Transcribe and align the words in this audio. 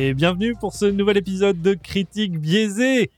et 0.00 0.14
bienvenue 0.14 0.54
pour 0.54 0.72
ce 0.72 0.86
nouvel 0.86 1.18
épisode 1.18 1.60
de 1.60 1.74
Critique 1.74 2.40
biaisée. 2.40 3.10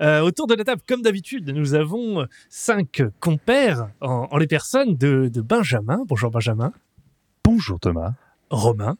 Euh, 0.00 0.20
autour 0.22 0.46
de 0.46 0.54
la 0.54 0.64
table, 0.64 0.80
comme 0.88 1.02
d'habitude, 1.02 1.50
nous 1.50 1.74
avons 1.74 2.26
cinq 2.48 3.02
compères 3.20 3.90
en, 4.00 4.28
en 4.30 4.38
les 4.38 4.46
personnes 4.46 4.96
de, 4.96 5.28
de 5.28 5.40
Benjamin. 5.42 6.04
Bonjour 6.06 6.30
Benjamin. 6.30 6.72
Bonjour 7.44 7.78
Thomas. 7.78 8.14
Romain. 8.48 8.96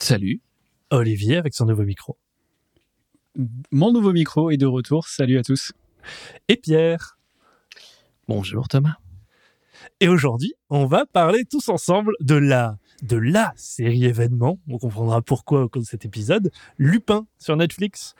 Salut. 0.00 0.40
Olivier 0.90 1.36
avec 1.36 1.54
son 1.54 1.66
nouveau 1.66 1.84
micro. 1.84 2.16
Mon 3.70 3.92
nouveau 3.92 4.12
micro 4.12 4.50
est 4.50 4.56
de 4.56 4.66
retour. 4.66 5.06
Salut 5.06 5.38
à 5.38 5.44
tous. 5.44 5.72
Et 6.48 6.56
Pierre. 6.56 7.16
Bonjour 8.26 8.66
Thomas. 8.66 8.96
Et 10.00 10.08
aujourd'hui, 10.08 10.54
on 10.68 10.86
va 10.86 11.06
parler 11.06 11.44
tous 11.44 11.68
ensemble 11.68 12.12
de 12.20 12.34
la 12.34 12.76
de 13.04 13.16
la 13.16 13.52
série 13.56 14.04
événement. 14.06 14.58
On 14.68 14.78
comprendra 14.78 15.22
pourquoi 15.22 15.62
au 15.62 15.68
cours 15.68 15.82
de 15.82 15.86
cet 15.86 16.04
épisode. 16.04 16.50
Lupin 16.78 17.26
sur 17.38 17.56
Netflix. 17.56 18.14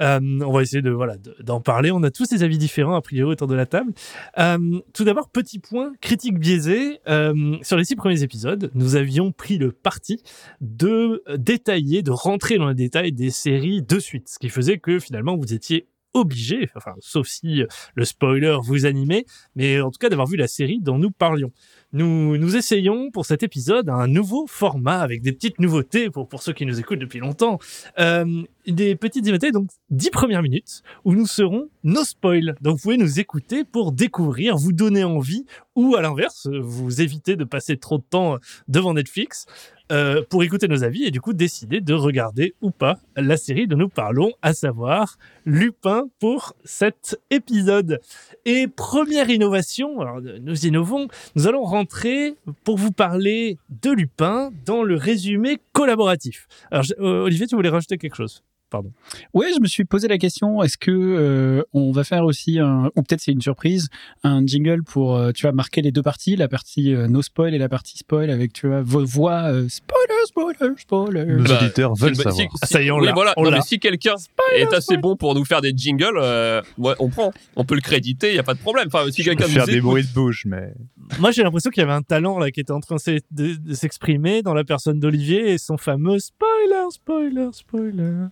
Euh, 0.00 0.20
on 0.44 0.52
va 0.52 0.62
essayer 0.62 0.82
de 0.82 0.90
voilà 0.90 1.16
de- 1.16 1.34
d'en 1.42 1.60
parler. 1.60 1.90
On 1.90 2.02
a 2.02 2.10
tous 2.10 2.28
des 2.28 2.42
avis 2.44 2.58
différents 2.58 2.94
a 2.94 3.00
priori 3.02 3.32
autour 3.32 3.48
de 3.48 3.54
la 3.54 3.66
table. 3.66 3.92
Euh, 4.38 4.78
tout 4.92 5.04
d'abord, 5.04 5.30
petit 5.30 5.58
point 5.58 5.92
critique 6.00 6.38
biaisée. 6.38 7.00
Euh, 7.08 7.56
sur 7.62 7.76
les 7.76 7.84
six 7.84 7.96
premiers 7.96 8.22
épisodes, 8.22 8.70
nous 8.74 8.94
avions 8.96 9.32
pris 9.32 9.58
le 9.58 9.72
parti 9.72 10.22
de 10.60 11.22
détailler, 11.36 12.02
de 12.02 12.10
rentrer 12.10 12.58
dans 12.58 12.68
les 12.68 12.74
détails 12.74 13.12
des 13.12 13.30
séries 13.30 13.82
de 13.82 13.98
suite, 13.98 14.28
ce 14.28 14.38
qui 14.38 14.48
faisait 14.50 14.78
que 14.78 14.98
finalement 14.98 15.36
vous 15.36 15.54
étiez 15.54 15.88
obligé, 16.20 16.68
enfin 16.74 16.94
sauf 17.00 17.26
si 17.26 17.62
le 17.94 18.04
spoiler 18.04 18.56
vous 18.62 18.86
animait, 18.86 19.24
mais 19.54 19.80
en 19.80 19.90
tout 19.90 19.98
cas 19.98 20.08
d'avoir 20.08 20.26
vu 20.26 20.36
la 20.36 20.48
série 20.48 20.80
dont 20.80 20.98
nous 20.98 21.10
parlions. 21.10 21.52
Nous, 21.92 22.36
nous 22.36 22.56
essayons 22.56 23.10
pour 23.10 23.24
cet 23.24 23.42
épisode 23.42 23.88
un 23.88 24.06
nouveau 24.06 24.46
format 24.46 25.00
avec 25.00 25.22
des 25.22 25.32
petites 25.32 25.60
nouveautés 25.60 26.10
pour, 26.10 26.28
pour 26.28 26.42
ceux 26.42 26.52
qui 26.52 26.66
nous 26.66 26.78
écoutent 26.80 26.98
depuis 26.98 27.20
longtemps. 27.20 27.58
Euh, 27.98 28.42
des 28.66 28.96
petites 28.96 29.24
nouveautés, 29.24 29.52
donc 29.52 29.70
10 29.90 30.10
premières 30.10 30.42
minutes 30.42 30.82
où 31.04 31.14
nous 31.14 31.26
serons 31.26 31.68
no 31.84 32.04
spoil. 32.04 32.56
Donc 32.60 32.76
vous 32.76 32.82
pouvez 32.82 32.96
nous 32.96 33.20
écouter 33.20 33.64
pour 33.64 33.92
découvrir, 33.92 34.56
vous 34.56 34.72
donner 34.72 35.04
envie 35.04 35.46
ou 35.76 35.94
à 35.94 36.02
l'inverse, 36.02 36.48
vous 36.48 37.00
éviter 37.00 37.36
de 37.36 37.44
passer 37.44 37.76
trop 37.76 37.98
de 37.98 38.04
temps 38.08 38.38
devant 38.68 38.94
Netflix 38.94 39.46
euh, 39.92 40.22
pour 40.28 40.42
écouter 40.42 40.68
nos 40.68 40.82
avis 40.82 41.04
et 41.04 41.10
du 41.10 41.20
coup 41.20 41.32
décider 41.32 41.80
de 41.80 41.94
regarder 41.94 42.54
ou 42.60 42.70
pas 42.70 42.98
la 43.16 43.36
série 43.36 43.66
dont 43.66 43.76
nous 43.76 43.88
parlons, 43.88 44.32
à 44.42 44.52
savoir 44.52 45.16
Lupin 45.44 46.04
pour 46.18 46.54
cet 46.64 47.20
épisode. 47.30 48.00
Et 48.44 48.66
première 48.66 49.30
innovation, 49.30 50.00
alors 50.00 50.20
nous 50.20 50.66
innovons, 50.66 51.08
nous 51.36 51.46
allons 51.46 51.62
rentrer 51.62 52.34
pour 52.64 52.78
vous 52.78 52.92
parler 52.92 53.58
de 53.82 53.90
Lupin 53.90 54.50
dans 54.64 54.82
le 54.82 54.96
résumé 54.96 55.58
collaboratif. 55.72 56.48
Alors 56.70 56.84
euh, 56.98 57.24
Olivier, 57.24 57.46
tu 57.46 57.54
voulais 57.54 57.68
rajouter 57.68 57.96
quelque 57.98 58.16
chose? 58.16 58.42
Pardon. 58.68 58.90
Ouais, 59.32 59.46
je 59.54 59.60
me 59.60 59.66
suis 59.68 59.84
posé 59.84 60.08
la 60.08 60.18
question 60.18 60.60
est-ce 60.62 60.76
que 60.76 60.90
euh, 60.90 61.62
on 61.72 61.92
va 61.92 62.02
faire 62.02 62.24
aussi 62.24 62.58
un, 62.58 62.90
ou 62.96 63.02
peut-être 63.02 63.20
c'est 63.20 63.30
une 63.30 63.40
surprise, 63.40 63.88
un 64.24 64.44
jingle 64.44 64.82
pour 64.82 65.14
euh, 65.16 65.30
tu 65.30 65.42
vois 65.42 65.52
marquer 65.52 65.82
les 65.82 65.92
deux 65.92 66.02
parties, 66.02 66.34
la 66.34 66.48
partie 66.48 66.92
euh, 66.92 67.06
no 67.06 67.22
spoil 67.22 67.54
et 67.54 67.58
la 67.58 67.68
partie 67.68 67.96
spoil 67.98 68.28
avec 68.28 68.52
tu 68.52 68.66
vois 68.66 68.82
vos 68.82 69.04
voix 69.04 69.44
euh, 69.52 69.68
spoiler 69.68 70.02
spoiler 70.26 70.72
spoiler. 70.78 71.24
Nos 71.26 71.44
Bah, 71.44 71.60
auditeurs 71.62 71.94
veulent 71.94 72.16
Si- 72.16 72.22
savoir. 72.22 72.34
si- 72.34 72.48
Ah, 72.60 72.66
ça 72.66 72.82
y 72.82 72.86
est, 72.88 72.90
on 72.90 72.98
oui, 72.98 73.06
l'a, 73.06 73.12
voilà. 73.12 73.34
on 73.36 73.44
Non, 73.44 73.50
l'a. 73.50 73.58
mais 73.58 73.62
si 73.62 73.78
quelqu'un 73.78 74.14
est 74.56 74.72
assez 74.74 74.96
bon 74.96 75.14
pour 75.16 75.36
nous 75.36 75.44
faire 75.44 75.60
des 75.60 75.72
jingles, 75.76 76.18
euh, 76.20 76.60
ouais, 76.78 76.94
on 76.98 77.08
prend. 77.08 77.32
On 77.54 77.64
peut 77.64 77.76
le 77.76 77.80
créditer, 77.80 78.30
il 78.30 78.34
y 78.36 78.40
a 78.40 78.42
pas 78.42 78.54
de 78.54 78.58
problème. 78.58 78.88
Enfin, 78.88 79.08
si 79.12 79.22
quelqu'un 79.22 79.46
faire 79.46 79.66
des 79.66 79.80
bruits 79.80 80.02
de 80.02 80.12
bouche, 80.12 80.44
mais 80.44 80.72
Moi, 81.20 81.30
j'ai 81.30 81.44
l'impression 81.44 81.70
qu'il 81.70 81.82
y 81.82 81.84
avait 81.84 81.92
un 81.92 82.02
talent 82.02 82.38
là 82.40 82.50
qui 82.50 82.58
était 82.58 82.72
en 82.72 82.80
train 82.80 82.96
de 83.30 83.74
s'exprimer 83.74 84.42
dans 84.42 84.54
la 84.54 84.64
personne 84.64 84.98
d'Olivier 84.98 85.52
et 85.52 85.58
son 85.58 85.76
fameux 85.76 86.18
spoiler, 86.18 86.86
spoiler, 86.90 87.48
spoiler. 87.52 88.26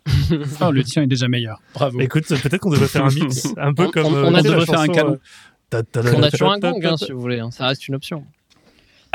Oh, 0.60 0.70
le 0.72 0.82
tien 0.84 1.02
est 1.02 1.06
déjà 1.06 1.28
meilleur. 1.28 1.60
Bravo. 1.74 2.00
Écoute, 2.00 2.26
peut-être 2.26 2.58
qu'on 2.58 2.70
devrait 2.70 2.88
faire 2.88 3.04
un 3.04 3.12
mix, 3.14 3.48
un 3.56 3.74
peu 3.74 3.84
On- 3.86 3.90
comme. 3.90 4.06
on- 4.06 4.14
euh, 4.16 4.24
on 4.26 4.30
la 4.30 4.42
devrait 4.42 4.66
faire 4.66 4.80
un 4.80 4.88
canon. 4.88 5.18
On 5.72 6.22
a 6.22 6.30
toujours 6.30 6.52
un 6.52 6.58
gong, 6.58 6.78
hein, 6.84 6.96
si 6.96 7.10
vous 7.12 7.20
voulez. 7.20 7.40
hein. 7.40 7.50
Ça 7.50 7.66
reste 7.66 7.88
une 7.88 7.94
option. 7.96 8.24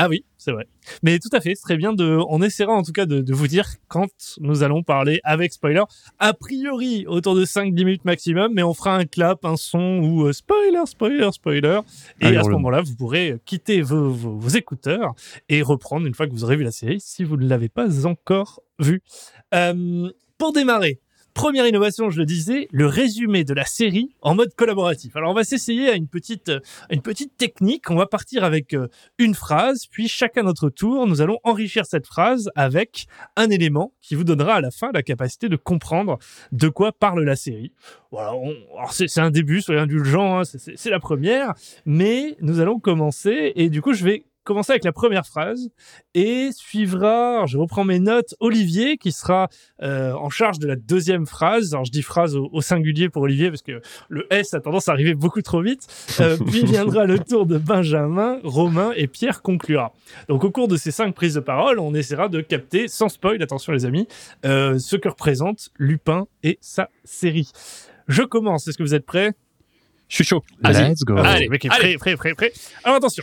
Ah 0.02 0.08
oui, 0.08 0.24
c'est 0.38 0.50
vrai. 0.52 0.66
Mais 1.02 1.18
tout 1.18 1.28
à 1.32 1.42
fait, 1.42 1.54
c'est 1.54 1.60
très 1.62 1.76
bien 1.76 1.92
de. 1.92 2.18
On 2.30 2.40
essaiera 2.40 2.72
en 2.72 2.82
tout 2.82 2.92
cas 2.92 3.04
de, 3.04 3.20
de 3.20 3.34
vous 3.34 3.46
dire 3.48 3.66
quand 3.88 4.08
nous 4.40 4.62
allons 4.62 4.82
parler 4.82 5.20
avec 5.24 5.52
spoiler. 5.52 5.82
A 6.18 6.32
priori, 6.32 7.04
autour 7.06 7.34
de 7.34 7.44
5-10 7.44 7.70
minutes 7.84 8.04
maximum, 8.06 8.50
mais 8.54 8.62
on 8.62 8.72
fera 8.72 8.96
un 8.96 9.04
clap, 9.04 9.44
un 9.44 9.56
son 9.56 9.98
ou 10.02 10.24
euh, 10.26 10.32
spoiler, 10.32 10.80
spoiler, 10.86 11.28
spoiler. 11.32 11.80
Et 12.22 12.34
à 12.34 12.42
ce 12.42 12.48
moment-là, 12.48 12.80
vous 12.80 12.94
pourrez 12.96 13.36
quitter 13.44 13.82
vos, 13.82 14.08
vos, 14.10 14.38
vos 14.38 14.48
écouteurs 14.48 15.12
et 15.50 15.60
reprendre 15.60 16.06
une 16.06 16.14
fois 16.14 16.26
que 16.26 16.32
vous 16.32 16.44
aurez 16.44 16.56
vu 16.56 16.64
la 16.64 16.72
série 16.72 17.00
si 17.00 17.22
vous 17.22 17.36
ne 17.36 17.46
l'avez 17.46 17.68
pas 17.68 18.06
encore 18.06 18.60
vue. 18.78 19.02
Euh, 19.54 20.08
pour 20.40 20.54
démarrer, 20.54 20.98
Première 21.34 21.66
innovation, 21.66 22.10
je 22.10 22.18
le 22.18 22.26
disais, 22.26 22.66
le 22.72 22.86
résumé 22.86 23.44
de 23.44 23.54
la 23.54 23.64
série 23.64 24.14
en 24.20 24.34
mode 24.34 24.52
collaboratif. 24.54 25.14
Alors 25.14 25.30
on 25.30 25.34
va 25.34 25.44
s'essayer 25.44 25.88
à 25.88 25.94
une 25.94 26.08
petite, 26.08 26.50
une 26.90 27.02
petite 27.02 27.36
technique. 27.36 27.88
On 27.88 27.94
va 27.94 28.06
partir 28.06 28.42
avec 28.42 28.74
euh, 28.74 28.88
une 29.18 29.34
phrase, 29.34 29.86
puis 29.86 30.08
chacun 30.08 30.42
notre 30.42 30.70
tour, 30.70 31.06
nous 31.06 31.20
allons 31.20 31.38
enrichir 31.44 31.86
cette 31.86 32.06
phrase 32.06 32.50
avec 32.56 33.06
un 33.36 33.48
élément 33.48 33.92
qui 34.02 34.16
vous 34.16 34.24
donnera 34.24 34.56
à 34.56 34.60
la 34.60 34.72
fin 34.72 34.90
la 34.92 35.02
capacité 35.02 35.48
de 35.48 35.56
comprendre 35.56 36.18
de 36.50 36.68
quoi 36.68 36.90
parle 36.90 37.22
la 37.22 37.36
série. 37.36 37.72
Voilà, 38.10 38.32
c'est 38.90 39.20
un 39.20 39.30
début, 39.30 39.60
soyez 39.60 39.80
indulgents, 39.80 40.40
hein, 40.40 40.42
c'est 40.44 40.90
la 40.90 41.00
première, 41.00 41.54
mais 41.86 42.36
nous 42.40 42.58
allons 42.58 42.80
commencer 42.80 43.52
et 43.54 43.70
du 43.70 43.82
coup 43.82 43.92
je 43.92 44.04
vais 44.04 44.24
commencer 44.44 44.72
avec 44.72 44.84
la 44.84 44.92
première 44.92 45.26
phrase 45.26 45.70
et 46.14 46.50
suivra, 46.52 47.46
je 47.46 47.58
reprends 47.58 47.84
mes 47.84 47.98
notes, 47.98 48.34
Olivier 48.40 48.96
qui 48.96 49.12
sera 49.12 49.48
euh, 49.82 50.12
en 50.12 50.30
charge 50.30 50.58
de 50.58 50.66
la 50.66 50.76
deuxième 50.76 51.26
phrase. 51.26 51.72
Alors 51.72 51.84
je 51.84 51.92
dis 51.92 52.02
phrase 52.02 52.36
au, 52.36 52.48
au 52.52 52.60
singulier 52.60 53.08
pour 53.08 53.22
Olivier 53.22 53.50
parce 53.50 53.62
que 53.62 53.80
le 54.08 54.26
S 54.30 54.54
a 54.54 54.60
tendance 54.60 54.88
à 54.88 54.92
arriver 54.92 55.14
beaucoup 55.14 55.42
trop 55.42 55.62
vite. 55.62 55.86
Euh, 56.20 56.36
puis 56.46 56.64
viendra 56.64 57.04
le 57.04 57.18
tour 57.18 57.46
de 57.46 57.58
Benjamin, 57.58 58.38
Romain 58.42 58.92
et 58.96 59.06
Pierre 59.06 59.42
conclura. 59.42 59.92
Donc 60.28 60.44
au 60.44 60.50
cours 60.50 60.68
de 60.68 60.76
ces 60.76 60.90
cinq 60.90 61.14
prises 61.14 61.34
de 61.34 61.40
parole, 61.40 61.78
on 61.78 61.94
essaiera 61.94 62.28
de 62.28 62.40
capter, 62.40 62.88
sans 62.88 63.08
spoil, 63.08 63.42
attention 63.42 63.72
les 63.72 63.84
amis, 63.84 64.08
euh, 64.44 64.78
ce 64.78 64.96
que 64.96 65.08
représente 65.08 65.70
Lupin 65.76 66.26
et 66.42 66.58
sa 66.60 66.88
série. 67.04 67.50
Je 68.08 68.22
commence, 68.22 68.66
est-ce 68.66 68.78
que 68.78 68.82
vous 68.82 68.94
êtes 68.94 69.06
prêts? 69.06 69.32
Je 70.08 70.16
suis 70.16 70.24
chaud. 70.24 70.42
let's 70.64 71.04
go. 71.04 71.16
Allez, 71.16 71.44
le 71.44 71.50
mec 71.50 71.64
est 71.64 71.68
allez. 71.70 71.96
prêt, 71.96 72.16
prêt, 72.16 72.34
prêt, 72.34 72.50
prêt. 72.50 72.52
Alors 72.82 72.96
attention. 72.96 73.22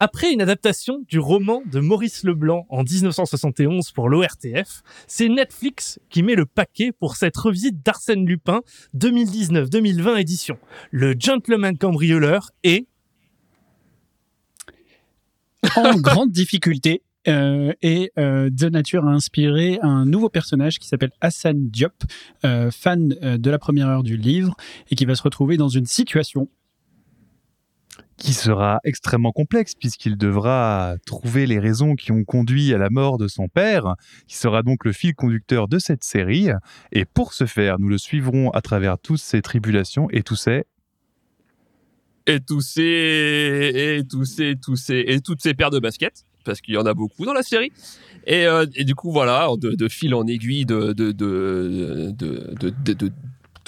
Après 0.00 0.32
une 0.32 0.40
adaptation 0.40 1.04
du 1.08 1.18
roman 1.18 1.62
de 1.66 1.80
Maurice 1.80 2.22
Leblanc 2.22 2.66
en 2.68 2.84
1971 2.84 3.90
pour 3.90 4.08
l'ORTF, 4.08 4.82
c'est 5.08 5.28
Netflix 5.28 5.98
qui 6.08 6.22
met 6.22 6.36
le 6.36 6.46
paquet 6.46 6.92
pour 6.92 7.16
cette 7.16 7.36
revisite 7.36 7.84
d'Arsène 7.84 8.24
Lupin 8.24 8.60
2019-2020 8.96 10.20
édition. 10.20 10.56
Le 10.92 11.16
gentleman 11.18 11.76
cambrioleur 11.76 12.52
et 12.62 12.86
en 15.74 15.94
grande 15.98 16.30
difficulté 16.30 17.02
euh, 17.26 17.72
et 17.82 18.12
euh, 18.18 18.50
de 18.50 18.68
nature 18.68 19.04
à 19.04 19.10
inspirer 19.10 19.80
un 19.82 20.06
nouveau 20.06 20.28
personnage 20.28 20.78
qui 20.78 20.86
s'appelle 20.86 21.10
Hassan 21.20 21.68
Diop, 21.70 22.04
euh, 22.44 22.70
fan 22.70 23.16
euh, 23.22 23.36
de 23.36 23.50
la 23.50 23.58
première 23.58 23.88
heure 23.88 24.04
du 24.04 24.16
livre 24.16 24.54
et 24.90 24.94
qui 24.94 25.04
va 25.04 25.16
se 25.16 25.22
retrouver 25.22 25.56
dans 25.56 25.68
une 25.68 25.86
situation 25.86 26.48
qui 28.18 28.34
sera 28.34 28.80
extrêmement 28.84 29.32
complexe 29.32 29.74
puisqu'il 29.74 30.18
devra 30.18 30.96
trouver 31.06 31.46
les 31.46 31.58
raisons 31.58 31.94
qui 31.94 32.12
ont 32.12 32.24
conduit 32.24 32.74
à 32.74 32.78
la 32.78 32.90
mort 32.90 33.16
de 33.16 33.28
son 33.28 33.48
père, 33.48 33.94
qui 34.26 34.36
sera 34.36 34.62
donc 34.62 34.84
le 34.84 34.92
fil 34.92 35.14
conducteur 35.14 35.68
de 35.68 35.78
cette 35.78 36.04
série. 36.04 36.48
Et 36.92 37.04
pour 37.04 37.32
ce 37.32 37.46
faire, 37.46 37.78
nous 37.78 37.88
le 37.88 37.96
suivrons 37.98 38.50
à 38.50 38.60
travers 38.60 38.98
toutes 38.98 39.20
ces 39.20 39.40
tribulations 39.40 40.08
et 40.10 40.22
tous 40.22 40.36
ces... 40.36 40.64
et 42.26 42.40
tous 42.40 42.60
ces, 42.60 42.82
et 42.82 44.02
tous 44.08 44.24
ces, 44.24 44.56
tous 44.60 44.76
ces, 44.76 45.04
et 45.06 45.20
toutes 45.20 45.40
ces 45.40 45.54
paires 45.54 45.70
de 45.70 45.78
baskets, 45.78 46.26
parce 46.44 46.60
qu'il 46.60 46.74
y 46.74 46.78
en 46.78 46.86
a 46.86 46.94
beaucoup 46.94 47.24
dans 47.24 47.34
la 47.34 47.42
série. 47.42 47.72
Et, 48.26 48.46
euh, 48.46 48.66
du 48.66 48.94
coup, 48.96 49.12
voilà, 49.12 49.48
de, 49.56 49.88
fil 49.88 50.14
en 50.14 50.26
aiguille, 50.26 50.66
de, 50.66 50.92
de, 50.92 51.12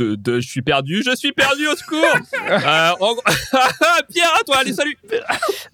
de, 0.00 0.14
de- 0.14 0.40
je 0.40 0.48
suis 0.48 0.62
perdu, 0.62 1.02
je 1.04 1.14
suis 1.14 1.32
perdu 1.32 1.66
au 1.68 1.76
secours. 1.76 2.00
Euh, 2.50 2.90
en 3.00 3.14
Pierre, 4.12 4.34
à 4.40 4.44
toi, 4.44 4.56
allez, 4.58 4.72
salut. 4.72 4.96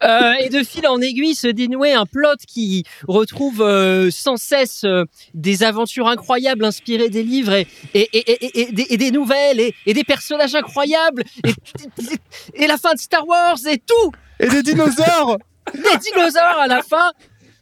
Euh, 0.02 0.32
et 0.40 0.48
de 0.48 0.62
fil 0.62 0.86
en 0.86 1.00
aiguille 1.00 1.34
se 1.34 1.46
dénouait 1.46 1.94
un 1.94 2.04
plot 2.06 2.36
qui 2.46 2.84
retrouve 3.08 3.62
euh, 3.62 4.10
sans 4.10 4.36
cesse 4.36 4.84
euh, 4.84 5.04
des 5.34 5.62
aventures 5.62 6.06
incroyables 6.08 6.64
inspirées 6.64 7.08
des 7.08 7.22
livres 7.22 7.54
et, 7.54 7.66
et, 7.94 8.08
et, 8.12 8.32
et, 8.46 8.60
et 8.68 8.72
des, 8.72 8.86
et 8.90 8.96
des 8.98 9.10
nouvelles 9.10 9.60
et, 9.60 9.74
et 9.86 9.94
des 9.94 10.04
personnages 10.04 10.54
incroyables 10.54 11.24
et, 11.44 11.52
et 12.54 12.66
la 12.66 12.76
fin 12.76 12.92
de 12.94 12.98
Star 12.98 13.26
Wars 13.26 13.56
et 13.66 13.78
tout. 13.78 14.12
Et 14.38 14.48
des 14.48 14.62
dinosaures. 14.62 15.38
Les 15.74 15.98
dinosaures 15.98 16.58
à 16.60 16.66
la 16.66 16.82
fin. 16.82 17.10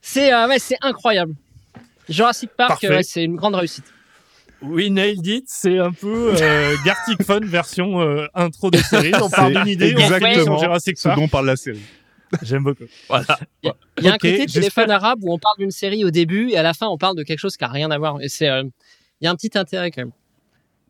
C'est 0.03 0.33
euh, 0.33 0.49
ouais, 0.49 0.59
incroyable. 0.83 1.35
Jurassic 2.09 2.51
Park 2.57 2.83
ouais, 2.83 3.03
c'est 3.03 3.25
une 3.25 3.37
grande 3.37 3.55
réussite 3.55 3.85
We 4.71 4.91
Nailed 4.91 5.27
It, 5.27 5.45
c'est 5.49 5.79
un 5.79 5.93
peu 5.93 6.35
euh, 6.41 6.75
Gartic 6.85 7.23
Fun 7.23 7.41
version 7.41 8.01
euh, 8.01 8.27
intro 8.35 8.71
de 8.71 8.79
série. 8.79 9.13
On 9.15 9.29
part 9.29 9.49
C'est 9.49 9.55
d'une 9.55 9.69
idée, 9.69 9.95
on 9.97 10.01
exactement 10.01 10.45
sur 10.45 10.59
Jurassic 10.59 10.99
ce 10.99 11.09
Park. 11.09 11.21
dont 11.21 11.29
parle 11.29 11.47
la 11.47 11.57
série. 11.57 11.83
J'aime 12.43 12.65
beaucoup. 12.65 12.85
Voilà. 13.09 13.39
Il 13.63 13.73
y 14.03 14.09
a 14.09 14.15
un 14.15 14.19
côté 14.19 14.47
téléphone 14.47 14.91
arabe 14.91 15.21
où 15.23 15.33
on 15.33 15.39
parle 15.39 15.59
d'une 15.59 15.71
série 15.71 16.05
au 16.05 16.11
début 16.11 16.51
et 16.51 16.57
à 16.57 16.63
la 16.63 16.75
fin 16.75 16.87
on 16.89 16.99
parle 16.99 17.17
de 17.17 17.23
quelque 17.23 17.39
chose 17.39 17.57
qui 17.57 17.65
a 17.65 17.69
rien 17.69 17.91
à 17.91 17.99
voir. 17.99 18.17
Euh, 18.17 18.65
il 19.21 19.25
y 19.25 19.27
a 19.27 19.31
un 19.31 19.37
petit 19.37 19.57
intérêt 19.57 19.91
quand 19.91 20.03
même. 20.03 20.13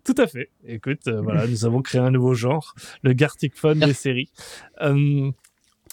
Tout 0.05 0.15
à 0.19 0.27
fait. 0.27 0.51
Écoute, 0.67 1.01
euh, 1.09 1.21
voilà, 1.23 1.47
nous 1.47 1.65
avons 1.65 1.81
créé 1.81 2.01
un 2.01 2.11
nouveau 2.11 2.35
genre, 2.35 2.75
le 3.03 3.15
Gartic 3.15 3.57
Fun 3.57 3.75
des 3.75 3.93
séries. 3.95 4.29
Euh, 4.83 5.31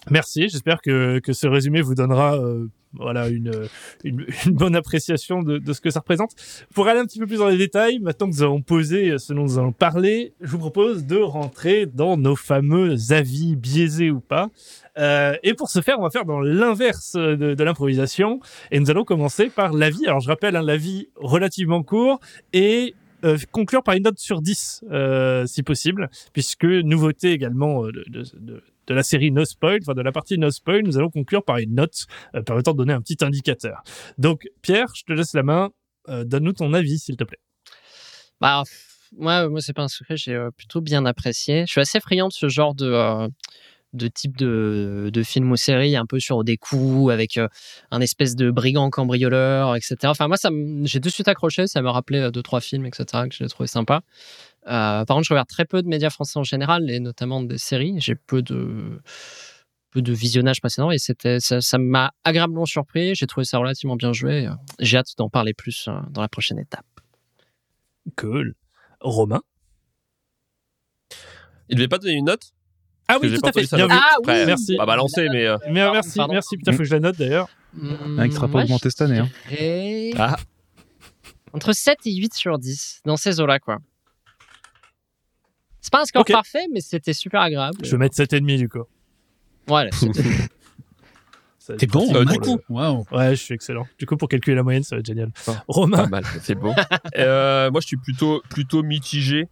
merci. 0.10 0.50
J'espère 0.50 0.82
que, 0.82 1.20
que 1.20 1.32
ce 1.34 1.48
résumé 1.48 1.82
vous 1.82 1.96
donnera 1.96 2.36
euh, 2.38 2.68
voilà 2.94 3.30
une, 3.30 3.52
une, 4.04 4.26
une 4.46 4.52
bonne 4.54 4.76
appréciation 4.76 5.44
de, 5.44 5.58
de 5.58 5.74
ce 5.74 5.82
que 5.82 5.90
ça 5.90 6.00
représente. 6.00 6.32
Pour 6.74 6.88
aller 6.88 7.00
un 7.00 7.06
petit 7.06 7.20
peu 7.20 7.28
plus 7.28 7.38
dans 7.38 7.50
les 7.50 7.58
détails, 7.58 8.00
maintenant 8.00 8.28
que 8.28 8.34
nous 8.34 8.44
avons 8.44 8.62
posé 8.62 9.18
ce 9.18 9.34
dont 9.34 9.44
nous 9.44 9.60
allons 9.60 9.72
parler, 9.72 10.34
je 10.42 10.52
vous 10.52 10.60
propose 10.60 11.06
de 11.06 11.18
rentrer 11.18 11.86
dans 11.86 12.18
nos 12.18 12.36
fameux 12.36 12.96
avis 13.12 13.56
biaisés 13.56 14.12
ou 14.12 14.20
pas. 14.20 14.50
Euh, 14.98 15.36
et 15.44 15.54
pour 15.54 15.70
ce 15.70 15.82
faire, 15.82 16.00
on 16.00 16.04
va 16.04 16.10
faire 16.10 16.26
dans 16.26 16.42
l'inverse 16.42 17.14
de, 17.14 17.36
de 17.36 17.64
l'improvisation. 17.64 18.40
Et 18.72 18.80
nous 18.80 18.90
allons 18.90 19.04
commencer 19.04 19.50
par 19.50 19.74
l'avis. 19.74 20.06
Alors, 20.06 20.20
je 20.20 20.28
rappelle, 20.28 20.56
un 20.56 20.62
l'avis 20.62 21.08
relativement 21.16 21.84
court 21.84 22.20
et 22.54 22.96
euh, 23.24 23.38
conclure 23.52 23.84
par 23.84 23.96
une 23.96 24.04
note 24.04 24.18
sur 24.18 24.42
10, 24.42 24.86
euh, 24.92 25.46
si 25.46 25.62
possible, 25.62 26.10
puisque 26.34 26.66
nouveauté 26.66 27.32
également 27.32 27.86
euh, 27.86 27.92
de, 27.92 28.24
de, 28.40 28.64
de, 28.92 28.96
la 28.96 29.04
série 29.04 29.32
No 29.32 29.46
Spoil, 29.46 29.80
enfin 29.82 29.94
de 29.94 30.02
la 30.02 30.12
partie 30.12 30.38
No 30.38 30.52
Spoil, 30.52 30.84
nous 30.84 30.98
allons 30.98 31.10
conclure 31.10 31.44
par 31.44 31.58
une 31.58 31.76
note 31.76 32.06
euh, 32.36 32.42
permettant 32.42 32.74
de 32.74 32.78
donner 32.78 32.94
un 32.94 33.02
petit 33.02 33.24
indicateur. 33.24 33.82
Donc, 34.18 34.48
Pierre, 34.62 34.88
je 34.96 35.04
te 35.04 35.14
laisse 35.14 35.34
la 35.34 35.44
main. 35.44 35.70
Euh, 36.10 36.24
Donne-nous 36.24 36.54
ton 36.54 36.74
avis, 36.74 37.00
s'il 37.00 37.16
te 37.16 37.24
plaît. 37.24 37.40
Bah, 38.40 38.64
moi, 39.18 39.50
moi 39.50 39.62
c'est 39.62 39.74
pas 39.74 39.84
un 39.84 39.88
secret, 39.88 40.18
j'ai 40.18 40.34
euh, 40.34 40.52
plutôt 40.52 40.82
bien 40.82 41.06
apprécié. 41.06 41.66
Je 41.68 41.72
suis 41.72 41.82
assez 41.82 42.00
friand 42.00 42.28
de 42.28 42.34
ce 42.34 42.50
genre 42.50 42.74
de, 42.74 43.30
de 43.94 44.08
type 44.08 44.38
de, 44.38 45.10
de 45.14 45.24
film 45.24 45.52
ou 45.52 45.58
série, 45.58 45.96
un 45.96 46.06
peu 46.06 46.20
sur 46.20 46.44
des 46.44 46.58
coups, 46.58 47.12
avec 47.12 47.40
un 47.92 48.02
espèce 48.02 48.36
de 48.36 48.50
brigand 48.50 48.90
cambrioleur, 48.90 49.76
etc. 49.76 49.96
Enfin, 50.06 50.28
moi, 50.28 50.38
ça 50.38 50.50
j'ai 50.84 51.00
de 51.00 51.10
suite 51.10 51.28
accroché, 51.28 51.68
ça 51.68 51.82
me 51.82 51.90
rappelait 51.90 52.32
deux, 52.32 52.42
trois 52.42 52.62
films, 52.62 52.86
etc., 52.86 53.06
que 53.30 53.36
j'ai 53.36 53.48
trouvé 53.48 53.68
sympa. 53.68 54.02
Euh, 54.68 55.06
par 55.06 55.16
contre, 55.16 55.24
je 55.28 55.34
regarde 55.34 55.48
très 55.48 55.66
peu 55.66 55.82
de 55.82 55.88
médias 55.88 56.10
français 56.10 56.38
en 56.40 56.44
général, 56.44 56.90
et 56.90 57.00
notamment 57.00 57.42
des 57.42 57.58
séries. 57.58 57.96
J'ai 58.00 58.16
peu 58.16 58.42
de 58.42 59.02
peu 59.92 60.02
de 60.02 60.14
visionnage 60.14 60.62
précédent 60.62 60.90
et 60.90 60.98
c'était 61.00 61.42
ça 61.42 61.60
ça 61.60 61.78
m'a 61.78 62.14
agréablement 62.24 62.66
surpris 62.66 63.14
j'ai 63.14 63.28
trouvé 63.28 63.44
ça 63.44 63.58
relativement 63.58 63.98
bien 63.98 64.14
joué 64.14 64.48
Euh, 64.48 64.52
j'ai 64.80 64.98
hâte 64.98 65.10
d'en 65.18 65.28
parler 65.30 65.54
plus 65.54 65.90
euh, 65.90 65.92
dans 66.12 66.22
la 66.22 66.30
prochaine 66.30 66.58
étape 66.60 66.86
Cool. 68.16 68.56
Romain? 69.02 69.42
Il 71.68 71.76
devait 71.76 71.90
pas 71.90 71.98
donner 71.98 72.14
une 72.14 72.26
note? 72.26 72.52
Ah 73.10 73.16
que 73.16 73.24
oui, 73.24 73.30
j'ai 73.32 73.38
tout 73.38 73.48
à 73.48 73.52
fait. 73.52 73.66
Bien 73.76 73.88
vu. 73.88 73.94
Ah 73.94 74.14
Après, 74.20 74.40
oui. 74.42 74.46
Merci. 74.46 74.78
Pas 74.78 74.86
balancé, 74.86 75.28
mais. 75.30 75.46
euh, 75.46 75.58
Mais 75.68 75.92
merci, 75.92 76.18
Pardon. 76.18 76.34
merci. 76.34 76.56
Putain, 76.56 76.72
faut 76.72 76.78
que 76.80 76.84
je 76.86 76.94
la 76.94 77.00
note 77.02 77.18
d'ailleurs. 77.18 77.50
Un 77.82 78.28
qui 78.30 78.36
sera 78.36 78.48
pas 78.48 78.54
Moi, 78.54 78.64
augmenté 78.64 78.90
cette 78.90 79.02
année. 79.02 79.20
Hein. 79.20 79.30
Ah, 80.18 80.38
Entre 81.54 81.74
7 81.74 81.98
et 82.06 82.16
8 82.16 82.34
sur 82.34 82.58
10, 82.60 83.02
dans 83.06 83.18
ces 83.18 83.42
eaux-là, 83.42 83.60
quoi. 83.60 83.80
C'est 85.82 85.92
pas 85.92 86.02
un 86.02 86.06
score 86.06 86.24
parfait, 86.26 86.68
mais 86.72 86.80
c'était 86.82 87.14
super 87.14 87.42
agréable. 87.42 87.78
Je 87.84 87.92
vais 87.92 87.98
mettre 87.98 88.16
7,5 88.16 88.58
du 88.58 88.70
coup. 88.70 88.84
Voilà, 89.68 89.90
T'es 91.78 91.86
bon, 91.86 92.14
Euh, 92.16 92.26
du 92.26 92.34
le- 92.34 92.40
coup. 92.40 92.60
Waouh. 92.70 93.06
Ouais, 93.12 93.30
je 93.36 93.42
suis 93.42 93.54
excellent. 93.54 93.88
Du 94.00 94.06
coup, 94.06 94.18
pour 94.18 94.28
calculer 94.28 94.56
la 94.56 94.64
moyenne, 94.64 94.84
ça 94.84 94.96
va 94.96 95.00
être 95.00 95.06
génial. 95.06 95.32
Romain, 95.68 95.98
pas 96.04 96.08
mal, 96.08 96.24
c'est 96.42 96.56
beau. 96.56 96.74
Euh, 97.18 97.70
moi, 97.72 97.80
je 97.82 97.88
suis 97.88 97.98
plutôt, 97.98 98.42
plutôt 98.50 98.82
mitigé. 98.84 99.48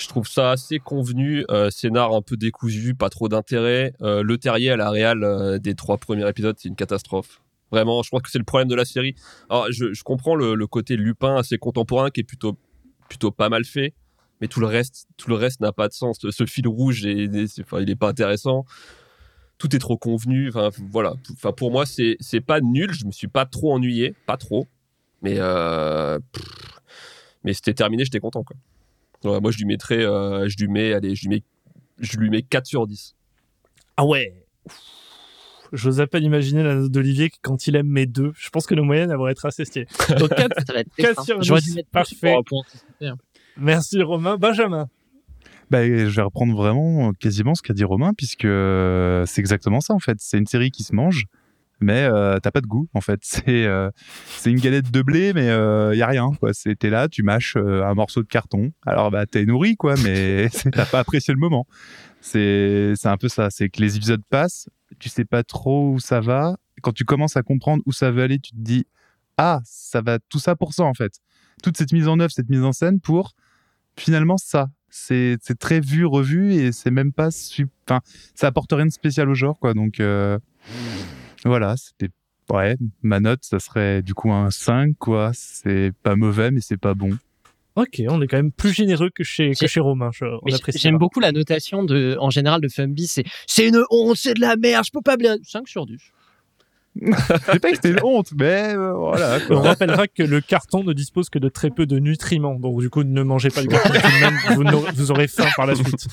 Je 0.00 0.08
trouve 0.08 0.26
ça 0.26 0.52
assez 0.52 0.78
convenu. 0.78 1.44
Euh, 1.50 1.70
scénar 1.70 2.12
un 2.14 2.22
peu 2.22 2.36
décousu, 2.36 2.94
pas 2.94 3.10
trop 3.10 3.28
d'intérêt. 3.28 3.92
Euh, 4.00 4.22
le 4.22 4.38
terrier 4.38 4.70
à 4.70 4.76
la 4.76 4.90
réal 4.90 5.22
euh, 5.22 5.58
des 5.58 5.74
trois 5.74 5.98
premiers 5.98 6.26
épisodes, 6.28 6.56
c'est 6.58 6.68
une 6.68 6.76
catastrophe. 6.76 7.40
Vraiment, 7.70 8.02
je 8.02 8.08
pense 8.08 8.22
que 8.22 8.30
c'est 8.30 8.38
le 8.38 8.44
problème 8.44 8.68
de 8.68 8.74
la 8.74 8.86
série. 8.86 9.14
Alors, 9.50 9.66
je, 9.70 9.92
je 9.92 10.02
comprends 10.02 10.34
le, 10.34 10.54
le 10.54 10.66
côté 10.66 10.96
Lupin 10.96 11.36
assez 11.36 11.58
contemporain 11.58 12.10
qui 12.10 12.20
est 12.20 12.24
plutôt, 12.24 12.56
plutôt 13.10 13.30
pas 13.30 13.48
mal 13.50 13.64
fait, 13.66 13.92
mais 14.40 14.48
tout 14.48 14.60
le 14.60 14.66
reste, 14.66 15.06
tout 15.16 15.28
le 15.28 15.36
reste 15.36 15.60
n'a 15.60 15.72
pas 15.72 15.88
de 15.88 15.92
sens. 15.92 16.18
Ce, 16.30 16.46
fil 16.46 16.68
rouge, 16.68 17.04
est, 17.06 17.24
est- 17.34 17.60
enfin, 17.60 17.80
il 17.80 17.90
est 17.90 17.96
pas 17.96 18.08
intéressant. 18.08 18.64
Tout 19.58 19.74
est 19.74 19.78
trop 19.78 19.96
convenu. 19.96 20.48
Enfin, 20.48 20.70
voilà. 20.90 21.14
Enfin, 21.32 21.52
pour 21.52 21.70
moi, 21.70 21.86
c'est, 21.86 22.16
c'est 22.20 22.40
pas 22.42 22.60
nul. 22.60 22.92
Je 22.92 23.06
me 23.06 23.12
suis 23.12 23.28
pas 23.28 23.46
trop 23.46 23.72
ennuyé, 23.72 24.14
pas 24.26 24.36
trop. 24.36 24.66
Mais, 25.22 25.36
euh, 25.38 26.18
pff, 26.32 26.44
mais 27.44 27.54
c'était 27.54 27.72
terminé, 27.74 28.04
j'étais 28.04 28.20
content. 28.20 28.44
Quoi. 28.44 28.56
Ouais, 29.32 29.40
moi, 29.40 29.50
je 29.50 29.56
lui 29.58 29.64
mettrais, 29.64 30.04
euh, 30.04 30.46
je 30.48 30.56
lui 30.58 30.68
mets, 30.68 30.92
allez, 30.92 31.14
je 31.14 31.22
lui 31.22 31.28
mets, 31.36 31.42
je 31.98 32.16
lui 32.18 32.28
mets 32.28 32.42
4 32.42 32.66
sur 32.66 32.86
10. 32.86 33.14
Ah 33.96 34.04
ouais. 34.04 34.34
J'ose 35.72 36.00
à 36.00 36.06
peine 36.06 36.22
imaginer 36.22 36.62
la 36.62 36.74
note 36.76 36.92
d'Olivier 36.92 37.30
quand 37.42 37.66
il 37.66 37.74
aime 37.76 37.88
mes 37.88 38.06
deux. 38.06 38.32
Je 38.36 38.50
pense 38.50 38.66
que 38.66 38.74
nos 38.74 38.84
moyennes 38.84 39.10
elles 39.10 39.16
vont 39.16 39.26
être 39.26 39.46
assez 39.46 39.64
stylées. 39.64 39.88
Donc 40.18 40.28
4, 40.34 40.54
ça 40.66 40.72
va 40.72 40.80
être 40.80 40.94
Quatre 40.96 41.14
triste, 41.14 41.18
hein. 41.18 41.24
sur 41.24 41.42
J'aurais 41.42 41.60
dix, 41.60 41.70
dû 41.70 41.76
mettre 41.76 41.88
plus 41.88 41.92
parfait. 41.92 42.36
Merci 43.58 44.02
Romain. 44.02 44.36
Benjamin. 44.36 44.88
Bah, 45.70 45.84
je 45.84 46.04
vais 46.04 46.22
reprendre 46.22 46.54
vraiment 46.54 47.12
quasiment 47.12 47.54
ce 47.54 47.62
qu'a 47.62 47.74
dit 47.74 47.84
Romain, 47.84 48.12
puisque 48.16 48.44
euh, 48.44 49.26
c'est 49.26 49.40
exactement 49.40 49.80
ça 49.80 49.94
en 49.94 49.98
fait. 49.98 50.16
C'est 50.20 50.38
une 50.38 50.46
série 50.46 50.70
qui 50.70 50.84
se 50.84 50.94
mange, 50.94 51.24
mais 51.80 52.04
euh, 52.04 52.38
t'as 52.38 52.50
pas 52.50 52.60
de 52.60 52.66
goût 52.66 52.88
en 52.94 53.00
fait. 53.00 53.20
C'est 53.22 53.64
euh, 53.66 53.90
c'est 54.28 54.50
une 54.50 54.60
galette 54.60 54.90
de 54.90 55.02
blé, 55.02 55.32
mais 55.32 55.46
il 55.46 55.98
y 55.98 56.02
a 56.02 56.06
rien. 56.06 56.30
T'es 56.78 56.90
là, 56.90 57.08
tu 57.08 57.22
mâches 57.22 57.56
euh, 57.56 57.84
un 57.84 57.94
morceau 57.94 58.22
de 58.22 58.28
carton. 58.28 58.72
Alors 58.84 59.10
bah 59.10 59.26
t'es 59.26 59.44
nourri 59.44 59.76
quoi, 59.76 59.94
mais 60.02 60.48
t'as 60.72 60.86
pas 60.86 61.00
apprécié 61.00 61.34
le 61.34 61.40
moment. 61.40 61.66
C'est 62.20 62.92
c'est 62.94 63.08
un 63.08 63.16
peu 63.16 63.28
ça. 63.28 63.50
C'est 63.50 63.68
que 63.68 63.80
les 63.80 63.96
épisodes 63.96 64.22
passent, 64.30 64.68
tu 64.98 65.08
sais 65.08 65.24
pas 65.24 65.42
trop 65.42 65.90
où 65.90 66.00
ça 66.00 66.20
va. 66.20 66.56
Quand 66.82 66.92
tu 66.92 67.04
commences 67.04 67.36
à 67.36 67.42
comprendre 67.42 67.82
où 67.86 67.92
ça 67.92 68.10
veut 68.10 68.22
aller, 68.22 68.38
tu 68.38 68.52
te 68.52 68.60
dis 68.60 68.86
ah 69.36 69.60
ça 69.64 70.00
va 70.00 70.18
tout 70.18 70.38
ça 70.38 70.56
pour 70.56 70.72
ça 70.72 70.84
en 70.84 70.94
fait. 70.94 71.14
Toute 71.62 71.76
cette 71.76 71.92
mise 71.92 72.08
en 72.08 72.20
œuvre, 72.20 72.30
cette 72.30 72.48
mise 72.48 72.62
en 72.62 72.72
scène 72.72 73.00
pour 73.00 73.34
finalement 73.98 74.36
ça. 74.36 74.68
C'est 74.88 75.38
très 75.58 75.80
vu, 75.80 76.06
revu 76.06 76.54
et 76.54 76.72
c'est 76.72 76.90
même 76.90 77.12
pas. 77.12 77.28
Enfin, 77.28 78.00
ça 78.34 78.46
apporte 78.46 78.72
rien 78.72 78.86
de 78.86 78.90
spécial 78.90 79.28
au 79.28 79.34
genre, 79.34 79.58
quoi. 79.58 79.74
Donc 79.74 80.00
euh, 80.00 80.38
voilà, 81.44 81.76
c'était. 81.76 82.12
Ouais, 82.48 82.76
ma 83.02 83.18
note, 83.18 83.40
ça 83.42 83.58
serait 83.58 84.02
du 84.02 84.14
coup 84.14 84.32
un 84.32 84.50
5, 84.50 84.94
quoi. 84.98 85.32
C'est 85.34 85.92
pas 86.02 86.14
mauvais, 86.14 86.50
mais 86.50 86.60
c'est 86.60 86.76
pas 86.76 86.94
bon. 86.94 87.10
Ok, 87.74 88.00
on 88.08 88.22
est 88.22 88.26
quand 88.26 88.38
même 88.38 88.52
plus 88.52 88.72
généreux 88.72 89.10
que 89.10 89.22
chez, 89.22 89.52
que 89.52 89.66
chez 89.66 89.80
Romain. 89.80 90.10
J'aime 90.76 90.96
beaucoup 90.96 91.20
la 91.20 91.30
notation 91.30 91.84
de, 91.84 92.16
en 92.18 92.30
général 92.30 92.62
de 92.62 92.68
Fumby, 92.68 93.06
c'est 93.06 93.24
c'est 93.46 93.68
une 93.68 93.84
honte, 93.90 94.16
c'est 94.16 94.32
de 94.32 94.40
la 94.40 94.56
merde, 94.56 94.84
je 94.86 94.90
peux 94.92 95.02
pas 95.02 95.18
bien. 95.18 95.36
5 95.42 95.68
sur 95.68 95.84
10. 95.84 95.98
C'est 97.52 97.58
pas 97.60 97.70
que 97.70 97.76
c'était 97.76 97.90
une 97.90 98.02
honte, 98.02 98.32
mais 98.38 98.74
euh, 98.74 98.92
voilà. 98.94 99.38
On 99.50 99.60
rappellera 99.60 100.06
que 100.08 100.22
le 100.22 100.40
carton 100.40 100.82
ne 100.84 100.92
dispose 100.92 101.28
que 101.30 101.38
de 101.38 101.48
très 101.48 101.70
peu 101.70 101.86
de 101.86 101.98
nutriments. 101.98 102.58
Donc, 102.58 102.80
du 102.80 102.90
coup, 102.90 103.02
ne 103.02 103.22
mangez 103.22 103.50
pas 103.50 103.60
le 103.62 103.68
carton 103.68 103.88
tout 103.90 103.98
de 103.98 104.20
même. 104.20 104.38
Vous, 104.54 104.64
n'aurez- 104.64 104.92
vous 104.92 105.10
aurez 105.10 105.28
faim 105.28 105.46
par 105.56 105.66
la 105.66 105.74
suite. 105.74 106.06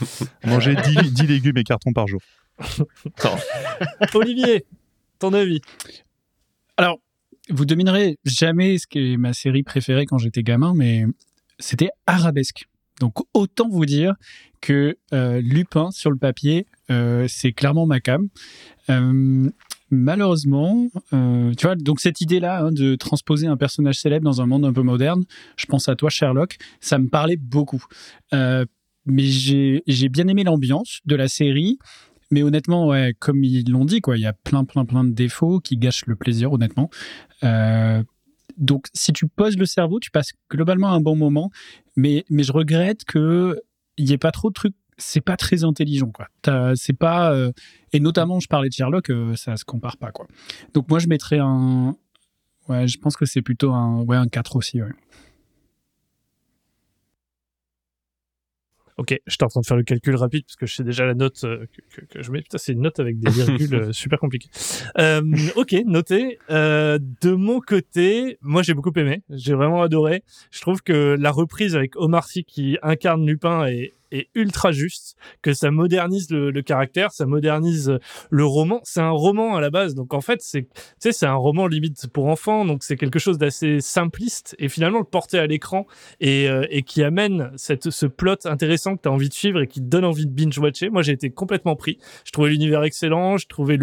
Manger 0.45 0.75
10, 0.75 1.13
10 1.13 1.27
légumes 1.27 1.57
et 1.57 1.63
cartons 1.63 1.93
par 1.93 2.07
jour. 2.07 2.21
Olivier, 4.13 4.65
ton 5.19 5.33
avis? 5.33 5.61
Alors, 6.77 6.99
vous 7.49 7.65
dominerez 7.65 8.17
jamais 8.25 8.77
ce 8.77 8.87
qui 8.87 9.13
est 9.13 9.17
ma 9.17 9.33
série 9.33 9.63
préférée 9.63 10.05
quand 10.05 10.17
j'étais 10.17 10.43
gamin, 10.43 10.73
mais 10.75 11.05
c'était 11.59 11.89
Arabesque. 12.07 12.65
Donc 12.99 13.15
autant 13.33 13.67
vous 13.69 13.85
dire 13.85 14.13
que 14.61 14.97
euh, 15.13 15.41
Lupin 15.41 15.91
sur 15.91 16.11
le 16.11 16.17
papier, 16.17 16.67
euh, 16.91 17.25
c'est 17.27 17.51
clairement 17.51 17.85
ma 17.85 17.99
cam. 17.99 18.27
Euh, 18.89 19.49
malheureusement, 19.93 20.87
euh, 21.13 21.53
tu 21.55 21.65
vois, 21.65 21.75
donc 21.75 21.99
cette 21.99 22.21
idée-là 22.21 22.65
hein, 22.65 22.71
de 22.71 22.95
transposer 22.95 23.47
un 23.47 23.57
personnage 23.57 23.99
célèbre 23.99 24.25
dans 24.25 24.41
un 24.41 24.45
monde 24.45 24.65
un 24.65 24.73
peu 24.73 24.81
moderne, 24.81 25.23
je 25.55 25.65
pense 25.65 25.87
à 25.87 25.95
toi 25.95 26.09
Sherlock, 26.09 26.57
ça 26.81 26.97
me 26.97 27.07
parlait 27.07 27.37
beaucoup. 27.37 27.83
Euh, 28.33 28.65
mais 29.05 29.23
j'ai 29.23 30.09
bien 30.09 30.27
aimé 30.27 30.43
l'ambiance 30.43 30.99
de 31.05 31.15
la 31.15 31.27
série. 31.27 31.77
Mais 32.31 32.41
honnêtement, 32.41 32.87
ouais, 32.87 33.13
comme 33.19 33.43
ils 33.43 33.69
l'ont 33.69 33.85
dit, 33.85 34.01
quoi, 34.01 34.17
il 34.17 34.21
y 34.21 34.25
a 34.25 34.33
plein, 34.33 34.63
plein, 34.65 34.85
plein 34.85 35.03
de 35.03 35.11
défauts 35.11 35.59
qui 35.59 35.77
gâchent 35.77 36.05
le 36.07 36.15
plaisir, 36.15 36.51
honnêtement. 36.51 36.89
Euh, 37.43 38.01
donc, 38.57 38.87
si 38.93 39.13
tu 39.13 39.27
poses 39.27 39.57
le 39.57 39.65
cerveau, 39.65 39.99
tu 39.99 40.09
passes 40.09 40.31
globalement 40.49 40.91
un 40.93 41.01
bon 41.01 41.15
moment. 41.15 41.51
Mais, 41.95 42.25
mais 42.29 42.43
je 42.43 42.51
regrette 42.51 43.03
que 43.03 43.61
il 43.97 44.09
y 44.09 44.13
ait 44.13 44.17
pas 44.17 44.31
trop 44.31 44.49
de 44.49 44.53
trucs. 44.53 44.73
C'est 44.97 45.21
pas 45.21 45.37
très 45.37 45.63
intelligent, 45.63 46.11
quoi. 46.11 46.27
C'est 46.75 46.97
pas 46.97 47.33
euh, 47.33 47.51
et 47.91 47.99
notamment, 47.99 48.39
je 48.39 48.47
parlais 48.47 48.69
de 48.69 48.73
Sherlock, 48.73 49.09
euh, 49.09 49.35
ça 49.35 49.55
se 49.57 49.65
compare 49.65 49.97
pas, 49.97 50.11
quoi. 50.11 50.27
Donc 50.73 50.89
moi, 50.89 50.99
je 50.99 51.07
mettrais 51.07 51.39
un. 51.39 51.95
Ouais, 52.69 52.87
je 52.87 52.97
pense 52.97 53.15
que 53.17 53.25
c'est 53.25 53.41
plutôt 53.41 53.71
un, 53.73 54.01
ouais, 54.03 54.15
un 54.17 54.27
4 54.27 54.55
aussi. 54.55 54.81
Ouais. 54.81 54.89
Ok, 58.97 59.19
j'étais 59.25 59.43
en 59.43 59.47
train 59.47 59.61
de 59.61 59.65
faire 59.65 59.75
le 59.77 59.81
calcul 59.83 60.15
rapide 60.15 60.43
parce 60.45 60.55
que 60.55 60.67
je 60.67 60.75
sais 60.75 60.83
déjà 60.83 61.07
la 61.07 61.15
note 61.15 61.43
euh, 61.45 61.65
que, 61.73 62.01
que- 62.01 62.05
que 62.05 62.21
je 62.21 62.31
mets. 62.31 62.41
Putain, 62.43 62.59
c'est 62.59 62.73
une 62.73 62.81
note 62.81 62.99
avec 62.99 63.17
des 63.19 63.31
virgules 63.57 63.73
euh, 63.73 63.91
super 63.91 64.19
compliquées. 64.19 64.51
Ok, 65.55 65.73
noté. 65.87 66.37
De 66.49 67.31
mon 67.31 67.59
côté, 67.59 68.37
moi 68.41 68.61
j'ai 68.61 68.75
beaucoup 68.75 68.91
aimé. 68.95 69.23
J'ai 69.31 69.55
vraiment 69.55 69.81
adoré. 69.81 70.23
Je 70.51 70.61
trouve 70.61 70.83
que 70.83 71.15
la 71.19 71.31
reprise 71.31 71.75
avec 71.75 71.95
Omar 71.95 72.27
Sy 72.27 72.43
qui 72.43 72.77
incarne 72.83 73.25
Lupin 73.25 73.65
est 73.65 73.93
est 74.13 74.29
ultra 74.35 74.71
juste, 74.71 75.17
que 75.41 75.53
ça 75.53 75.71
modernise 75.71 76.29
le, 76.29 76.61
caractère, 76.61 77.11
ça 77.11 77.25
modernise 77.25 77.89
euh, 77.89 77.99
le 78.29 78.45
roman. 78.45 78.79
C'est 78.83 79.01
un 79.01 79.09
roman 79.09 79.55
à 79.55 79.61
la 79.61 79.69
base, 79.69 79.95
donc 79.95 80.13
en 80.13 80.21
fait, 80.21 80.41
c'est, 80.41 80.67
c'est 80.99 81.25
un 81.25 81.33
roman 81.33 81.67
limite 81.67 82.07
pour 82.07 82.27
enfants, 82.27 82.65
donc 82.65 82.83
c'est 82.83 82.95
quelque 82.95 83.19
chose 83.19 83.37
d'assez 83.37 83.81
simpliste 83.81 84.55
et 84.59 84.69
finalement 84.69 84.99
le 84.99 85.05
porter 85.05 85.39
à 85.39 85.47
l'écran 85.47 85.85
et, 86.19 86.47
euh, 86.47 86.65
qui 86.85 87.03
amène 87.03 87.51
cette, 87.55 87.89
ce 87.89 88.05
plot 88.05 88.45
intéressant 88.45 88.95
que 88.95 89.01
tu 89.01 89.09
as 89.09 89.11
envie 89.11 89.29
de 89.29 89.33
suivre 89.33 89.61
et 89.61 89.67
qui 89.67 89.81
donne 89.81 90.05
envie 90.05 90.25
de 90.25 90.31
binge-watcher. 90.31 90.89
Moi, 90.89 91.01
j'ai 91.01 91.13
été 91.13 91.31
complètement 91.31 91.75
pris. 91.75 91.97
Je 92.25 92.31
trouvais 92.31 92.49
l'univers 92.49 92.83
excellent, 92.83 93.37
je 93.37 93.47
trouvais 93.47 93.77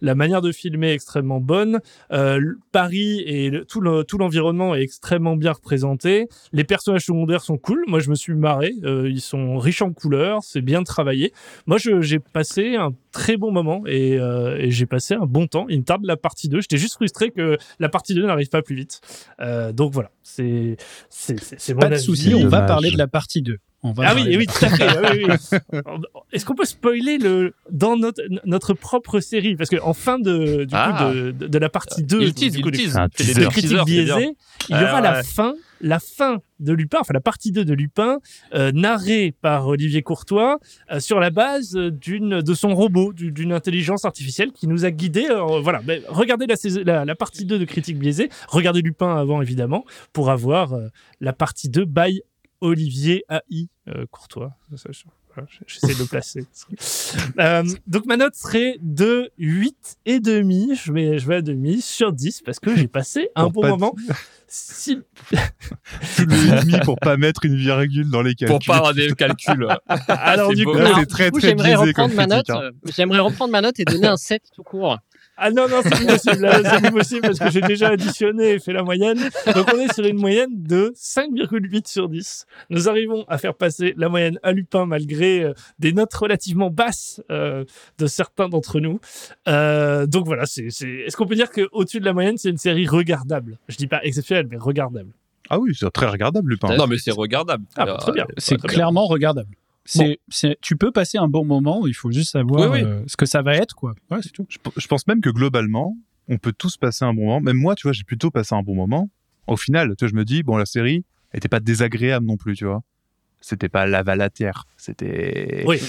la 0.00 0.14
manière 0.14 0.42
de 0.42 0.52
filmer 0.52 0.90
extrêmement 0.90 1.40
bonne. 1.40 1.80
Euh, 2.12 2.40
Paris 2.72 3.22
et 3.26 3.52
tout, 3.68 3.80
le, 3.80 4.04
tout 4.04 4.18
l'environnement 4.18 4.74
est 4.74 4.82
extrêmement 4.82 5.36
bien 5.36 5.52
représenté. 5.52 6.28
Les 6.52 6.64
personnages 6.64 7.04
secondaires 7.04 7.42
sont 7.42 7.58
cool. 7.58 7.84
Moi, 7.86 8.00
je 8.00 8.10
me 8.10 8.14
suis 8.14 8.34
marré. 8.34 8.72
Ils 8.82 9.20
sont 9.20 9.59
riches 9.60 9.82
en 9.82 9.92
couleurs, 9.92 10.40
c'est 10.42 10.60
bien 10.60 10.82
travaillé. 10.82 11.32
Moi, 11.66 11.78
j'ai 11.78 12.18
passé 12.18 12.76
un 12.76 12.90
très 13.12 13.36
bon 13.36 13.52
moment 13.52 13.82
et, 13.86 14.18
euh, 14.18 14.56
et 14.58 14.70
j'ai 14.70 14.86
passé 14.86 15.14
un 15.14 15.26
bon 15.26 15.46
temps. 15.46 15.66
Il 15.68 15.80
me 15.80 15.84
tarde 15.84 16.04
la 16.04 16.16
partie 16.16 16.48
2. 16.48 16.60
J'étais 16.60 16.76
juste 16.76 16.94
frustré 16.94 17.30
que 17.30 17.58
la 17.78 17.88
partie 17.88 18.14
2 18.14 18.26
n'arrive 18.26 18.48
pas 18.48 18.62
plus 18.62 18.74
vite. 18.74 19.00
Euh, 19.40 19.72
donc 19.72 19.92
voilà, 19.92 20.10
c'est 20.22 20.76
c'est 21.08 21.74
Pas 21.74 21.88
de 21.88 21.96
souci, 21.96 22.34
on 22.34 22.48
va 22.48 22.62
parler 22.62 22.90
de 22.90 22.98
la 22.98 23.06
partie 23.08 23.42
2. 23.42 23.58
On 23.82 23.92
va 23.92 24.08
Ah 24.08 24.14
oui, 24.14 24.36
oui, 24.36 24.46
tout 24.46 24.64
à 24.64 24.68
fait. 24.68 24.86
ah 24.88 25.10
oui, 25.14 25.24
oui. 25.26 25.58
Est-ce 26.32 26.44
qu'on 26.44 26.54
peut 26.54 26.66
spoiler 26.66 27.16
le 27.16 27.54
dans 27.70 27.96
notre 27.96 28.20
notre 28.44 28.74
propre 28.74 29.20
série? 29.20 29.56
Parce 29.56 29.70
que 29.70 29.80
en 29.82 29.94
fin 29.94 30.18
de 30.18 30.64
du 30.64 30.74
Ah. 30.74 30.92
coup 31.10 31.14
de, 31.14 31.30
de, 31.30 31.46
de 31.46 31.58
la 31.58 31.68
partie 31.70 32.02
2 32.02 32.20
Il 32.20 32.34
tease, 32.34 32.52
du 32.52 32.62
coup, 32.62 32.68
il 32.68 32.72
du- 32.78 32.84
tease. 32.84 32.96
Un 32.98 33.08
Fais 33.14 33.24
des 33.24 33.32
teaser. 33.32 33.46
de 33.46 33.48
teasers, 33.48 33.50
critique 33.50 33.70
c'est 33.70 33.84
bien. 33.84 34.16
biaisée, 34.16 34.36
il 34.68 34.76
y 34.76 34.78
Ouais, 34.78 34.84
aura 34.84 35.00
la 35.00 35.22
fin, 35.22 35.54
la 35.80 35.98
fin 35.98 36.38
de 36.58 36.74
Lupin, 36.74 36.98
enfin 37.00 37.14
la 37.14 37.22
partie 37.22 37.52
2 37.52 37.64
de 37.64 37.72
Lupin, 37.72 38.18
euh, 38.54 38.70
narrée 38.72 39.34
par 39.40 39.66
Olivier 39.66 40.02
Courtois 40.02 40.58
euh, 40.92 41.00
sur 41.00 41.18
la 41.18 41.30
base 41.30 41.72
d'une 41.74 42.42
de 42.42 42.54
son 42.54 42.74
robot, 42.74 43.14
du- 43.14 43.32
d'une 43.32 43.52
intelligence 43.54 44.04
artificielle 44.04 44.52
qui 44.52 44.66
nous 44.68 44.84
a 44.84 44.90
guidés. 44.90 45.24
Alors, 45.26 45.62
voilà, 45.62 45.80
mais 45.86 46.02
regardez 46.08 46.46
la, 46.46 46.56
la, 46.84 47.04
la 47.06 47.14
partie 47.14 47.46
2 47.46 47.58
de 47.58 47.64
critique 47.64 47.98
biaisée, 47.98 48.28
regardez 48.48 48.82
Lupin 48.82 49.16
avant 49.16 49.40
évidemment 49.40 49.86
pour 50.12 50.30
avoir 50.30 50.74
euh, 50.74 50.88
la 51.22 51.32
partie 51.32 51.70
2 51.70 51.86
by 51.86 52.20
Olivier 52.60 53.24
AI 53.30 53.68
euh, 53.88 54.06
Courtois. 54.10 54.52
J'essaie 55.66 55.94
de 55.94 55.98
le 55.98 56.06
placer. 56.06 56.44
Euh, 57.38 57.62
donc 57.86 58.06
ma 58.06 58.16
note 58.16 58.34
serait 58.34 58.76
de 58.80 59.30
8 59.38 59.98
et 60.06 60.20
demi. 60.20 60.74
Je 60.76 60.92
vais, 60.92 61.18
je 61.18 61.26
vais 61.26 61.36
à 61.36 61.42
demi 61.42 61.80
sur 61.80 62.12
10 62.12 62.42
parce 62.42 62.58
que 62.60 62.74
j'ai 62.76 62.88
passé 62.88 63.30
un 63.36 63.44
Pour 63.50 63.62
bon 63.62 63.68
moment. 63.68 63.94
Si- 64.48 64.96
Tout 65.30 66.22
le 66.26 66.60
demi 66.60 66.78
pour 66.84 66.96
pas 66.98 67.16
mettre 67.16 67.44
une 67.44 67.56
virgule 67.56 68.10
dans 68.10 68.22
les 68.22 68.34
calculs. 68.34 68.48
Pour 68.58 68.64
pas 68.66 68.76
avoir 68.78 68.94
des 68.94 69.12
calculs. 69.14 69.66
Alors, 70.08 70.52
du 70.54 70.64
beau. 70.64 70.72
coup, 70.72 70.78
c'est 70.98 71.06
très, 71.06 71.30
très 71.30 71.40
j'aimerais 71.40 71.74
reprendre 71.76 72.14
ma 72.14 72.26
note. 72.26 72.50
hein. 72.50 72.60
euh, 72.64 72.70
J'aimerais 72.94 73.20
reprendre 73.20 73.52
ma 73.52 73.60
note 73.60 73.78
et 73.80 73.84
donner 73.84 74.08
un 74.08 74.16
7 74.16 74.42
tout 74.54 74.62
court. 74.64 74.98
Ah 75.42 75.50
non, 75.50 75.68
non, 75.68 75.80
c'est 75.82 75.90
plus 75.96 76.06
possible. 76.06 76.42
Là, 76.42 76.60
c'est 76.62 76.80
plus 76.82 76.92
possible 76.92 77.20
parce 77.22 77.38
que 77.38 77.50
j'ai 77.50 77.62
déjà 77.62 77.88
additionné 77.88 78.50
et 78.50 78.58
fait 78.58 78.74
la 78.74 78.82
moyenne. 78.82 79.18
Donc, 79.54 79.66
on 79.74 79.78
est 79.78 79.92
sur 79.92 80.04
une 80.04 80.18
moyenne 80.18 80.50
de 80.52 80.92
5,8 80.94 81.88
sur 81.88 82.10
10. 82.10 82.46
Nous 82.68 82.90
arrivons 82.90 83.24
à 83.26 83.38
faire 83.38 83.54
passer 83.54 83.94
la 83.96 84.10
moyenne 84.10 84.38
à 84.42 84.52
Lupin 84.52 84.84
malgré 84.84 85.42
euh, 85.44 85.54
des 85.78 85.94
notes 85.94 86.12
relativement 86.12 86.68
basses 86.68 87.22
euh, 87.30 87.64
de 87.98 88.06
certains 88.06 88.50
d'entre 88.50 88.80
nous. 88.80 89.00
Euh, 89.48 90.06
donc 90.06 90.26
voilà, 90.26 90.44
c'est, 90.44 90.68
c'est... 90.68 90.88
est-ce 90.88 91.16
qu'on 91.16 91.26
peut 91.26 91.36
dire 91.36 91.50
qu'au-dessus 91.50 92.00
de 92.00 92.04
la 92.04 92.12
moyenne, 92.12 92.36
c'est 92.36 92.50
une 92.50 92.58
série 92.58 92.86
regardable? 92.86 93.58
Je 93.68 93.76
dis 93.76 93.86
pas 93.86 94.04
exceptionnelle, 94.04 94.46
mais 94.50 94.58
regardable. 94.58 95.10
Ah 95.48 95.58
oui, 95.58 95.72
c'est 95.74 95.90
très 95.90 96.06
regardable, 96.06 96.50
Lupin. 96.50 96.76
Non, 96.76 96.86
mais 96.86 96.98
c'est 96.98 97.12
regardable. 97.12 97.64
Ah, 97.76 97.86
bah, 97.86 97.96
très 97.98 98.12
bien. 98.12 98.26
C'est 98.36 98.56
Très 98.58 98.68
bien. 98.68 98.74
clairement 98.74 99.06
regardable. 99.06 99.56
C'est, 99.98 100.20
c'est- 100.28 100.58
tu 100.60 100.76
peux 100.76 100.92
passer 100.92 101.18
un 101.18 101.28
bon 101.28 101.44
moment, 101.44 101.86
il 101.86 101.94
faut 101.94 102.10
juste 102.12 102.30
savoir 102.30 102.70
Oui, 102.70 102.80
oui. 102.80 102.84
euh, 102.86 103.02
ce 103.06 103.16
que 103.16 103.26
ça 103.26 103.42
va 103.42 103.54
être, 103.56 103.74
quoi. 103.74 103.94
Ouais, 104.10 104.18
c'est 104.22 104.30
tout. 104.32 104.46
Je, 104.48 104.86
pense 104.86 105.06
même 105.06 105.20
que 105.20 105.30
globalement, 105.30 105.96
on 106.28 106.38
peut 106.38 106.52
tous 106.52 106.76
passer 106.76 107.04
un 107.04 107.12
bon 107.12 107.26
moment. 107.26 107.40
Même 107.40 107.56
moi, 107.56 107.74
tu 107.74 107.82
vois, 107.84 107.92
j'ai 107.92 108.04
plutôt 108.04 108.30
passé 108.30 108.54
un 108.54 108.62
bon 108.62 108.74
moment. 108.74 109.10
Au 109.46 109.56
final, 109.56 109.94
tu 109.96 110.04
vois, 110.04 110.10
je 110.10 110.14
me 110.14 110.24
dis, 110.24 110.42
bon, 110.42 110.56
la 110.56 110.66
série 110.66 111.04
était 111.34 111.48
pas 111.48 111.60
désagréable 111.60 112.24
non 112.26 112.36
plus, 112.36 112.54
tu 112.56 112.64
vois. 112.66 112.82
C'était 113.40 113.68
pas 113.68 113.86
lavalatière. 113.86 114.66
C'était. 114.76 115.64
Oui. 115.66 115.80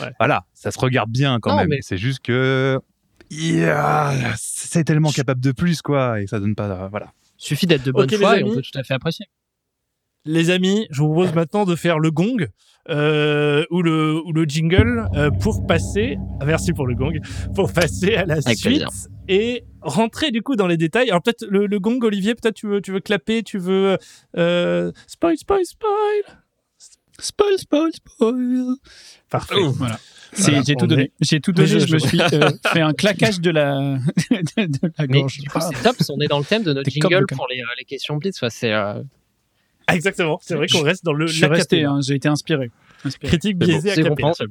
Ouais. 0.00 0.12
Voilà, 0.18 0.44
ça 0.54 0.70
se 0.70 0.78
regarde 0.78 1.10
bien 1.10 1.38
quand 1.40 1.50
Non, 1.50 1.56
même. 1.58 1.68
mais- 1.68 1.78
C'est 1.82 1.98
juste 1.98 2.20
que. 2.20 2.80
Yeah, 3.30 4.34
c'est 4.36 4.84
tellement 4.84 5.10
capable 5.12 5.40
de 5.40 5.52
plus, 5.52 5.82
quoi. 5.82 6.20
Et 6.20 6.26
ça 6.26 6.40
donne 6.40 6.54
pas. 6.54 6.88
Voilà. 6.88 7.12
Suffit 7.36 7.66
d'être 7.66 7.84
de 7.84 7.92
bonne 7.92 8.04
Ok, 8.04 8.10
les 8.12 8.16
foi 8.18 8.40
et 8.40 8.42
on 8.42 8.54
peut 8.54 8.62
tout 8.62 8.76
à 8.76 8.82
fait 8.82 8.94
apprécier. 8.94 9.26
Les 10.30 10.50
amis, 10.50 10.86
je 10.90 11.00
vous 11.00 11.12
propose 11.12 11.32
maintenant 11.34 11.64
de 11.64 11.74
faire 11.74 11.98
le 11.98 12.10
gong 12.10 12.46
euh, 12.90 13.64
ou, 13.70 13.80
le, 13.82 14.20
ou 14.26 14.32
le 14.32 14.44
jingle 14.44 15.08
euh, 15.14 15.30
pour 15.30 15.66
passer, 15.66 16.16
ah, 16.40 16.44
merci 16.44 16.72
pour 16.74 16.86
le 16.86 16.94
gong, 16.94 17.18
pour 17.54 17.72
passer 17.72 18.14
à 18.14 18.24
la 18.26 18.34
Avec 18.34 18.58
suite 18.58 18.62
plaisir. 18.66 18.88
et 19.28 19.64
rentrer 19.80 20.30
du 20.30 20.42
coup 20.42 20.54
dans 20.54 20.66
les 20.66 20.76
détails. 20.76 21.08
Alors 21.10 21.22
peut-être 21.22 21.46
le, 21.48 21.66
le 21.66 21.78
gong, 21.80 21.98
Olivier, 22.02 22.34
peut-être 22.34 22.56
tu 22.56 22.66
veux, 22.66 22.80
tu 22.82 22.92
veux 22.92 23.00
clapper, 23.00 23.42
tu 23.42 23.58
veux 23.58 23.96
euh, 24.36 24.92
spoil, 25.06 25.36
spoil, 25.38 25.64
spoil. 25.64 26.38
Spoil, 27.20 27.58
spoil, 27.58 27.90
spoil. 27.92 28.74
Parfait. 29.30 29.56
Ouf. 29.56 29.76
Voilà. 29.76 29.98
C'est, 30.32 30.50
Voilà, 30.50 30.62
j'ai 30.66 30.74
tout 30.76 30.86
donné. 30.86 31.12
J'ai 31.20 31.40
tout 31.40 31.52
donné. 31.52 31.68
je- 31.68 31.78
Je, 31.80 31.94
me 31.94 31.98
suis 31.98 32.20
euh, 32.20 32.50
fait 32.72 32.80
un 32.82 32.92
claquage 32.92 33.40
de 33.40 33.50
la, 33.50 33.72
de, 34.30 34.66
de 34.66 34.78
la 34.98 35.06
Mais 35.08 35.20
gorge. 35.20 35.38
du 35.38 35.48
coup, 35.48 35.58
c'est 35.60 35.82
top, 35.82 35.96
on 36.10 36.20
est 36.20 36.28
dans 36.28 36.38
le 36.38 36.44
thème 36.44 36.62
de 36.62 36.72
notre 36.74 36.88
jingle 36.90 37.24
pour 37.26 37.46
les, 37.50 37.60
euh, 37.60 37.64
les 37.78 37.84
questions 37.84 38.16
blitz. 38.18 38.36
Enfin, 38.38 38.50
c'est, 38.50 38.72
euh, 38.72 39.02
exactement. 39.94 40.38
C'est 40.42 40.54
vrai 40.54 40.66
qu'on 40.66 40.82
reste 40.82 41.04
dans 41.04 41.12
le 41.12 41.26
je 41.26 41.32
suis 41.32 41.42
la 41.42 41.48
resté, 41.48 41.84
hein, 41.84 42.00
j'ai 42.02 42.14
été 42.14 42.28
inspiré. 42.28 42.70
Inspiré. 43.04 43.28
critique 43.28 43.56
c'est 43.60 43.66
bon, 43.66 43.80
biaisée 43.80 43.90
à. 43.90 44.44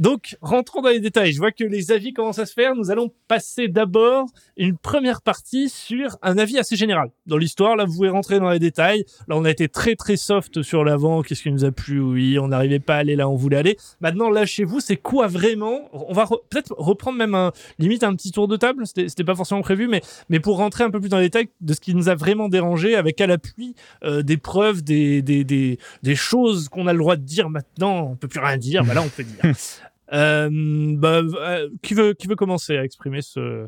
Donc, 0.00 0.36
rentrons 0.40 0.80
dans 0.80 0.88
les 0.88 0.98
détails. 0.98 1.32
Je 1.32 1.38
vois 1.38 1.52
que 1.52 1.62
les 1.62 1.92
avis 1.92 2.12
commencent 2.14 2.38
à 2.38 2.46
se 2.46 2.54
faire. 2.54 2.74
Nous 2.74 2.90
allons 2.90 3.12
passer 3.28 3.68
d'abord 3.68 4.26
une 4.56 4.78
première 4.78 5.20
partie 5.20 5.68
sur 5.68 6.16
un 6.22 6.38
avis 6.38 6.58
assez 6.58 6.74
général. 6.74 7.10
Dans 7.26 7.36
l'histoire, 7.36 7.76
là, 7.76 7.84
vous 7.84 7.94
pouvez 7.94 8.08
rentrer 8.08 8.40
dans 8.40 8.48
les 8.48 8.58
détails. 8.58 9.04
Là, 9.28 9.36
on 9.36 9.44
a 9.44 9.50
été 9.50 9.68
très, 9.68 9.96
très 9.96 10.16
soft 10.16 10.62
sur 10.62 10.84
l'avant. 10.84 11.20
Qu'est-ce 11.20 11.42
qui 11.42 11.52
nous 11.52 11.66
a 11.66 11.70
plu? 11.70 12.00
Oui, 12.00 12.38
on 12.38 12.48
n'arrivait 12.48 12.78
pas 12.80 12.94
à 12.96 12.98
aller 13.00 13.14
là 13.14 13.28
on 13.28 13.36
voulait 13.36 13.58
aller. 13.58 13.76
Maintenant, 14.00 14.30
là, 14.30 14.46
chez 14.46 14.64
vous, 14.64 14.80
c'est 14.80 14.96
quoi 14.96 15.26
vraiment? 15.26 15.88
On 15.92 16.14
va 16.14 16.24
re- 16.24 16.40
peut-être 16.48 16.74
reprendre 16.78 17.18
même 17.18 17.34
un, 17.34 17.52
limite 17.78 18.02
un 18.02 18.14
petit 18.16 18.32
tour 18.32 18.48
de 18.48 18.56
table. 18.56 18.84
C'était 18.86 19.22
pas 19.24 19.34
forcément 19.34 19.60
prévu, 19.60 19.86
mais, 19.86 20.00
mais 20.30 20.40
pour 20.40 20.56
rentrer 20.56 20.82
un 20.82 20.90
peu 20.90 20.98
plus 21.00 21.10
dans 21.10 21.18
les 21.18 21.26
détails 21.26 21.50
de 21.60 21.74
ce 21.74 21.80
qui 21.80 21.94
nous 21.94 22.08
a 22.08 22.14
vraiment 22.14 22.48
dérangé 22.48 22.94
avec 22.96 23.20
à 23.20 23.26
l'appui 23.26 23.74
euh, 24.02 24.22
des 24.22 24.38
preuves, 24.38 24.82
des, 24.82 25.20
des, 25.20 25.44
des, 25.44 25.78
des 26.02 26.14
choses 26.14 26.70
qu'on 26.70 26.86
a 26.86 26.94
le 26.94 26.98
droit 27.00 27.16
de 27.16 27.22
dire 27.22 27.50
maintenant. 27.50 28.08
On 28.12 28.16
peut 28.16 28.28
plus 28.28 28.40
rien 28.40 28.56
dire. 28.56 28.82
Bah 28.82 28.94
là, 28.94 29.02
on 29.02 29.08
peut 29.08 29.24
dire. 29.24 29.54
Euh, 30.12 30.48
bah, 30.96 31.20
euh, 31.22 31.68
qui 31.82 31.94
veut 31.94 32.14
qui 32.14 32.26
veut 32.26 32.34
commencer 32.36 32.76
à 32.76 32.84
exprimer 32.84 33.22
ce, 33.22 33.66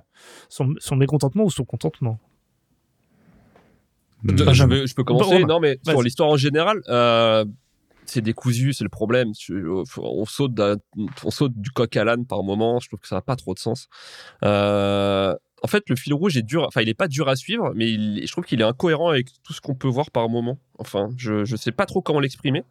son, 0.48 0.74
son 0.78 0.96
mécontentement 0.96 1.44
ou 1.44 1.50
son 1.50 1.64
contentement? 1.64 2.18
Hmm. 4.24 4.36
Je, 4.36 4.52
je 4.52 4.64
peux, 4.64 4.86
je 4.86 4.94
peux 4.94 5.04
commencer. 5.04 5.44
Non, 5.44 5.60
mais 5.60 5.78
sur 5.84 6.02
l'histoire 6.02 6.28
en 6.30 6.36
général, 6.36 6.80
euh, 6.88 7.44
c'est 8.06 8.20
décousu, 8.20 8.72
c'est 8.72 8.84
le 8.84 8.90
problème. 8.90 9.32
On 9.98 10.24
saute, 10.26 10.52
on 11.24 11.30
saute 11.30 11.54
du 11.56 11.70
coq 11.70 11.96
à 11.96 12.04
l'âne 12.04 12.26
par 12.26 12.42
moment. 12.42 12.80
Je 12.80 12.88
trouve 12.88 13.00
que 13.00 13.08
ça 13.08 13.16
n'a 13.16 13.22
pas 13.22 13.36
trop 13.36 13.54
de 13.54 13.58
sens. 13.58 13.88
Euh, 14.44 15.34
en 15.62 15.68
fait, 15.68 15.88
le 15.88 15.94
fil 15.94 16.12
rouge 16.12 16.36
est 16.36 16.42
dur. 16.42 16.64
Enfin, 16.66 16.80
il 16.82 16.88
est 16.88 16.94
pas 16.94 17.06
dur 17.08 17.28
à 17.28 17.36
suivre, 17.36 17.72
mais 17.76 17.88
il- 17.88 18.26
je 18.26 18.32
trouve 18.32 18.44
qu'il 18.44 18.60
est 18.60 18.64
incohérent 18.64 19.10
avec 19.10 19.28
tout 19.44 19.52
ce 19.52 19.60
qu'on 19.60 19.76
peut 19.76 19.88
voir 19.88 20.10
par 20.10 20.28
moment. 20.28 20.58
Enfin, 20.78 21.08
je, 21.16 21.44
je 21.44 21.54
sais 21.56 21.70
pas 21.72 21.86
trop 21.86 22.02
comment 22.02 22.18
l'exprimer. 22.20 22.64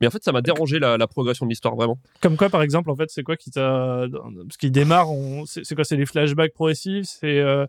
Mais 0.00 0.06
en 0.06 0.10
fait, 0.10 0.22
ça 0.22 0.32
m'a 0.32 0.42
dérangé 0.42 0.78
la, 0.78 0.96
la 0.98 1.06
progression 1.06 1.46
de 1.46 1.50
l'histoire 1.50 1.74
vraiment. 1.76 1.98
Comme 2.20 2.36
quoi, 2.36 2.48
par 2.50 2.62
exemple, 2.62 2.90
en 2.90 2.96
fait, 2.96 3.10
c'est 3.10 3.22
quoi 3.22 3.36
qui 3.36 3.50
t'a 3.50 4.04
parce 4.46 4.56
qu'il 4.58 4.72
démarre, 4.72 5.10
on... 5.10 5.44
c'est 5.46 5.74
quoi 5.74 5.84
C'est 5.84 5.96
les 5.96 6.06
flashbacks 6.06 6.52
progressifs, 6.52 7.06
c'est 7.06 7.38
euh... 7.40 7.66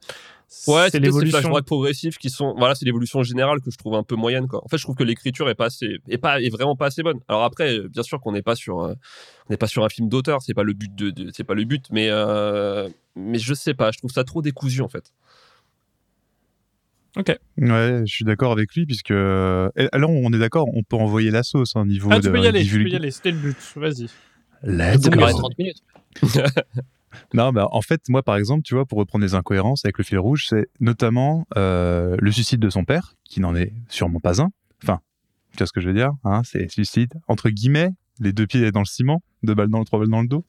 Ouais, 0.66 0.90
c'est 0.90 1.00
l'évolution. 1.00 1.40
flashbacks 1.40 1.66
progressifs 1.66 2.18
qui 2.18 2.30
sont, 2.30 2.56
voilà, 2.58 2.74
c'est 2.74 2.86
l'évolution 2.86 3.22
générale 3.22 3.60
que 3.60 3.70
je 3.70 3.78
trouve 3.78 3.96
un 3.96 4.04
peu 4.04 4.16
moyenne, 4.16 4.48
quoi. 4.48 4.64
En 4.64 4.70
fait, 4.70 4.78
je 4.78 4.84
trouve 4.84 4.96
que 4.96 5.04
l'écriture 5.04 5.50
est 5.50 5.56
pas 5.56 5.66
assez, 5.66 5.98
est 6.08 6.18
pas, 6.18 6.40
est 6.42 6.50
vraiment 6.50 6.78
pas 6.78 6.86
assez 6.86 7.04
bonne. 7.04 7.20
Alors 7.28 7.44
après, 7.44 7.80
bien 7.90 8.04
sûr 8.04 8.22
qu'on 8.22 8.32
n'est 8.32 8.42
pas 8.42 8.56
sur, 8.56 8.80
euh, 8.82 8.94
on 9.50 9.56
pas 9.58 9.68
sur 9.68 9.84
un 9.84 9.90
film 9.90 10.08
d'auteur, 10.08 10.42
c'est 10.42 10.54
pas 10.54 10.64
le 10.64 10.74
but 10.74 10.94
de, 10.96 11.10
de- 11.10 11.32
c'est 11.34 11.44
pas 11.44 11.54
le 11.54 11.66
but, 11.66 11.86
mais, 11.92 12.08
euh, 12.10 12.88
mais 13.18 13.40
je 13.40 13.54
sais 13.54 13.74
pas, 13.74 13.92
je 13.92 13.98
trouve 13.98 14.12
ça 14.12 14.24
trop 14.24 14.42
décousu, 14.42 14.82
en 14.82 14.88
fait. 14.88 15.12
Ouais, 17.16 18.02
je 18.06 18.14
suis 18.14 18.26
d'accord 18.26 18.52
avec 18.52 18.74
lui, 18.76 18.86
puisque. 18.86 19.12
et 19.12 19.88
Alors, 19.92 20.12
on 20.12 20.32
est 20.34 20.40
d'accord, 20.40 20.68
on 20.74 20.84
peut 20.84 20.96
envoyer 20.98 21.32
la 21.32 21.44
sauce 21.44 21.76
au 21.76 21.86
niveau 21.86 22.10
Ah, 22.12 22.20
de. 22.20 22.28
tu 22.28 22.32
peux 22.32 22.40
y 22.42 22.48
aller, 22.48 22.60
tu 22.64 22.66
peux 22.66 22.78
divulguer. 22.78 22.92
y 22.94 22.96
aller. 22.98 23.12
C'était 23.12 23.32
le 23.32 23.38
but. 23.40 23.58
Vas-y. 23.76 24.08
Let's 24.64 25.02
Ça 25.04 25.10
go. 25.10 25.16
durerait 25.18 25.32
30 25.32 25.58
minutes. 25.58 25.84
Non, 27.34 27.52
bah, 27.52 27.68
en 27.72 27.82
fait, 27.82 28.02
moi, 28.10 28.22
par 28.22 28.36
exemple, 28.36 28.62
tu 28.64 28.76
vois, 28.76 28.86
pour 28.86 29.00
reprendre 29.00 29.24
les 29.26 29.34
incohérences 29.34 29.86
avec 29.86 29.98
le 29.98 30.04
fil 30.04 30.20
rouge, 30.20 30.46
c'est 30.50 30.68
notamment 30.80 31.48
euh, 31.58 32.16
le 32.20 32.32
suicide 32.32 32.60
de 32.60 32.70
son 32.70 32.84
père, 32.86 33.16
qui 33.24 33.40
n'en 33.40 33.56
est 33.56 33.74
sûrement 33.90 34.20
pas 34.20 34.42
un. 34.42 34.50
Enfin, 34.84 35.00
tu 35.54 35.58
vois 35.60 35.68
ce 35.68 35.72
que 35.74 35.82
je 35.82 35.88
veux 35.88 35.96
dire 35.96 36.12
hein, 36.24 36.42
C'est 36.44 36.70
suicide, 36.70 37.14
entre 37.28 37.50
guillemets, 37.50 37.90
les 38.20 38.34
deux 38.34 38.48
pieds 38.48 38.72
dans 38.72 38.80
le 38.82 38.86
ciment, 38.86 39.22
deux 39.44 39.56
balles 39.56 39.70
dans 39.70 39.80
le, 39.80 39.86
trois 39.86 40.00
balles 40.00 40.10
dans 40.10 40.22
le 40.22 40.28
dos, 40.28 40.46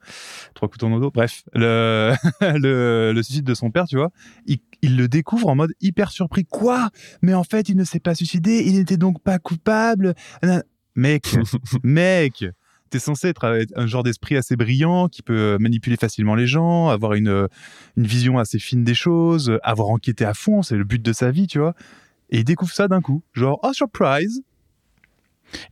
trois 0.54 0.68
couteaux 0.68 0.88
dans 0.88 0.96
le 0.96 1.00
dos. 1.00 1.10
Bref, 1.10 1.42
le, 1.52 2.14
le, 2.40 3.12
le 3.12 3.22
suicide 3.22 3.44
de 3.44 3.54
son 3.54 3.70
père, 3.70 3.86
tu 3.86 3.96
vois, 3.96 4.10
il, 4.46 4.58
il 4.82 4.96
le 4.96 5.08
découvre 5.08 5.48
en 5.48 5.54
mode 5.54 5.72
hyper 5.80 6.10
surpris. 6.10 6.44
Quoi? 6.44 6.90
Mais 7.22 7.34
en 7.34 7.44
fait, 7.44 7.68
il 7.68 7.76
ne 7.76 7.84
s'est 7.84 8.00
pas 8.00 8.14
suicidé, 8.14 8.62
il 8.66 8.74
n'était 8.74 8.96
donc 8.96 9.22
pas 9.22 9.38
coupable. 9.38 10.14
Mec, 10.94 11.36
mec, 11.84 12.44
t'es 12.90 12.98
censé 12.98 13.28
être 13.28 13.66
un 13.76 13.86
genre 13.86 14.02
d'esprit 14.02 14.36
assez 14.36 14.56
brillant 14.56 15.08
qui 15.08 15.22
peut 15.22 15.56
manipuler 15.60 15.96
facilement 15.96 16.34
les 16.34 16.46
gens, 16.46 16.88
avoir 16.88 17.14
une, 17.14 17.48
une 17.96 18.06
vision 18.06 18.38
assez 18.38 18.58
fine 18.58 18.84
des 18.84 18.94
choses, 18.94 19.58
avoir 19.62 19.88
enquêté 19.88 20.24
à 20.24 20.34
fond, 20.34 20.62
c'est 20.62 20.76
le 20.76 20.84
but 20.84 21.02
de 21.02 21.12
sa 21.12 21.30
vie, 21.30 21.46
tu 21.46 21.58
vois. 21.58 21.74
Et 22.30 22.38
il 22.38 22.44
découvre 22.44 22.72
ça 22.72 22.88
d'un 22.88 23.00
coup. 23.00 23.22
Genre, 23.32 23.58
oh, 23.62 23.72
surprise 23.72 24.42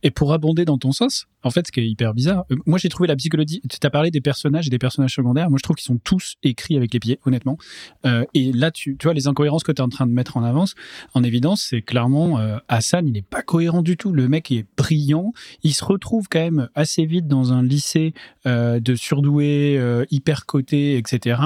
Et 0.03 0.11
pour 0.11 0.33
abonder 0.33 0.65
dans 0.65 0.77
ton 0.77 0.91
sens, 0.91 1.27
en 1.43 1.49
fait, 1.49 1.67
ce 1.67 1.71
qui 1.71 1.79
est 1.79 1.87
hyper 1.87 2.13
bizarre, 2.13 2.45
euh, 2.51 2.55
moi 2.65 2.77
j'ai 2.77 2.89
trouvé 2.89 3.07
la 3.07 3.15
psychologie. 3.15 3.61
Tu 3.69 3.77
as 3.85 3.89
parlé 3.89 4.11
des 4.11 4.21
personnages 4.21 4.67
et 4.67 4.69
des 4.69 4.79
personnages 4.79 5.15
secondaires. 5.15 5.49
Moi 5.49 5.57
je 5.59 5.63
trouve 5.63 5.75
qu'ils 5.75 5.85
sont 5.85 5.99
tous 6.03 6.35
écrits 6.43 6.75
avec 6.75 6.93
les 6.93 6.99
pieds, 6.99 7.19
honnêtement. 7.25 7.57
Euh, 8.05 8.25
et 8.33 8.51
là, 8.51 8.71
tu, 8.71 8.97
vois, 9.03 9.13
les 9.13 9.27
incohérences 9.27 9.63
que 9.63 9.71
tu 9.71 9.81
es 9.81 9.85
en 9.85 9.89
train 9.89 10.07
de 10.07 10.11
mettre 10.11 10.37
en 10.37 10.43
avance, 10.43 10.75
en 11.13 11.23
évidence, 11.23 11.67
c'est 11.69 11.81
clairement 11.81 12.39
euh, 12.39 12.57
Hassan, 12.67 13.07
il 13.07 13.13
n'est 13.13 13.21
pas 13.21 13.41
cohérent 13.41 13.81
du 13.81 13.97
tout. 13.97 14.11
Le 14.11 14.27
mec 14.27 14.51
est 14.51 14.65
brillant. 14.77 15.31
Il 15.63 15.73
se 15.73 15.85
retrouve 15.85 16.27
quand 16.29 16.39
même 16.39 16.69
assez 16.75 17.05
vite 17.05 17.27
dans 17.27 17.53
un 17.53 17.63
lycée 17.63 18.13
de 18.45 18.95
surdoués, 18.95 19.79
hyper 20.09 20.45
cotés, 20.45 20.97
etc 20.97 21.37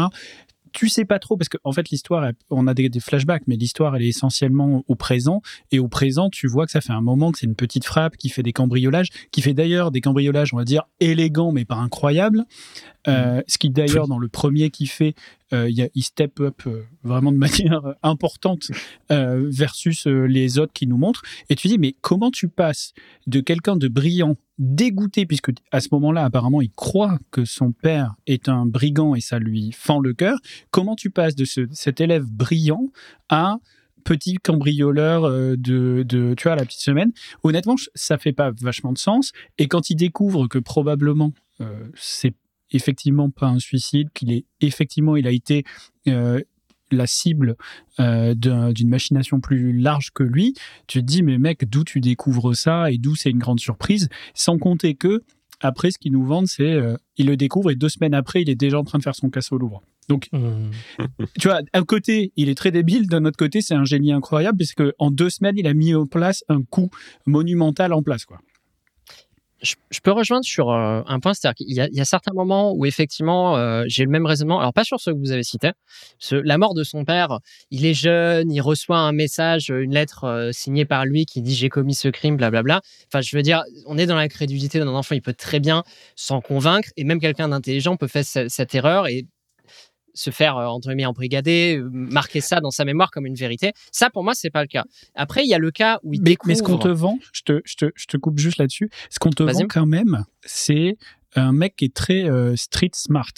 tu 0.72 0.90
sais 0.90 1.06
pas 1.06 1.20
trop 1.20 1.38
parce 1.38 1.50
qu'en 1.50 1.60
en 1.64 1.72
fait 1.72 1.90
l'histoire 1.90 2.32
on 2.50 2.68
a 2.68 2.74
des, 2.74 2.90
des 2.90 3.00
flashbacks 3.00 3.44
mais 3.48 3.56
l'histoire 3.56 3.96
elle 3.96 4.04
est 4.04 4.10
essentiellement 4.10 4.84
au 4.88 4.96
présent. 4.96 5.42
Et 5.72 5.80
au 5.80 5.88
présent 5.88 6.30
tu 6.30 6.48
vois 6.48 6.66
que 6.66 6.72
ça 6.72 6.82
fait 6.82 6.94
un 6.94 7.02
moment 7.02 7.32
que 7.32 7.40
c'est 7.40 7.46
une 7.46 7.56
petite 7.56 7.86
frappe 7.86 8.18
qui 8.18 8.30
fait 8.30 8.44
des 8.44 8.54
cambriolages 8.54 9.10
qui 9.32 9.42
fait 9.42 9.54
d'ailleurs 9.54 9.92
des 9.92 10.02
cambriolages 10.02 10.54
on 10.54 10.58
va 10.58 10.66
dire 10.66 10.84
élégants 11.00 11.52
mais 11.52 11.66
pas 11.66 11.76
incroyables 11.76 12.46
Euh, 13.08 13.42
ce 13.48 13.58
qui 13.58 13.70
d'ailleurs 13.72 14.08
dans 14.08 14.20
le 14.20 14.28
premier 14.28 14.70
qui 14.70 14.86
fait 14.86 15.16
euh, 15.54 15.68
il 15.70 15.76
y 15.76 15.82
a, 15.82 15.90
il 15.96 16.04
step 16.04 16.40
up 16.40 16.62
euh, 16.68 16.84
vraiment 17.04 17.32
de 17.32 17.38
manière 17.48 17.96
importante 18.04 18.70
versus 19.10 20.06
les 20.08 20.60
autres 20.60 20.74
qui 20.74 20.88
nous 20.88 20.98
montrent. 20.98 21.22
Et 21.50 21.56
tu 21.56 21.68
dis 21.68 21.78
mais 21.78 21.96
comment 22.02 22.32
tu 22.32 22.48
passes 22.48 22.94
de 23.28 23.40
quelqu'un 23.40 23.76
de 23.76 23.88
brillant 23.88 24.36
dégoûté 24.60 25.26
puisque 25.26 25.52
à 25.72 25.80
ce 25.82 25.88
moment-là 25.92 26.24
apparemment 26.26 26.62
il 26.62 26.72
croit 26.72 27.18
que 27.32 27.46
son 27.46 27.72
père 27.72 28.14
est 28.28 28.48
un 28.50 28.66
brigand 28.66 29.16
et 29.16 29.22
ça 29.22 29.40
lui 29.40 29.72
fend 29.72 30.00
le 30.00 30.14
cœur. 30.14 30.38
Comment 30.70 30.96
tu 30.96 31.10
passes 31.10 31.36
de 31.36 31.46
ce- 31.46 31.68
cet 31.72 32.00
élève 32.02 32.26
brillant 32.26 32.92
à 33.30 33.58
petit 34.04 34.36
cambrioleur 34.36 35.30
de, 35.58 36.04
de 36.08 36.34
tu 36.36 36.44
vois 36.48 36.56
la 36.56 36.66
petite 36.66 36.82
semaine? 36.82 37.12
Honnêtement 37.44 37.76
ça 37.96 38.18
fait 38.18 38.34
pas 38.34 38.52
vachement 38.62 38.94
de 38.94 38.98
sens. 38.98 39.32
Et 39.58 39.68
quand 39.68 39.90
il 39.90 39.96
découvre 39.96 40.48
que 40.48 40.60
probablement 40.60 41.34
euh, 41.60 41.88
c'est 41.96 42.34
effectivement 42.72 43.30
pas 43.30 43.48
un 43.48 43.60
suicide 43.60 44.10
qu'il 44.14 44.32
est 44.32 44.46
effectivement 44.62 45.16
il 45.16 45.28
a 45.28 45.32
été 45.32 45.64
euh, 46.08 46.42
la 46.92 47.08
cible 47.08 47.56
euh, 48.00 48.34
d'un- 48.36 48.72
d'une 48.74 48.90
machination 48.90 49.40
plus 49.40 49.72
large 49.78 50.12
que 50.14 50.24
lui 50.24 50.54
tu 50.88 51.00
te 51.00 51.06
dis 51.06 51.24
mais 51.24 51.38
mec 51.38 51.70
d'où 51.70 51.84
tu 51.84 52.00
découvres 52.02 52.56
ça 52.56 52.92
et 52.92 52.98
d'où 52.98 53.16
c'est 53.16 53.30
une 53.30 53.40
grande 53.40 53.60
surprise? 53.60 54.10
Sans 54.34 54.58
compter 54.58 54.96
que 54.96 55.22
après 55.62 55.92
ce 55.92 55.98
qu'ils 55.98 56.12
nous 56.12 56.26
vendent 56.26 56.48
c'est 56.48 56.64
euh, 56.74 56.98
il 57.18 57.28
le 57.28 57.38
découvre 57.38 57.72
et 57.72 57.76
deux 57.76 57.90
semaines 57.90 58.14
après 58.14 58.42
il 58.42 58.50
est 58.50 58.56
déjà 58.56 58.78
en 58.80 58.84
train 58.84 58.98
de 58.98 59.04
faire 59.04 59.16
son 59.16 59.30
casse 59.30 59.52
au 59.52 59.58
Louvre 59.58 59.82
donc 60.10 60.28
Hum. 60.34 60.72
tu 61.40 61.48
vois, 61.48 61.62
d'un 61.74 61.84
côté, 61.84 62.34
il 62.36 62.50
est 62.50 62.56
très 62.56 62.72
débile, 62.72 63.08
d'un 63.08 63.24
autre 63.24 63.38
côté, 63.38 63.62
c'est 63.62 63.76
un 63.76 63.86
génie 63.86 64.12
incroyable, 64.12 64.58
parce 64.58 64.74
que 64.74 64.94
en 64.98 65.10
deux 65.12 65.30
semaines, 65.30 65.58
il 65.58 65.68
a 65.68 65.74
mis 65.74 65.94
en 65.96 66.06
place 66.06 66.44
un 66.50 66.64
coup 66.64 66.90
monumental 67.28 67.94
en 67.94 68.02
place, 68.04 68.26
quoi. 68.26 68.40
Je, 69.62 70.00
peux 70.02 70.12
rejoindre 70.12 70.44
sur 70.44 70.70
euh, 70.72 71.02
un 71.06 71.20
point, 71.20 71.34
c'est-à-dire 71.34 71.56
qu'il 71.56 71.72
y, 71.74 71.80
a- 71.82 71.88
il 71.88 71.96
y 71.96 72.02
a 72.02 72.06
certains 72.06 72.34
moments 72.34 72.74
où 72.74 72.86
effectivement 72.86 73.58
euh, 73.58 73.84
j'ai 73.88 74.04
le 74.04 74.10
même 74.10 74.26
raisonnement. 74.26 74.60
Alors 74.60 74.74
pas 74.74 74.84
sur 74.84 75.00
ceux 75.00 75.14
que 75.14 75.20
vous 75.20 75.32
avez 75.32 75.44
cités. 75.44 75.72
La 76.32 76.58
mort 76.58 76.74
de 76.74 76.84
son 76.84 77.06
père, 77.06 77.40
il 77.70 77.86
est 77.86 77.94
jeune, 77.94 78.52
il 78.52 78.62
reçoit 78.62 78.98
un 78.98 79.12
message, 79.12 79.70
une 79.70 79.94
lettre 79.94 80.24
euh, 80.24 80.52
signée 80.52 80.86
par 80.86 81.06
lui 81.06 81.26
qui 81.26 81.42
dit 81.42 81.54
j'ai 81.56 81.70
commis 81.70 81.94
ce 81.96 82.08
crime, 82.08 82.38
blablabla. 82.38 82.82
Enfin, 83.08 83.22
je 83.22 83.36
veux 83.36 83.44
dire, 83.44 83.64
on 83.86 83.98
est 83.98 84.06
dans 84.08 84.16
la 84.16 84.28
crédulité 84.28 84.80
d'un 84.80 84.88
enfant, 84.88 85.16
il 85.16 85.22
peut 85.22 85.34
très 85.34 85.60
bien 85.60 85.84
s'en 86.16 86.42
convaincre, 86.42 86.90
et 86.98 87.04
même 87.04 87.20
quelqu'un 87.20 87.50
d'intelligent 87.50 87.98
peut 87.98 88.08
faire 88.08 88.26
ce- 88.26 88.48
cette 88.50 88.74
erreur 88.76 89.08
et 89.08 89.26
se 90.14 90.30
faire 90.30 90.58
euh, 90.58 90.66
entre 90.66 90.88
guillemets 90.90 91.06
embrigader, 91.06 91.78
euh, 91.78 91.90
marquer 91.92 92.42
ça 92.42 92.60
dans 92.60 92.72
sa 92.72 92.86
mémoire 92.86 93.12
comme 93.12 93.26
une 93.26 93.36
vérité. 93.36 93.74
Ça, 93.92 94.10
pour 94.10 94.24
moi, 94.24 94.34
c'est 94.34 94.50
pas 94.50 94.62
le 94.62 94.68
cas. 94.68 94.84
Après, 95.16 95.44
il 95.44 95.50
y 95.50 95.54
a 95.54 95.58
le 95.58 95.72
cas 95.72 96.00
où 96.04 96.14
il 96.14 96.22
Mais, 96.22 96.32
découvre. 96.32 96.48
mais 96.50 96.56
ce 96.56 96.64
qu'on 96.64 96.78
te 96.78 96.88
vend, 96.88 97.18
je 97.34 97.42
te, 97.42 97.62
je, 97.66 97.76
te, 97.76 97.92
je 97.96 98.06
te 98.06 98.18
coupe 98.18 98.40
juste 98.40 98.58
là-dessus, 98.58 98.90
ce 99.10 99.20
qu'on 99.20 99.30
te 99.32 99.44
vend 99.44 99.68
quand 99.70 99.86
même, 99.86 100.24
c'est 100.44 100.98
un 101.36 101.52
mec 101.52 101.76
qui 101.76 101.86
est 101.86 101.94
très 101.94 102.30
euh, 102.30 102.56
street 102.56 102.92
smart. 102.94 103.32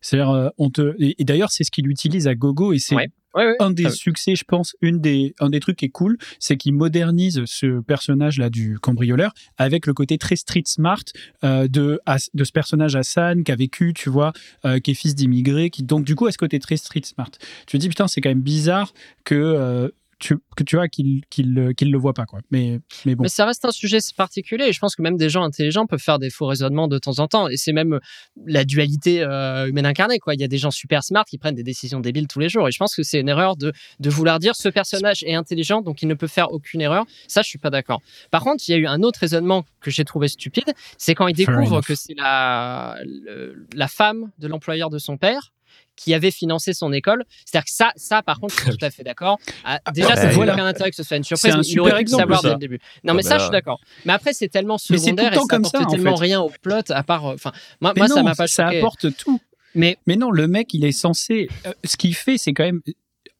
C'est-à-dire, 0.00 0.50
on 0.58 0.70
te, 0.70 0.96
et, 0.98 1.14
et 1.20 1.24
d'ailleurs, 1.24 1.50
c'est 1.52 1.62
ce 1.62 1.70
qu'il 1.70 1.86
utilise 1.88 2.26
à 2.26 2.34
gogo, 2.34 2.72
et 2.72 2.78
c'est 2.78 2.96
Ouais. 2.96 3.08
Ouais, 3.34 3.46
ouais. 3.46 3.56
un 3.60 3.70
des 3.70 3.86
Ah 3.86 3.90
succès, 3.90 4.34
je 4.34 4.44
pense, 4.44 4.74
une 4.80 5.00
des, 5.00 5.34
un 5.38 5.50
des 5.50 5.60
trucs 5.60 5.76
qui 5.76 5.84
est 5.84 5.90
cool, 5.90 6.16
c'est 6.38 6.56
qu'il 6.56 6.72
modernise 6.72 7.42
ce 7.44 7.80
personnage-là 7.80 8.50
du 8.50 8.78
cambrioleur 8.78 9.32
avec 9.58 9.86
le 9.86 9.94
côté 9.94 10.18
très 10.18 10.36
street 10.36 10.62
smart 10.64 11.02
euh, 11.44 11.68
de, 11.68 12.00
de 12.34 12.44
ce 12.44 12.52
personnage 12.52 12.96
Hassan 12.96 13.44
qui 13.44 13.52
a 13.52 13.56
vécu, 13.56 13.92
tu 13.94 14.08
vois, 14.08 14.32
euh, 14.64 14.80
qui 14.80 14.92
est 14.92 14.94
fils 14.94 15.14
d'immigrés, 15.14 15.70
qui 15.70 15.82
donc 15.82 16.04
du 16.04 16.14
coup 16.14 16.26
a 16.26 16.32
ce 16.32 16.38
côté 16.38 16.58
très 16.58 16.76
street 16.76 17.02
smart. 17.04 17.30
Tu 17.66 17.76
te 17.76 17.76
dis 17.76 17.88
putain, 17.88 18.08
c'est 18.08 18.20
quand 18.20 18.30
même 18.30 18.40
bizarre 18.40 18.92
que 19.24 19.34
euh, 19.34 19.88
tu, 20.18 20.36
que 20.56 20.64
tu 20.64 20.76
vois 20.76 20.88
qu'il 20.88 21.22
qu'il 21.30 21.72
qu'il 21.76 21.90
le 21.92 21.98
voit 21.98 22.12
pas 22.14 22.24
quoi. 22.26 22.40
Mais 22.50 22.80
mais 23.06 23.14
bon. 23.14 23.22
Mais 23.22 23.28
ça 23.28 23.46
reste 23.46 23.64
un 23.64 23.70
sujet 23.70 23.98
particulier 24.16 24.64
et 24.68 24.72
je 24.72 24.78
pense 24.80 24.96
que 24.96 25.02
même 25.02 25.16
des 25.16 25.28
gens 25.28 25.42
intelligents 25.44 25.86
peuvent 25.86 26.00
faire 26.00 26.18
des 26.18 26.30
faux 26.30 26.46
raisonnements 26.46 26.88
de 26.88 26.98
temps 26.98 27.18
en 27.20 27.28
temps. 27.28 27.48
Et 27.48 27.56
c'est 27.56 27.72
même 27.72 27.94
euh, 27.94 28.00
la 28.46 28.64
dualité 28.64 29.22
euh, 29.22 29.66
humaine 29.68 29.86
incarnée. 29.86 30.18
Quoi. 30.18 30.34
Il 30.34 30.40
y 30.40 30.44
a 30.44 30.48
des 30.48 30.58
gens 30.58 30.70
super 30.70 31.04
smart 31.04 31.24
qui 31.24 31.38
prennent 31.38 31.54
des 31.54 31.62
décisions 31.62 32.00
débiles 32.00 32.26
tous 32.26 32.40
les 32.40 32.48
jours. 32.48 32.66
Et 32.68 32.72
je 32.72 32.78
pense 32.78 32.94
que 32.94 33.02
c'est 33.02 33.20
une 33.20 33.28
erreur 33.28 33.56
de, 33.56 33.72
de 34.00 34.10
vouloir 34.10 34.38
dire 34.38 34.56
ce 34.56 34.68
personnage 34.68 35.22
est 35.24 35.34
intelligent 35.34 35.82
donc 35.82 36.02
il 36.02 36.08
ne 36.08 36.14
peut 36.14 36.26
faire 36.26 36.52
aucune 36.52 36.80
erreur. 36.80 37.04
Ça, 37.28 37.42
je 37.42 37.48
suis 37.48 37.58
pas 37.58 37.70
d'accord. 37.70 38.00
Par 38.30 38.42
contre, 38.42 38.64
il 38.68 38.72
y 38.72 38.74
a 38.74 38.78
eu 38.78 38.86
un 38.86 39.02
autre 39.02 39.20
raisonnement 39.20 39.64
que 39.80 39.90
j'ai 39.90 40.04
trouvé 40.04 40.28
stupide. 40.28 40.72
C'est 40.96 41.14
quand 41.14 41.28
il 41.28 41.34
découvre 41.34 41.80
que 41.82 41.94
c'est 41.94 42.14
la, 42.14 42.96
le- 43.04 43.66
la 43.74 43.88
femme 43.88 44.30
de 44.38 44.48
l'employeur 44.48 44.90
de 44.90 44.98
son 44.98 45.16
père 45.16 45.52
qui 45.98 46.14
avait 46.14 46.30
financé 46.30 46.72
son 46.72 46.92
école. 46.92 47.24
C'est-à-dire 47.44 47.64
que 47.66 47.70
ça, 47.72 47.90
ça, 47.96 48.22
par 48.22 48.38
contre, 48.40 48.54
je 48.56 48.62
suis 48.62 48.70
tout 48.78 48.84
à 48.84 48.90
fait 48.90 49.02
d'accord. 49.02 49.38
Ah, 49.64 49.80
déjà, 49.92 50.10
bah, 50.10 50.16
ça 50.16 50.24
n'a 50.28 50.32
voilà. 50.32 50.54
aucun 50.54 50.64
intérêt 50.66 50.90
que 50.90 50.96
ce 50.96 51.02
soit 51.02 51.16
une 51.16 51.24
surprise. 51.24 51.50
C'est 51.52 51.58
un 51.58 51.60
il 51.60 51.64
super 51.64 51.82
aurait 51.82 51.90
pu 51.90 51.96
le 51.96 52.00
exemple, 52.02 52.22
savoir 52.22 52.40
ça. 52.40 52.48
dès 52.48 52.54
le 52.54 52.58
début. 52.60 52.78
Non, 53.04 53.12
Ah 53.12 53.14
mais 53.14 53.22
bah 53.22 53.28
ça, 53.28 53.34
là. 53.34 53.38
je 53.38 53.42
suis 53.44 53.50
d'accord. 53.52 53.80
Mais 54.04 54.12
après, 54.12 54.32
c'est 54.32 54.48
tellement 54.48 54.78
secondaire 54.78 55.32
et 55.32 55.36
ça 55.36 55.42
apporte 55.56 55.66
ça, 55.76 55.82
en 55.82 55.86
tellement 55.90 56.16
fait. 56.16 56.22
rien 56.22 56.40
au 56.40 56.50
plot, 56.62 56.80
à 56.90 57.02
part. 57.02 57.26
euh, 57.26 57.34
Enfin, 57.34 57.52
moi, 57.80 57.92
Mais 57.96 58.00
moi 58.00 58.08
non, 58.08 58.14
ça 58.14 58.22
m'a 58.22 58.34
pas 58.34 58.46
ça 58.46 58.68
apporte 58.68 59.14
tout. 59.16 59.40
Mais 59.74 59.98
Mais 60.06 60.16
non, 60.16 60.30
le 60.30 60.46
mec, 60.48 60.72
il 60.72 60.84
est 60.84 60.92
censé. 60.92 61.48
euh, 61.66 61.72
ce 61.84 61.96
qu'il 61.96 62.14
fait, 62.14 62.38
c'est 62.38 62.52
quand 62.52 62.64
même. 62.64 62.80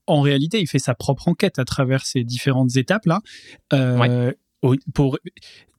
En 0.06 0.20
réalité, 0.20 0.60
il 0.60 0.66
fait 0.66 0.78
sa 0.78 0.94
propre 0.94 1.28
enquête 1.28 1.58
à 1.58 1.64
travers 1.64 2.04
ces 2.06 2.24
différentes 2.24 2.76
étapes 2.76 3.06
là. 3.06 3.20
Euh, 3.72 4.32
Pour 4.94 5.18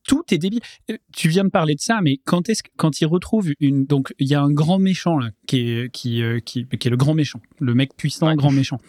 tout 0.09 0.23
est 0.31 0.39
débile. 0.39 0.61
Euh, 0.89 0.97
Tu 1.15 1.29
viens 1.29 1.43
de 1.43 1.49
parler 1.49 1.75
de 1.75 1.79
ça, 1.79 1.99
mais 2.01 2.17
quand 2.25 2.49
est-ce 2.49 2.63
quand 2.77 2.99
il 2.99 3.05
retrouve 3.05 3.51
une 3.59 3.85
donc 3.85 4.11
il 4.17 4.27
y 4.27 4.33
a 4.33 4.41
un 4.41 4.51
grand 4.51 4.79
méchant 4.79 5.19
là 5.19 5.29
qui 5.45 5.69
est 5.69 5.91
qui 5.93 6.23
euh, 6.23 6.39
qui, 6.39 6.65
qui 6.65 6.87
est 6.87 6.91
le 6.91 6.97
grand 6.97 7.13
méchant, 7.13 7.39
le 7.59 7.75
mec 7.75 7.95
puissant 7.95 8.33
grand 8.33 8.51
méchant. 8.51 8.79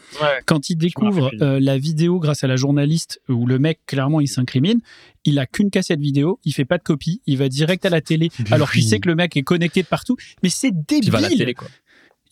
Quand 0.46 0.70
il 0.70 0.76
découvre 0.76 1.30
euh, 1.42 1.60
la 1.60 1.76
vidéo 1.76 2.20
grâce 2.20 2.42
à 2.42 2.46
la 2.46 2.56
journaliste 2.56 3.20
où 3.28 3.46
le 3.46 3.58
mec 3.58 3.80
clairement 3.84 4.20
il 4.20 4.28
s'incrimine, 4.28 4.80
il 5.26 5.38
a 5.38 5.44
qu'une 5.44 5.70
cassette 5.70 6.00
vidéo, 6.00 6.40
il 6.44 6.54
fait 6.54 6.64
pas 6.64 6.78
de 6.78 6.82
copie, 6.82 7.20
il 7.26 7.36
va 7.36 7.50
direct 7.50 7.84
à 7.84 7.90
la 7.90 8.00
télé 8.00 8.30
alors 8.50 8.72
qu'il 8.72 8.82
sait 8.82 8.98
que 8.98 9.08
le 9.08 9.14
mec 9.14 9.36
est 9.36 9.42
connecté 9.42 9.82
de 9.82 9.88
partout. 9.88 10.16
Mais 10.42 10.48
c'est 10.48 10.72
débile. 10.72 11.04
Il 11.04 11.10
va 11.10 11.18
à 11.18 11.22
la 11.22 11.28
télé, 11.28 11.52
quoi. 11.52 11.68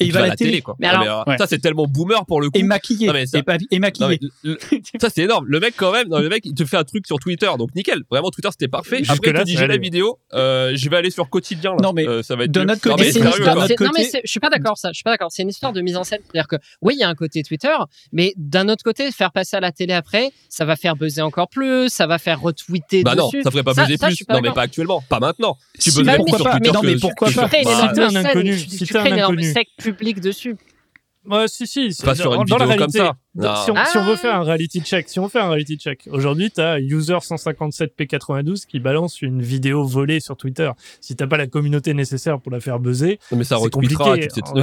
Et 0.00 0.04
il 0.06 0.12
va 0.12 0.22
à 0.22 0.26
la 0.28 0.36
télé. 0.36 0.60
quoi. 0.62 0.76
Mais 0.78 0.86
Ah, 0.86 0.90
alors- 0.90 1.02
alors, 1.02 1.28
Ouais. 1.28 1.36
Ça, 1.38 1.46
c'est 1.46 1.58
tellement 1.58 1.86
boomer 1.86 2.24
pour 2.26 2.40
le 2.40 2.50
coup. 2.50 2.58
et 2.58 2.62
maquillé 2.62 3.06
Non, 3.08 3.12
mais 3.12 3.26
ça- 3.26 3.38
et, 3.38 3.42
pas- 3.42 3.56
et 3.56 3.76
Non, 3.76 3.80
maquillé. 3.80 4.18
mais 4.20 4.28
le- 4.44 4.58
ça 5.00 5.08
c'est 5.10 5.22
énorme. 5.22 5.44
Le 5.48 5.60
mec 5.60 5.74
quand 5.76 5.92
même, 5.92 6.08
non, 6.08 6.18
le 6.20 6.28
mec 6.28 6.42
il 6.46 6.54
te 6.54 6.64
fait 6.64 6.76
un 6.76 6.84
truc 6.84 7.06
sur 7.06 7.18
Twitter, 7.18 7.48
donc 7.58 7.74
nickel. 7.74 8.02
Vraiment 8.10 8.30
Twitter 8.30 8.48
c'était 8.52 8.68
parfait. 8.68 8.98
Jusque 8.98 9.10
Après 9.12 9.30
il 9.30 9.34
là, 9.34 9.40
te 9.40 9.44
dit 9.46 9.56
j'ai 9.56 9.66
la 9.66 9.76
vidéo, 9.76 10.18
euh, 10.34 10.72
je 10.74 10.88
vais 10.88 10.96
aller 10.96 11.10
sur 11.10 11.28
quotidien. 11.28 11.72
Là. 11.72 11.78
Non, 11.82 11.92
mais 11.92 12.06
Euh, 12.08 12.22
ça 12.22 12.36
va 12.36 12.44
être 12.44 12.50
autre 12.56 12.66
Non, 12.66 12.74
côté, 12.74 13.12
sérieux, 13.12 13.28
histoire- 13.30 13.56
non, 13.56 13.90
mais 13.96 14.10
je 14.24 14.30
suis 14.30 14.40
pas 14.40 14.50
d'accord 14.50 14.78
ça. 14.78 14.90
Je 14.90 14.94
suis 14.94 15.02
pas 15.04 15.10
d'accord. 15.10 15.28
C'est 15.30 15.42
une 15.42 15.48
histoire 15.48 15.72
de 15.72 15.80
mise 15.80 15.96
en 15.96 16.04
scène. 16.04 16.20
C'est-à-dire 16.30 16.48
que 16.48 16.56
oui, 16.82 16.94
il 16.96 17.00
y 17.00 17.04
a 17.04 17.08
un 17.08 17.14
côté 17.14 17.42
Twitter, 17.42 17.74
mais 18.12 18.32
d'un 18.36 18.68
autre 18.68 18.82
côté, 18.84 19.10
faire 19.12 19.32
passer 19.32 19.56
à 19.56 19.60
la 19.60 19.72
télé 19.72 19.92
après, 19.94 20.30
ça 20.48 20.64
va 20.64 20.76
faire 20.76 20.96
buzzer 20.96 21.22
encore 21.22 21.48
plus, 21.48 21.88
ça 21.88 22.06
ferait 22.06 22.18
faire 22.18 22.40
retweeter 22.40 23.02
Bah 23.02 23.14
non, 23.14 23.26
dessus. 23.26 23.42
ça 23.42 23.50
ferait 23.50 23.62
pas 23.64 23.74
buzzer 23.74 23.96
plus. 23.98 24.24
Non 24.28 24.40
mais 24.42 24.52
pas 24.52 24.62
actuellement, 24.62 25.02
pas 25.08 25.18
maintenant. 25.20 25.56
Tu 25.78 25.90
Si, 25.90 25.96
buzzes 25.96 26.04
sur 26.36 26.44
pas 26.44 26.58
Twitter 26.58 26.58
Mais 26.62 26.70
non, 26.70 26.80
que- 26.80 26.86
mais 26.86 26.96
pourquoi 26.96 27.30
pas 27.30 27.42
Bah, 27.42 27.48
Si 27.50 27.94
t'es 27.94 28.00
un 28.02 28.16
inconnu, 28.16 28.56
publique 29.92 30.20
dessus. 30.20 30.56
Ouais, 31.26 31.46
si, 31.46 31.66
si. 31.66 31.92
c'est- 31.92 32.04
Pas 32.06 32.14
sur 32.14 32.32
une 32.32 32.44
dans- 32.44 32.56
la 32.56 32.64
vidéo 32.64 32.78
comme 32.78 32.90
ça. 32.90 33.16
dans- 33.34 33.48
Non. 33.50 33.56
Si, 33.56 33.70
on, 33.70 33.74
si 33.84 33.98
on 33.98 34.04
veut 34.04 34.12
Ah. 34.14 34.16
faire 34.16 34.34
un 34.36 34.42
reality 34.44 34.80
check, 34.80 35.08
si 35.10 35.18
on 35.20 35.28
fait 35.28 35.40
un 35.40 35.48
reality 35.50 35.76
check, 35.76 36.08
aujourd'hui, 36.10 36.50
t'as 36.50 36.78
user 36.78 37.18
157p92 37.20 38.64
qui 38.64 38.80
balance 38.80 39.20
une 39.20 39.42
vidéo 39.42 39.84
volée 39.84 40.20
sur 40.20 40.36
Twitter. 40.36 40.70
Si 41.00 41.16
t'as 41.16 41.26
pas 41.26 41.36
la 41.36 41.46
communauté 41.46 41.92
nécessaire 41.92 42.40
pour 42.40 42.50
la 42.52 42.60
faire 42.60 42.78
buzzer, 42.78 43.18
Non, 43.30 43.38
mais 43.38 43.44
ça 43.44 43.58
en 43.58 43.62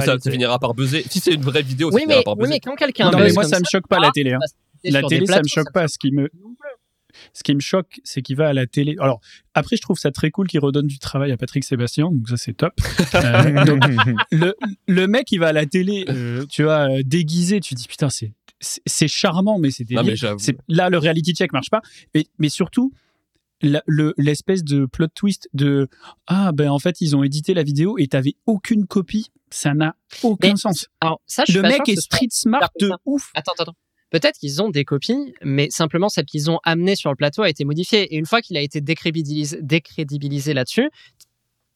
ça, 0.00 0.18
ça 0.18 0.30
finira 0.30 0.58
par 0.58 0.74
buzzer. 0.74 1.04
Si 1.08 1.20
c'est 1.20 1.34
une 1.34 1.42
vraie 1.42 1.62
vidéo, 1.62 1.90
ça 1.90 1.94
Oui, 1.96 2.02
finira 2.02 2.18
mais, 2.18 2.24
par 2.24 2.36
oui, 2.38 2.48
mais 2.48 2.58
quand 2.60 2.74
quelqu'un 2.74 3.10
Non, 3.10 3.18
mais 3.18 3.32
moi 3.32 3.42
comme 3.44 3.52
ça 3.52 3.60
me 3.60 3.64
choque 3.70 3.86
pas 3.86 4.00
la 4.00 4.08
ah, 4.08 4.12
télé. 4.12 4.32
hein. 4.32 4.38
La 4.84 5.02
télé, 5.02 5.26
ça 5.26 5.38
me 5.38 5.48
choque 5.48 5.72
pas. 5.72 5.86
Ce 5.88 5.98
qui 5.98 6.10
me 6.12 6.28
ce 7.32 7.42
qui 7.42 7.54
me 7.54 7.60
choque, 7.60 8.00
c'est 8.04 8.22
qu'il 8.22 8.36
va 8.36 8.48
à 8.48 8.52
la 8.52 8.66
télé. 8.66 8.96
Alors 9.00 9.20
après, 9.54 9.76
je 9.76 9.82
trouve 9.82 9.98
ça 9.98 10.10
très 10.10 10.30
cool 10.30 10.46
qu'il 10.48 10.60
redonne 10.60 10.86
du 10.86 10.98
travail 10.98 11.32
à 11.32 11.36
Patrick 11.36 11.64
Sébastien, 11.64 12.04
donc 12.10 12.28
ça 12.28 12.36
c'est 12.36 12.54
top. 12.54 12.74
Euh, 13.14 13.64
donc, 13.64 13.82
le, 14.32 14.54
le 14.88 15.06
mec, 15.06 15.30
il 15.32 15.38
va 15.40 15.48
à 15.48 15.52
la 15.52 15.66
télé, 15.66 16.04
euh, 16.08 16.44
tu 16.46 16.62
vois, 16.64 16.90
euh, 16.90 17.02
déguisé, 17.04 17.60
tu 17.60 17.74
dis 17.74 17.86
putain, 17.88 18.08
c'est 18.60 19.08
charmant, 19.08 19.58
mais 19.58 19.70
c'est 19.70 19.84
mais. 19.90 20.16
C'est- 20.38 20.56
Là, 20.68 20.90
le 20.90 20.98
reality 20.98 21.32
check 21.34 21.52
marche 21.52 21.70
pas. 21.70 21.80
Mais, 22.14 22.26
mais 22.38 22.48
surtout, 22.48 22.92
la- 23.62 23.82
le- 23.86 24.14
l'espèce 24.18 24.64
de 24.64 24.84
plot 24.86 25.08
twist 25.14 25.48
de 25.54 25.88
ah 26.26 26.52
ben 26.52 26.68
en 26.68 26.78
fait 26.78 27.00
ils 27.00 27.16
ont 27.16 27.22
édité 27.22 27.54
la 27.54 27.62
vidéo 27.62 27.96
et 27.98 28.06
t'avais 28.06 28.34
aucune 28.44 28.86
copie, 28.86 29.30
ça 29.50 29.72
n'a 29.72 29.96
aucun 30.22 30.50
Mais- 30.50 30.56
sens. 30.56 30.88
Alors, 31.00 31.20
ça, 31.26 31.44
je 31.46 31.52
suis 31.52 31.62
Le 31.62 31.68
mec 31.68 31.82
sûr 31.86 31.94
est 31.94 32.00
street 32.00 32.28
smart 32.30 32.68
de 32.80 32.90
ouf. 33.06 33.30
Attends, 33.34 33.52
attends. 33.58 33.74
Peut-être 34.10 34.38
qu'ils 34.38 34.62
ont 34.62 34.70
des 34.70 34.84
copies, 34.84 35.34
mais 35.42 35.68
simplement 35.70 36.08
celle 36.08 36.26
qu'ils 36.26 36.50
ont 36.50 36.60
amenée 36.64 36.94
sur 36.94 37.10
le 37.10 37.16
plateau 37.16 37.42
a 37.42 37.48
été 37.48 37.64
modifiée. 37.64 38.02
Et 38.14 38.16
une 38.16 38.26
fois 38.26 38.40
qu'il 38.40 38.56
a 38.56 38.60
été 38.60 38.80
décrédibilisé, 38.80 40.54
là-dessus, 40.54 40.88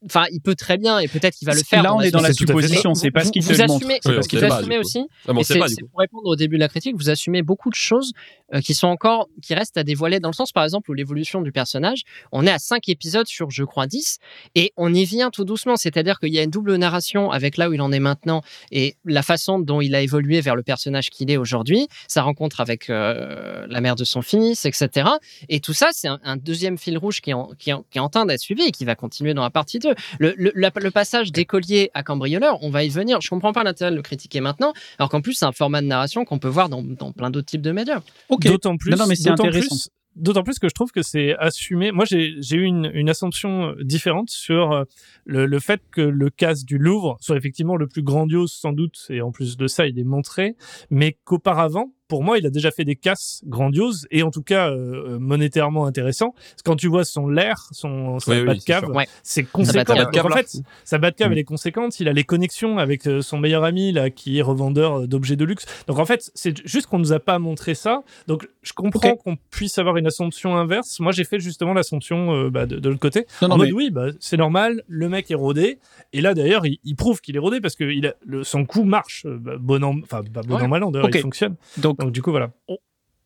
enfin, 0.04 0.24
il 0.32 0.40
peut 0.40 0.54
très 0.54 0.78
bien, 0.78 0.98
et 0.98 1.08
peut-être 1.08 1.34
qu'il 1.34 1.46
va 1.46 1.54
le 1.54 1.62
faire. 1.62 1.82
Là, 1.82 1.94
on 1.94 2.00
est 2.00 2.10
dans 2.10 2.20
la 2.20 2.32
supposition, 2.32 2.94
c'est 2.94 3.10
pas 3.10 3.20
vous- 3.20 3.26
ce 3.26 3.32
qu'il 3.32 3.42
vous 3.42 3.54
te 3.54 3.60
assumez. 3.62 3.94
Oui, 3.94 4.14
parce 4.14 4.28
vous 4.32 4.40
pas, 4.40 4.56
assumez 4.56 4.78
aussi, 4.78 5.06
Ah, 5.26 5.32
pas, 5.34 5.66
pour 5.90 6.00
répondre 6.00 6.26
au 6.26 6.36
début 6.36 6.56
de 6.56 6.60
la 6.60 6.68
critique, 6.68 6.94
vous 6.96 7.10
assumez 7.10 7.42
beaucoup 7.42 7.70
de 7.70 7.74
choses 7.74 8.12
euh, 8.54 8.60
qui 8.60 8.74
sont 8.74 8.86
encore, 8.88 9.28
qui 9.42 9.54
restent 9.54 9.76
à 9.76 9.84
dévoiler 9.84 10.20
dans 10.20 10.28
le 10.30 10.34
sens, 10.34 10.52
par 10.52 10.64
exemple, 10.64 10.90
où 10.90 10.94
l'évolution 10.94 11.40
du 11.42 11.52
personnage, 11.52 12.02
on 12.32 12.46
est 12.46 12.50
à 12.50 12.58
5 12.58 12.88
épisodes 12.88 13.26
sur, 13.26 13.50
je 13.50 13.62
crois, 13.64 13.86
10, 13.86 14.18
et 14.54 14.72
on 14.76 14.92
y 14.92 15.04
vient 15.04 15.30
tout 15.30 15.44
doucement, 15.44 15.76
c'est-à-dire 15.76 16.18
qu'il 16.18 16.32
y 16.32 16.38
a 16.38 16.42
une 16.42 16.50
double 16.50 16.74
narration 16.76 17.30
avec 17.30 17.56
là 17.56 17.68
où 17.68 17.72
il 17.74 17.80
en 17.82 17.92
est 17.92 18.00
maintenant 18.00 18.42
et 18.72 18.96
la 19.04 19.22
façon 19.22 19.58
dont 19.58 19.80
il 19.80 19.94
a 19.94 20.00
évolué 20.00 20.40
vers 20.40 20.56
le 20.56 20.62
personnage 20.62 21.10
qu'il 21.10 21.30
est 21.30 21.36
aujourd'hui, 21.36 21.88
sa 22.08 22.22
rencontre 22.22 22.60
avec 22.60 22.90
euh, 22.90 23.66
la 23.68 23.80
mère 23.80 23.96
de 23.96 24.04
son 24.04 24.22
fils, 24.22 24.64
etc. 24.64 25.08
Et 25.48 25.60
tout 25.60 25.72
ça, 25.72 25.88
c'est 25.92 26.08
un, 26.08 26.18
un 26.24 26.36
deuxième 26.36 26.78
fil 26.78 26.98
rouge 26.98 27.20
qui 27.20 27.30
est, 27.30 27.34
en, 27.34 27.50
qui, 27.58 27.70
est 27.70 27.72
en, 27.74 27.84
qui 27.90 27.98
est 27.98 28.00
en 28.00 28.08
train 28.08 28.26
d'être 28.26 28.40
suivi 28.40 28.62
et 28.64 28.70
qui 28.72 28.84
va 28.84 28.94
continuer 28.94 29.34
dans 29.34 29.42
la 29.42 29.50
partie 29.50 29.78
2. 29.78 29.89
Le, 30.18 30.35
le, 30.37 30.53
la- 30.55 30.70
le 30.74 30.90
passage 30.90 31.33
d'écolier 31.33 31.90
à 31.94 32.03
cambrioleur, 32.03 32.62
on 32.62 32.70
va 32.70 32.85
y 32.85 32.88
venir. 32.88 33.20
Je 33.20 33.29
comprends 33.29 33.53
pas 33.53 33.64
l'intérêt 33.64 33.90
de 33.90 33.96
le 33.96 34.03
critiquer 34.03 34.40
maintenant, 34.40 34.72
alors 34.98 35.09
qu'en 35.09 35.20
plus, 35.20 35.35
c'est 35.35 35.44
un 35.46 35.53
format 35.53 35.81
de 35.83 35.87
narration 35.87 36.24
qu'on 36.24 36.38
peut 36.38 36.48
voir 36.48 36.68
dans, 36.68 36.83
dans 36.83 37.12
plein 37.12 37.31
d'autres 37.31 37.46
types 37.46 37.62
de 37.62 37.72
médias. 37.72 38.00
D'autant 38.31 38.76
plus, 38.76 38.90
Non, 38.90 38.96
non, 38.98 39.07
mais 39.07 39.14
c'est 39.16 39.31
d'autant 39.31 39.44
intéressant. 39.46 39.68
plus- 39.76 39.88
D'autant 40.16 40.42
plus 40.42 40.59
que 40.59 40.68
je 40.68 40.74
trouve 40.74 40.90
que 40.90 41.03
c'est 41.03 41.37
assumé. 41.38 41.92
Moi, 41.92 42.05
j'ai 42.05 42.35
j'ai 42.40 42.57
eu 42.57 42.64
une, 42.64 42.90
une 42.94 43.09
assumption 43.09 43.74
différente 43.81 44.29
sur 44.29 44.72
euh, 44.72 44.85
le, 45.24 45.46
le 45.46 45.59
fait 45.61 45.81
que 45.92 46.00
le 46.00 46.31
casse 46.31 46.64
du 46.64 46.79
Louvre 46.79 47.16
soit 47.20 47.37
effectivement 47.37 47.76
le 47.76 47.87
plus 47.87 48.03
grandiose 48.03 48.50
sans 48.53 48.72
doute, 48.72 49.07
et 49.09 49.20
en 49.22 49.31
plus 49.31 49.57
de 49.57 49.68
ça, 49.68 49.87
il 49.87 49.98
est 50.00 50.05
montré, 50.05 50.57
mais 50.90 51.16
qu'auparavant, 51.24 51.92
pour 52.11 52.23
moi, 52.25 52.37
il 52.38 52.44
a 52.44 52.51
déjà 52.51 52.70
fait 52.70 52.85
des 52.85 52.96
casses 52.96 53.40
grandioses 53.46 54.07
et 54.11 54.23
en 54.23 54.31
tout 54.31 54.42
cas 54.42 54.70
euh, 54.70 55.18
monétairement 55.18 55.87
intéressants. 55.87 56.33
Parce 56.37 56.57
que 56.57 56.62
quand 56.70 56.77
tu 56.77 56.88
vois 56.88 57.05
son 57.05 57.29
l'air, 57.29 57.68
son 57.70 58.18
sa 58.18 58.33
Oui, 58.33 58.38
oui, 58.40 58.44
bas 58.46 58.55
de 58.55 58.59
c'est 58.59 58.64
cave, 58.66 58.85
c'est 59.23 59.42
Sa 59.44 59.51
conséquent. 59.51 59.94
En 59.94 60.37
fait, 60.37 60.57
sa 60.85 60.99
bas 60.99 61.11
de 61.12 61.16
cave, 61.16 61.29
Mm. 61.29 61.33
elle 61.33 61.38
est 61.38 61.44
conséquente. 61.44 62.01
Il 62.01 62.09
a 62.09 62.12
les 62.12 62.25
connexions 62.25 62.79
avec 62.79 63.07
euh, 63.07 63.23
son 63.23 63.38
meilleur 63.38 63.62
ami 63.64 63.92
là, 63.92 64.11
qui 64.11 64.38
est 64.38 64.42
revendeur 64.42 65.01
euh, 65.03 65.07
d'objets 65.07 65.37
de 65.37 65.44
luxe. 65.44 65.64
Donc 65.87 65.99
en 66.01 66.05
fait, 66.05 66.31
c'est 66.35 66.66
juste 66.66 66.88
qu'on 66.88 66.99
nous 66.99 67.12
a 67.12 67.20
pas 67.20 67.38
montré 67.38 67.75
ça. 67.75 68.03
Donc 68.27 68.49
je 68.62 68.73
comprends 68.73 69.14
qu'on 69.14 69.37
puisse 69.51 69.79
avoir 69.79 69.96
une 69.96 70.07
assumption 70.09 70.57
inverse. 70.57 70.99
Moi, 71.01 71.12
j'ai 71.12 71.25
fait 71.25 71.38
justement 71.38 71.73
l'assumption 71.75 72.35
euh, 72.35 72.51
bah, 72.51 72.66
de, 72.66 72.77
de 72.81 72.88
l'autre 72.88 73.01
côté. 73.01 73.27
Non, 73.40 73.46
en 73.46 73.51
non, 73.51 73.57
mode 73.59 73.66
mais 73.68 73.73
oui, 73.73 73.90
bah, 73.90 74.07
c'est 74.18 74.37
normal. 74.37 74.83
Le 74.88 75.09
mec 75.09 75.31
est 75.31 75.35
rodé. 75.37 75.79
Et 76.12 76.20
là 76.20 76.35
d'ailleurs, 76.35 76.66
il, 76.66 76.79
il 76.85 76.96
prouve 76.96 77.20
qu'il 77.20 77.37
est 77.37 77.40
rodé 77.40 77.61
parce 77.61 77.77
que 77.77 77.85
il 77.85 78.07
a, 78.09 78.14
le, 78.27 78.42
son 78.42 78.64
coup 78.66 78.83
marche. 78.83 79.25
euh, 79.27 79.38
bah, 79.38 79.53
bon 79.61 79.85
an, 79.85 79.94
enfin 80.03 80.23
pas 80.33 80.42
bon 80.42 80.57
Ouais. 80.57 80.62
an 80.64 80.68
mal 80.68 80.83
an. 80.83 80.90
D'ailleurs, 80.90 81.09
il 81.14 81.20
fonctionne. 81.20 81.55
donc 81.77 81.99
Donc 82.00 82.12
du 82.12 82.22
coup 82.22 82.30
voilà. 82.30 82.50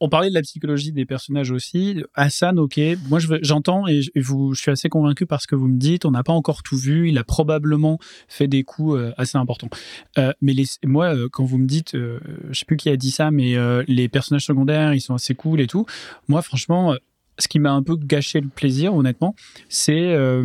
on 0.00 0.08
parlait 0.08 0.28
de 0.28 0.34
la 0.34 0.42
psychologie 0.42 0.92
des 0.92 1.06
personnages 1.06 1.52
aussi. 1.52 2.02
Hassan, 2.14 2.58
ok, 2.58 2.80
moi 3.08 3.20
j'entends 3.42 3.86
et 3.86 4.00
vous, 4.16 4.52
je 4.52 4.60
suis 4.60 4.70
assez 4.70 4.88
convaincu 4.88 5.26
par 5.26 5.40
ce 5.40 5.46
que 5.46 5.54
vous 5.54 5.68
me 5.68 5.78
dites. 5.78 6.04
On 6.04 6.10
n'a 6.10 6.24
pas 6.24 6.32
encore 6.32 6.62
tout 6.62 6.76
vu. 6.76 7.08
Il 7.08 7.16
a 7.16 7.24
probablement 7.24 7.98
fait 8.28 8.48
des 8.48 8.64
coups 8.64 8.98
euh, 8.98 9.12
assez 9.16 9.38
importants. 9.38 9.70
Euh, 10.18 10.32
mais 10.42 10.54
moi, 10.84 11.14
euh, 11.14 11.28
quand 11.30 11.44
vous 11.44 11.58
me 11.58 11.66
dites, 11.66 11.92
je 11.94 12.18
sais 12.52 12.64
plus 12.64 12.76
qui 12.76 12.88
a 12.88 12.96
dit 12.96 13.12
ça, 13.12 13.30
mais 13.30 13.54
les 13.86 14.08
personnages 14.08 14.44
secondaires, 14.44 14.92
ils 14.92 15.00
sont 15.00 15.14
assez 15.14 15.34
cool 15.34 15.60
et 15.60 15.68
tout. 15.68 15.86
Moi, 16.28 16.42
franchement, 16.42 16.96
ce 17.38 17.48
qui 17.48 17.58
m'a 17.58 17.72
un 17.72 17.82
peu 17.82 17.96
gâché 17.96 18.40
le 18.40 18.48
plaisir, 18.48 18.94
honnêtement, 18.94 19.34
c'est 19.68 20.12
euh, 20.12 20.44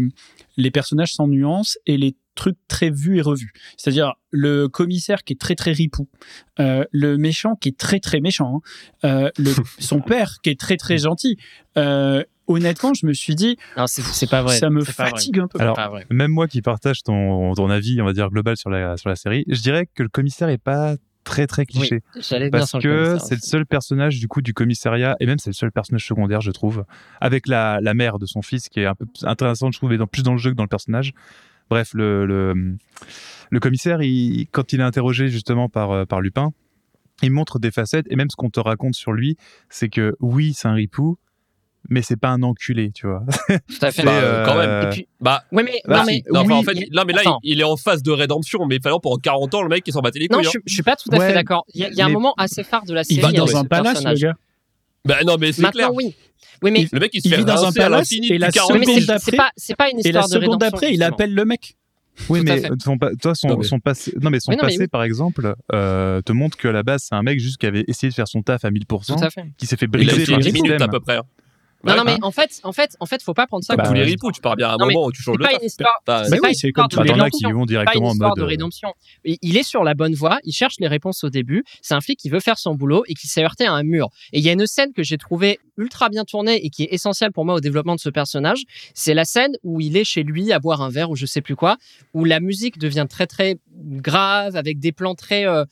les 0.57 0.71
personnages 0.71 1.13
sans 1.13 1.27
nuance 1.27 1.77
et 1.85 1.97
les 1.97 2.15
trucs 2.35 2.57
très 2.67 2.89
vus 2.89 3.17
et 3.17 3.21
revus. 3.21 3.51
C'est-à-dire 3.75 4.13
le 4.31 4.67
commissaire 4.67 5.23
qui 5.23 5.33
est 5.33 5.39
très 5.39 5.55
très 5.55 5.71
ripou, 5.71 6.07
euh, 6.59 6.85
le 6.91 7.17
méchant 7.17 7.55
qui 7.55 7.69
est 7.69 7.77
très 7.77 7.99
très 7.99 8.21
méchant, 8.21 8.61
hein, 9.03 9.07
euh, 9.25 9.29
le, 9.37 9.51
son 9.79 9.99
père 9.99 10.37
qui 10.41 10.49
est 10.49 10.59
très 10.59 10.77
très 10.77 10.97
gentil. 10.97 11.37
Euh, 11.77 12.23
honnêtement, 12.47 12.93
je 12.93 13.05
me 13.05 13.13
suis 13.13 13.35
dit, 13.35 13.57
Non, 13.77 13.87
c'est 13.87 14.01
c'est 14.03 14.29
pas 14.29 14.41
vrai. 14.41 14.57
ça 14.57 14.69
me 14.69 14.81
C'est 14.81 14.95
pas 14.95 15.03
vrai. 15.03 15.11
fatigue 15.11 15.39
un 15.39 15.47
peu. 15.47 15.59
Alors, 15.59 15.75
Pas 15.75 15.89
vrai. 15.89 16.05
Même 16.09 16.31
moi 16.31 16.47
qui 16.47 16.61
partage 16.61 17.03
ton, 17.03 17.53
ton 17.55 17.69
avis, 17.69 18.01
on 18.01 18.05
va 18.05 18.13
dire 18.13 18.29
global 18.29 18.55
sur 18.55 18.69
la, 18.69 18.95
sur 18.95 19.09
la 19.09 19.15
série, 19.17 19.43
je 19.47 19.61
dirais 19.61 19.87
que 19.93 20.03
le 20.03 20.09
commissaire 20.09 20.49
est 20.49 20.57
pas 20.57 20.95
très 21.29 21.47
très 21.47 21.65
cliché. 21.65 22.01
Parce 22.49 22.71
que 22.71 23.17
c'est 23.19 23.35
le 23.35 23.41
seul 23.41 23.65
personnage 23.65 24.19
du 24.19 24.27
coup 24.27 24.41
du 24.41 24.53
commissariat 24.53 25.15
et 25.19 25.25
même 25.25 25.37
c'est 25.37 25.51
le 25.51 25.55
seul 25.55 25.71
personnage 25.71 26.05
secondaire 26.05 26.41
je 26.41 26.51
trouve 26.51 26.85
avec 27.21 27.47
la, 27.47 27.79
la 27.81 27.93
mère 27.93 28.17
de 28.17 28.25
son 28.25 28.41
fils 28.41 28.67
qui 28.67 28.79
est 28.79 28.85
un 28.85 28.95
peu 28.95 29.05
intéressant 29.23 29.71
je 29.71 29.77
trouve 29.77 29.93
et 29.93 29.97
dans, 29.97 30.07
plus 30.07 30.23
dans 30.23 30.31
le 30.31 30.37
jeu 30.39 30.49
que 30.49 30.55
dans 30.55 30.63
le 30.63 30.69
personnage 30.69 31.13
bref 31.69 31.91
le, 31.93 32.25
le, 32.25 32.75
le 33.51 33.59
commissaire 33.59 34.01
il, 34.01 34.47
quand 34.51 34.73
il 34.73 34.79
est 34.79 34.83
interrogé 34.83 35.27
justement 35.27 35.69
par, 35.69 35.91
euh, 35.91 36.05
par 36.05 36.19
Lupin 36.19 36.51
il 37.21 37.31
montre 37.31 37.59
des 37.59 37.71
facettes 37.71 38.07
et 38.09 38.15
même 38.15 38.29
ce 38.29 38.35
qu'on 38.35 38.49
te 38.49 38.59
raconte 38.59 38.95
sur 38.95 39.11
lui 39.13 39.37
c'est 39.69 39.89
que 39.89 40.15
oui 40.19 40.53
c'est 40.53 40.67
un 40.67 40.73
ripou 40.73 41.17
mais 41.87 42.01
c'est 42.01 42.17
pas 42.17 42.29
un 42.29 42.43
enculé 42.43 42.91
tu 42.91 43.07
vois 43.07 43.23
Tout 43.47 43.85
à 43.85 43.91
fait. 43.91 44.03
Bah, 44.03 44.11
euh, 44.13 44.45
quand 44.45 44.57
même. 44.57 44.69
euh, 44.69 44.83
Et 44.83 44.89
puis, 44.93 45.07
Bah, 45.21 45.43
ouais, 45.51 45.63
mais, 45.63 45.81
bah, 45.85 45.99
non, 45.99 46.03
mais, 46.05 46.23
non, 46.31 46.43
oui, 46.45 46.53
en 46.53 46.63
fait, 46.63 46.73
il- 46.73 46.87
non, 46.91 47.03
mais 47.05 47.13
là, 47.13 47.21
il, 47.43 47.51
il 47.53 47.61
est 47.61 47.63
en 47.63 47.77
phase 47.77 48.03
de 48.03 48.11
rédemption, 48.11 48.65
mais 48.67 48.75
exemple, 48.75 49.01
pendant 49.03 49.17
40 49.17 49.53
ans, 49.55 49.61
le 49.63 49.69
mec, 49.69 49.83
il 49.87 49.93
s'en 49.93 50.01
battait 50.01 50.19
les 50.19 50.27
Non, 50.29 50.39
couilles. 50.39 50.49
je, 50.51 50.57
hein. 50.57 50.61
je 50.65 50.73
suis 50.73 50.83
pas 50.83 50.95
tout 50.95 51.09
à 51.11 51.17
Ouais, 51.17 51.27
fait 51.29 51.33
d'accord. 51.33 51.65
Il 51.73 51.81
y 51.81 51.85
a, 51.85 51.89
il 51.89 51.95
y 51.95 52.01
a 52.01 52.05
un 52.05 52.09
moment 52.09 52.33
assez 52.37 52.63
phare 52.63 52.83
de 52.85 52.93
la 52.93 53.03
série. 53.03 53.19
il 53.19 53.21
va 53.21 53.31
dans 53.31 53.55
un 53.55 53.61
ce 53.63 53.67
palace, 53.67 54.03
le 54.03 54.13
gars. 54.15 54.33
Bah, 55.05 55.17
non, 55.25 55.37
mais 55.39 55.51
c'est 55.51 55.61
Maintenant, 55.61 55.87
clair. 55.87 55.93
oui. 55.93 56.15
Oui, 56.61 56.71
mais, 56.71 56.87
Le 56.91 56.99
mec, 56.99 57.11
il 57.13 57.21
se 57.21 57.27
Il 57.27 57.31
fait 57.31 57.37
vit 57.37 57.45
dans 57.45 57.63
un 57.63 57.71
palace 57.71 58.11
et 58.11 58.37
la 58.37 58.47
depuis 58.47 58.59
40 58.59 58.71
oui, 58.73 58.79
mais 58.79 58.83
ans. 58.83 58.95
c'est- 58.95 59.01
seconde 59.01 59.07
d'après- 59.07 59.37
pas, 59.37 59.51
c'est 59.55 59.75
pas 59.77 59.89
une 59.89 59.99
Et 59.99 60.03
la 60.03 60.09
histoire 60.09 60.25
de 60.25 60.29
seconde 60.33 60.43
rédemption. 60.61 60.69
d'après, 60.71 60.93
il 60.93 61.03
appelle 61.03 61.33
le 61.33 61.45
mec. 61.45 61.75
Oui, 62.27 62.41
mais 62.43 62.61
son, 62.83 62.97
toi, 62.97 63.33
son, 63.33 63.47
Non, 63.47 63.57
mais- 63.57 63.63
son 63.63 63.79
passé, 63.79 64.13
non, 64.21 64.29
mais 64.29 64.41
son 64.41 64.51
Mais 64.51 64.57
non, 64.57 64.63
mais 64.63 64.67
passé 64.71 64.79
oui. 64.81 64.87
par 64.89 65.03
exemple, 65.03 65.55
euh, 65.73 66.21
te 66.21 66.33
montre 66.33 66.57
qu'à 66.57 66.73
la 66.73 66.83
base, 66.83 67.05
c'est 67.07 67.15
un 67.15 67.23
mec 67.23 67.39
juste 67.39 67.57
qui 67.59 67.65
avait 67.65 67.85
essayé 67.87 68.09
de 68.09 68.13
faire 68.13 68.27
son 68.27 68.41
taf 68.41 68.65
à 68.65 68.71
1000%, 68.71 69.15
Tout 69.15 69.23
à 69.23 69.29
fait. 69.29 69.45
qui 69.57 69.65
s'est 69.67 69.77
fait 69.77 69.87
briser 69.87 70.25
par 70.25 70.37
le 70.37 70.43
10 70.43 70.51
minutes 70.51 70.71
système. 70.71 70.81
à 70.81 70.87
peu 70.89 70.99
près. 70.99 71.19
Non, 71.83 71.91
Ouais, 71.93 71.97
non, 71.97 72.03
mais 72.03 72.13
hein. 72.13 72.17
en 72.23 72.31
fait, 72.31 72.59
en 72.63 72.73
fait, 72.73 72.97
en 72.99 73.05
fait, 73.05 73.23
faut 73.23 73.33
pas 73.33 73.47
prendre 73.47 73.63
ça 73.63 73.75
Comme 73.75 73.83
Bah, 73.83 73.89
tous 73.89 73.95
les 73.95 74.03
ripoux, 74.03 74.31
tu 74.33 74.41
pars 74.41 74.55
bien 74.57 74.67
à 74.69 74.73
un 74.73 74.77
Non, 74.77 74.87
moment 74.87 75.05
où 75.05 75.11
tu 75.13 75.21
changes 75.21 75.37
de 75.37 75.43
pas 75.43 75.53
une 75.53 75.63
histoire. 75.65 75.93
Bah, 76.05 76.23
c'est 76.25 76.33
oui, 76.41 76.49
une 76.49 76.53
c'est 76.53 76.67
histoire 76.67 76.89
comme 76.89 76.99
as 77.07 77.11
rédemption. 77.13 77.49
qui 77.49 77.53
vont 77.53 77.65
directement 77.65 78.09
en 78.09 78.15
mode. 78.15 78.35
de 78.35 78.41
euh, 78.41 78.45
rédemption. 78.45 78.93
Il 79.23 79.37
il 79.41 79.55
est 79.57 79.63
sur 79.63 79.83
la 79.85 79.93
bonne 79.93 80.13
voie, 80.13 80.39
il 80.43 80.51
cherche 80.51 80.75
les 80.79 80.87
réponses 80.87 81.23
au 81.23 81.29
début. 81.29 81.63
C'est 81.81 81.93
un 81.93 82.01
flic 82.01 82.19
qui 82.19 82.29
veut 82.29 82.41
faire 82.41 82.57
son 82.59 82.75
boulot 82.75 83.03
et 83.07 83.13
qui 83.13 83.27
s'est 83.27 83.43
heurté 83.43 83.65
à 83.65 83.71
un 83.73 83.83
mur. 83.83 84.09
Et 84.33 84.39
il 84.39 84.45
y 84.45 84.49
a 84.49 84.51
une 84.51 84.67
scène 84.67 84.91
que 84.93 85.03
j'ai 85.03 85.17
trouvée 85.17 85.59
ultra 85.77 86.09
bien 86.09 86.25
tournée 86.25 86.65
et 86.65 86.69
qui 86.69 86.83
est 86.83 86.93
essentielle 86.93 87.31
pour 87.31 87.45
moi 87.45 87.55
au 87.55 87.59
développement 87.61 87.95
de 87.95 87.99
ce 88.01 88.09
personnage. 88.09 88.63
C'est 88.93 89.13
la 89.13 89.23
scène 89.23 89.53
où 89.63 89.79
il 89.79 89.95
est 89.95 90.03
chez 90.03 90.23
lui 90.23 90.51
à 90.51 90.59
boire 90.59 90.81
un 90.81 90.89
verre 90.89 91.09
ou 91.09 91.15
je 91.15 91.25
sais 91.25 91.41
plus 91.41 91.55
quoi, 91.55 91.77
où 92.13 92.25
la 92.25 92.41
musique 92.41 92.77
devient 92.77 93.07
très 93.09 93.25
très 93.27 93.57
grave 93.73 94.55
avec 94.57 94.79
des 94.79 94.91
plans 94.91 95.15
très 95.15 95.47
euh, 95.47 95.63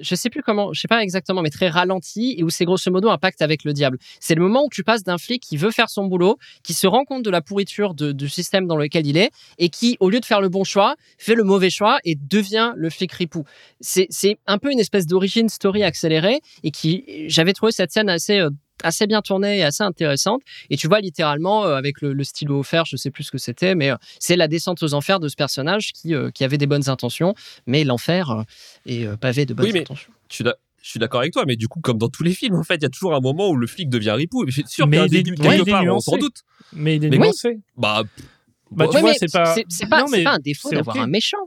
je 0.00 0.14
sais 0.14 0.30
plus 0.30 0.42
comment, 0.42 0.72
je 0.72 0.80
sais 0.80 0.88
pas 0.88 1.02
exactement, 1.02 1.42
mais 1.42 1.50
très 1.50 1.68
ralenti 1.68 2.34
et 2.38 2.42
où 2.42 2.50
c'est 2.50 2.64
grosso 2.64 2.90
modo 2.90 3.08
un 3.10 3.18
pacte 3.18 3.42
avec 3.42 3.64
le 3.64 3.72
diable. 3.72 3.98
C'est 4.20 4.34
le 4.34 4.42
moment 4.42 4.64
où 4.64 4.68
tu 4.70 4.84
passes 4.84 5.02
d'un 5.02 5.18
flic 5.18 5.42
qui 5.42 5.56
veut 5.56 5.70
faire 5.70 5.88
son 5.88 6.06
boulot, 6.06 6.38
qui 6.62 6.74
se 6.74 6.86
rend 6.86 7.04
compte 7.04 7.24
de 7.24 7.30
la 7.30 7.40
pourriture 7.40 7.94
de- 7.94 8.12
du 8.12 8.28
système 8.28 8.66
dans 8.66 8.76
lequel 8.76 9.06
il 9.06 9.16
est 9.16 9.30
et 9.58 9.68
qui, 9.68 9.96
au 10.00 10.10
lieu 10.10 10.20
de 10.20 10.24
faire 10.24 10.40
le 10.40 10.48
bon 10.48 10.64
choix, 10.64 10.96
fait 11.18 11.34
le 11.34 11.44
mauvais 11.44 11.70
choix 11.70 11.98
et 12.04 12.14
devient 12.16 12.72
le 12.76 12.90
flic 12.90 13.12
ripou. 13.12 13.44
C'est 13.80 14.08
un 14.46 14.58
peu 14.58 14.70
une 14.72 14.80
espèce 14.80 15.06
d'origine 15.06 15.48
story 15.48 15.82
accélérée 15.82 16.40
et 16.62 16.70
qui, 16.70 17.04
j'avais 17.28 17.52
trouvé 17.52 17.72
cette 17.72 17.92
scène 17.92 18.08
assez 18.08 18.38
euh, 18.38 18.50
assez 18.84 19.06
bien 19.06 19.22
tournée 19.22 19.58
et 19.58 19.64
assez 19.64 19.82
intéressante 19.82 20.42
et 20.70 20.76
tu 20.76 20.86
vois 20.88 21.00
littéralement 21.00 21.64
euh, 21.66 21.74
avec 21.74 22.00
le, 22.00 22.12
le 22.12 22.24
stylo 22.24 22.60
offert 22.60 22.84
je 22.84 22.96
sais 22.96 23.10
plus 23.10 23.24
ce 23.24 23.30
que 23.30 23.38
c'était 23.38 23.74
mais 23.74 23.90
euh, 23.90 23.96
c'est 24.20 24.36
la 24.36 24.46
descente 24.48 24.82
aux 24.82 24.94
enfers 24.94 25.18
de 25.20 25.28
ce 25.28 25.36
personnage 25.36 25.92
qui, 25.92 26.14
euh, 26.14 26.30
qui 26.30 26.44
avait 26.44 26.58
des 26.58 26.66
bonnes 26.66 26.88
intentions 26.88 27.34
mais 27.66 27.82
l'enfer 27.84 28.30
euh, 28.30 28.42
est 28.86 29.04
euh, 29.06 29.16
pavé 29.16 29.46
de 29.46 29.54
bonnes 29.54 29.66
Oui, 29.66 29.72
mais- 29.72 29.80
intentions 29.80 30.12
Je 30.30 30.34
suis 30.36 30.44
d'a- 30.44 30.56
je 30.82 30.90
suis 30.90 31.00
d'accord 31.00 31.20
avec 31.20 31.32
toi, 31.32 31.44
mais 31.46 31.56
du 31.56 31.66
coup, 31.66 31.80
comme 31.80 31.96
dans 31.96 32.10
tous 32.10 32.22
les 32.24 32.34
films, 32.34 32.56
en 32.56 32.62
fait, 32.62 32.74
il 32.74 32.82
y 32.82 32.84
a 32.84 32.90
toujours 32.90 33.14
un 33.14 33.20
moment 33.20 33.48
où 33.48 33.56
le 33.56 33.66
flic 33.66 33.88
devient 33.88 34.10
ripou. 34.10 34.44
C'est 34.50 34.68
sûr 34.68 34.86
Mais 34.86 34.98
qu'il 34.98 35.14
y 35.14 35.16
a 35.16 35.20
un 35.20 35.22
début, 35.22 35.30
ouais, 35.30 35.56
quelque 35.56 35.70
part, 35.70 35.82
on 35.86 35.98
s'en 35.98 36.18
doute. 36.18 36.42
Mais 36.74 36.96
il 36.96 37.04
est 37.06 37.08
Oui. 37.10 37.18
nuancé. 37.20 37.58
Bah, 37.78 38.02
Bah, 38.70 38.84
Ouais, 38.84 38.90
tu 38.92 39.00
vois, 39.00 39.10
mais 39.12 39.16
c'est 39.18 39.32
pas. 39.32 39.54
pas, 39.88 40.00
Non, 40.00 40.06
c'est 40.08 40.18
mais 40.18 40.24
pas 40.24 40.32
un 40.34 40.38
défaut 40.40 40.68
c'est 40.68 40.74
d'avoir 40.76 40.96
ok. 40.96 41.02
un 41.02 41.06
méchant 41.06 41.38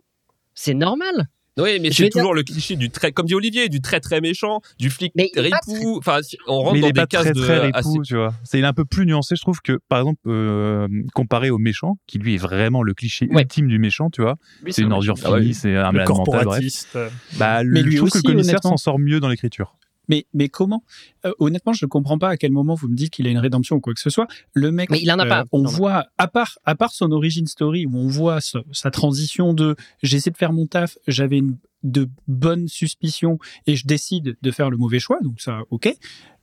c'est 0.56 0.74
normal 0.74 1.28
Oui, 1.58 1.80
mais 1.82 1.92
c'est 1.92 2.04
dire- 2.04 2.12
toujours 2.12 2.34
le 2.34 2.44
cliché 2.44 2.76
du 2.76 2.90
très, 2.90 3.12
comme 3.12 3.26
dit 3.26 3.36
Olivier, 3.36 3.68
du 3.70 3.82
très 3.82 4.00
très 4.00 4.22
méchant, 4.22 4.62
du 4.80 4.90
flic 4.90 5.12
Mais 5.16 5.30
il 5.36 5.46
est 5.46 5.50
pas 5.50 5.60
ripou. 5.66 5.98
Enfin, 5.98 6.20
si- 6.22 6.38
on 6.48 6.60
rentre 6.60 6.74
Mais 6.74 6.80
il 6.80 6.82
dans 6.84 6.88
est 6.90 6.94
des 6.94 7.02
pas 7.02 7.08
cases 7.08 7.22
très 7.24 7.34
de 7.34 7.42
très 7.42 7.60
ripou, 7.60 7.78
assez- 7.78 8.00
tu 8.06 8.16
vois. 8.16 8.34
C'est 8.44 8.60
il 8.60 8.64
est 8.64 8.68
un 8.68 8.74
peu 8.74 8.86
plus 8.86 9.06
nuancé, 9.06 9.36
je 9.36 9.42
trouve 9.42 9.62
que 9.62 9.80
par 9.90 10.00
exemple 10.00 10.20
euh, 10.28 10.88
comparé 11.14 11.50
au 11.50 11.58
méchant, 11.58 11.98
qui 12.08 12.20
lui 12.20 12.36
est 12.36 12.38
vraiment 12.38 12.84
le 12.84 12.94
cliché 12.94 13.28
Ouais. 13.32 13.42
ultime 13.42 13.68
du 13.68 13.80
méchant, 13.80 14.10
tu 14.10 14.22
vois. 14.22 14.36
C'est 14.70 14.82
une 14.84 14.94
ordure 14.94 15.16
Ah 15.24 15.32
ouais, 15.32 15.42
finie, 15.42 15.54
c'est 15.54 15.76
un 15.76 15.88
Le 15.92 15.98
malade 15.98 16.10
mental, 16.10 16.26
bref. 16.26 16.36
corporatiste. 16.44 16.98
Bah, 17.38 17.64
Mais 17.64 17.82
lui 17.82 17.94
je 17.94 17.98
trouve 17.98 18.10
que 18.12 18.18
le 18.18 18.24
commissaire 18.24 18.60
s'en 18.62 18.78
sort 18.78 19.00
mieux 19.00 19.20
dans 19.20 19.30
l'écriture. 19.30 19.76
Mais, 20.08 20.26
mais 20.34 20.48
comment? 20.50 20.84
Euh, 21.26 21.34
Honnêtement, 21.40 21.74
je 21.74 21.86
ne 21.86 21.90
comprends 21.90 22.18
pas 22.18 22.30
à 22.30 22.38
quel 22.38 22.52
moment 22.52 22.76
vous 22.76 22.88
me 22.88 22.96
dites 22.96 23.12
qu'il 23.12 23.28
a 23.28 23.30
une 23.30 23.38
rédemption 23.38 23.76
ou 23.76 23.80
quoi 23.82 23.94
que 23.94 24.00
ce 24.00 24.10
soit. 24.10 24.28
Le 24.54 24.72
mec, 24.72 24.90
Mais 24.90 25.00
il 25.02 25.12
en 25.12 25.20
a 25.20 25.26
euh, 25.26 25.30
pas. 25.30 25.46
on 25.52 25.62
en 25.62 25.66
a 25.66 25.70
voit, 25.70 26.06
à 26.18 26.28
part, 26.28 26.58
à 26.66 26.76
part 26.76 26.92
son 26.92 27.12
origin 27.12 27.46
story, 27.48 27.86
où 27.86 27.98
on 27.98 28.08
voit 28.08 28.40
sa, 28.42 28.60
sa 28.72 28.92
transition 28.92 29.54
de 29.54 29.76
j'essaie 30.02 30.30
de 30.32 30.38
faire 30.38 30.54
mon 30.54 30.66
taf, 30.66 30.98
j'avais 31.08 31.38
une- 31.40 31.58
de 31.84 32.10
bonnes 32.28 32.68
suspicions 32.68 33.38
et 33.68 33.76
je 33.76 33.86
décide 33.86 34.36
de 34.42 34.52
faire 34.52 34.70
le 34.72 34.78
mauvais 34.78 35.00
choix, 35.00 35.20
donc 35.22 35.40
ça, 35.40 35.60
ok. 35.70 35.94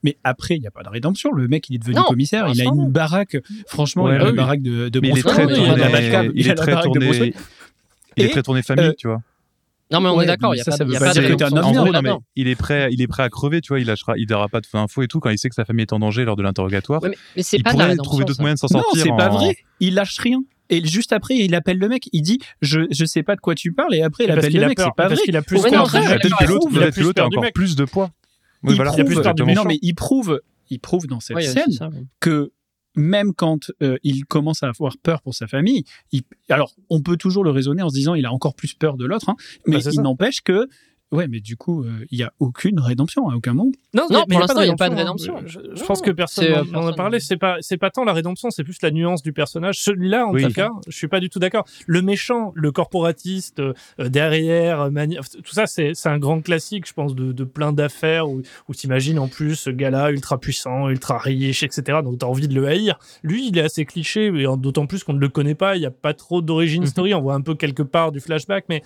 Mais 0.05 0.16
après, 0.22 0.57
il 0.57 0.61
n'y 0.61 0.66
a 0.66 0.70
pas 0.70 0.83
de 0.85 0.88
rédemption. 0.88 1.33
Le 1.33 1.48
mec, 1.48 1.68
il 1.68 1.74
est 1.74 1.79
devenu 1.79 1.96
Non, 1.96 2.03
commissaire, 2.05 2.46
il 2.55 2.61
a 2.61 2.64
une 2.64 2.88
baraque. 2.90 3.37
Franchement, 3.66 4.05
Ouais, 4.05 4.14
il 4.16 4.20
a 4.20 4.24
oui. 4.24 4.31
une 4.31 4.37
baraque 4.37 4.62
de, 4.62 4.88
de 4.90 5.00
il 5.03 5.18
est 5.18 5.22
très 5.22 5.42
tourné, 5.46 5.55
il 5.55 5.70
a 5.70 5.74
est 5.74 6.55
tourné, 6.55 8.29
très 8.31 8.42
tourné 8.42 8.62
famille, 8.62 8.85
euh, 8.87 8.92
tu 8.96 9.09
vois. 9.09 9.22
Non, 9.92 10.01
mais 10.01 10.09
on 10.09 10.16
Ouais, 10.16 10.25
est 10.25 10.27
d'accord, 10.27 10.55
il 10.55 10.57
n'y 10.57 10.61
a 10.62 10.64
ça, 10.64 10.70
pas, 10.73 10.77
ça 10.79 10.85
il 10.85 10.90
veut 10.92 10.99
pas 10.99 11.07
pas 11.07 11.12
dire 11.12 11.23
de 11.23 11.29
que 11.29 11.35
t'es 11.35 11.44
un 11.44 11.53
homme 11.53 11.73
gros, 11.75 11.92
non, 11.92 12.03
mais 12.03 12.11
il 12.37 12.49
est 12.49 12.57
prêt, 12.57 12.88
il 12.90 13.03
est 13.03 13.07
prêt 13.07 13.23
à 13.23 13.29
crever, 13.29 13.61
tu 13.61 13.68
vois. 13.68 13.81
Il 13.81 13.87
lâchera, 13.87 14.14
il 14.16 14.27
donnera 14.27 14.49
pas 14.49 14.61
de 14.61 14.66
faux 14.66 14.79
infos 14.79 15.03
et 15.03 15.09
tout. 15.09 15.20
Quand 15.20 15.29
il 15.31 15.38
sait 15.38 15.49
que 15.51 15.55
sa 15.55 15.64
famille 15.66 15.83
est 15.83 15.92
en 15.92 15.99
danger 15.99 16.25
lors 16.25 16.37
de 16.37 16.42
l'interrogatoire, 16.42 17.03
Ouais, 17.03 17.11
mais, 17.11 17.16
mais 17.37 17.42
c'est 17.42 17.59
il 17.59 17.62
pas 17.62 17.73
de 17.73 17.77
pourrait 17.79 17.97
trouver 17.97 18.25
d'autres 18.25 18.40
moyens 18.40 18.61
de 18.62 18.66
s'en 18.66 18.75
Non, 18.79 18.83
sortir. 18.83 19.03
c'est 19.03 19.09
pas 19.11 19.29
en- 19.31 19.37
vrai. 19.38 19.57
Il 19.81 19.94
lâche 19.94 20.18
rien. 20.18 20.42
Et 20.70 20.83
juste 20.85 21.12
après, 21.12 21.37
il 21.37 21.55
appelle 21.55 21.77
le 21.79 21.88
mec. 21.88 22.09
Il 22.12 22.23
dit, 22.23 22.38
je, 22.62 22.81
je 22.90 23.05
sais 23.05 23.23
pas 23.23 23.37
de 23.37 23.40
quoi 23.42 23.55
tu 23.55 23.73
parles. 23.73 23.94
Et 23.94 24.03
après, 24.03 24.25
il 24.25 24.29
Parce 24.29 24.38
appelle 24.38 24.55
le 24.55 24.62
a 24.64 24.68
mec. 24.68 24.81
C'est 24.81 24.88
pas 24.97 25.09
vrai. 25.09 25.16
qu'il 25.18 25.37
a 25.37 25.42
plus 25.42 25.61
peur 25.61 25.70
non, 25.73 25.85
je- 25.85 25.90
Peut-être 25.92 26.37
que 26.38 26.44
l'autre, 26.47 26.68
Il 26.70 26.77
a 26.79 26.81
peut-être 26.81 26.94
plus 26.94 27.01
que 27.03 27.07
l'autre 27.07 27.23
a 27.23 27.27
encore 27.27 27.44
plus 27.55 27.77
de 27.77 27.85
poids. 27.85 28.11
Il. 28.66 28.70
Il 28.73 28.81
a 28.81 28.85
plus 28.94 29.05
prouve, 29.05 29.23
peur 29.23 29.35
du 29.35 29.42
non, 29.55 29.64
mais 29.64 29.79
il 29.83 29.94
prouve, 29.94 30.40
il 30.70 30.81
prouve 30.81 31.07
dans 31.07 31.20
cette 31.20 31.38
scène 31.42 31.66
que 32.20 32.51
même 32.94 33.33
quand 33.35 33.70
euh, 33.83 33.96
il 34.02 34.24
commence 34.24 34.62
à 34.62 34.68
avoir 34.68 34.96
peur 34.98 35.22
pour 35.22 35.35
sa 35.35 35.46
famille, 35.46 35.85
il... 36.12 36.22
alors 36.48 36.74
on 36.90 37.00
peut 37.00 37.16
toujours 37.16 37.44
le 37.44 37.50
raisonner 37.50 37.83
en 37.83 37.88
se 37.88 37.94
disant 37.94 38.14
il 38.14 38.26
a 38.26 38.33
encore 38.33 38.54
plus 38.54 38.74
peur 38.74 38.96
de 38.96 39.04
l'autre, 39.04 39.28
hein, 39.28 39.37
mais 39.66 39.76
Bah, 39.76 39.83
c'est 39.83 39.94
il 39.94 40.00
n'empêche 40.00 40.42
que 40.42 40.68
ouais, 41.12 41.29
mais 41.29 41.40
du 41.40 41.57
coup 41.57 41.85
euh, 41.85 41.90
il 42.11 42.19
y 42.19 42.23
a 42.23 42.33
aucune 42.40 42.81
rédemption 42.81 43.29
à 43.29 43.35
aucun 43.37 43.55
moment. 43.55 43.71
Non, 43.95 44.07
Non, 44.11 44.25
mais 44.29 44.35
pour 44.35 44.40
l'instant, 44.40 44.61
il 44.62 44.69
y 44.69 44.71
a 44.71 44.75
pas 44.77 44.88
de 44.90 44.95
rédemption, 44.97 45.37
hein. 45.38 45.43
Je, 45.47 45.85
pense 45.85 46.01
que 46.03 46.11
personne 46.11 46.45
euh, 46.47 46.49
n'en- 46.49 46.64
n'en 46.64 46.64
a 46.64 46.81
personne. 46.83 46.97
parlé. 46.97 47.21
C'est 47.21 47.37
pas, 47.37 47.57
c'est 47.61 47.77
pas 47.77 47.90
tant 47.90 48.05
la 48.05 48.12
rédemption, 48.12 48.51
c'est 48.51 48.64
plus 48.64 48.79
la 48.83 48.90
nuance 48.90 49.23
du 49.23 49.33
personnage. 49.33 49.79
Celui-là, 49.79 50.27
en 50.27 50.33
Oui. 50.33 50.43
tout 50.43 50.53
cas, 50.53 50.71
je 50.88 50.97
suis 50.97 51.07
pas 51.09 51.21
du 51.21 51.31
tout 51.31 51.38
d'accord. 51.38 51.64
Le 51.87 52.03
méchant, 52.03 52.53
le 52.57 52.73
corporatiste 52.73 53.61
euh, 53.61 53.73
euh, 54.01 54.09
derrière, 54.09 54.81
euh, 54.83 54.90
mani- 54.90 55.19
tout 55.45 55.53
ça, 55.55 55.67
c'est, 55.67 55.93
c'est 55.95 56.09
un 56.09 56.19
grand 56.19 56.40
classique, 56.40 56.88
je 56.88 56.93
pense, 56.93 57.14
de, 57.14 57.33
de 57.33 57.45
plein 57.45 57.73
d'affaires 57.73 58.29
où, 58.29 58.43
où 58.69 58.75
t'imagines 58.75 59.19
en 59.21 59.29
plus 59.29 59.55
ce 59.55 59.71
gars-là 59.71 60.11
ultra 60.11 60.38
puissant, 60.38 60.88
ultra 60.88 61.19
riche, 61.19 61.62
etc. 61.62 62.01
Donc 62.03 62.19
t'as 62.19 62.27
envie 62.27 62.49
de 62.49 62.55
le 62.55 62.67
haïr. 62.67 62.99
Lui, 63.23 63.47
il 63.49 63.57
est 63.59 63.62
assez 63.62 63.85
cliché, 63.85 64.27
et 64.27 64.47
d'autant 64.59 64.87
plus 64.87 65.05
qu'on 65.05 65.12
ne 65.12 65.21
le 65.21 65.29
connaît 65.29 65.55
pas. 65.55 65.77
Il 65.77 65.83
y 65.83 65.87
a 65.87 65.90
pas 65.93 66.14
trop 66.14 66.43
d'origine 66.43 66.83
Mhm. 66.83 66.88
story. 66.88 67.14
On 67.14 67.21
voit 67.23 67.35
un 67.35 67.40
peu 67.43 67.55
quelque 67.55 67.83
part 67.85 68.11
du 68.11 68.19
flashback, 68.21 68.64
mais 68.69 68.83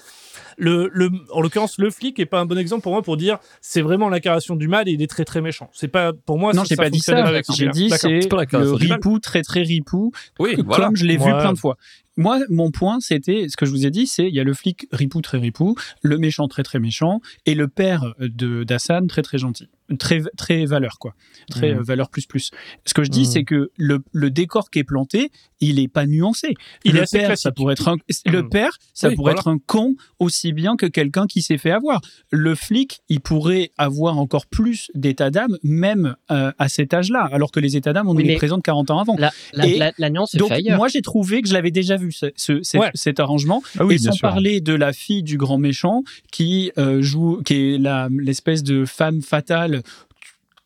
le, 0.56 0.90
le, 0.92 1.10
en 1.32 1.40
l'occurrence, 1.40 1.78
le 1.78 1.90
flic 1.90 2.17
est 2.22 2.26
pas 2.26 2.40
un 2.40 2.46
bon 2.46 2.58
exemple 2.58 2.82
pour 2.82 2.92
moi 2.92 3.02
pour 3.02 3.16
dire 3.16 3.38
c'est 3.60 3.82
vraiment 3.82 4.08
l'incarnation 4.08 4.56
du 4.56 4.68
mal 4.68 4.88
et 4.88 4.92
il 4.92 5.02
est 5.02 5.06
très 5.06 5.24
très 5.24 5.40
méchant. 5.40 5.70
C'est 5.72 5.88
pas 5.88 6.12
pour 6.12 6.38
moi. 6.38 6.52
non, 6.52 6.64
j'ai 6.64 6.76
pas 6.76 6.90
dit 6.90 7.00
ça. 7.00 7.40
J'ai 7.54 7.68
dit 7.68 7.90
c'est 7.90 8.22
C'est 8.22 8.28
pas 8.28 8.44
la 8.50 8.58
le 8.58 8.72
ripou 8.72 9.18
très 9.18 9.42
très 9.42 9.62
ripou, 9.62 10.12
Oui, 10.38 10.54
comme 10.56 10.66
voilà. 10.66 10.90
je 10.94 11.04
l'ai 11.04 11.16
vu 11.16 11.24
plein 11.24 11.52
de 11.52 11.58
fois. 11.58 11.76
Moi, 12.16 12.40
mon 12.48 12.72
point, 12.72 12.98
c'était 12.98 13.46
ce 13.48 13.56
que 13.56 13.64
je 13.64 13.70
vous 13.70 13.86
ai 13.86 13.90
dit, 13.90 14.08
c'est 14.08 14.26
il 14.26 14.34
y 14.34 14.40
a 14.40 14.44
le 14.44 14.52
flic 14.52 14.88
ripou 14.90 15.20
très 15.20 15.38
ripou, 15.38 15.76
le 16.02 16.18
méchant 16.18 16.48
très 16.48 16.64
très 16.64 16.80
méchant, 16.80 17.20
et 17.46 17.54
le 17.54 17.68
père 17.68 18.14
de 18.18 18.64
d'Hassan 18.64 19.06
très 19.06 19.22
très 19.22 19.38
gentil, 19.38 19.68
très 19.98 20.22
très 20.36 20.64
valeur 20.66 20.98
quoi, 20.98 21.14
très 21.50 21.72
Mhm. 21.72 21.78
euh, 21.80 21.82
valeur 21.82 22.10
plus 22.10 22.26
plus. 22.26 22.50
Ce 22.84 22.94
que 22.94 23.04
je 23.04 23.10
dis, 23.10 23.20
Mhm. 23.20 23.26
c'est 23.26 23.44
que 23.44 23.70
le, 23.76 24.00
le 24.12 24.30
décor 24.30 24.70
qui 24.70 24.80
est 24.80 24.84
planté, 24.84 25.30
il 25.60 25.80
est 25.80 25.88
pas 25.88 26.06
nuancé. 26.06 26.54
Il 26.84 26.92
le 26.94 27.02
est 27.02 27.10
père, 27.12 27.26
classique. 27.26 27.42
ça 27.42 27.52
pourrait 27.52 27.72
être 27.72 27.88
un, 27.88 27.96
le 28.26 28.42
Mhm. 28.42 28.48
père, 28.50 28.70
ça 28.94 29.08
Oui, 29.08 29.14
pourrait 29.16 29.32
voilà. 29.34 29.40
être 29.40 29.48
un 29.48 29.58
con 29.58 29.94
aussi 30.18 30.52
bien 30.52 30.76
que 30.76 30.86
quelqu'un 30.86 31.26
qui 31.26 31.42
s'est 31.42 31.58
fait 31.58 31.70
avoir. 31.70 32.00
Le 32.30 32.54
flic, 32.54 33.00
il 33.08 33.20
pourrait 33.20 33.70
avoir 33.78 34.18
encore 34.18 34.46
plus 34.46 34.90
d'état 34.94 35.30
d'âme, 35.30 35.56
même 35.62 36.16
euh, 36.30 36.52
à 36.58 36.68
cet 36.68 36.92
âge-là, 36.94 37.28
alors 37.32 37.50
que 37.50 37.60
les 37.60 37.76
états 37.76 37.92
d'âme, 37.92 38.08
on 38.08 38.14
Oui, 38.14 38.22
nous 38.24 38.28
les 38.30 38.36
présente 38.36 38.62
40 38.62 38.90
ans 38.90 38.98
avant. 39.00 39.16
La, 39.18 39.30
la, 39.52 39.66
Et 39.66 39.78
la, 39.78 39.92
la 39.98 40.10
nuance 40.10 40.34
Donc 40.36 40.50
ailleurs. 40.52 40.76
moi 40.76 40.88
j'ai 40.88 41.02
trouvé 41.02 41.42
que 41.42 41.48
je 41.48 41.54
l'avais 41.54 41.70
déjà 41.70 41.96
vu 41.96 42.12
ce- 42.12 42.26
ce- 42.36 42.62
cet, 42.62 42.80
Ouais. 42.80 42.90
cet 42.94 43.20
arrangement 43.20 43.62
Ah 43.78 43.84
oui, 43.86 43.94
et 43.94 43.98
sans 43.98 44.12
sûr. 44.12 44.28
parler 44.28 44.60
de 44.60 44.74
la 44.74 44.92
fille 44.92 45.22
du 45.22 45.36
grand 45.38 45.58
méchant 45.58 46.02
qui 46.30 46.70
euh, 46.78 47.02
joue 47.02 47.40
qui 47.44 47.54
est 47.74 47.78
l'espèce 48.10 48.62
de 48.62 48.84
femme 48.84 49.22
fatale 49.22 49.77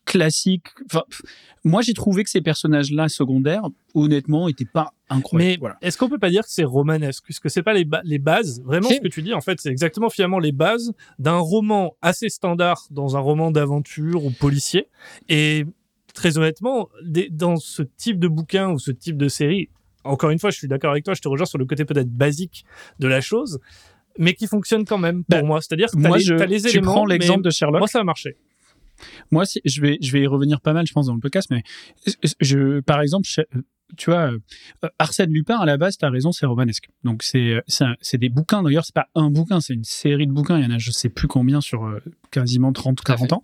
classique 0.05 0.67
enfin, 0.87 1.03
moi 1.63 1.81
j'ai 1.81 1.93
trouvé 1.93 2.25
que 2.25 2.29
ces 2.29 2.41
personnages 2.41 2.91
là 2.91 3.07
secondaires 3.07 3.63
honnêtement 3.93 4.49
étaient 4.49 4.65
pas 4.65 4.93
incroyables 5.09 5.51
Mais 5.51 5.57
voilà. 5.57 5.77
est-ce 5.81 5.97
qu'on 5.97 6.09
peut 6.09 6.19
pas 6.19 6.29
dire 6.29 6.41
que 6.43 6.49
c'est 6.49 6.65
romanesque? 6.65 7.23
Puisque 7.23 7.49
c'est 7.49 7.63
pas 7.63 7.73
les, 7.73 7.85
ba- 7.85 8.01
les 8.03 8.19
bases. 8.19 8.61
Vraiment, 8.65 8.89
ce 8.89 8.99
que 8.99 9.07
tu 9.07 9.21
dis, 9.21 9.33
en 9.33 9.39
fait, 9.41 9.61
c'est 9.61 9.69
exactement 9.69 10.09
finalement 10.09 10.39
les 10.39 10.51
bases 10.51 10.91
d'un 11.19 11.37
roman 11.37 11.95
assez 12.01 12.27
standard 12.29 12.81
dans 12.91 13.15
un 13.15 13.19
roman 13.19 13.49
d'aventure 13.51 14.25
ou 14.25 14.31
policier. 14.31 14.87
Et 15.29 15.65
très 16.13 16.37
honnêtement, 16.37 16.89
des- 17.03 17.29
dans 17.29 17.55
ce 17.57 17.83
type 17.83 18.19
de 18.19 18.27
bouquin 18.27 18.71
ou 18.71 18.79
ce 18.79 18.91
type 18.91 19.15
de 19.17 19.27
série, 19.29 19.69
encore 20.03 20.31
une 20.31 20.39
fois, 20.39 20.49
je 20.49 20.57
suis 20.57 20.67
d'accord 20.67 20.91
avec 20.91 21.05
toi, 21.05 21.13
je 21.13 21.21
te 21.21 21.27
rejoins 21.29 21.45
sur 21.45 21.59
le 21.59 21.65
côté 21.65 21.85
peut-être 21.85 22.09
basique 22.11 22.65
de 22.99 23.07
la 23.07 23.21
chose, 23.21 23.59
mais 24.17 24.33
qui 24.33 24.47
fonctionne 24.47 24.83
quand 24.85 24.97
même 24.97 25.23
pour 25.23 25.39
Bah, 25.39 25.43
moi. 25.45 25.61
C'est-à-dire 25.61 25.89
que 25.91 25.97
moi 25.97 26.17
les, 26.17 26.25
les 26.47 26.61
tu 26.61 26.67
éléments. 26.69 26.91
prends 26.91 27.05
l'exemple 27.05 27.41
de 27.43 27.51
Sherlock 27.51 27.79
Moi, 27.79 27.87
ça 27.87 27.99
a 27.99 28.03
marché. 28.03 28.35
Moi, 29.31 29.45
si- 29.45 29.61
je 29.65 29.81
vais, 29.81 29.97
je 30.01 30.11
vais 30.11 30.21
y 30.21 30.27
revenir 30.27 30.61
pas 30.61 30.73
mal, 30.73 30.85
je 30.87 30.93
pense, 30.93 31.07
dans 31.07 31.13
le 31.15 31.19
podcast, 31.19 31.49
mais 31.51 31.63
je, 32.41 32.79
par 32.81 33.01
exemple, 33.01 33.27
je- 33.29 33.41
tu 33.95 34.09
vois, 34.09 34.31
euh, 34.31 34.89
Arsène 34.97 35.31
Lupin, 35.31 35.57
à 35.59 35.65
la 35.65 35.77
base, 35.77 35.97
tu 35.97 36.05
as 36.05 36.09
raison, 36.09 36.31
c'est 36.31 36.47
romanesque. 36.47 36.89
Donc, 37.03 37.21
c'est 37.21 37.61
c'est 37.67 38.17
des 38.17 38.29
bouquins, 38.29 38.63
d'ailleurs, 38.63 38.85
c'est 38.85 38.95
pas 38.95 39.07
un 39.13 39.29
bouquin, 39.29 39.59
c'est 39.59 39.73
une 39.75 39.83
série 39.83 40.25
de 40.25 40.31
bouquins. 40.31 40.57
Il 40.57 40.63
y 40.63 40.67
en 40.67 40.71
a, 40.71 40.79
je 40.79 40.89
sais 40.89 41.09
plus 41.09 41.27
combien, 41.27 41.61
sur 41.61 41.85
euh, 41.85 41.99
quasiment 42.31 42.71
30, 42.73 42.99
à 43.01 43.03
40 43.03 43.33
ans. 43.33 43.41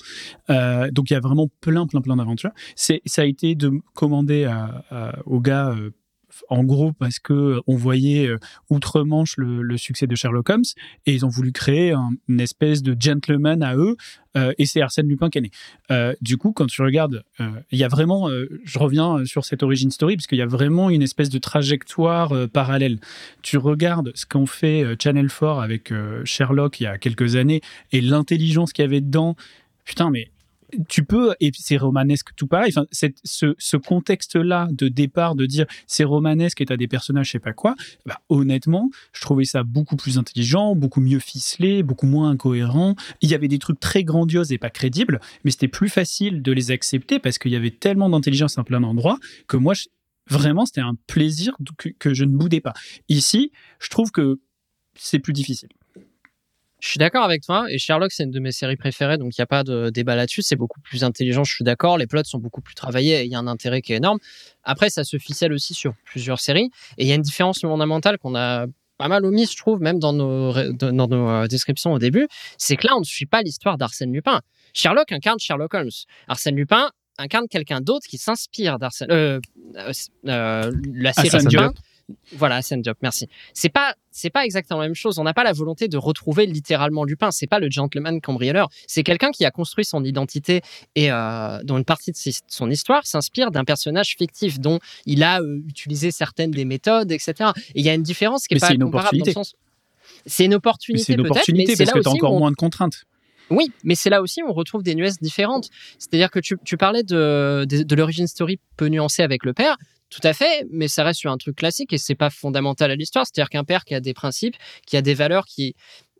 Euh, 0.49 0.89
donc, 0.89 1.11
il 1.11 1.13
y 1.13 1.15
a 1.15 1.19
vraiment 1.19 1.49
plein, 1.61 1.85
plein, 1.85 2.01
plein 2.01 2.15
d'aventures. 2.15 2.51
Ça 2.75 2.95
a 3.17 3.25
été 3.25 3.53
de, 3.53 3.71
commandé 3.93 4.45
à, 4.45 4.83
à- 4.89 5.19
aux 5.27 5.39
gars. 5.39 5.69
euh, 5.69 5.91
en 6.49 6.63
gros, 6.63 6.91
parce 6.93 7.19
que 7.19 7.59
on 7.67 7.75
voyait 7.75 8.27
euh, 8.27 8.37
outre-Manche 8.69 9.35
le, 9.37 9.77
succès 9.77 10.07
de 10.07 10.15
Sherlock 10.15 10.49
Holmes, 10.49 10.63
et 11.05 11.13
ils 11.13 11.25
ont 11.25 11.29
voulu 11.29 11.51
créer 11.51 11.91
un- 11.91 12.11
une 12.27 12.39
espèce 12.39 12.81
de 12.83 12.95
gentleman 12.99 13.63
à 13.63 13.75
eux, 13.75 13.95
euh, 14.37 14.53
et 14.57 14.65
c'est 14.65 14.81
Arsène 14.81 15.07
Lupin 15.07 15.29
qui 15.29 15.39
est 15.39 15.41
né. 15.41 15.51
Euh, 15.91 16.13
du 16.21 16.37
coup, 16.37 16.51
quand 16.51 16.67
tu 16.67 16.81
regardes, 16.81 17.23
il 17.71 17.77
y 17.79 17.83
a 17.83 17.87
vraiment, 17.87 18.29
je 18.63 18.79
reviens 18.79 19.25
sur 19.25 19.45
cette 19.45 19.63
origin 19.63 19.89
story, 19.91 20.15
parce 20.17 20.27
qu'il 20.27 20.37
y 20.37 20.41
a 20.41 20.45
vraiment 20.47 20.89
une 20.89 21.01
espèce 21.01 21.29
de 21.29 21.39
trajectoire 21.39 22.33
parallèle. 22.49 22.99
Tu 23.41 23.57
regardes 23.57 24.11
ce 24.15 24.25
qu'ont 24.25 24.45
fait 24.45 24.83
Channel 25.01 25.27
4 25.29 25.59
avec 25.59 25.93
Sherlock 26.25 26.79
il 26.79 26.83
y 26.83 26.87
a 26.87 26.97
quelques 26.97 27.35
années, 27.35 27.61
et 27.91 28.01
l'intelligence 28.01 28.73
qu'il 28.73 28.83
y 28.83 28.87
avait 28.87 29.01
dedans, 29.01 29.35
putain, 29.85 30.09
mais 30.09 30.27
tu 30.87 31.03
peux, 31.03 31.33
et 31.39 31.51
c'est 31.57 31.77
romanesque 31.77 32.29
tout 32.35 32.47
pareil, 32.47 32.71
enfin, 32.75 32.85
ce, 32.91 33.77
contexte-là 33.77 34.67
de 34.71 34.87
départ, 34.87 35.35
de 35.35 35.45
dire 35.45 35.65
c'est 35.87 36.03
romanesque 36.03 36.61
et 36.61 36.65
t'as 36.65 36.77
des 36.77 36.87
personnages, 36.87 37.27
je 37.27 37.31
sais 37.33 37.39
pas 37.39 37.53
quoi, 37.53 37.75
bah, 38.05 38.21
honnêtement, 38.29 38.89
je 39.13 39.21
trouvais 39.21 39.45
ça 39.45 39.63
beaucoup 39.63 39.95
plus 39.95 40.17
intelligent, 40.17 40.75
beaucoup 40.75 41.01
mieux 41.01 41.19
ficelé, 41.19 41.83
beaucoup 41.83 42.07
moins 42.07 42.29
incohérent. 42.29 42.95
Il 43.21 43.29
y 43.29 43.35
avait 43.35 43.47
des 43.47 43.59
trucs 43.59 43.79
très 43.79 44.03
grandioses 44.03 44.51
et 44.51 44.57
pas 44.57 44.69
crédibles, 44.69 45.19
mais 45.43 45.51
c'était 45.51 45.67
plus 45.67 45.89
facile 45.89 46.41
de 46.41 46.51
les 46.51 46.71
accepter 46.71 47.19
parce 47.19 47.37
qu'il 47.37 47.51
y 47.51 47.55
avait 47.55 47.71
tellement 47.71 48.09
d'intelligence 48.09 48.57
à 48.57 48.63
plein 48.63 48.81
d'endroits 48.81 49.19
que 49.47 49.57
moi, 49.57 49.73
vraiment, 50.29 50.65
c'était 50.65 50.81
un 50.81 50.95
plaisir 51.07 51.55
que, 51.77 51.89
que 51.89 52.13
je 52.13 52.25
ne 52.25 52.35
boudais 52.35 52.61
pas. 52.61 52.73
Ici, 53.07 53.51
je 53.79 53.89
trouve 53.89 54.11
que 54.11 54.39
c'est 54.95 55.19
plus 55.19 55.33
difficile. 55.33 55.69
Je 56.79 56.87
suis 56.87 56.97
d'accord 56.97 57.23
avec 57.23 57.43
toi. 57.43 57.65
Et 57.69 57.77
Sherlock, 57.77 58.11
c'est 58.11 58.23
une 58.23 58.31
de 58.31 58.39
mes 58.39 58.51
séries 58.51 58.77
préférées, 58.77 59.17
donc 59.17 59.37
il 59.37 59.41
n'y 59.41 59.43
a 59.43 59.47
pas 59.47 59.63
de 59.63 59.89
débat 59.89 60.15
là-dessus. 60.15 60.41
C'est 60.41 60.55
beaucoup 60.55 60.79
plus 60.81 61.03
intelligent, 61.03 61.43
je 61.43 61.53
suis 61.53 61.63
d'accord. 61.63 61.97
Les 61.97 62.07
plots 62.07 62.23
sont 62.23 62.39
beaucoup 62.39 62.61
plus 62.61 62.75
travaillés 62.75 63.21
et 63.21 63.25
il 63.25 63.31
y 63.31 63.35
a 63.35 63.39
un 63.39 63.47
intérêt 63.47 63.81
qui 63.81 63.93
est 63.93 63.97
énorme. 63.97 64.19
Après, 64.63 64.89
ça 64.89 65.03
se 65.03 65.17
ficelle 65.17 65.51
aussi 65.53 65.73
sur 65.73 65.93
plusieurs 66.05 66.39
séries. 66.39 66.69
Et 66.97 67.03
il 67.03 67.07
y 67.07 67.11
a 67.11 67.15
une 67.15 67.21
différence 67.21 67.59
fondamentale 67.59 68.17
qu'on 68.17 68.35
a 68.35 68.65
pas 68.97 69.07
mal 69.07 69.25
omise, 69.25 69.51
je 69.51 69.57
trouve, 69.57 69.79
même 69.79 69.99
dans 69.99 70.13
nos, 70.13 70.53
dans 70.73 71.07
nos 71.07 71.29
euh, 71.29 71.47
descriptions 71.47 71.93
au 71.93 71.99
début. 71.99 72.27
C'est 72.57 72.75
que 72.75 72.87
là, 72.87 72.95
on 72.95 72.99
ne 72.99 73.05
suit 73.05 73.25
pas 73.25 73.41
l'histoire 73.41 73.77
d'Arsène 73.77 74.11
Lupin. 74.11 74.41
Sherlock 74.73 75.11
incarne 75.11 75.39
Sherlock 75.39 75.73
Holmes. 75.73 75.89
Arsène 76.27 76.55
Lupin 76.55 76.91
incarne 77.19 77.47
quelqu'un 77.47 77.81
d'autre 77.81 78.07
qui 78.07 78.17
s'inspire 78.17 78.79
d'Arsène. 78.79 79.11
Euh, 79.11 79.39
euh, 79.75 79.91
euh, 80.27 80.71
la 80.93 81.13
série 81.13 81.27
Hassan 81.27 81.47
Lupin. 81.49 81.73
Voilà, 82.33 82.61
Diop, 82.61 82.97
merci. 83.01 83.27
C'est 83.53 83.69
pas, 83.69 83.95
c'est 84.11 84.29
pas 84.29 84.45
exactement 84.45 84.79
la 84.81 84.87
même 84.87 84.95
chose. 84.95 85.19
On 85.19 85.23
n'a 85.23 85.33
pas 85.33 85.43
la 85.43 85.53
volonté 85.53 85.87
de 85.87 85.97
retrouver 85.97 86.45
littéralement 86.45 87.03
Lupin. 87.03 87.31
C'est 87.31 87.47
pas 87.47 87.59
le 87.59 87.69
gentleman 87.69 88.21
cambrioleur. 88.21 88.69
C'est 88.87 89.03
quelqu'un 89.03 89.31
qui 89.31 89.45
a 89.45 89.51
construit 89.51 89.85
son 89.85 90.03
identité 90.03 90.61
et 90.95 91.11
euh, 91.11 91.59
dont 91.63 91.77
une 91.77 91.85
partie 91.85 92.11
de 92.11 92.17
son 92.47 92.69
histoire 92.69 93.05
s'inspire 93.05 93.51
d'un 93.51 93.63
personnage 93.65 94.15
fictif 94.17 94.59
dont 94.59 94.79
il 95.05 95.23
a 95.23 95.41
euh, 95.41 95.61
utilisé 95.67 96.11
certaines 96.11 96.51
des 96.51 96.65
méthodes, 96.65 97.11
etc. 97.11 97.51
Et 97.75 97.79
il 97.79 97.85
y 97.85 97.89
a 97.89 97.93
une 97.93 98.03
différence 98.03 98.47
qui 98.47 98.53
est 98.53 98.55
Mais 98.55 98.59
pas 98.59 98.67
c'est 98.67 98.73
une 98.75 98.83
comparable 98.83 99.17
dans 99.17 99.25
le 99.25 99.31
sens. 99.31 99.55
C'est 100.25 100.45
une 100.45 100.53
opportunité 100.55 101.03
c'est 101.05 101.13
une 101.13 101.21
opportunité 101.21 101.71
mais 101.71 101.75
c'est 101.75 101.85
parce 101.85 101.95
là 101.95 101.99
que 101.99 102.03
t'as 102.03 102.09
aussi 102.11 102.19
encore 102.19 102.33
on- 102.33 102.39
moins 102.39 102.51
de 102.51 102.55
contraintes. 102.55 103.03
oui, 103.51 103.71
mais 103.83 103.95
c'est 103.95 104.09
là 104.09 104.21
aussi 104.21 104.41
où 104.43 104.47
on 104.49 104.53
retrouve 104.53 104.83
des 104.83 104.95
nuances 104.95 105.19
différentes. 105.19 105.69
C'est-à-dire 105.97 106.29
que 106.31 106.39
tu, 106.39 106.55
tu 106.65 106.77
parlais 106.77 107.03
de, 107.03 107.65
de, 107.69 107.83
de 107.83 107.95
l'origine 107.95 108.27
story 108.27 108.59
peu 108.77 108.87
nuancée 108.87 109.23
avec 109.23 109.45
le 109.45 109.53
père. 109.53 109.77
Tout 110.09 110.21
à 110.23 110.33
fait, 110.33 110.65
mais 110.71 110.87
ça 110.87 111.03
reste 111.03 111.19
sur 111.19 111.31
un 111.31 111.37
truc 111.37 111.55
classique 111.55 111.93
et 111.93 111.97
c'est 111.97 112.15
pas 112.15 112.29
fondamental 112.29 112.89
à 112.89 112.95
l'histoire. 112.95 113.25
C'est-à-dire 113.25 113.49
qu'un 113.49 113.63
père 113.63 113.85
qui 113.85 113.93
a 113.93 113.99
des 113.99 114.13
principes, 114.13 114.55
qui 114.87 114.97
a 114.97 115.01
des 115.01 115.13
valeurs 115.13 115.45
qui 115.45 115.75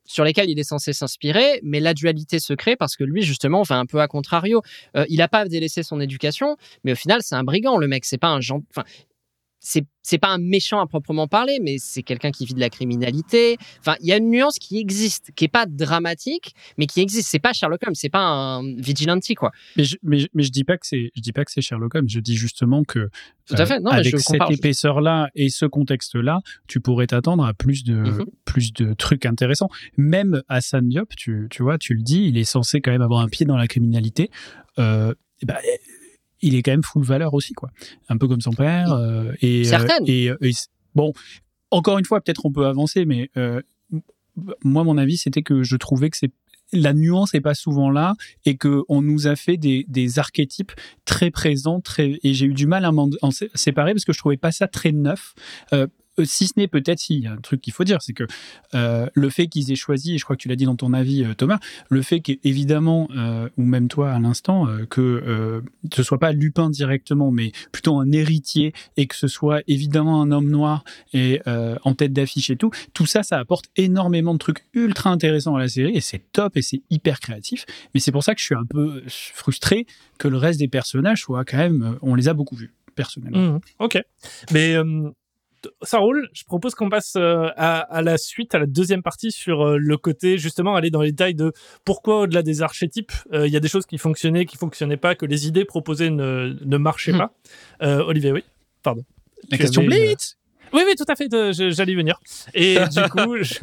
sur 0.10 0.23
lesquelles 0.23 0.49
il 0.49 0.60
est 0.60 0.63
censé 0.63 0.91
s'inspirer, 0.91 1.60
mais 1.62 1.80
la 1.80 1.93
dualité 1.93 2.39
se 2.39 2.54
crée 2.54 2.75
parce 2.75 2.95
que 2.95 3.04
lui, 3.04 3.21
justement, 3.21 3.62
va 3.62 3.78
un 3.78 3.86
peu 3.86 4.02
à 4.02 4.08
contrario. 4.08 4.63
Euh, 4.97 5.06
il 5.08 5.17
n'a 5.17 5.28
pas 5.28 5.45
délaissé 5.45 5.84
son 5.84 6.02
éducation, 6.02 6.58
mais 6.84 6.93
au 6.93 6.95
final, 6.95 7.19
c'est 7.21 7.36
un 7.36 7.43
brigand, 7.43 7.78
le 7.78 7.88
mec. 7.88 8.06
C'est 8.06 8.17
pas 8.17 8.30
un 8.30 8.41
genre. 8.41 8.62
Enfin, 8.71 8.84
c'est 9.60 9.86
c'est 10.02 10.17
pas 10.17 10.30
un 10.30 10.39
méchant 10.39 10.80
à 10.80 10.88
proprement 10.88 11.28
parler, 11.28 11.60
mais 11.62 11.76
c'est 11.78 12.02
quelqu'un 12.02 12.32
qui 12.32 12.45
vit 12.45 12.56
de 12.56 12.60
la 12.60 12.69
criminalité. 12.72 13.58
Enfin, 13.80 13.95
il 14.02 14.08
y 14.08 14.12
a 14.13 14.17
une 14.17 14.32
nuance 14.32 14.58
qui 14.58 14.80
existe, 14.80 15.30
qui 15.36 15.45
est 15.45 15.50
pas 15.50 15.67
dramatique, 15.67 16.56
mais 16.80 16.88
qui 16.88 17.00
existe. 17.02 17.28
C'est 17.30 17.38
pas 17.38 17.54
Sherlock 17.54 17.82
Holmes, 17.86 17.93
c'est 17.93 18.10
pas 18.10 18.24
un 18.26 18.63
vigilante 18.76 19.24
quoi. 19.38 19.52
Mais 19.78 19.84
je, 19.84 19.98
mais, 20.02 20.28
mais 20.34 20.41
je 20.43 20.50
dis 20.52 20.63
pas 20.63 20.78
que 20.78 20.88
c'est, 20.88 21.12
je 21.15 21.22
dis 21.22 21.32
pas 21.32 21.45
que 21.45 21.52
c'est 21.52 21.62
Sherlock 21.62 21.93
Holmes. 21.93 22.10
Je 22.10 22.19
dis 22.19 22.36
justement 22.36 22.84
que 22.84 23.10
Tout 23.45 23.56
à 23.56 23.65
fait. 23.67 23.80
Non, 23.80 23.91
mais 23.91 23.98
avec 24.00 24.12
je 24.13 24.17
cette 24.17 24.26
compare. 24.39 24.52
épaisseur-là 24.52 25.30
et 25.36 25.50
ce 25.50 25.65
contexte-là, 25.65 26.39
tu 26.67 26.80
pourrais 26.80 27.06
t'attendre 27.08 27.45
à 27.45 27.54
plus 27.54 27.84
de 27.84 27.95
Mhm. 27.95 28.26
plus 28.45 28.74
de 28.74 28.93
trucs 28.93 29.26
intéressants. 29.28 29.69
Même 29.98 30.41
Hassan 30.48 30.88
Diop, 30.89 31.15
tu, 31.15 31.48
tu 31.52 31.62
vois, 31.62 31.78
tu 31.78 31.93
le 31.93 32.02
dis, 32.02 32.26
il 32.30 32.38
est 32.38 32.43
censé 32.45 32.82
quand 32.82 32.91
même 32.91 33.02
avoir 33.04 33.19
un 33.22 33.28
pied 33.28 33.45
dans 33.45 33.58
la 33.58 33.67
criminalité. 33.67 34.32
Euh, 34.80 35.13
eh, 35.43 35.45
il 36.41 36.56
est 36.56 36.62
quand 36.63 36.71
même 36.71 36.84
full 36.84 37.04
valeur 37.04 37.34
aussi, 37.34 37.54
quoi. 37.54 37.69
Un 38.10 38.17
peu 38.17 38.28
comme 38.28 38.41
son 38.41 38.52
père. 38.54 38.91
euh, 38.93 39.32
et, 39.41 39.62
euh, 39.62 39.63
Certaines. 39.69 40.04
et, 40.08 40.32
et 40.41 40.52
c- 40.54 40.67
bon, 40.95 41.13
encore 41.71 41.97
une 41.99 42.06
fois, 42.06 42.21
peut-être 42.21 42.45
on 42.45 42.52
peut 42.52 42.65
avancer, 42.65 43.06
mais 43.06 43.30
euh, 43.38 43.62
moi, 44.63 44.84
mon 44.84 44.97
avis, 44.97 45.17
c'était 45.17 45.41
que 45.41 45.63
je 45.63 45.75
trouvais 45.75 46.10
que 46.10 46.17
c'est 46.17 46.32
la 46.71 46.93
nuance 46.93 47.34
est 47.34 47.41
pas 47.41 47.56
souvent 47.56 47.89
là 47.89 48.13
et 48.45 48.56
que 48.56 48.84
on 48.89 49.02
nous 49.02 49.25
a 49.25 49.36
fait 49.36 49.58
des, 49.58 49.86
des 49.88 50.19
archétypes 50.19 50.71
très 51.04 51.32
présents 51.32 51.82
très 51.82 52.19
et 52.21 52.36
j'ai 52.36 52.45
eu 52.45 52.54
du 52.54 52.67
mal 52.67 52.86
à 52.86 52.91
m'en 52.91 53.10
en 53.23 53.32
sé- 53.32 53.49
séparer 53.56 53.91
parce 53.93 54.06
que 54.06 54.13
je 54.13 54.19
trouvais 54.19 54.38
pas 54.38 54.52
ça 54.52 54.67
très 54.67 54.91
neuf 54.91 55.34
Euh, 55.73 55.78
euh, 55.82 55.88
si 56.25 56.47
ce 56.47 56.53
n'est 56.58 56.67
peut-être 56.67 56.99
si 56.99 57.19
y 57.19 57.27
a 57.27 57.32
un 57.34 57.38
truc 57.38 57.62
qu'il 57.62 57.73
faut 57.73 57.84
dire 57.84 58.01
c'est 58.01 58.13
que 58.13 58.25
euh, 58.73 59.08
le 59.13 59.29
fait 59.29 59.47
qu'ils 59.47 59.71
aient 59.71 59.75
choisi 59.75 60.15
et 60.15 60.17
je 60.17 60.23
crois 60.23 60.36
que 60.36 60.41
tu 60.41 60.47
l'as 60.47 60.55
dit 60.55 60.65
dans 60.65 60.75
ton 60.75 60.93
avis 60.93 61.23
euh, 61.23 61.34
Thomas 61.34 61.60
le 61.89 62.01
fait 62.01 62.19
qu'évidemment 62.19 63.08
euh, 63.15 63.49
ou 63.58 63.63
même 63.63 63.88
toi 63.88 64.12
à 64.12 64.19
l'instant 64.19 64.67
euh, 64.67 64.86
que 64.86 65.01
euh, 65.01 65.62
ce 65.93 66.03
soit 66.03 66.19
pas 66.19 66.32
Lupin 66.32 66.69
directement 66.69 67.32
mais 67.32 67.51
plutôt 67.71 67.99
un 67.99 68.12
héritier 68.12 68.73
et 68.97 69.08
que 69.08 69.15
ce 69.15 69.27
soit 69.27 69.62
évidemment 69.67 70.21
un 70.21 70.32
homme 70.32 70.49
noir 70.49 70.84
et 71.13 71.41
euh, 71.47 71.75
en 71.84 71.93
tête 71.93 72.13
d'affiche 72.13 72.49
et 72.49 72.55
tout 72.58 72.71
tout 72.93 73.05
ça 73.05 73.23
ça 73.23 73.38
apporte 73.39 73.65
énormément 73.75 74.34
de 74.34 74.39
trucs 74.39 74.65
ultra 74.73 75.10
intéressants 75.10 75.55
à 75.55 75.60
la 75.60 75.67
série 75.67 75.95
et 75.95 76.01
c'est 76.01 76.32
top 76.32 76.58
et 76.58 76.62
c'est 76.62 76.82
hyper 76.89 77.19
créatif 77.19 77.65
mais 77.93 77.99
c'est 77.99 78.12
pour 78.12 78.23
ça 78.23 78.34
que 78.36 78.39
je 78.41 78.45
suis 78.45 78.55
un 78.55 78.65
peu 78.65 79.03
frustré 79.08 79.86
que 80.17 80.27
le 80.27 80.38
reste 80.38 80.60
des 80.60 80.67
personnages 80.67 81.21
soient 81.21 81.45
quand 81.45 81.58
même 81.58 81.82
euh, 81.84 81.99
on 82.01 82.15
les 82.15 82.27
a 82.27 82.34
beaucoup 82.34 82.55
vus 82.55 82.73
personnellement 82.95 83.53
Mhm. 83.53 83.60
Ok. 83.79 84.01
Mais 84.51 84.75
euh, 84.75 85.10
ça 85.82 85.98
roule. 86.00 86.30
Je 86.34 86.43
propose 86.43 86.76
qu'on 86.76 86.89
passe 86.89 87.13
euh, 87.15 87.48
à, 87.58 87.80
à 87.80 88.02
la 88.02 88.17
suite, 88.17 88.56
à 88.56 88.60
la 88.60 88.65
deuxième 88.65 89.04
partie 89.04 89.32
sur 89.32 89.62
euh, 89.62 89.78
le 89.78 89.98
côté, 89.98 90.38
justement, 90.38 90.76
aller 90.76 90.89
dans 90.89 91.02
les 91.02 91.12
détails 91.12 91.36
de 91.36 91.52
pourquoi, 91.86 92.22
au-delà 92.22 92.41
des 92.43 92.62
archétypes, 92.62 93.12
euh, 93.34 93.48
il 93.48 93.54
y 93.54 93.58
a 93.58 93.60
des 93.60 93.67
choses 93.67 93.86
qui 93.86 93.98
fonctionnaient, 93.98 94.45
qui 94.45 94.58
fonctionnaient 94.58 94.98
pas, 94.98 95.15
que 95.15 95.26
les 95.26 95.48
idées 95.48 95.65
proposées 95.65 96.10
ne, 96.10 96.56
ne 96.63 96.78
marchaient 96.78 97.12
Mhm. 97.12 97.17
pas. 97.19 97.32
Euh, 97.84 98.04
Olivier, 98.04 98.32
oui. 98.32 98.43
Pardon. 98.84 99.04
la 99.52 99.58
Tu 99.58 99.63
question 99.63 99.82
avais 99.84 99.98
une- 99.98 100.06
Blitz 100.08 100.38
Oui, 100.73 100.84
oui, 100.86 100.93
tout 100.95 101.05
à 101.08 101.15
fait. 101.15 101.34
euh, 101.34 101.51
je- 101.53 101.71
J'allais 101.71 101.95
venir. 101.95 102.19
Et 102.53 102.75
du 102.91 103.01
coup, 103.10 103.38
je- 103.41 103.60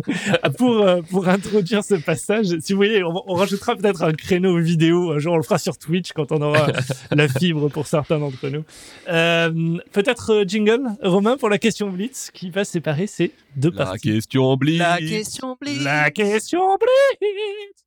pour 0.57 0.81
euh, 0.81 1.03
pour 1.03 1.29
introduire 1.29 1.85
ce 1.85 1.95
passage, 1.95 2.47
si 2.61 2.73
vous 2.73 2.77
voyez, 2.79 3.03
on, 3.05 3.23
on 3.31 3.35
rajoutera 3.35 3.77
peut-être 3.77 4.03
un 4.03 4.13
créneau 4.13 4.59
vidéo. 4.59 5.13
Un 5.13 5.19
jour, 5.19 5.35
on 5.35 5.37
le 5.37 5.43
fera 5.43 5.59
sur 5.59 5.79
Twitch 5.79 6.13
quand 6.13 6.33
on 6.33 6.43
aura 6.43 6.67
la 7.11 7.29
fibre 7.29 7.69
pour 7.69 7.87
certains 7.87 8.19
d'entre 8.19 8.49
nous. 8.49 8.65
Euh, 9.09 9.79
peut-être 9.93 10.31
euh, 10.33 10.45
jingle, 10.47 10.83
Romain, 11.03 11.37
pour 11.37 11.49
la 11.49 11.59
question 11.59 11.91
Blitz, 11.91 12.31
qui 12.33 12.51
va 12.51 12.65
séparer 12.65 13.07
ces 13.07 13.33
deux 13.57 13.71
La 13.71 13.85
parties. 13.87 14.13
question 14.13 14.57
Blitz. 14.57 14.79
La 14.79 14.99
question 14.99 15.57
blitz. 15.61 15.83
La 15.83 16.11
question 16.11 16.77
Blitz. 16.77 17.85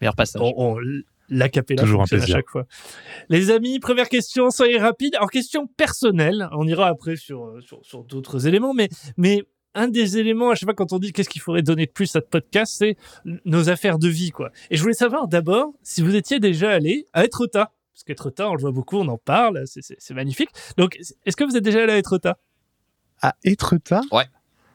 Meilleur 0.00 0.14
passage. 0.14 0.40
On, 0.42 0.52
on, 0.56 0.76
la 1.28 1.48
capella 1.48 1.82
Toujours 1.82 2.00
un 2.00 2.04
fonctionne 2.04 2.20
à 2.20 2.22
plaisir. 2.22 2.36
chaque 2.36 2.48
fois. 2.50 2.66
Les 3.28 3.50
amis, 3.50 3.78
première 3.80 4.08
question, 4.08 4.50
soyez 4.50 4.78
rapides. 4.78 5.14
Alors, 5.16 5.30
question 5.30 5.66
personnelle. 5.66 6.48
On 6.52 6.66
ira 6.66 6.86
après 6.88 7.16
sur, 7.16 7.44
euh, 7.46 7.60
sur, 7.60 7.80
sur 7.84 8.04
d'autres 8.04 8.46
éléments, 8.46 8.74
mais, 8.74 8.88
mais 9.16 9.42
un 9.74 9.88
des 9.88 10.18
éléments, 10.18 10.50
à 10.50 10.54
chaque 10.54 10.66
fois 10.66 10.74
quand 10.74 10.92
on 10.92 10.98
dit 10.98 11.12
qu'est-ce 11.12 11.28
qu'il 11.28 11.42
faudrait 11.42 11.62
donner 11.62 11.86
de 11.86 11.90
plus 11.92 12.16
à 12.16 12.20
ce 12.20 12.26
podcast, 12.26 12.74
c'est 12.78 12.96
nos 13.44 13.68
affaires 13.68 13.98
de 13.98 14.08
vie, 14.08 14.30
quoi. 14.30 14.50
Et 14.70 14.76
je 14.76 14.82
voulais 14.82 14.94
savoir 14.94 15.28
d'abord 15.28 15.72
si 15.82 16.02
vous 16.02 16.16
étiez 16.16 16.40
déjà 16.40 16.70
allé 16.70 17.06
à 17.12 17.24
Etretat. 17.24 17.72
Parce 17.92 18.04
qu'Etretat, 18.04 18.48
on 18.48 18.54
le 18.54 18.60
voit 18.60 18.70
beaucoup, 18.72 18.96
on 18.96 19.08
en 19.08 19.18
parle, 19.18 19.62
c'est- 19.66 20.14
magnifique. 20.14 20.50
Donc, 20.76 20.96
est-ce 21.26 21.36
que 21.36 21.44
vous 21.44 21.56
êtes 21.56 21.64
déjà 21.64 21.82
allé 21.82 21.92
à 21.92 21.98
Etretat 21.98 22.38
À 23.22 23.34
Étretat 23.44 24.00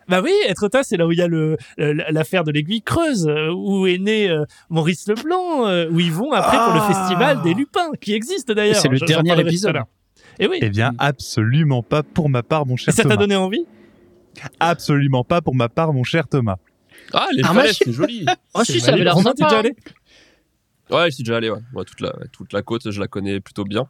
bah 0.08 0.22
oui, 0.24 0.32
Etretat, 0.48 0.84
c'est 0.84 0.98
là 0.98 1.06
où 1.08 1.12
il 1.12 1.18
y 1.18 1.22
a 1.22 1.28
le 1.28 1.58
le- 1.78 2.04
l'affaire 2.12 2.44
de 2.44 2.52
l'aiguille 2.52 2.82
creuse, 2.82 3.28
euh, 3.28 3.52
où 3.54 3.88
est 3.88 3.98
né 3.98 4.30
euh, 4.30 4.46
Maurice 4.70 5.08
Leblanc, 5.08 5.66
euh, 5.68 5.90
où 5.90 6.00
ils 6.00 6.12
vont 6.12 6.32
après 6.32 6.58
pour 6.58 6.74
le 6.74 6.80
Ah. 6.82 6.88
festival 6.94 7.42
des 7.42 7.54
lupins, 7.54 7.92
qui 8.02 8.14
existe 8.14 8.52
d'ailleurs. 8.52 8.76
C'est 8.78 8.90
le 8.90 9.00
dernier 9.00 9.40
épisode. 9.40 9.78
Et 10.40 10.48
oui, 10.48 10.58
Eh 10.62 10.70
bien, 10.70 10.92
absolument 10.98 11.84
pas 11.84 12.02
pour 12.04 12.28
ma 12.30 12.42
part, 12.44 12.66
mon 12.66 12.74
et 12.76 12.78
cher 12.78 12.94
ça 12.94 13.04
t'a 13.04 13.10
Thomas. 13.10 13.22
donné 13.22 13.36
envie? 13.36 13.66
Absolument 14.60 15.24
pas 15.24 15.42
pour 15.42 15.56
ma 15.56 15.70
part, 15.70 15.94
mon 15.94 16.04
cher 16.04 16.28
Thomas. 16.28 16.58
Ah, 17.14 17.28
les 17.34 17.44
Ah, 17.44 17.54
falaises, 17.54 17.78
je- 17.80 17.84
c'est 17.86 17.92
joli. 17.92 18.26
Oh 18.56 18.64
si, 18.64 18.80
ça 18.80 18.94
avait 18.94 19.04
l'air 19.04 19.14
Romain, 19.16 19.34
t'es 19.34 19.44
sympa. 19.44 19.50
déjà 19.50 19.60
allé? 19.60 19.76
Ouais, 20.90 21.10
j'y 21.10 21.16
suis 21.16 21.24
déjà 21.24 21.38
allé, 21.38 21.50
ouais. 21.50 21.60
Ouais, 21.74 21.84
toute, 21.86 22.02
la, 22.02 22.10
ouais, 22.18 22.26
toute 22.32 22.52
la 22.54 22.62
côte, 22.62 22.90
je 22.90 23.00
la 23.00 23.08
connais 23.08 23.40
plutôt 23.40 23.64
bien. 23.64 23.88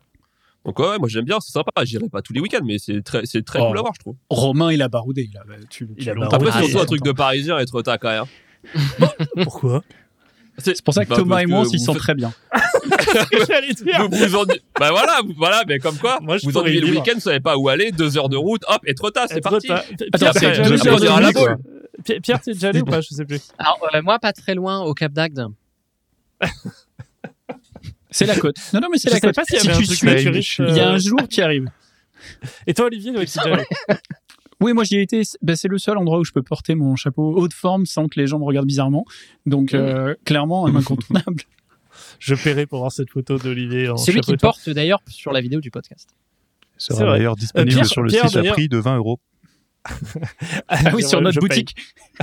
Donc 0.66 0.80
ouais, 0.80 0.98
moi 0.98 1.10
j'aime 1.10 1.26
bien, 1.26 1.40
c'est 1.42 1.52
sympa. 1.52 1.72
J'irai 1.84 2.08
pas 2.10 2.22
tous 2.22 2.34
les 2.34 2.40
week-ends, 2.40 2.64
mais 2.64 2.78
c'est 2.80 3.02
très, 3.02 3.26
c'est 3.26 3.44
très 3.44 3.60
Oh. 3.62 3.68
cool 3.68 3.78
à 3.78 3.82
voir, 3.82 3.94
je 3.96 4.00
trouve. 4.00 4.16
Romain 4.30 4.72
il 4.72 4.82
a 4.82 4.88
baroudé 4.88 5.30
il 5.32 5.38
a, 5.38 5.42
tu, 5.70 5.88
Il 5.98 6.04
tu 6.04 6.10
a 6.10 6.14
baroudé. 6.16 6.36
Après, 6.36 6.50
Ah, 6.50 6.54
c'est 6.54 6.60
surtout 6.60 6.78
c'est 6.78 6.82
un 6.84 6.86
truc 6.86 7.04
de 7.04 7.12
parisien 7.12 7.58
être 7.60 7.82
quand 7.98 8.10
même. 8.10 8.26
Pourquoi? 9.44 9.84
C'est 10.60 10.82
pour 10.84 10.94
ça 10.94 11.04
que 11.04 11.10
Bah, 11.10 11.16
Thomas 11.18 11.42
et 11.42 11.48
moi 11.48 11.62
on 11.62 11.66
s'y 11.66 11.80
sent 11.80 11.96
très 11.96 12.14
bien 12.14 12.32
J'allais 13.48 13.74
dire. 13.74 14.08
Vous 14.10 14.16
vous 14.18 14.36
ennuie- 14.36 14.62
Bah 14.80 14.92
voilà, 14.92 15.20
vous- 15.26 15.34
voilà, 15.36 15.64
mais 15.68 15.80
comme 15.80 15.98
quoi, 15.98 16.20
Moi, 16.22 16.38
je 16.38 16.46
vous 16.46 16.56
ennuyez 16.58 16.80
le 16.80 16.92
week-end, 16.92 17.14
vous 17.16 17.20
savez 17.22 17.40
pas 17.40 17.58
où 17.58 17.68
aller, 17.70 17.92
deux 17.92 18.18
heures 18.18 18.30
de 18.30 18.38
route, 18.38 18.62
hop, 18.68 18.80
être 18.86 19.10
tard, 19.10 19.26
c'est 19.30 19.42
parti. 19.42 19.72
Attends, 19.72 19.84
Pierre, 20.14 20.34
c'est 20.34 20.40
t'es 20.40 20.48
déjà 20.48 20.64
deux 20.64 20.88
heures 20.88 21.00
de 21.20 22.20
Pierre, 22.22 22.40
t'es 22.42 22.54
déjà 22.54 22.70
allé 22.70 22.82
ou 22.82 22.86
pas 22.86 23.02
Je 23.02 23.10
sais 23.10 23.26
plus. 23.26 23.42
Alors, 23.58 23.80
euh, 23.94 24.02
moi, 24.02 24.20
pas 24.20 24.32
très 24.34 24.54
loin, 24.56 24.82
au 24.82 24.94
Cap 24.94 25.12
d'Agde. 25.14 25.48
c'est 28.14 28.26
la 28.26 28.36
côte 28.38 28.56
non 28.74 28.80
non 28.80 28.88
mais 28.92 28.98
c'est 28.98 29.10
Je 29.10 29.14
la 29.16 29.20
sais 29.20 29.28
côte 29.28 29.36
pas 29.36 29.44
si 29.46 29.56
un 29.58 29.74
tu 29.74 29.86
suis 29.86 30.08
naturiste. 30.08 30.60
il 30.60 30.76
y 30.76 30.80
a 30.80 30.90
euh, 30.90 30.94
un 30.94 30.98
jour 30.98 31.20
tu 31.30 31.40
y 31.40 31.44
arrives 31.44 31.70
Et 32.68 32.74
toi, 32.74 32.86
Olivier, 32.86 33.12
allé 33.12 33.64
Oui, 34.62 34.72
moi 34.74 34.84
j'y 34.86 34.96
ai 34.98 35.02
été. 35.02 35.24
Ben, 35.42 35.56
c'est 35.58 35.68
le 35.68 35.78
seul 35.78 35.98
endroit 35.98 36.20
où 36.20 36.24
je 36.24 36.32
peux 36.32 36.42
porter 36.42 36.74
mon 36.74 36.96
chapeau 36.96 37.36
haut 37.36 37.48
de 37.50 37.54
forme 37.54 37.86
sans 37.86 38.08
que 38.08 38.18
les 38.20 38.28
gens 38.28 38.40
me 38.40 38.46
regardent 38.46 38.68
bizarrement. 38.68 39.04
Donc 39.46 39.74
euh, 39.74 40.16
clairement 40.26 40.66
un 40.66 40.76
incontournable. 40.76 41.42
Je 42.20 42.34
paierai 42.34 42.66
pour 42.66 42.80
voir 42.80 42.92
cette 42.92 43.10
photo 43.12 43.38
d'Olivier 43.38 43.90
en 43.90 43.98
Celui 43.98 44.22
qui 44.22 44.36
porte 44.38 44.70
d'ailleurs 44.70 45.00
sur 45.08 45.32
la 45.32 45.42
vidéo 45.42 45.60
du 45.60 45.70
podcast. 45.70 46.10
sera 46.78 47.06
d'ailleurs 47.06 47.36
disponible 47.36 47.72
Pierre- 47.72 47.86
sur 47.86 48.02
le 48.02 48.10
Pierre, 48.10 48.30
site 48.30 48.38
à 48.38 48.44
prix 48.52 48.68
de 48.70 48.78
20 48.78 48.98
euros. 48.98 49.20
Ah 50.70 50.80
oui, 50.94 51.04
sur 51.04 51.20
notre 51.22 51.36
je 51.36 51.40
paye. 51.48 51.64
boutique. 51.64 51.76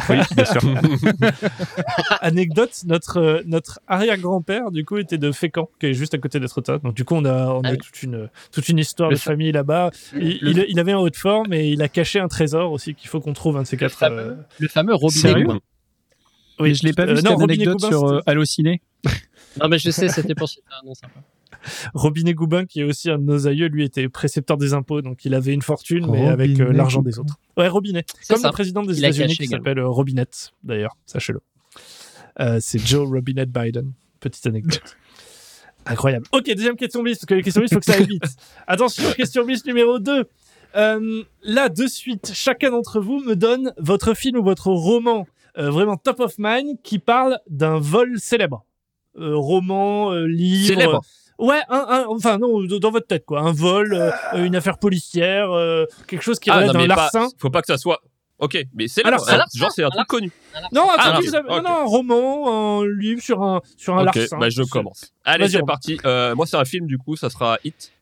Oui, 0.09 0.16
bien 0.35 0.44
sûr. 0.44 0.62
Anecdote, 2.20 2.73
notre 2.87 3.18
euh, 3.18 3.42
notre 3.46 3.81
arrière-grand-père 3.87 4.70
du 4.70 4.85
coup 4.85 4.96
était 4.99 5.18
de 5.18 5.33
Fécamp, 5.33 5.68
qui 5.79 5.87
est 5.87 5.94
juste 5.94 6.14
à 6.14 6.18
côté 6.18 6.40
d'Etretat. 6.40 6.79
Donc 6.79 6.94
du 6.94 7.05
coup 7.05 7.14
on 7.14 7.25
a 7.25 7.49
on 7.49 7.61
Ah 7.64 7.68
a 7.68 7.73
oui. 7.73 7.79
toute 7.79 8.03
une 8.03 8.29
toute 8.53 8.68
une 8.68 8.79
histoire 8.79 9.11
Le 9.11 9.16
de 9.16 9.20
fa- 9.20 9.33
famille 9.33 9.53
là-bas. 9.53 9.90
Il, 10.14 10.38
le- 10.40 10.51
il, 10.51 10.66
il 10.70 10.81
avait 10.81 10.92
un 10.92 10.99
haut 10.99 11.11
de 11.11 11.16
forme 11.16 11.53
et 11.53 11.68
il 11.68 11.83
a 11.83 11.88
caché 11.88 12.18
un 12.20 12.29
trésor 12.29 12.73
aussi 12.73 12.94
qu'il 12.94 13.09
faut 13.09 13.20
qu'on 13.20 13.33
trouve 13.33 13.57
un 13.57 13.62
de 13.62 13.66
ces 13.66 13.77
Le 13.77 13.81
quatre. 13.81 13.96
fameux, 13.96 14.18
euh, 14.23 14.35
le 14.59 14.68
fameux 14.68 14.94
robinet. 14.94 15.42
Goubin. 15.44 15.61
Oui, 16.61 16.75
je 16.75 16.85
l'ai 16.87 16.92
pas 16.92 17.03
euh, 17.05 17.11
vu 17.14 17.16
cette 17.16 17.25
non, 17.25 17.37
Robinet 17.37 17.55
anecdote 17.66 17.81
sur 17.90 18.05
euh, 18.09 18.20
Allociné. 18.27 18.83
Non, 19.61 19.68
mais 19.68 19.79
je 19.79 19.90
sais, 19.90 20.09
c'était 20.09 20.35
pour 20.35 20.49
citer 20.49 20.62
un 20.83 20.87
nom 20.87 20.94
sympa. 20.94 21.20
Robinet 21.94 22.35
Goubin, 22.35 22.64
qui 22.66 22.81
est 22.81 22.85
aussi 22.85 23.11
un 23.11 23.18
de 23.18 23.25
nos 23.25 23.46
aïeux, 23.46 23.66
lui 23.66 23.85
était 23.85 24.09
précepteur 24.09 24.57
des 24.57 24.75
impôts, 24.75 25.03
donc 25.03 25.25
il 25.25 25.35
avait 25.35 25.53
une 25.53 25.62
fortune, 25.62 26.07
mais 26.11 26.27
avec 26.27 26.59
euh, 26.61 26.73
l'argent 26.73 27.03
des 27.03 27.18
autres. 27.18 27.38
Ouais, 27.57 27.68
Robinet. 27.68 28.05
Comme 28.29 28.38
ça. 28.38 28.49
le 28.49 28.53
président 28.53 28.83
des 28.83 28.99
États-Unis 28.99 29.37
qui 29.37 29.46
s'appelle 29.46 29.79
euh, 29.79 29.88
Robinette, 29.88 30.53
d'ailleurs, 30.62 30.96
sachez-le. 31.07 31.40
Euh, 32.40 32.59
c'est 32.61 32.79
Joe 32.79 33.09
Robinette 33.09 33.51
Biden. 33.51 33.92
Petite 34.20 34.46
anecdote. 34.46 34.96
Incroyable. 35.87 36.27
Ok, 36.33 36.44
deuxième 36.44 36.77
question 36.77 37.03
bis, 37.03 37.18
parce 37.18 37.27
que 37.27 37.35
les 37.35 37.42
questions 37.42 37.62
bis, 37.62 37.70
il 37.70 37.75
faut 37.75 37.81
que 37.81 37.87
ça 37.87 37.94
aille 37.94 38.07
vite. 38.07 38.25
Attention, 38.66 39.11
question 39.16 39.44
bis 39.44 39.64
numéro 39.64 39.99
2. 39.99 40.25
Euh, 40.77 41.23
là, 41.42 41.68
de 41.68 41.87
suite, 41.87 42.33
chacun 42.35 42.70
d'entre 42.70 43.01
vous 43.01 43.18
me 43.20 43.35
donne 43.35 43.73
votre 43.79 44.14
film 44.14 44.38
ou 44.38 44.44
votre 44.44 44.68
roman 44.68 45.27
euh, 45.59 45.70
vraiment 45.70 45.96
top 45.96 46.20
of 46.20 46.35
mind 46.38 46.79
qui 46.83 46.99
parle 46.99 47.38
d'un 47.49 47.79
vol 47.79 48.18
célèbre. 48.18 48.64
Euh, 49.18 49.37
roman, 49.37 50.12
euh, 50.12 50.26
livre. 50.26 50.68
Célèbre. 50.68 51.01
Ouais, 51.41 51.61
un, 51.68 51.86
un- 51.88 52.05
enfin 52.09 52.38
non, 52.38 52.62
dans 52.64 52.91
votre 52.91 53.07
tête 53.07 53.24
quoi, 53.26 53.41
un 53.41 53.53
vol, 53.53 53.93
euh, 53.95 54.11
une 54.45 54.55
affaire 54.55 54.78
policière, 54.78 55.51
euh, 55.51 55.86
quelque 56.07 56.22
chose 56.22 56.38
qui 56.38 56.51
relève 56.51 56.68
non, 56.68 56.72
d'un 56.74 56.78
mais 56.80 56.88
pas- 56.88 56.97
larcin. 56.97 57.28
faut 57.38 57.51
pas 57.51 57.61
que 57.62 57.66
ça 57.66 57.78
soit. 57.78 58.01
Ok, 58.38 58.59
mais 58.74 58.88
c'est 58.88 59.05
Alors, 59.05 59.20
là. 59.26 59.45
c'est- 59.51 59.59
Genre, 59.59 59.70
c'est 59.70 59.82
un 59.84 59.91
truc 59.91 60.07
connu. 60.07 60.32
Non, 60.72 60.91
un 60.91 60.95
Ah, 60.99 61.12
truc 61.12 61.28
non, 61.32 61.66
un 61.66 61.84
roman, 61.84 62.80
un 62.80 62.86
livre 62.86 63.20
sur 63.22 63.43
un 63.43 63.61
sur 63.76 63.97
un 63.99 64.07
Ok, 64.07 64.14
larcin. 64.16 64.38
bah 64.38 64.49
je 64.49 64.62
commence. 64.62 65.12
Allez, 65.24 65.49
c'est 65.49 65.62
parti. 65.66 65.99
Euh, 66.07 66.34
moi, 66.34 66.47
c'est 66.47 66.57
un 66.57 66.64
film, 66.64 66.86
du 66.86 66.97
coup, 66.99 67.16
ça 67.16 67.28
sera 67.30 67.59
Hit. 67.64 67.93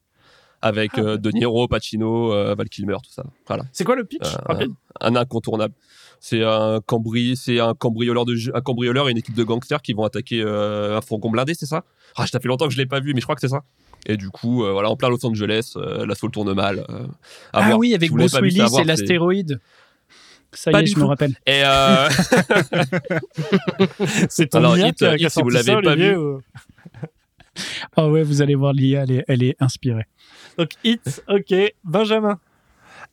Avec 0.61 0.91
Ah, 0.97 1.01
euh, 1.01 1.17
De 1.19 1.31
Niro, 1.31 1.69
Pacino, 1.69 2.33
euh, 2.33 2.55
Val 2.57 2.69
Kilmer, 2.69 2.97
tout 3.05 3.11
ça. 3.13 3.23
Voilà. 3.47 3.63
C'est 3.73 3.85
quoi 3.85 3.95
le 3.95 4.05
pitch 4.05 4.27
Euh, 4.27 4.39
rapide? 4.47 4.73
un 5.01 5.15
incontournable. 5.15 5.73
C'est 6.21 6.43
un 6.43 6.81
cambri, 6.85 7.37
c'est 7.37 7.61
un 7.61 7.75
cambrioleur 7.75 8.25
de 8.25 8.35
un 8.55 8.61
cambrioleur 8.61 9.09
et 9.09 9.13
une 9.13 9.19
équipe 9.19 9.35
de 9.37 9.45
gangsters 9.45 9.83
qui 9.83 9.93
vont 9.93 10.03
attaquer 10.05 10.43
euh, 10.45 10.97
un 10.97 11.01
fourgon 11.01 11.31
blindé, 11.31 11.55
c'est 11.55 11.67
ça? 11.67 11.85
Ah, 12.17 12.27
ça 12.27 12.41
fait 12.41 12.49
longtemps 12.49 12.67
que 12.67 12.73
je 12.73 12.79
l'ai 12.79 12.87
pas 12.87 12.99
vu, 13.01 13.13
mais 13.15 13.21
je 13.21 13.27
crois 13.27 13.37
que 13.37 13.41
c'est 13.41 13.49
ça. 13.49 13.63
Et 14.07 14.17
du 14.17 14.31
coup, 14.31 14.65
euh, 14.65 14.73
voilà, 14.73 14.91
en 14.91 14.97
plein 14.97 15.11
Los 15.11 15.25
Angeles, 15.25 15.75
euh, 15.77 16.07
l'assaut 16.07 16.29
tourne 16.29 16.53
mal. 16.55 16.85
euh, 16.91 17.07
Ah 17.53 17.67
voir. 17.69 17.79
oui, 17.79 17.89
Si 17.89 17.95
avec 17.95 18.11
l'avez 18.11 18.17
Bruce 18.17 18.41
Willis 18.41 18.81
et 18.81 18.85
l'astéroïde. 18.85 19.61
Ça 20.53 20.73
y 20.73 20.77
est, 20.77 20.87
je 20.87 20.99
me 20.99 21.05
rappelle. 21.05 21.35
Et 21.47 21.63
euh, 21.65 22.09
C'est 24.29 24.49
ton 24.49 24.59
Alors, 24.59 24.77
IA 24.79 24.89
Hit, 24.89 24.97
qui 24.97 25.05
a, 25.05 25.13
Hit, 25.13 25.19
qui 25.19 25.27
a 25.27 25.31
si 25.31 25.43
vous 25.43 25.51
l'avez 25.51 25.81
pas 25.83 25.95
vu. 25.95 26.17
ou- 26.17 26.41
Ah 27.97 28.09
ouais, 28.09 28.23
vous 28.23 28.41
allez 28.41 28.55
voir 28.55 28.73
l'IA, 28.73 29.03
elle 29.03 29.11
est, 29.11 29.25
elle 29.29 29.43
est 29.43 29.57
inspirée. 29.61 30.05
Donc, 30.57 30.71
Hit, 30.85 31.23
ok. 31.29 31.55
Benjamin. 31.85 32.39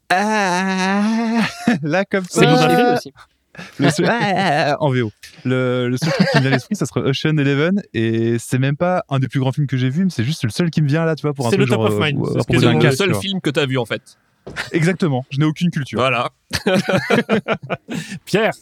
Ah, 0.09 1.41
là, 1.83 2.05
comme 2.05 2.25
C'est 2.29 2.41
ça. 2.45 2.67
vu 2.67 2.75
euh, 2.83 2.95
aussi. 2.95 3.11
le 3.79 3.89
seul- 3.89 4.05
ah, 4.09 4.19
ah, 4.21 4.71
ah, 4.71 4.77
en 4.79 4.89
VO. 4.91 5.11
Le, 5.45 5.87
le 5.89 5.97
seul 5.97 6.11
truc 6.13 6.27
qui 6.31 6.37
me 6.37 6.41
vient 6.41 6.51
à 6.51 6.53
l'esprit, 6.55 6.75
ça 6.75 6.85
serait 6.85 7.01
Ocean 7.01 7.37
Eleven. 7.37 7.81
Et 7.93 8.37
c'est 8.39 8.59
même 8.59 8.77
pas 8.77 9.03
un 9.09 9.19
des 9.19 9.27
plus 9.27 9.39
grands 9.39 9.51
films 9.51 9.67
que 9.67 9.77
j'ai 9.77 9.89
vu, 9.89 10.03
mais 10.05 10.09
c'est 10.09 10.23
juste 10.23 10.43
le 10.43 10.49
seul 10.49 10.69
qui 10.69 10.81
me 10.81 10.87
vient 10.87 11.05
là, 11.05 11.15
tu 11.15 11.23
vois, 11.23 11.33
pour 11.33 11.47
un 11.47 11.51
C'est 11.51 11.57
le 11.57 11.65
top 11.65 11.75
genre, 11.75 11.85
of 11.85 11.93
euh, 11.93 11.99
mind, 12.05 12.19
à 12.21 12.27
c'est 12.47 12.53
ce 12.57 12.59
c'est 12.59 12.85
le 12.87 12.91
seul 12.95 13.15
film 13.15 13.41
que 13.41 13.49
t'as 13.49 13.65
vu 13.65 13.77
en 13.77 13.85
fait. 13.85 14.17
Exactement. 14.71 15.25
Je 15.31 15.39
n'ai 15.39 15.45
aucune 15.45 15.71
culture. 15.71 15.99
Voilà. 15.99 16.29
Pierre. 18.25 18.53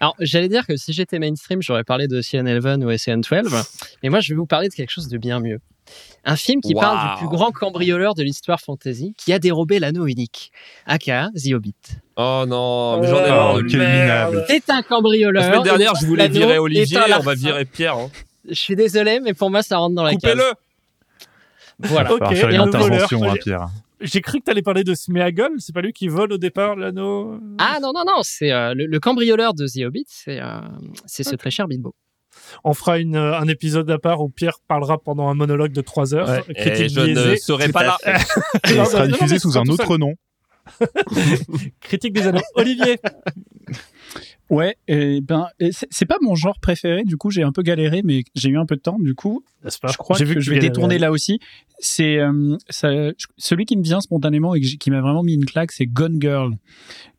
Alors, 0.00 0.16
j'allais 0.18 0.48
dire 0.48 0.66
que 0.66 0.76
si 0.76 0.92
j'étais 0.92 1.20
mainstream, 1.20 1.62
j'aurais 1.62 1.84
parlé 1.84 2.08
de 2.08 2.18
Ocean 2.18 2.44
Eleven 2.46 2.82
ou 2.84 2.90
Ocean 2.90 3.18
12. 3.18 3.54
Mais 4.02 4.08
moi, 4.08 4.18
je 4.20 4.32
vais 4.32 4.36
vous 4.36 4.46
parler 4.46 4.68
de 4.68 4.74
quelque 4.74 4.90
chose 4.90 5.06
de 5.08 5.16
bien 5.18 5.38
mieux. 5.38 5.60
Un 6.24 6.36
film 6.36 6.60
qui 6.60 6.74
parle 6.74 7.16
du 7.16 7.18
plus 7.26 7.28
grand 7.36 7.50
cambrioleur 7.50 8.14
de 8.14 8.22
l'histoire 8.22 8.60
fantasy 8.60 9.14
qui 9.18 9.32
a 9.32 9.38
dérobé 9.40 9.80
l'anneau 9.80 10.06
unique, 10.06 10.52
aka 10.86 11.30
The 11.34 11.52
Hobbit. 11.54 11.74
Oh 12.16 12.44
non, 12.46 13.00
mais 13.00 13.08
j'en 13.08 13.16
ai 13.18 13.24
Oh, 13.24 13.28
marre. 13.30 13.54
Oh, 13.56 13.62
de 13.62 13.66
minable. 13.66 14.44
C'est 14.48 14.70
un 14.70 14.82
cambrioleur. 14.82 15.42
La 15.42 15.48
semaine 15.50 15.62
dernière, 15.64 15.94
je 16.00 16.06
voulais 16.06 16.28
virer 16.28 16.58
Olivier, 16.58 16.98
on 17.18 17.22
va 17.22 17.34
virer 17.34 17.64
Pierre. 17.64 17.96
hein. 17.96 18.10
Je 18.48 18.54
suis 18.54 18.76
désolé, 18.76 19.18
mais 19.20 19.34
pour 19.34 19.50
moi, 19.50 19.62
ça 19.62 19.78
rentre 19.78 19.94
dans 19.96 20.02
la 20.04 20.14
case. 20.14 20.20
Coupez-le 20.32 20.52
Voilà. 21.80 22.12
Ok, 22.12 22.20
Il 22.20 22.36
va 22.36 22.36
falloir 22.36 22.40
faire 22.40 22.50
et 22.50 22.54
une 22.54 22.60
un 22.60 22.66
intervention, 22.66 23.22
hein, 23.24 23.34
Pierre. 23.42 23.68
J'ai 24.00 24.20
cru 24.20 24.40
que 24.40 24.44
t'allais 24.44 24.62
parler 24.62 24.82
de 24.84 24.94
Smeagol. 24.94 25.52
C'est 25.58 25.72
pas 25.74 25.80
lui 25.80 25.92
qui 25.92 26.08
vole 26.08 26.32
au 26.32 26.38
départ 26.38 26.74
l'anneau? 26.76 27.38
Ah 27.58 27.78
non, 27.80 27.92
non, 27.94 28.02
non, 28.06 28.20
c'est 28.22 28.50
euh, 28.50 28.74
le, 28.74 28.86
le 28.86 29.00
cambrioleur 29.00 29.54
de 29.54 29.66
The 29.66 29.86
Hobbit, 29.86 30.06
c'est 30.08 30.40
euh, 30.40 30.60
c'est 31.06 31.22
ce 31.22 31.36
très 31.36 31.50
cher 31.52 31.68
Bilbo. 31.68 31.94
On 32.64 32.74
fera 32.74 32.98
une, 32.98 33.16
euh, 33.16 33.38
un 33.38 33.48
épisode 33.48 33.90
à 33.90 33.98
part 33.98 34.20
où 34.20 34.28
Pierre 34.28 34.58
parlera 34.68 34.98
pendant 34.98 35.28
un 35.28 35.34
monologue 35.34 35.72
de 35.72 35.80
3 35.80 36.14
heures. 36.14 36.28
Ouais, 36.28 36.54
critique 36.54 36.86
Et 36.86 36.88
je 36.88 37.00
ne 37.00 37.06
biaisée. 37.14 37.36
serai 37.36 37.66
Tout 37.66 37.72
pas 37.72 37.84
là. 37.84 37.98
Non, 38.04 38.84
il 38.84 38.86
sera 38.86 39.06
non, 39.06 39.12
diffusé 39.12 39.38
sous 39.38 39.58
un 39.58 39.64
autre 39.64 39.96
nom. 39.96 40.14
Critique 41.80 42.12
des 42.12 42.26
anneaux. 42.26 42.40
Olivier. 42.54 42.98
Ouais, 44.52 44.76
et 44.86 45.22
ben, 45.22 45.46
c'est 45.90 46.04
pas 46.04 46.18
mon 46.20 46.34
genre 46.34 46.60
préféré, 46.60 47.04
du 47.04 47.16
coup 47.16 47.30
j'ai 47.30 47.42
un 47.42 47.52
peu 47.52 47.62
galéré, 47.62 48.02
mais 48.04 48.22
j'ai 48.34 48.50
eu 48.50 48.58
un 48.58 48.66
peu 48.66 48.76
de 48.76 48.82
temps, 48.82 48.98
du 49.00 49.14
coup 49.14 49.42
pas 49.80 49.88
je 49.88 49.96
crois 49.96 50.18
que 50.18 50.24
vu 50.24 50.42
je 50.42 50.50
vais 50.50 50.58
détourner 50.58 50.98
là 50.98 51.10
aussi. 51.10 51.38
C'est 51.78 52.18
euh, 52.18 52.58
celui 53.38 53.64
qui 53.64 53.76
me 53.76 53.82
vient 53.82 54.00
spontanément 54.00 54.54
et 54.54 54.60
qui 54.60 54.90
m'a 54.90 55.00
vraiment 55.00 55.22
mis 55.22 55.34
une 55.34 55.46
claque, 55.46 55.72
c'est 55.72 55.86
Gone 55.86 56.18
Girl, 56.20 56.52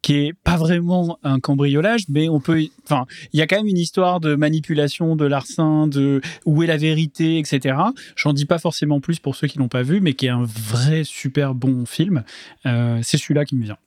qui 0.02 0.16
est 0.16 0.34
pas 0.34 0.58
vraiment 0.58 1.18
un 1.24 1.40
cambriolage, 1.40 2.04
mais 2.08 2.30
on 2.30 2.40
peut, 2.40 2.64
enfin, 2.86 3.06
il 3.34 3.40
y 3.40 3.42
a 3.42 3.48
quand 3.48 3.58
même 3.58 3.68
une 3.68 3.78
histoire 3.78 4.20
de 4.20 4.36
manipulation, 4.36 5.16
de 5.16 5.26
larcin, 5.26 5.88
de 5.88 6.22
où 6.46 6.64
est 6.64 6.68
la 6.68 6.78
vérité, 6.78 7.40
etc. 7.40 7.78
J'en 8.16 8.32
dis 8.32 8.46
pas 8.46 8.60
forcément 8.60 9.02
plus 9.02 9.20
pour 9.20 9.36
ceux 9.36 9.48
qui 9.48 9.58
l'ont 9.58 9.70
pas 9.70 9.84
vu, 9.84 10.02
mais 10.02 10.14
qui 10.14 10.28
est 10.28 10.30
un 10.30 10.46
vrai 10.46 11.04
super 11.04 11.56
bon 11.56 11.86
film. 11.86 12.24
Euh, 12.66 13.00
c'est 13.02 13.18
celui-là 13.18 13.44
qui 13.44 13.56
me 13.56 13.64
vient. 13.64 13.78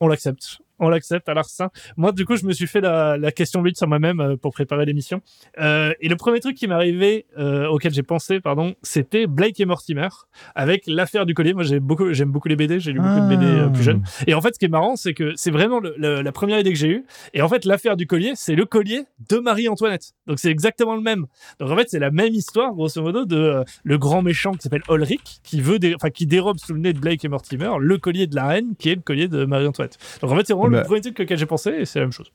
On 0.00 0.08
l'accepte. 0.08 0.60
On 0.84 0.88
l'accepte 0.88 1.28
à 1.28 1.34
l'arsin. 1.34 1.70
Moi, 1.96 2.12
du 2.12 2.24
coup, 2.26 2.36
je 2.36 2.44
me 2.44 2.52
suis 2.52 2.66
fait 2.66 2.80
la, 2.80 3.16
la 3.16 3.30
question 3.32 3.62
8 3.62 3.76
sur 3.78 3.86
moi-même 3.86 4.20
euh, 4.20 4.36
pour 4.36 4.52
préparer 4.52 4.84
l'émission. 4.84 5.22
Euh, 5.60 5.94
et 6.00 6.08
le 6.08 6.16
premier 6.16 6.40
truc 6.40 6.56
qui 6.56 6.66
m'est 6.66 6.74
arrivé, 6.74 7.26
euh, 7.38 7.66
auquel 7.68 7.94
j'ai 7.94 8.02
pensé, 8.02 8.40
pardon, 8.40 8.74
c'était 8.82 9.26
Blake 9.26 9.58
et 9.60 9.64
Mortimer 9.64 10.08
avec 10.54 10.82
l'affaire 10.86 11.24
du 11.24 11.34
collier. 11.34 11.54
Moi, 11.54 11.62
j'ai 11.62 11.80
beaucoup, 11.80 12.12
j'aime 12.12 12.30
beaucoup 12.32 12.48
les 12.48 12.56
BD. 12.56 12.80
J'ai 12.80 12.92
lu 12.92 13.00
beaucoup 13.00 13.20
de 13.20 13.28
BD 13.36 13.46
euh, 13.46 13.68
plus 13.68 13.82
jeune. 13.84 14.02
Et 14.26 14.34
en 14.34 14.40
fait, 14.40 14.54
ce 14.54 14.58
qui 14.58 14.64
est 14.64 14.68
marrant, 14.68 14.96
c'est 14.96 15.14
que 15.14 15.32
c'est 15.36 15.50
vraiment 15.52 15.78
le- 15.80 15.94
le- 15.96 16.20
la 16.22 16.32
première 16.32 16.58
idée 16.58 16.72
que 16.72 16.78
j'ai 16.78 16.88
eue. 16.88 17.04
Et 17.32 17.42
en 17.42 17.48
fait, 17.48 17.64
l'affaire 17.64 17.96
du 17.96 18.06
collier, 18.06 18.32
c'est 18.34 18.54
le 18.56 18.64
collier 18.64 19.04
de 19.30 19.38
Marie-Antoinette. 19.38 20.12
Donc, 20.26 20.38
c'est 20.40 20.50
exactement 20.50 20.96
le 20.96 21.00
même. 21.02 21.26
Donc, 21.60 21.70
en 21.70 21.76
fait, 21.76 21.88
c'est 21.88 21.98
la 22.00 22.10
même 22.10 22.34
histoire, 22.34 22.72
grosso 22.74 23.00
modo, 23.00 23.24
de 23.24 23.36
euh, 23.36 23.64
le 23.84 23.98
grand 23.98 24.22
méchant 24.22 24.52
qui 24.52 24.62
s'appelle 24.62 24.82
Ulrich, 24.90 25.38
qui 25.44 25.60
veut, 25.60 25.78
enfin, 25.94 26.10
qui 26.10 26.26
dérobe 26.26 26.58
sous 26.58 26.74
le 26.74 26.80
nez 26.80 26.92
de 26.92 26.98
Blake 26.98 27.24
et 27.24 27.28
Mortimer 27.28 27.70
le 27.78 27.98
collier 27.98 28.26
de 28.26 28.34
la 28.34 28.46
reine, 28.46 28.74
qui 28.78 28.90
est 28.90 28.96
le 28.96 29.00
collier 29.02 29.28
de 29.28 29.44
Marie-Antoinette. 29.44 29.98
Donc, 30.20 30.32
en 30.32 30.36
fait, 30.36 30.46
c'est 30.46 30.54
vraiment. 30.54 30.71
Le 30.78 30.84
premier 30.84 31.00
truc 31.00 31.20
auquel 31.20 31.38
j'ai 31.38 31.46
pensé, 31.46 31.70
et 31.70 31.84
c'est 31.84 31.98
la 31.98 32.06
même 32.06 32.12
chose. 32.12 32.32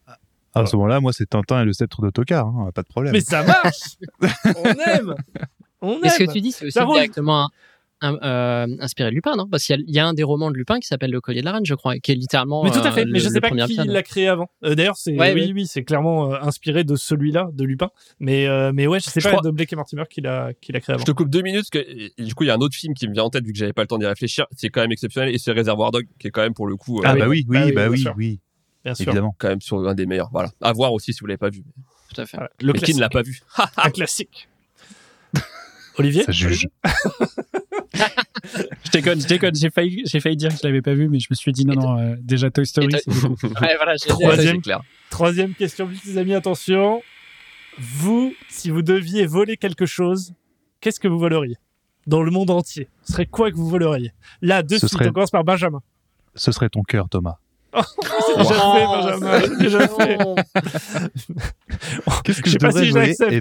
À 0.54 0.66
ce 0.66 0.76
moment-là, 0.76 1.00
moi, 1.00 1.14
c'est 1.14 1.30
Tintin 1.30 1.62
et 1.62 1.66
le 1.66 1.74
sceptre 1.74 2.02
de 2.02 2.10
Tokar, 2.10 2.48
hein, 2.48 2.72
pas 2.74 2.82
de 2.82 2.88
problème. 2.88 3.14
Mais 3.14 3.22
ça 3.22 3.44
marche 3.44 3.98
On 4.56 4.64
aime 4.64 5.16
On 5.82 6.00
Mais 6.02 6.10
ce 6.10 6.22
aime 6.22 6.28
que 6.28 6.34
tu 6.34 6.42
dis, 6.42 6.52
c'est 6.52 6.66
aussi 6.66 6.80
directement 6.80 7.50
euh, 8.04 8.68
inspiré 8.80 9.10
de 9.10 9.16
Lupin, 9.16 9.36
non? 9.36 9.48
Parce 9.50 9.64
qu'il 9.66 9.84
y, 9.88 9.94
y 9.94 10.00
a 10.00 10.08
un 10.08 10.14
des 10.14 10.24
romans 10.24 10.52
de 10.52 10.56
Lupin 10.56 10.80
qui 10.80 10.88
s'appelle 10.88 11.12
Le 11.12 11.20
Collier 11.22 11.40
de 11.42 11.46
la 11.46 11.54
Reine, 11.54 11.66
je 11.66 11.74
crois, 11.74 11.96
et 11.96 12.00
qui 12.00 12.12
est 12.12 12.16
littéralement. 12.16 12.64
Mais 12.64 12.72
tout 12.72 12.80
à 12.80 12.88
euh, 12.88 12.92
fait, 12.92 13.06
mais 13.06 13.14
le- 13.14 13.20
je 13.20 13.30
sais 13.30 13.42
pas 13.42 13.50
qui 13.50 13.76
l'a 13.76 14.04
créé 14.04 14.28
avant. 14.28 14.50
Euh, 14.64 14.76
D'ailleurs, 14.76 14.98
c'est 14.98 15.18
Ouais, 15.18 15.34
oui, 15.34 15.46
oui. 15.48 15.52
oui, 15.54 15.68
c'est 15.68 15.84
clairement 15.84 16.32
euh, 16.34 16.38
inspiré 16.42 16.84
de 16.84 16.96
celui-là, 16.96 17.50
de 17.54 17.64
Lupin. 17.64 17.90
Mais 18.20 18.48
euh, 18.48 18.72
mais 18.74 18.86
ouais, 18.88 19.00
je 19.00 19.06
sais 19.10 19.20
Je 19.20 19.26
pas 19.26 19.32
crois- 19.38 19.42
de 19.44 19.50
Blake 19.52 19.72
et 19.74 19.76
Mortimer 19.76 20.04
qui 20.10 20.22
l'a 20.22 20.52
qui 20.62 20.72
l'a 20.72 20.80
créé 20.80 20.94
avant. 20.94 21.02
Je 21.02 21.06
te 21.06 21.12
coupe 21.12 21.30
deux 21.30 21.42
minutes, 21.42 21.66
parce 21.72 21.84
que 21.86 22.22
du 22.24 22.36
coup, 22.36 22.44
il 22.44 22.48
y 22.48 22.50
a 22.52 22.54
un 22.56 22.60
autre 22.60 22.76
film 22.76 22.94
qui 22.94 23.08
me 23.08 23.14
vient 23.14 23.24
en 23.24 23.30
tête, 23.30 23.46
vu 23.46 23.52
que 23.54 23.58
j'avais 23.58 23.74
pas 23.74 23.82
le 23.82 23.88
temps 23.88 23.98
d'y 23.98 24.06
réfléchir. 24.06 24.46
C'est 24.56 24.70
quand 24.70 24.82
même 24.82 24.92
exceptionnel, 24.92 25.34
et 25.34 25.38
c'est 25.38 25.52
Réservoir 25.52 25.92
Dog, 25.92 26.06
qui 26.20 26.28
est 26.28 26.32
quand 26.32 26.42
même 26.42 26.54
pour 26.54 26.68
le 26.68 26.76
coup, 26.76 27.00
euh, 27.00 27.04
Ah, 27.06 27.16
bah 27.16 27.28
oui, 27.28 27.46
Bah 27.48 27.60
oui, 27.62 27.66
oui, 27.68 27.72
bah 27.74 27.82
bien 27.84 27.92
oui, 27.92 27.98
sûr. 28.00 28.14
oui, 28.18 28.40
Bien 28.86 28.94
sûr. 28.94 29.08
évidemment. 29.08 29.36
quand 29.40 29.48
même 29.50 29.62
sur 29.62 29.88
un 29.88 29.96
des 29.96 30.06
meilleurs. 30.06 30.30
Voilà. 30.32 30.50
À 30.62 30.72
voir 30.74 30.94
aussi 30.94 31.14
si 31.14 31.20
vous 31.22 31.26
l'avez 31.28 31.38
pas 31.38 31.50
vu. 31.50 31.64
Tout 32.14 32.22
à 32.22 32.26
fait. 32.26 32.38
Voilà, 32.38 32.52
le 32.62 32.74
Mais 32.74 32.80
qui 32.80 32.94
ne 32.96 33.00
l'a 33.02 33.10
pas 33.10 33.22
vu 33.22 33.42
Un 33.78 33.90
classique. 33.90 34.48
Olivier 35.98 36.24
Ça 36.24 36.32
juge. 36.32 36.68
Je 37.94 38.92
déconne, 38.92 39.22
je 39.22 39.28
déconne. 39.28 39.56
J'ai 39.56 39.70
failli, 39.70 40.04
j'ai 40.06 40.20
failli 40.20 40.36
dire 40.38 40.50
que 40.52 40.58
je 40.62 40.68
l'avais 40.68 40.82
pas 40.82 40.94
vu, 40.94 41.10
mais 41.10 41.20
je 41.20 41.28
me 41.30 41.36
suis 41.36 41.52
dit 41.52 41.66
non, 41.66 41.74
non. 41.76 42.00
euh, 42.00 42.16
déjà 42.20 42.50
Toy 42.52 42.66
Story. 42.66 42.88
Ouais, 43.62 43.76
voilà, 43.78 43.96
j'ai 44.02 44.08
Troisième. 44.10 44.62
clair. 44.62 44.82
Troisième 45.10 45.54
question, 45.54 45.90
les 46.06 46.18
amis, 46.18 46.34
attention. 46.34 47.02
Vous, 47.80 48.34
si 48.50 48.70
vous 48.70 48.82
deviez 48.82 49.26
voler 49.26 49.58
quelque 49.58 49.86
chose, 49.86 50.34
qu'est-ce 50.82 51.00
que 51.00 51.08
vous 51.08 51.20
voleriez? 51.20 51.56
Dans 52.08 52.24
le 52.24 52.32
monde 52.32 52.50
entier, 52.50 52.88
ce 53.04 53.14
serait 53.14 53.26
quoi 53.26 53.52
que 53.52 53.56
vous 53.58 53.68
voleriez? 53.68 54.12
Là, 54.42 54.64
de 54.64 54.78
suite, 54.78 54.90
serait- 54.90 55.10
on 55.10 55.14
commence 55.14 55.32
par 55.32 55.44
Benjamin. 55.44 55.82
Ce 56.36 56.52
serait 56.52 56.70
ton 56.70 56.84
cœur, 56.84 57.10
Thomas. 57.10 57.38
C'est 57.76 58.38
déjà 58.38 58.56
fait, 58.56 58.86
Benjamin. 58.86 59.42
c'est 59.42 59.58
déjà 59.58 59.88
fait. 59.88 60.18
Qu'est-ce 62.24 62.42
que 62.42 62.50
Je 62.50 62.50
je, 62.50 62.52
sais 62.54 62.58
pas 62.60 62.68
devrais 62.70 62.82
si 62.84 62.88
je 62.88 62.94
voler 62.94 63.08
l'accepte. 63.08 63.32
Et- 63.34 63.40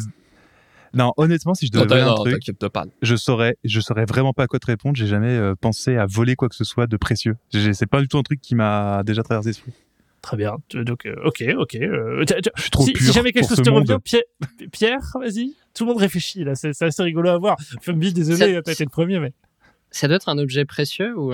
Non, 0.97 1.13
honnêtement, 1.17 1.55
si 1.55 1.67
je 1.67 1.73
Non, 1.77 1.85
devais 1.85 1.89
voler 1.97 2.03
un 2.03 2.07
non, 2.07 2.15
truc, 2.17 2.33
t'inquiète 2.35 2.69
pas. 2.69 2.85
je 3.03 3.15
saurais, 3.17 3.57
je 3.65 3.81
saurais 3.81 4.05
vraiment 4.07 4.33
pas 4.33 4.45
à 4.45 4.47
quoi 4.47 4.59
te 4.59 4.67
répondre. 4.67 4.97
J'ai 4.97 5.07
jamais 5.07 5.31
euh, 5.37 5.55
pensé 5.61 5.97
à 5.97 6.07
voler 6.07 6.35
quoi 6.37 6.49
que 6.49 6.57
ce 6.57 6.65
soit 6.65 6.87
de 6.87 6.97
précieux. 6.97 7.37
C'est 7.53 7.87
pas 7.87 8.01
du 8.01 8.09
tout 8.09 8.19
un 8.19 8.23
truc 8.23 8.41
qui 8.41 8.55
m'a 8.55 9.03
déjà 9.05 9.23
traversé 9.23 9.51
l'esprit. 9.51 9.73
Très 10.23 10.37
bien. 10.37 10.57
Donc, 10.75 11.07
euh, 11.07 11.15
ok, 11.25 11.45
ok. 11.57 11.75
euh, 11.77 12.25
Je 12.57 12.63
suis 12.63 12.71
trop 12.71 12.83
si, 12.85 12.93
pur 12.95 13.07
si 13.07 13.13
jamais 13.13 13.31
quelque 13.33 13.49
chose 13.49 13.59
monde. 13.71 13.89
revient, 13.89 14.01
Pierre, 14.03 14.23
Pierre 14.73 15.01
vas-y. 15.21 15.55
Tout 15.75 15.85
le 15.85 15.91
monde 15.93 16.01
réfléchit 16.01 16.43
là. 16.43 16.55
C'est 16.57 16.73
c'est 16.73 16.87
assez 16.87 17.03
rigolo 17.03 17.29
à 17.29 17.39
voir. 17.39 17.57
Fumbi, 17.83 18.13
désolé, 18.13 18.61
t'as 18.65 18.73
été 18.73 18.83
le 18.85 18.91
premier, 18.91 19.21
mais 19.21 19.33
Ça 19.91 20.09
doit 20.09 20.17
être 20.17 20.29
un 20.29 20.39
objet 20.39 20.65
précieux 20.65 21.17
ou. 21.17 21.33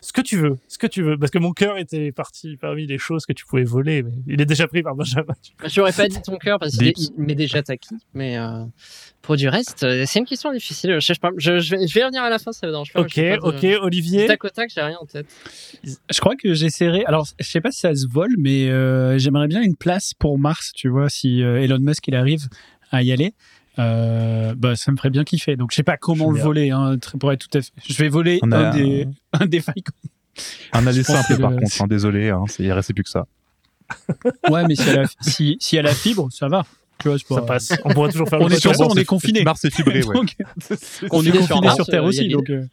Ce 0.00 0.12
que 0.12 0.20
tu 0.20 0.36
veux, 0.36 0.56
ce 0.68 0.78
que 0.78 0.86
tu 0.86 1.02
veux, 1.02 1.18
parce 1.18 1.30
que 1.30 1.38
mon 1.38 1.52
cœur 1.52 1.76
était 1.78 2.10
parti 2.12 2.56
parmi 2.56 2.86
les 2.86 2.98
choses 2.98 3.26
que 3.26 3.32
tu 3.32 3.44
pouvais 3.44 3.64
voler, 3.64 4.02
mais 4.02 4.12
il 4.26 4.40
est 4.40 4.46
déjà 4.46 4.66
pris 4.66 4.82
par 4.82 4.94
Benjamin. 4.94 5.34
J'aurais 5.66 5.92
pas 5.92 6.08
dit 6.08 6.20
ton 6.22 6.36
cœur 6.36 6.58
parce 6.58 6.76
qu'il 6.76 6.94
m'est 7.18 7.34
déjà 7.34 7.60
acquis, 7.68 7.96
mais 8.14 8.38
euh, 8.38 8.64
pour 9.22 9.36
du 9.36 9.48
reste, 9.48 9.82
euh, 9.82 10.04
c'est 10.06 10.18
une 10.18 10.24
question 10.26 10.52
difficile. 10.52 10.94
Je 11.00 11.06
sais 11.06 11.14
pas. 11.20 11.30
Je, 11.36 11.58
je 11.58 11.76
vais, 11.76 11.86
je 11.86 11.94
vais 11.94 12.02
revenir 12.04 12.22
à 12.22 12.30
la 12.30 12.38
fin, 12.38 12.52
ça 12.52 12.66
me 12.66 12.72
dérange 12.72 12.92
pas. 12.92 13.00
Ok, 13.00 13.14
pas 13.14 13.20
de- 13.20 13.40
ok, 13.40 13.82
Olivier. 13.82 14.26
Tac 14.26 14.42
au 14.44 14.48
tac, 14.48 14.70
j'ai 14.74 14.80
rien 14.80 14.96
en 15.00 15.06
tête. 15.06 15.26
Je 15.84 16.20
crois 16.20 16.36
que 16.36 16.54
j'essaierai. 16.54 17.04
Alors, 17.04 17.26
je 17.38 17.44
sais 17.48 17.60
pas 17.60 17.70
si 17.70 17.80
ça 17.80 17.94
se 17.94 18.06
vole, 18.08 18.34
mais 18.38 18.68
euh, 18.70 19.18
j'aimerais 19.18 19.48
bien 19.48 19.62
une 19.62 19.76
place 19.76 20.12
pour 20.18 20.38
Mars. 20.38 20.72
Tu 20.74 20.88
vois, 20.88 21.08
si 21.08 21.42
euh, 21.42 21.62
Elon 21.62 21.78
Musk 21.80 22.06
il 22.08 22.14
arrive 22.14 22.48
à 22.90 23.02
y 23.02 23.12
aller, 23.12 23.34
euh, 23.78 24.54
bah 24.56 24.76
ça 24.76 24.92
me 24.92 24.96
ferait 24.96 25.10
bien 25.10 25.24
kiffer. 25.24 25.56
Donc, 25.56 25.70
je 25.72 25.76
sais 25.76 25.82
pas 25.82 25.96
comment 25.96 26.30
le 26.30 26.40
voler. 26.40 26.70
Hein, 26.70 26.96
pour 27.18 27.32
être 27.32 27.48
tout 27.48 27.58
à 27.58 27.62
fait. 27.62 27.72
Je 27.88 27.94
vais 28.02 28.08
voler 28.08 28.38
a 28.42 28.46
un 28.56 28.70
des 28.74 29.06
un 29.32 29.46
des. 29.46 29.62
Un 30.72 30.86
aller 30.86 31.02
simple 31.04 31.38
par 31.40 31.50
le- 31.52 31.58
contre, 31.58 31.82
hein, 31.82 31.86
désolé, 31.86 32.30
hein, 32.30 32.44
il 32.58 32.72
restait 32.72 32.92
plus 32.92 33.04
que 33.04 33.08
ça. 33.10 33.26
Ouais, 34.50 34.64
mais 34.66 34.74
si 34.76 34.88
elle 34.88 34.98
a, 35.00 35.04
si, 35.20 35.56
si 35.60 35.76
elle 35.76 35.86
a 35.86 35.94
fibre, 35.94 36.28
ça 36.32 36.48
va. 36.48 36.64
Tu 36.98 37.08
vois, 37.08 37.18
Ça 37.18 37.24
pas- 37.40 37.42
passe. 37.42 37.72
On 37.84 37.90
pourra 37.92 38.08
toujours 38.08 38.28
faire 38.28 38.40
On 38.40 38.48
le 38.48 38.54
est 38.54 38.60
sur 38.60 38.72
on 38.80 38.94
est 38.94 39.04
confiné. 39.04 39.42
Mars 39.44 39.64
est 39.64 39.74
fibré, 39.74 40.02
ouais. 40.02 40.14
Donc, 40.14 40.34
on 40.70 40.74
est 41.04 41.08
Confiné 41.08 41.32
sur 41.32 41.40
confiné 41.48 41.60
Mars, 41.66 41.74
sur 41.76 41.86
Terre 41.86 42.04
euh, 42.04 42.08
aussi. 42.08 42.28
Donc, 42.28 42.50
euh, 42.50 42.66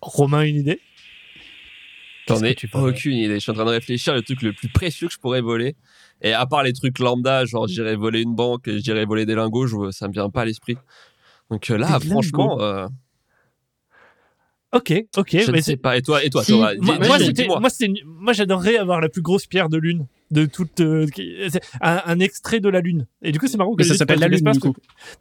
Romain, 0.00 0.42
une 0.42 0.56
idée? 0.56 0.80
J'en 2.28 2.42
ai 2.42 2.56
aucune 2.74 3.16
idée. 3.16 3.34
Je 3.34 3.38
suis 3.40 3.50
en 3.50 3.54
train 3.54 3.64
de 3.64 3.70
réfléchir 3.70 4.14
le 4.14 4.22
truc 4.22 4.42
le 4.42 4.52
plus 4.52 4.68
précieux 4.68 5.06
que 5.08 5.14
je 5.14 5.18
pourrais 5.18 5.40
voler. 5.40 5.76
Et 6.22 6.32
à 6.32 6.46
part 6.46 6.62
les 6.62 6.72
trucs 6.72 6.98
lambda, 6.98 7.44
genre 7.44 7.66
j'irais 7.68 7.94
voler 7.96 8.22
une 8.22 8.34
banque, 8.34 8.68
j'irais 8.76 9.04
voler 9.04 9.26
des 9.26 9.34
lingots, 9.34 9.66
je, 9.66 9.90
ça 9.90 10.08
me 10.08 10.12
vient 10.12 10.30
pas 10.30 10.42
à 10.42 10.44
l'esprit. 10.46 10.76
Donc 11.50 11.70
euh, 11.70 11.76
là, 11.76 11.98
Des 11.98 12.08
franchement, 12.08 12.60
euh, 12.60 12.86
Ok, 14.72 14.92
ok. 15.16 15.28
Je 15.32 15.38
ne 15.38 15.52
mais 15.52 15.58
sais 15.62 15.72
c'est- 15.72 15.76
pas. 15.76 15.96
Et 15.96 16.02
toi, 16.02 16.22
et 16.24 16.30
toi, 16.30 16.42
Si, 16.44 16.52
Thomas, 16.52 16.72
moi, 16.80 17.08
moi, 18.04 18.32
j'adorerais 18.32 18.76
avoir 18.76 19.00
la 19.00 19.08
plus 19.08 19.22
grosse 19.22 19.46
pierre 19.46 19.68
de 19.68 19.78
lune 19.78 20.06
de 20.30 20.44
toute 20.46 20.80
euh, 20.80 21.06
un, 21.80 22.02
un 22.04 22.18
extrait 22.20 22.60
de 22.60 22.68
la 22.68 22.80
lune. 22.80 23.06
Et 23.22 23.32
du 23.32 23.38
coup, 23.38 23.46
c'est 23.46 23.56
marrant 23.56 23.74
que 23.74 23.82
Mais 23.82 23.88
ça 23.88 23.94
s'appelle 23.94 24.18
la 24.18 24.26
de 24.26 24.34
lune, 24.34 24.44
l'espace, 24.44 24.56
du 24.56 24.72
coup. 24.72 24.76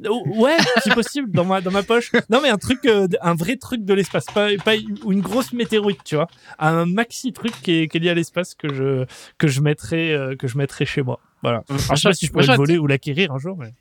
Oh, 0.07 0.23
Ouais, 0.25 0.57
c'est 0.83 0.93
possible 0.93 1.31
dans 1.31 1.45
ma 1.45 1.61
dans 1.61 1.71
ma 1.71 1.83
poche. 1.83 2.11
Non, 2.29 2.39
mais 2.41 2.49
un 2.49 2.57
truc, 2.57 2.79
euh, 2.85 3.07
un 3.21 3.35
vrai 3.35 3.57
truc 3.57 3.85
de 3.85 3.93
l'espace, 3.93 4.25
pas 4.33 4.49
pas 4.63 4.75
une 4.75 5.21
grosse 5.21 5.53
météorite, 5.53 5.99
tu 6.03 6.15
vois, 6.15 6.27
un 6.59 6.85
maxi 6.85 7.33
truc 7.33 7.53
qui 7.61 7.71
est, 7.71 7.87
qui 7.87 7.97
est 7.97 7.99
lié 7.99 8.09
à 8.09 8.13
l'espace 8.13 8.55
que 8.55 8.73
je 8.73 9.05
que 9.37 9.47
je 9.47 9.61
mettrais 9.61 10.11
euh, 10.11 10.35
que 10.35 10.47
je 10.47 10.57
mettrais 10.57 10.85
chez 10.85 11.01
moi. 11.01 11.19
Voilà. 11.43 11.63
Alors, 11.69 11.79
je 11.95 11.95
sais 11.95 12.09
pas 12.09 12.13
si 12.13 12.25
je 12.25 12.31
pourrais 12.31 12.47
le 12.47 12.55
voler 12.55 12.77
ou 12.77 12.87
l'acquérir 12.87 13.31
un 13.31 13.37
jour, 13.37 13.57
mais 13.57 13.73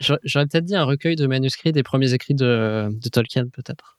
J'aurais 0.00 0.20
j'aurais 0.24 0.46
peut-être 0.46 0.64
dit 0.64 0.74
un 0.76 0.84
recueil 0.84 1.16
de 1.16 1.26
manuscrits 1.26 1.72
des 1.72 1.82
premiers 1.82 2.12
écrits 2.12 2.34
de, 2.34 2.88
de 2.90 3.08
Tolkien, 3.08 3.46
peut-être. 3.48 3.95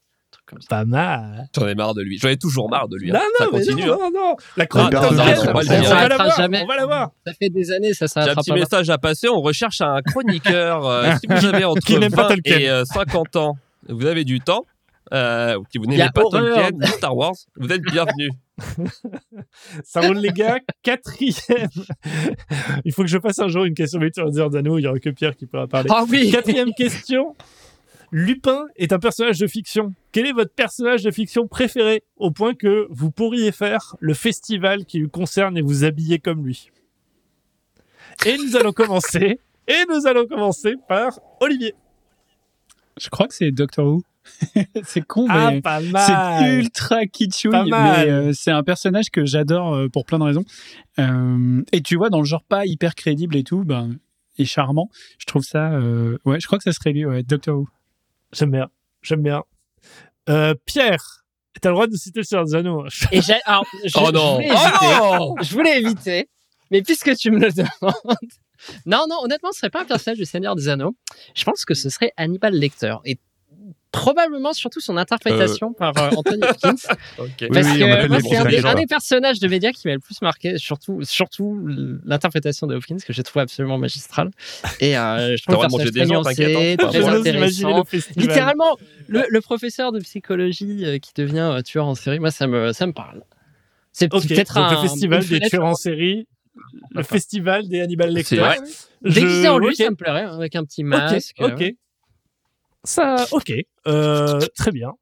Comme 0.48 0.62
ça. 0.62 0.68
pas 0.70 0.86
mal. 0.86 1.50
J'en 1.54 1.68
ai 1.68 1.76
marre 1.76 1.94
de 1.94 2.02
lui. 2.02 2.18
J'en 2.20 2.30
ai 2.30 2.38
toujours 2.38 2.70
marre 2.70 2.88
de 2.88 2.96
lui. 2.98 3.12
hein. 3.12 3.16
Non, 3.16 3.20
ça 3.38 3.46
non, 3.46 3.52
mais 3.54 3.60
continue. 3.66 3.86
non, 3.86 3.94
hein. 3.94 3.98
non, 4.02 4.12
non. 4.30 4.36
La 4.56 4.64
Ah, 4.64 4.68
chronique 4.68 4.92
le 4.94 4.98
on 4.98 5.02
Ça 6.32 6.48
on 6.48 6.66
va 6.66 6.76
la 6.78 6.86
voir. 6.86 7.12
Ça 7.26 7.34
fait 7.34 7.50
des 7.50 7.72
années, 7.72 7.94
ça 7.94 8.06
J'ai 8.08 8.30
un 8.32 8.36
petit 8.36 8.50
pas. 8.52 8.56
message 8.56 8.90
à 8.90 8.98
passer. 8.98 9.28
On 9.28 9.42
recherche 9.42 9.82
un 9.82 10.02
chroniqueur. 10.02 10.86
euh, 10.88 11.14
si 11.20 11.28
vous 11.28 11.46
avez 11.46 11.66
entre 11.66 11.86
Qui 11.86 12.00
n'aime 12.00 12.12
pas 12.14 12.24
20 12.30 12.36
Tolkien. 12.36 12.58
et 12.60 12.70
euh, 12.70 12.86
50 12.86 13.36
ans, 13.36 13.58
vous 13.90 14.06
avez 14.06 14.24
du 14.24 14.40
temps, 14.40 14.66
euh, 15.14 15.58
ou 15.58 15.64
qui 15.66 15.80
vous 15.80 15.86
n'aimez 15.86 16.04
a 16.04 16.12
pas. 16.12 16.22
Tolkien 16.32 16.70
ou 16.74 16.86
Star 16.86 17.16
Wars, 17.18 17.36
vous 17.58 17.70
êtes 17.72 17.82
bienvenus. 17.82 18.32
Ça 19.84 20.02
roule 20.02 20.18
les 20.18 20.32
gars, 20.32 20.60
quatrième. 20.82 21.68
Il 22.86 22.94
faut 22.94 23.04
que 23.04 23.08
je 23.10 23.20
fasse 23.20 23.40
un 23.40 23.48
jour 23.50 23.66
une 23.66 23.74
question 23.76 24.00
sur 24.14 24.26
le 24.26 24.32
Seigneur 24.32 24.50
des 24.50 24.58
Anneaux, 24.58 24.78
il 24.80 24.84
y 24.84 24.88
aura 24.88 25.00
que 25.00 25.10
Pierre 25.10 25.36
qui 25.36 25.46
pourra 25.46 25.68
parler. 25.68 25.90
Ah 25.92 26.06
oui 26.10 26.32
Quatrième 26.32 26.74
question. 26.74 27.36
Lupin 28.12 28.66
est 28.78 28.94
un 28.94 29.00
personnage 29.00 29.38
de 29.38 29.48
fiction. 29.48 29.94
Quel 30.18 30.26
est 30.26 30.34
votre 30.34 30.56
personnage 30.56 31.04
de 31.04 31.12
fiction 31.12 31.48
préféré 31.48 32.02
au 32.16 32.32
point 32.32 32.56
que 32.56 32.88
vous 32.90 33.12
pourriez 33.12 33.52
faire 33.52 33.96
le 34.00 34.16
festival 34.16 34.86
qui 34.86 34.98
lui 34.98 35.12
concerne 35.12 35.56
et 35.60 35.62
vous 35.62 35.84
habiller 35.84 36.18
comme 36.18 36.44
lui? 36.44 36.72
Et 38.26 38.36
nous 38.36 38.56
allons 38.56 38.72
commencer. 38.72 39.40
Et 39.68 39.86
nous 39.88 40.08
allons 40.08 40.26
commencer 40.26 40.74
par 40.88 41.20
Olivier. 41.40 41.76
Je 43.00 43.10
crois 43.10 43.28
que 43.28 43.36
c'est 43.36 43.52
Doctor 43.52 43.86
Who. 43.86 44.02
c'est 44.86 45.06
con, 45.06 45.28
Ah, 45.30 45.52
mais 45.52 45.62
c'est 46.00 46.56
ultra 46.56 47.06
kitschouille, 47.06 47.70
mais 47.70 48.10
euh, 48.10 48.32
c'est 48.34 48.50
un 48.50 48.64
personnage 48.64 49.12
que 49.12 49.24
j'adore 49.24 49.76
euh, 49.76 49.88
pour 49.88 50.04
plein 50.04 50.18
de 50.18 50.24
raisons. 50.24 50.46
Euh, 50.98 51.62
et 51.72 51.82
tu 51.82 51.96
vois, 51.96 52.10
dans 52.10 52.22
le 52.22 52.26
genre 52.26 52.44
pas 52.44 52.66
hyper 52.66 52.96
crédible 52.96 53.36
et 53.36 53.44
tout, 53.44 53.64
ben, 53.64 53.98
et 54.40 54.46
charmant, 54.46 54.90
je 55.20 55.28
trouve 55.28 55.44
ça. 55.44 55.80
ouais, 56.26 56.40
je 56.40 56.48
crois 56.48 56.58
que 56.58 56.64
ça 56.64 56.72
serait 56.72 56.94
lui, 56.94 57.06
ouais, 57.06 57.22
Doctor 57.22 57.60
Who. 57.60 57.68
J'aime 58.34 58.50
bien. 58.50 58.68
J'aime 59.04 59.22
bien. 59.22 59.44
Euh, 60.30 60.54
Pierre, 60.66 61.24
t'as 61.62 61.70
le 61.70 61.76
droit 61.76 61.88
de 61.88 61.96
citer 61.96 62.20
le 62.20 62.24
Seigneur 62.24 62.46
des 62.46 62.56
Anneaux. 62.56 62.86
Et 63.12 63.22
j'ai- 63.22 63.42
alors, 63.46 63.66
je, 63.86 63.92
Oh 63.96 64.06
je 64.08 64.12
non 64.12 64.36
voulais 64.36 64.50
Oh 64.52 64.56
éviter, 64.68 65.00
non 65.00 65.36
je 65.42 65.54
voulais 65.54 65.78
éviter, 65.80 66.30
mais 66.72 66.82
puisque 66.82 67.16
tu 67.16 67.32
me 67.32 67.40
le 67.40 67.52
demandes. 67.52 68.18
Non, 68.86 69.06
non, 69.10 69.18
honnêtement, 69.24 69.52
ce 69.52 69.60
serait 69.60 69.70
pas 69.70 69.82
un 69.82 69.86
personnage 69.86 70.18
du 70.18 70.26
Seigneur 70.26 70.56
des 70.56 70.68
Anneaux. 70.68 70.96
Je 71.36 71.44
pense 71.44 71.64
que 71.64 71.74
ce 71.76 71.90
serait 71.90 72.12
Hannibal 72.18 72.54
Lecter. 72.54 72.96
Et 73.06 73.18
probablement 73.92 74.54
surtout 74.54 74.80
son 74.80 74.98
interprétation 74.98 75.74
par 75.74 75.98
euh, 75.98 76.10
Anthony 76.16 76.42
Hopkins. 76.44 76.76
Parce 77.18 77.32
oui, 77.40 77.80
que 77.80 78.08
moi, 78.08 78.20
c'est 78.22 78.36
un, 78.36 78.46
des, 78.46 78.56
acteurs. 78.58 78.72
un 78.72 78.76
des 78.76 78.86
personnages 78.86 79.40
de 79.40 79.48
médias 79.48 79.72
qui 79.72 79.88
m'a 79.88 79.94
le 79.94 80.00
plus 80.00 80.22
marqué, 80.22 80.58
surtout, 80.58 81.00
surtout 81.04 81.60
l'interprétation 82.06 82.68
de 82.68 82.76
Hopkins, 82.76 82.98
que 83.06 83.14
j'ai 83.14 83.24
trouvé 83.24 83.44
absolument 83.44 83.78
magistrale. 83.78 84.32
Et 84.80 84.98
euh, 84.98 85.36
je 85.38 85.44
trouve 85.44 85.62
personnage 85.62 85.92
des 85.92 86.02
très 86.02 86.10
nuancé, 86.10 86.76
hein, 86.76 86.76
très 86.78 87.08
intéressant. 87.08 87.84
le. 87.84 88.20
Littéralement, 88.20 88.78
le, 89.08 89.24
le 89.30 89.42
professeur 89.42 89.92
de 89.92 90.00
psychologie 90.00 90.86
euh, 90.86 91.00
qui 91.00 91.12
devient 91.16 91.52
euh, 91.52 91.62
tueur 91.62 91.88
en 91.88 91.96
série, 91.96 92.20
moi, 92.20 92.32
ça 92.32 92.48
me, 92.48 92.74
ça 92.74 92.88
me 92.88 92.94
parle. 92.94 93.24
C'est 93.92 94.10
peut-être 94.10 94.56
donc 94.56 94.72
un 94.72 94.82
le 94.82 94.88
festival 94.88 95.26
des 95.26 95.40
tueurs 95.40 95.66
en 95.66 95.74
série, 95.74 96.28
le 96.92 97.02
Enfin. 97.02 97.16
festival 97.16 97.68
des 97.68 97.82
Hannibal 97.82 98.12
Lecter. 98.12 98.44
Déguisé 99.02 99.48
en 99.48 99.58
lui, 99.58 99.76
ça 99.76 99.90
me 99.90 99.96
plairait, 99.96 100.24
hein, 100.24 100.36
avec 100.36 100.56
un 100.56 100.64
petit 100.64 100.84
masque. 100.84 101.36
Ok, 101.40 101.62
euh, 101.62 101.68
ok. 101.68 101.76
Ça, 102.88 103.26
ok. 103.32 103.52
Euh, 103.88 104.40
très 104.56 104.72
bien. 104.72 104.94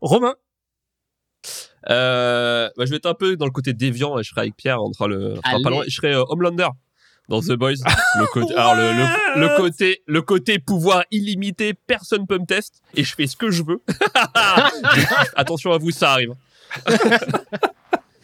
Romain, 0.00 0.34
Euh, 1.90 2.68
bah, 2.76 2.84
je 2.84 2.90
vais 2.90 2.96
être 2.96 3.06
un 3.06 3.14
peu 3.14 3.36
dans 3.36 3.44
le 3.44 3.50
côté 3.50 3.72
déviant 3.72 4.18
et 4.18 4.22
je 4.22 4.30
serai 4.30 4.42
avec 4.42 4.56
Pierre. 4.56 4.80
On 4.80 4.92
fera 4.92 5.08
le, 5.08 5.34
pas 5.42 5.70
loin. 5.70 5.82
Je 5.88 5.94
serai 5.94 6.12
euh, 6.14 6.22
Homelander 6.28 6.68
dans 7.28 7.40
The 7.40 7.52
Boys. 7.54 7.74
Le 8.18 8.26
côté, 8.32 8.54
alors 8.54 8.74
le, 8.76 8.92
le, 8.92 9.40
le 9.40 9.56
côté, 9.56 10.02
le 10.06 10.22
côté 10.22 10.58
pouvoir 10.60 11.04
illimité, 11.10 11.74
personne 11.74 12.26
peut 12.26 12.38
me 12.38 12.46
tester 12.46 12.78
et 12.94 13.02
je 13.04 13.14
fais 13.14 13.26
ce 13.26 13.36
que 13.36 13.50
je 13.50 13.62
veux. 13.64 13.82
Attention 15.34 15.72
à 15.72 15.78
vous, 15.78 15.90
ça 15.90 16.12
arrive. 16.12 16.34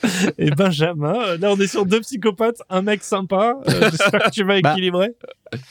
et 0.38 0.50
Benjamin. 0.50 1.14
Euh, 1.14 1.38
Là, 1.38 1.52
on 1.52 1.57
est 1.59 1.66
sur 1.66 1.86
deux 1.86 2.00
psychopathes, 2.00 2.62
un 2.70 2.82
mec 2.82 3.02
sympa. 3.02 3.57
Euh, 3.68 3.90
J'espère 3.90 4.22
que 4.24 4.30
tu 4.30 4.44
vas 4.44 4.61
Bah, 4.62 4.72
équilibrer. 4.72 5.11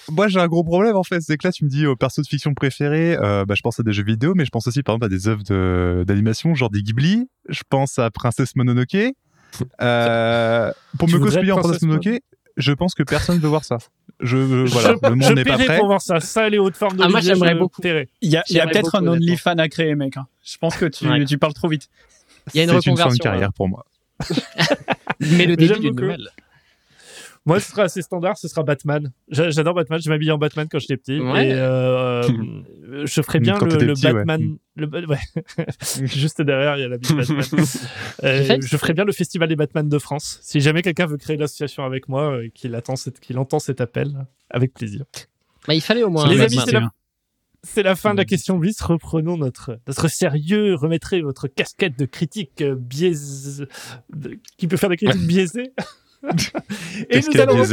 Moi, 0.10 0.28
j'ai 0.28 0.40
un 0.40 0.48
gros 0.48 0.64
problème 0.64 0.96
en 0.96 1.04
fait. 1.04 1.22
C'est 1.22 1.38
que 1.38 1.48
là, 1.48 1.52
tu 1.52 1.66
me 1.66 1.70
dis 1.70 1.86
aux 1.86 1.96
persos 1.96 2.22
de 2.24 2.28
fiction 2.28 2.54
préférés. 2.54 3.18
euh, 3.18 3.46
bah, 3.46 3.54
je 3.56 3.62
pense 3.62 3.80
à 3.80 3.84
des 3.84 3.94
jeux 3.94 4.04
vidéo, 4.04 4.34
mais 4.36 4.46
je 4.46 4.50
pense 4.50 4.68
aussi 4.68 4.84
par 4.84 4.96
exemple 4.96 5.06
à 5.06 5.10
des 5.10 5.28
œuvres 5.28 5.44
de- 5.44 6.04
d'animation, 6.08 6.54
genre 6.56 6.70
des 6.70 6.82
Ghibli. 6.82 7.28
Je 7.50 7.62
pense 7.70 8.00
à 8.00 8.10
Princesse 8.12 8.56
Mononoke. 8.56 8.96
Euh, 9.82 10.72
pour 10.98 11.08
Tu 11.08 11.16
me 11.16 11.20
cosplayer 11.20 11.52
en 11.52 11.60
Princesse 11.60 11.82
Mononoke, 11.84 12.22
je 12.58 12.72
pense 12.72 12.94
que 12.96 13.04
personne 13.04 13.36
ne 13.38 13.42
veut 13.42 13.48
voir 13.50 13.64
ça. 13.66 13.78
Je, 14.20 14.38
je- 14.38 14.72
voilà, 14.72 14.96
je, 15.02 15.10
le 15.10 15.16
monde 15.16 15.24
je 15.24 15.34
n'est 15.34 15.44
pas 15.44 15.58
prêt. 15.58 15.78
pour 15.78 15.88
voir 15.88 16.02
ça. 16.02 16.20
Ça, 16.20 16.50
les 16.50 16.58
hautes 16.60 16.78
formes 16.78 16.98
de 16.98 17.04
Ah, 17.04 17.10
moi, 17.10 17.20
j'aimerais 17.20 17.56
beaucoup. 17.56 17.82
Il 17.84 17.90
y 17.90 17.92
a, 17.92 18.06
il 18.22 18.30
y 18.32 18.38
a 18.38 18.44
J'aimerais 18.48 18.72
peut-être 18.72 18.96
un. 18.96 19.08
OnlyFans 19.08 19.58
à 19.58 19.68
créer, 19.70 19.96
mec. 19.96 20.18
hein. 20.18 20.28
Je 20.44 20.58
pense 20.58 20.76
que 20.76 20.86
tu, 20.86 21.08
Ouais. 21.08 21.26
tu 21.26 21.38
parles 21.38 21.54
trop 21.54 21.68
vite. 21.68 21.88
Il 22.54 22.58
y 22.58 22.62
a 22.62 22.64
une 22.64 22.70
C'est 22.70 22.76
une 22.76 22.82
fin 22.82 22.92
de 22.92 22.92
reconversion. 23.00 23.24
carrière 23.24 23.54
pour 23.54 23.68
moi. 23.70 23.86
Mais 25.20 25.46
le 25.46 25.56
début 25.56 25.80
d'une 25.80 25.96
nouvelle. 25.96 26.28
Moi, 27.46 27.60
ce 27.60 27.72
sera 27.72 27.84
assez 27.84 28.02
standard, 28.02 28.38
ce 28.38 28.48
sera 28.48 28.64
Batman. 28.64 29.12
J'a- 29.28 29.50
J'adore 29.50 29.74
Batman, 29.74 30.00
je 30.02 30.10
m'habillais 30.10 30.32
en 30.32 30.38
Batman 30.38 30.66
quand 30.72 30.80
j'étais 30.80 30.96
petit. 30.96 31.20
Ouais. 31.20 31.50
Et 31.50 31.54
euh, 31.54 32.22
je 33.06 33.22
ferais 33.22 33.42
bien 33.42 33.58
Quand 33.58 33.66
le, 33.66 33.72
t'étais 33.74 33.86
le 33.86 33.94
petit, 33.96 34.06
ouais. 34.08 34.14
Batman. 34.14 34.56
Le, 34.78 34.88
ouais. 35.08 35.18
Juste 36.06 36.42
derrière, 36.42 36.78
il 36.78 36.82
y 36.82 36.84
a 36.84 36.88
la 36.88 36.98
Batman. 36.98 37.26
Euh, 38.24 38.58
je 38.62 38.78
ferais 38.78 38.94
bien 38.94 39.04
le 39.04 39.12
Festival 39.12 39.50
des 39.50 39.58
Batman 39.58 39.90
de 39.90 40.00
France. 40.00 40.40
Si 40.42 40.62
jamais 40.62 40.82
quelqu'un 40.82 41.06
veut 41.06 41.18
créer 41.18 41.36
l'association 41.36 41.84
avec 41.84 42.08
moi, 42.08 42.32
euh, 42.32 42.48
qu'il 42.54 42.74
attend 42.76 42.96
cette- 42.96 43.20
qu'il 43.20 43.38
entend 43.38 43.60
cet 43.60 43.82
appel, 43.82 44.14
avec 44.50 44.74
plaisir. 44.74 45.04
Bah, 45.68 45.74
il 45.74 45.82
fallait 45.82 46.04
au 46.04 46.10
moins. 46.10 46.30
Les 46.30 46.40
un 46.40 46.46
amis, 46.46 46.60
c'est 46.64 46.72
la- 46.72 46.92
C'est 47.66 47.84
la 47.84 47.96
fin 47.96 48.12
de 48.14 48.18
la 48.18 48.26
question 48.26 48.58
bis. 48.58 48.82
Reprenons 48.82 49.38
notre, 49.38 49.80
notre 49.88 50.08
sérieux. 50.10 50.76
Remettrez 50.76 51.22
votre 51.22 51.48
casquette 51.48 51.98
de 51.98 52.06
critique 52.06 52.62
euh, 52.62 52.76
biaisée, 52.76 53.66
de- 54.14 54.38
qui 54.58 54.68
peut 54.68 54.76
faire 54.78 54.90
des 54.90 54.98
critiques 54.98 55.22
biaisées. 55.28 55.72
Et 57.10 57.20
nous 57.20 57.32
allons 57.42 57.56
le, 57.66 57.70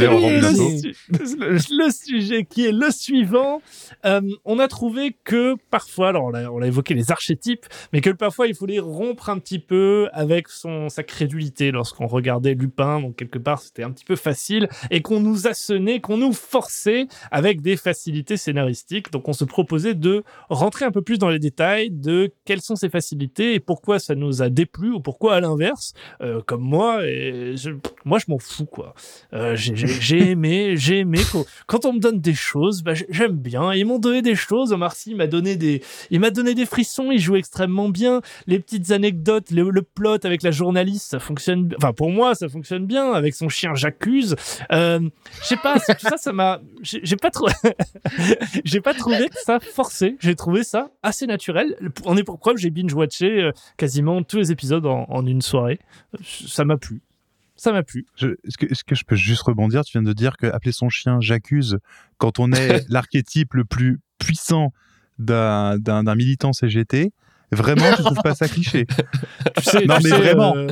le- 1.09 1.85
le 1.85 1.89
sujet 1.91 2.43
qui 2.43 2.65
est 2.65 2.71
le 2.71 2.91
suivant. 2.91 3.61
Euh, 4.05 4.21
on 4.45 4.59
a 4.59 4.67
trouvé 4.67 5.15
que 5.23 5.55
parfois, 5.69 6.09
alors 6.09 6.25
on 6.25 6.33
a, 6.33 6.49
on 6.49 6.61
a 6.61 6.67
évoqué 6.67 6.93
les 6.93 7.11
archétypes, 7.11 7.65
mais 7.93 8.01
que 8.01 8.09
parfois 8.09 8.47
il 8.47 8.55
fallait 8.55 8.79
rompre 8.79 9.29
un 9.29 9.39
petit 9.39 9.59
peu 9.59 10.09
avec 10.13 10.49
son, 10.49 10.89
sa 10.89 11.03
crédulité 11.03 11.71
lorsqu'on 11.71 12.07
regardait 12.07 12.53
Lupin. 12.53 12.99
Donc 12.99 13.15
quelque 13.15 13.39
part, 13.39 13.61
c'était 13.61 13.83
un 13.83 13.91
petit 13.91 14.05
peu 14.05 14.15
facile 14.15 14.67
et 14.89 15.01
qu'on 15.01 15.19
nous 15.19 15.47
assonnait, 15.47 16.01
qu'on 16.01 16.17
nous 16.17 16.33
forçait 16.33 17.07
avec 17.31 17.61
des 17.61 17.77
facilités 17.77 18.37
scénaristiques. 18.37 19.11
Donc 19.11 19.27
on 19.27 19.33
se 19.33 19.45
proposait 19.45 19.95
de 19.95 20.23
rentrer 20.49 20.85
un 20.85 20.91
peu 20.91 21.01
plus 21.01 21.17
dans 21.19 21.29
les 21.29 21.39
détails 21.39 21.89
de 21.91 22.31
quelles 22.45 22.61
sont 22.61 22.75
ces 22.75 22.89
facilités 22.89 23.53
et 23.53 23.59
pourquoi 23.59 23.99
ça 23.99 24.15
nous 24.15 24.41
a 24.41 24.49
déplu 24.49 24.91
ou 24.91 24.99
pourquoi 24.99 25.35
à 25.35 25.39
l'inverse, 25.39 25.93
euh, 26.21 26.41
comme 26.45 26.61
moi, 26.61 27.05
et 27.07 27.53
je- 27.55 27.71
moi 28.05 28.19
je 28.19 28.25
m'en 28.27 28.39
fous 28.41 28.65
quoi. 28.65 28.93
Euh, 29.33 29.55
j'ai- 29.55 30.31
aimé, 30.31 30.75
j'ai 30.75 30.99
aimé 30.99 31.19
quand 31.67 31.85
on 31.85 31.93
me 31.93 31.99
donne 31.99 32.19
des 32.19 32.33
choses, 32.33 32.83
bah, 32.83 32.93
j'ai- 32.93 33.07
j'aime 33.09 33.37
bien. 33.37 33.73
Ils 33.73 33.85
m'ont 33.85 33.99
donné 33.99 34.21
des 34.21 34.35
choses. 34.35 34.73
Omar 34.73 34.93
Sy 34.93 35.15
m'a 35.15 35.27
donné 35.27 35.55
des, 35.55 35.81
il 36.09 36.19
m'a 36.19 36.31
donné 36.31 36.53
des 36.53 36.65
frissons. 36.65 37.11
Il 37.11 37.19
joue 37.19 37.35
extrêmement 37.35 37.89
bien. 37.89 38.21
Les 38.47 38.59
petites 38.59 38.91
anecdotes, 38.91 39.51
le, 39.51 39.81
plot 39.81 40.25
avec 40.25 40.43
la 40.43 40.51
journaliste, 40.51 41.11
ça 41.11 41.19
fonctionne. 41.19 41.73
Enfin 41.77 41.93
pour 41.93 42.09
moi, 42.09 42.35
ça 42.35 42.49
fonctionne 42.49 42.85
bien 42.85 43.13
avec 43.13 43.33
son 43.33 43.49
chien 43.49 43.73
J'accuse. 43.75 44.35
Euh, 44.71 44.99
je 45.41 45.47
sais 45.47 45.57
pas, 45.57 45.79
tout 45.79 46.07
ça, 46.07 46.17
ça 46.17 46.33
m'a. 46.33 46.59
J'ai 46.81 47.15
pas 47.15 47.29
trop. 47.29 47.47
j'ai 48.65 48.81
pas 48.81 48.93
trouvé 48.93 49.29
ça 49.45 49.59
forcé. 49.59 50.17
J'ai 50.19 50.35
trouvé 50.35 50.63
ça 50.63 50.91
assez 51.03 51.27
naturel. 51.27 51.75
On 52.05 52.17
est 52.17 52.23
pour 52.23 52.39
preuve, 52.39 52.57
j'ai 52.57 52.69
binge-watché 52.69 53.41
euh, 53.41 53.51
quasiment 53.77 54.21
tous 54.23 54.37
les 54.37 54.51
épisodes 54.51 54.85
en 54.85 55.25
une 55.25 55.41
soirée. 55.41 55.79
Ça 56.23 56.65
m'a 56.65 56.77
plu. 56.77 57.01
Ça 57.61 57.71
m'a 57.71 57.83
plu. 57.83 58.07
Est-ce 58.19 58.83
que, 58.83 58.95
je 58.95 59.03
peux 59.03 59.15
juste 59.15 59.43
rebondir? 59.43 59.83
Tu 59.85 59.91
viens 59.91 60.01
de 60.01 60.13
dire 60.13 60.35
que 60.35 60.47
appeler 60.47 60.71
son 60.71 60.89
chien 60.89 61.19
J'accuse 61.21 61.77
quand 62.17 62.39
on 62.39 62.51
est 62.51 62.83
l'archétype 62.89 63.53
le 63.53 63.65
plus 63.65 63.99
puissant 64.17 64.73
d'un 65.19 66.15
militant 66.15 66.53
CGT. 66.53 67.11
Vraiment, 67.51 67.91
je 67.97 68.01
trouve 68.01 68.17
pas 68.23 68.33
ça 68.33 68.47
cliché. 68.47 68.87
Tu 69.57 69.63
sais, 69.63 69.85
Non, 69.85 69.97
tu 69.97 70.03
mais 70.05 70.09
sais, 70.09 70.17
vraiment. 70.17 70.55
euh, 70.55 70.69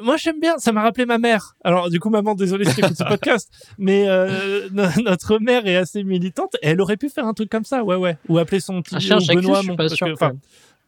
Moi, 0.00 0.16
j'aime 0.16 0.40
bien. 0.40 0.58
Ça 0.58 0.72
m'a 0.72 0.82
rappelé 0.82 1.06
ma 1.06 1.18
mère. 1.18 1.54
Alors, 1.62 1.88
du 1.88 2.00
coup, 2.00 2.10
maman, 2.10 2.34
désolé 2.34 2.64
si 2.64 2.74
t'écoutes 2.74 2.96
ce 2.96 3.04
podcast, 3.04 3.48
mais 3.78 4.08
euh, 4.08 4.68
no- 4.72 4.88
notre 5.04 5.38
mère 5.38 5.66
est 5.66 5.76
assez 5.76 6.02
militante. 6.02 6.56
Elle 6.62 6.80
aurait 6.80 6.96
pu 6.96 7.08
faire 7.10 7.26
un 7.26 7.34
truc 7.34 7.48
comme 7.50 7.64
ça, 7.64 7.84
ouais, 7.84 7.94
ouais. 7.94 8.16
Ou 8.28 8.38
appeler 8.38 8.58
son 8.58 8.82
petit 8.82 8.98
chien 9.00 9.18
ou 9.18 9.26
Benoît, 9.34 9.60
je 9.60 9.66
suis 9.68 9.76
pas 9.76 9.88
sûr. 9.88 10.18
que. 10.18 10.24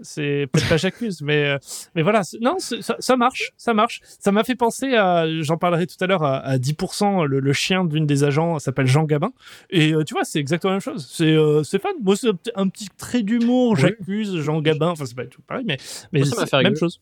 C'est 0.01 0.49
peut-être 0.53 0.69
pas 0.69 0.77
j'accuse, 0.77 1.23
mais 1.23 1.45
euh, 1.47 1.59
mais 1.95 2.03
voilà, 2.03 2.23
non, 2.41 2.57
ça, 2.59 2.97
ça 2.99 3.17
marche, 3.17 3.53
ça 3.57 3.75
marche. 3.75 4.01
Ça 4.19 4.33
m'a 4.33 4.43
fait 4.43 4.57
penser 4.57 4.95
à, 4.95 5.25
j'en 5.43 5.57
parlerai 5.57 5.87
tout 5.87 5.97
à 6.01 6.07
l'heure, 6.07 6.25
à, 6.25 6.39
à 6.39 6.57
10%. 6.59 7.25
Le, 7.27 7.39
le 7.41 7.53
chien 7.53 7.85
d'une 7.85 8.05
des 8.07 8.25
agents 8.25 8.59
s'appelle 8.59 8.87
Jean 8.87 9.05
Gabin, 9.05 9.31
et 9.71 9.93
euh, 9.95 10.03
tu 10.05 10.15
vois, 10.15 10.25
c'est 10.25 10.41
exactement 10.41 10.73
la 10.73 10.77
même 10.77 10.81
chose. 10.83 11.09
C'est 11.11 11.33
euh, 11.33 11.63
c'est 11.63 11.81
fun. 11.81 11.91
Moi, 12.03 12.17
c'est 12.17 12.29
un 12.57 12.69
petit- 12.69 12.89
trait 12.99 13.23
d'humour. 13.23 13.77
J'accuse 13.77 14.37
Jean 14.41 14.61
Gabin. 14.61 14.89
Enfin, 14.89 15.07
c'est 15.07 15.17
pas 15.17 15.25
du 15.25 15.31
tout 15.31 15.43
pareil, 15.43 15.65
mais 15.67 15.77
mais 16.13 16.21
Moi, 16.21 16.29
ça 16.29 16.37
m'a 16.37 16.43
c'est 16.43 16.51
fait 16.51 16.57
la 16.57 16.63
même 16.65 16.77
chose. 16.77 17.01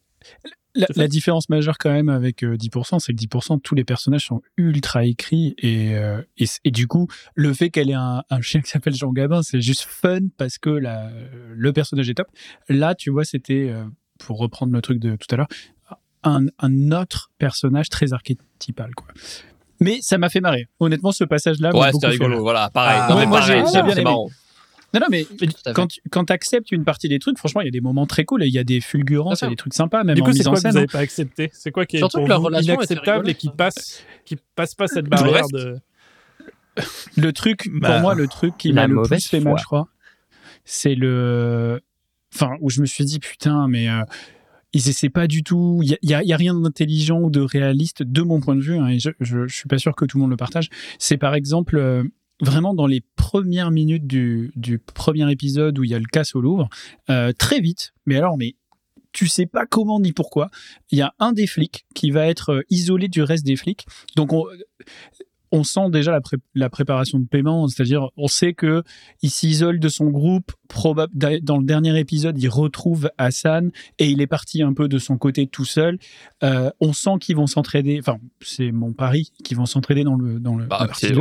La, 0.75 1.07
différence 1.07 1.51
majeure 1.51 1.77
quand 1.77 1.91
même 1.93 2.09
avec 2.09 2.43
euh, 2.43 2.57
10%, 2.57 2.99
c'est 2.99 3.13
que 3.13 3.19
10%, 3.19 3.61
tous 3.61 3.75
les 3.75 3.85
personnages 3.85 4.25
sont 4.27 4.41
ultra 4.57 5.05
écrits 5.05 5.55
et, 5.59 5.95
euh, 5.97 6.23
et, 6.39 6.71
du 6.71 6.87
coup, 6.87 7.09
le 7.35 7.53
fait 7.53 7.69
qu'elle 7.69 7.91
ait 7.91 7.95
un, 7.95 8.23
un 8.31 8.41
chien 8.41 8.63
qui 8.63 8.71
s'appelle 8.71 8.95
Jean 8.95 9.13
Gabin, 9.13 9.43
c'est 9.43 9.61
juste 9.61 9.83
fun 9.83 10.21
parce 10.39 10.57
que 10.57 10.71
la, 10.71 11.11
le 11.55 11.73
personnage 11.75 12.09
est 12.09 12.15
top. 12.15 12.29
Là, 12.71 12.95
tu 12.95 13.11
vois, 13.11 13.25
c'était, 13.25 13.69
euh, 13.69 13.85
pour 14.19 14.39
reprendre 14.39 14.73
le 14.73 14.81
truc 14.81 14.99
de 14.99 15.15
tout 15.17 15.27
à 15.33 15.37
l'heure, 15.37 15.49
un, 16.25 16.47
un 16.59 16.91
autre 16.93 17.31
personnage 17.37 17.91
très 17.91 18.15
archétypal, 18.15 18.95
quoi. 18.95 19.09
Mais 19.81 19.99
ça 20.01 20.17
m'a 20.17 20.29
fait 20.29 20.41
marrer. 20.41 20.69
Honnêtement, 20.79 21.11
ce 21.13 21.25
passage-là 21.25 21.75
Ouais, 21.75 21.93
c'était 21.93 22.07
rigolo. 22.07 22.41
Voilà, 22.41 22.71
pareil. 22.71 22.99
Ah, 23.03 23.09
non, 23.11 23.17
ouais, 23.17 23.23
mais 23.23 23.27
moi, 23.27 23.41
pareil, 23.41 23.65
j'ai- 23.75 23.83
bien 23.83 23.93
aimé. 23.95 24.05
marrant. 24.05 24.29
Non, 24.95 25.01
non, 25.01 25.07
mais 25.11 25.25
fait. 25.25 25.73
quand, 25.75 25.87
tu- 25.87 26.01
quand 26.11 26.31
acceptes 26.31 26.71
une 26.73 26.85
partie 26.85 27.09
des 27.09 27.19
trucs, 27.19 27.39
franchement, 27.39 27.61
il 27.63 27.65
y 27.65 27.69
a 27.69 27.71
des 27.73 27.81
moments 27.81 28.07
très 28.07 28.25
cool 28.25 28.43
et 28.43 28.47
il 28.47 28.53
y 28.53 28.59
a 28.59 28.65
des 28.65 28.81
fulgurances, 28.81 29.41
il 29.41 29.45
y 29.45 29.47
a 29.47 29.51
des 29.51 29.57
trucs 29.57 29.75
sympas, 29.75 30.05
même 30.05 30.15
Du 30.17 30.21
en 30.23 30.25
coup, 30.27 30.33
c'est 30.33 30.39
mise 30.39 30.49
en 30.49 30.51
quoi 30.51 30.59
que 30.61 30.67
vous 30.67 30.69
scène. 30.73 30.75
n'avez 30.75 30.87
pas 30.87 30.99
accepté? 30.99 31.51
C'est 31.53 31.71
quoi 31.71 31.87
qui 31.87 31.97
est 31.97 32.01
Surtout 32.01 32.19
pour 32.19 32.25
que 32.25 32.29
leur 32.29 32.41
vous 32.41 32.47
relation 32.47 32.75
inacceptable 32.75 33.29
et 33.31 33.35
qui 33.35 33.49
passe, 33.51 34.03
qui 34.25 34.37
passe 34.55 34.75
pas 34.75 34.87
cette 34.89 35.07
barrière 35.07 35.35
reste 35.43 35.53
de. 35.55 35.79
Le 37.17 37.33
truc, 37.33 37.65
pour 37.65 37.81
Bah, 37.81 38.01
moi, 38.01 38.15
le 38.15 38.29
truc 38.29 38.57
qui 38.57 38.69
la 38.73 38.83
m'a 38.83 38.95
le 38.95 39.03
plus 39.03 39.27
fait 39.27 39.41
mal, 39.41 39.55
je 39.59 39.65
crois, 39.65 39.89
c'est 40.65 40.95
le. 40.95 41.81
Enfin, 42.35 42.53
où 42.61 42.71
je 42.71 42.81
me 42.81 42.87
suis 42.87 43.05
dit, 43.05 43.19
putain, 43.19 43.69
mais 43.69 43.89
euh, 43.91 44.03
ils 44.73 44.89
essaient 44.89 45.11
pas 45.11 45.27
du 45.27 45.43
tout. 45.43 45.81
Il 45.83 45.99
y 46.03 46.15
a, 46.15 46.23
y 46.23 46.29
y 46.29 46.35
rien 46.35 46.55
d'intelligent 46.55 47.21
ou 47.21 47.31
de 47.31 47.41
réaliste, 47.41 48.03
de 48.03 48.23
mon 48.23 48.41
point 48.41 48.57
de 48.57 48.63
vue, 48.63 48.79
hein, 48.79 48.89
et 48.89 48.99
je, 48.99 49.11
je, 49.21 49.47
je 49.47 49.55
suis 49.55 49.69
pas 49.69 49.77
sûr 49.79 49.95
que 49.95 50.05
tout 50.07 50.17
le 50.17 50.23
monde 50.23 50.31
le 50.31 50.37
partage. 50.37 50.69
C'est 50.99 51.19
par 51.19 51.35
exemple. 51.35 51.77
euh, 51.77 52.05
Vraiment 52.43 52.75
dans 52.75 52.87
les 52.87 53.03
premières 53.17 53.71
minutes 53.71 54.07
du, 54.07 54.53
du 54.57 54.79
premier 54.79 55.31
épisode 55.31 55.79
où 55.79 55.85
il 55.85 55.91
y 55.91 55.95
a 55.95 55.99
le 55.99 56.05
casse 56.05 56.35
au 56.35 56.41
Louvre, 56.41 56.69
euh, 57.09 57.33
très 57.33 57.61
vite, 57.61 57.95
mais 58.05 58.17
alors, 58.17 58.37
mais 58.37 58.57
tu 59.13 59.27
sais 59.29 59.47
pas 59.47 59.65
comment 59.65 60.01
ni 60.01 60.13
pourquoi, 60.13 60.51
il 60.91 60.99
y 60.99 61.03
a 61.03 61.15
un 61.19 61.33
des 61.33 61.47
flics 61.47 61.87
qui 61.95 62.11
va 62.11 62.27
être 62.27 62.51
euh, 62.51 62.63
isolé 62.69 63.09
du 63.09 63.23
reste 63.23 63.47
des 63.47 63.57
flics. 63.57 63.87
Donc 64.17 64.33
on, 64.33 64.45
on 65.53 65.65
sent 65.65 65.91
déjà 65.91 66.11
la, 66.13 66.23
pré- 66.23 66.39
la 66.55 66.71
préparation 66.71 67.19
de 67.19 67.27
paiement, 67.27 67.69
c'est-à-dire 67.69 68.09
on 68.17 68.27
sait 68.27 68.55
que 68.55 68.83
il 69.21 69.31
s'isole 69.31 69.79
de 69.79 69.89
son 69.89 70.07
groupe. 70.07 70.51
Dans 71.15 71.59
le 71.59 71.65
dernier 71.65 71.99
épisode, 72.01 72.39
il 72.43 72.49
retrouve 72.49 73.11
Hassan 73.19 73.71
et 73.99 74.09
il 74.09 74.23
est 74.23 74.27
parti 74.27 74.63
un 74.63 74.73
peu 74.73 74.89
de 74.89 74.99
son 74.99 75.19
côté 75.19 75.47
tout 75.47 75.67
seul. 75.67 75.99
Euh, 76.43 76.71
on 76.81 76.95
sent 76.95 77.19
qu'ils 77.21 77.37
vont 77.37 77.47
s'entraider. 77.47 77.99
Enfin, 78.01 78.17
c'est 78.41 78.73
mon 78.73 78.95
pari 78.95 79.31
qu'ils 79.45 79.59
vont 79.59 79.67
s'entraider 79.67 80.05
dans 80.05 80.17
le 80.17 80.41
dans 80.41 80.57
le. 80.57 80.65
Bah, 80.65 80.89
c'est 80.95 81.13
deux. 81.13 81.21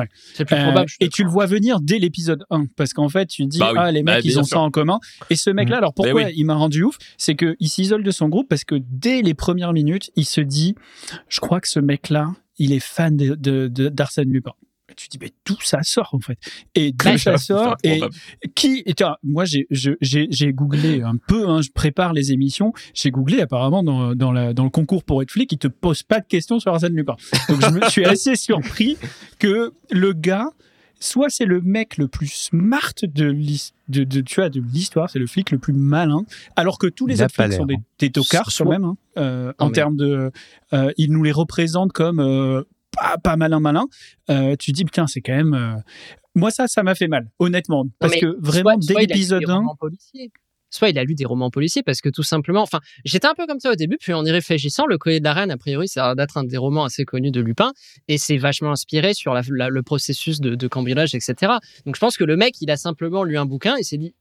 Obligé. 0.00 0.12
C'est 0.34 0.44
plus 0.44 0.56
Euh, 0.56 0.62
probable. 0.64 0.90
et 1.00 1.08
tu 1.08 1.24
le 1.24 1.30
vois 1.30 1.46
venir 1.46 1.80
dès 1.80 1.98
l'épisode 1.98 2.44
1 2.50 2.66
parce 2.76 2.92
qu'en 2.92 3.08
fait 3.08 3.26
tu 3.26 3.44
te 3.44 3.48
dis 3.48 3.58
Bah 3.58 3.70
oui. 3.72 3.78
ah 3.80 3.92
les 3.92 4.02
Bah, 4.02 4.16
mecs 4.16 4.24
ils 4.24 4.38
ont 4.38 4.42
sûr. 4.44 4.56
ça 4.56 4.60
en 4.60 4.70
commun 4.70 4.98
et 5.30 5.36
ce 5.36 5.50
mec 5.50 5.68
là 5.68 5.78
alors 5.78 5.94
pourquoi 5.94 6.24
oui. 6.24 6.32
il 6.36 6.44
m'a 6.44 6.54
rendu 6.54 6.82
ouf 6.82 6.96
c'est 7.18 7.34
que 7.34 7.56
il 7.60 7.68
s'isole 7.68 8.02
de 8.02 8.10
son 8.10 8.28
groupe 8.28 8.48
parce 8.48 8.64
que 8.64 8.76
dès 8.90 9.22
les 9.22 9.34
premières 9.34 9.72
minutes 9.72 10.10
il 10.16 10.24
se 10.24 10.40
dit 10.40 10.74
je 11.28 11.40
crois 11.40 11.60
que 11.60 11.68
ce 11.68 11.80
mec 11.80 12.08
là 12.10 12.32
il 12.58 12.72
est 12.72 12.80
fan 12.84 13.16
de 13.16 13.34
de- 13.34 13.68
de- 13.68 13.88
d'Arsène 13.88 14.30
Lupin 14.30 14.52
tu 14.96 15.08
te 15.08 15.12
dis 15.12 15.18
mais 15.20 15.32
d'où 15.46 15.56
ça 15.62 15.82
sort 15.82 16.10
en 16.12 16.20
fait? 16.20 16.38
Et 16.74 16.92
d'où 16.92 17.16
ça 17.18 17.38
sort 17.38 17.76
et 17.82 18.00
qui 18.54 18.82
et 18.86 18.94
tiens, 18.94 19.16
moi 19.22 19.44
j'ai 19.44 19.66
googlé 20.52 21.02
un 21.02 21.16
peu 21.16 21.48
hein, 21.48 21.62
je 21.62 21.70
prépare 21.70 22.12
les 22.12 22.32
émissions. 22.32 22.72
J'ai 22.92 23.10
googlé 23.10 23.40
apparemment 23.40 23.82
dans 23.82 24.14
dans 24.14 24.30
la 24.32 24.52
dans 24.52 24.64
le 24.64 24.70
concours 24.70 25.02
pour 25.04 25.22
être 25.22 25.30
flic 25.30 25.50
ils 25.52 25.58
te 25.58 25.68
posent 25.68 26.02
pas 26.02 26.20
de 26.20 26.26
questions 26.26 26.58
sur 26.60 26.72
Arsène 26.74 26.94
Lupin. 26.94 27.16
Donc 27.48 27.60
je 27.62 27.70
me 27.70 27.80
suis 27.88 28.04
assez 28.04 28.36
surpris 28.36 28.96
que 29.38 29.72
le 29.90 30.12
gars 30.12 30.50
soit 31.00 31.28
c'est 31.28 31.44
le 31.44 31.60
mec 31.60 31.96
le 31.98 32.06
plus 32.08 32.28
smart 32.32 32.92
de 33.02 33.24
l'his- 33.26 33.72
de, 33.88 34.04
de 34.04 34.20
tu 34.22 34.36
vois 34.36 34.48
de 34.48 34.60
l'histoire 34.60 35.10
c'est 35.10 35.18
le 35.18 35.26
flic 35.26 35.50
le 35.50 35.58
plus 35.58 35.72
malin 35.74 36.24
alors 36.56 36.78
que 36.78 36.86
tous 36.86 37.06
les 37.06 37.20
autres 37.20 37.34
flics 37.34 37.52
sont 37.52 37.66
des, 37.66 37.76
des 37.98 38.10
tocards 38.10 38.50
Soit- 38.50 38.64
quand 38.64 38.70
même 38.72 38.84
hein, 38.84 38.96
euh, 39.18 39.52
en 39.58 39.66
mais- 39.66 39.72
termes 39.72 39.96
de 39.96 40.30
euh, 40.72 40.92
ils 40.96 41.10
nous 41.12 41.22
les 41.22 41.32
représentent 41.32 41.92
comme 41.92 42.20
euh, 42.20 42.62
pas, 42.96 43.16
pas 43.22 43.36
malin 43.36 43.60
malin 43.60 43.86
euh, 44.30 44.56
tu 44.58 44.72
dis 44.72 44.84
putain 44.84 45.06
c'est 45.06 45.20
quand 45.20 45.34
même 45.36 45.54
euh, 45.54 45.74
moi 46.34 46.50
ça 46.50 46.66
ça 46.68 46.82
m'a 46.82 46.94
fait 46.94 47.08
mal 47.08 47.28
honnêtement 47.38 47.84
parce 47.98 48.14
que 48.20 48.36
vraiment 48.40 48.80
soit- 48.80 48.94
dès 48.94 49.00
l'épisode 49.06 49.40
des 49.44 49.50
1 49.50 49.54
romans 49.56 49.76
policiers. 49.76 50.30
Soit 50.70 50.88
il 50.88 50.98
a 50.98 51.04
lu 51.04 51.14
des 51.14 51.24
romans 51.24 51.50
policiers 51.50 51.84
parce 51.84 52.00
que 52.00 52.08
tout 52.08 52.24
simplement, 52.24 52.60
enfin, 52.60 52.80
j'étais 53.04 53.28
un 53.28 53.34
peu 53.34 53.46
comme 53.46 53.60
ça 53.60 53.70
au 53.70 53.76
début, 53.76 53.96
puis 53.96 54.12
en 54.12 54.24
y 54.24 54.32
réfléchissant, 54.32 54.86
le 54.86 54.98
Collier 54.98 55.20
de 55.20 55.24
la 55.24 55.32
Reine, 55.32 55.52
a 55.52 55.56
priori, 55.56 55.86
ça 55.86 56.02
a 56.02 56.06
l'air 56.08 56.16
d'être 56.16 56.36
un 56.36 56.42
des 56.42 56.56
romans 56.56 56.82
assez 56.82 57.04
connus 57.04 57.30
de 57.30 57.40
Lupin, 57.40 57.70
et 58.08 58.18
c'est 58.18 58.38
vachement 58.38 58.72
inspiré 58.72 59.14
sur 59.14 59.34
la- 59.34 59.42
la- 59.50 59.68
le 59.68 59.82
processus 59.84 60.40
de, 60.40 60.56
de 60.56 60.66
cambriolage, 60.66 61.14
etc. 61.14 61.52
Donc 61.86 61.94
je 61.94 62.00
pense 62.00 62.16
que 62.16 62.24
le 62.24 62.36
mec, 62.36 62.60
il 62.60 62.72
a 62.72 62.76
simplement 62.76 63.22
lu 63.22 63.38
un 63.38 63.46
bouquin 63.46 63.76
et 63.76 63.84
s'est 63.84 63.98
dit, 63.98 64.16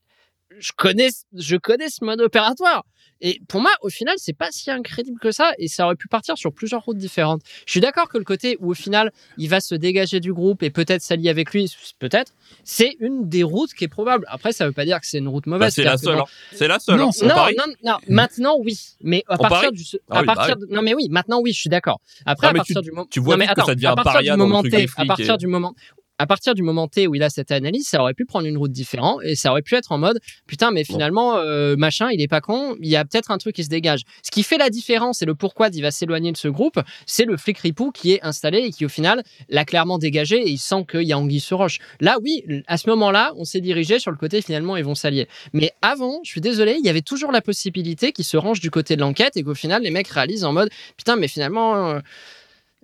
je 0.60 0.72
connais, 0.76 1.10
je 1.36 1.56
connais 1.58 1.90
ce 1.90 2.04
mode 2.04 2.22
opératoire. 2.22 2.84
Et 3.26 3.40
pour 3.48 3.62
moi, 3.62 3.72
au 3.82 3.88
final, 3.90 4.16
c'est 4.18 4.34
pas 4.34 4.50
si 4.52 4.70
incrédible 4.70 5.18
que 5.18 5.32
ça, 5.32 5.52
et 5.58 5.70
ça 5.70 5.86
aurait 5.86 5.96
pu 5.96 6.10
partir 6.10 6.38
sur 6.38 6.52
plusieurs 6.52 6.84
routes 6.84 6.98
différentes. 6.98 7.42
Je 7.66 7.72
suis 7.72 7.80
d'accord 7.80 8.10
que 8.10 8.18
le 8.18 8.26
côté 8.26 8.58
où 8.60 8.72
au 8.72 8.74
final, 8.74 9.14
il 9.38 9.48
va 9.50 9.62
se 9.62 9.76
dégager 9.76 10.20
du 10.20 10.34
groupe 10.34 10.62
et 10.62 10.70
peut-être 10.70 11.02
s'allier 11.02 11.30
avec 11.30 11.54
lui, 11.54 11.74
peut-être, 12.00 12.34
c'est 12.66 12.98
une 13.00 13.30
des 13.30 13.44
routes 13.44 13.74
qui 13.74 13.86
est 13.86 13.88
probable. 13.90 14.26
Après, 14.28 14.52
ça 14.52 14.66
veut 14.66 14.74
pas 14.74 14.84
dire 14.84 15.00
que 15.00 15.08
c'est 15.08 15.20
une 15.20 15.30
route 15.30 15.46
Bah, 15.46 15.52
mauvaise. 15.52 15.74
c'est 15.74 15.84
la 15.86 15.98
seule. 15.98 16.18
dans- 16.18 16.24
hein. 16.24 16.52
C'est 16.52 16.68
la 16.68 16.80
seule. 16.80 16.98
Non, 16.98 17.10
hein. 17.22 17.28
non, 17.58 17.64
non, 17.68 17.74
non, 17.84 17.98
maintenant 18.10 18.58
oui, 18.60 18.78
mais 19.02 19.24
à 19.30 19.36
On 19.36 19.38
partir 19.38 19.72
du, 19.72 19.84
Ah 20.10 20.20
à 20.20 20.24
bah 20.24 20.36
partir, 20.36 20.58
de- 20.58 20.66
non 20.70 20.82
mais 20.82 20.94
oui, 20.94 21.08
maintenant 21.10 21.40
oui, 21.40 21.54
je 21.54 21.60
suis 21.60 21.70
d'accord. 21.70 22.02
Après, 22.26 22.48
Non, 22.48 22.52
à 22.52 22.56
partir 22.58 22.82
du 22.82 22.92
moment, 22.92 23.08
tu 23.10 23.22
vois 23.22 23.36
non 23.36 23.40
mais 23.40 23.46
que 23.46 23.52
attends, 23.52 23.66
ça 23.68 23.76
devient 23.76 23.86
à 23.88 23.96
partir 23.96 24.22
du 24.22 24.38
moment 24.38 24.64
T, 24.64 24.86
à 24.98 25.06
partir 25.06 25.36
et- 25.36 25.38
du 25.38 25.48
moment, 25.48 25.74
à 26.20 26.28
partir 26.28 26.54
du 26.54 26.62
moment 26.62 26.88
T 26.88 27.08
où 27.08 27.16
il 27.16 27.24
a 27.24 27.30
cette 27.30 27.52
analyse, 27.52 27.88
ça 27.88 28.02
aurait 28.02 28.14
pu 28.14 28.26
prendre 28.26 28.48
une 28.48 28.58
route 28.58 28.72
différente 28.72 29.20
et 29.24 29.36
ça 29.36 29.52
aurait 29.52 29.62
pu 29.62 29.76
être 29.76 29.92
en 29.92 29.98
mode 29.98 30.20
putain, 30.48 30.72
mais 30.72 30.84
finalement 30.84 31.38
euh, 31.38 31.76
machin, 31.76 32.10
il 32.12 32.22
est 32.22 32.28
pas 32.28 32.42
con, 32.42 32.76
il 32.80 32.90
y 32.90 32.96
a 32.96 33.04
peut-être 33.04 33.32
un 33.32 33.38
truc 33.38 33.56
qui 33.56 33.64
se 33.64 33.70
dégage. 33.70 34.02
Ce 34.24 34.32
qui 34.32 34.44
fait 34.44 34.58
la 34.58 34.70
différence 34.70 35.22
et 35.22 35.26
le 35.26 35.36
pourquoi 35.36 35.70
d'il 35.70 35.82
va 35.82 35.92
s'éloigner 35.92 36.32
de 36.32 36.38
ce 36.38 36.48
groupe, 36.48 36.80
c'est 37.06 37.26
le 37.26 37.38
flic 37.38 37.58
ripou 37.60 37.92
qui 37.92 38.14
est 38.14 38.24
installé 38.24 38.60
et 38.60 38.72
qui 38.72 38.86
au 38.86 38.90
final 38.90 39.24
l'a 39.50 39.66
clairement 39.66 39.98
dégagé 39.98 40.38
et 40.38 40.50
il 40.50 40.58
sent 40.58 40.86
qu'il 40.90 41.04
y 41.04 41.14
a 41.14 41.18
anguille 41.18 41.40
sur 41.40 41.58
roche. 41.58 41.80
Là, 42.00 42.18
oui, 42.22 42.44
à 42.68 42.78
ce 42.78 42.90
moment-là, 42.90 43.34
on 43.38 43.46
s'est 43.46 43.62
dirigé 43.62 44.00
sur 44.00 44.12
le 44.12 44.18
côté 44.18 44.42
finalement 44.42 44.78
ils 44.78 44.86
vont 44.86 44.96
s'allier. 44.96 45.28
Mais 45.54 45.72
avant, 45.82 46.20
je 46.24 46.30
suis 46.30 46.42
désolé, 46.42 46.78
il 46.80 46.86
y 46.86 46.90
avait 46.90 47.02
toujours 47.02 47.32
la 47.32 47.42
possibilité 47.42 48.12
qu'ils 48.12 48.26
se 48.26 48.38
rangent 48.38 48.62
du 48.62 48.72
côté 48.72 48.96
de 48.96 49.02
l'enquête 49.02 49.36
et 49.38 49.44
qu'au 49.44 49.56
final, 49.56 49.84
les 49.84 49.92
mecs 49.92 50.08
réalisent 50.08 50.46
en 50.46 50.54
mode 50.54 50.70
putain, 50.98 51.16
mais 51.16 51.28
finalement, 51.28 51.90
euh, 51.90 52.00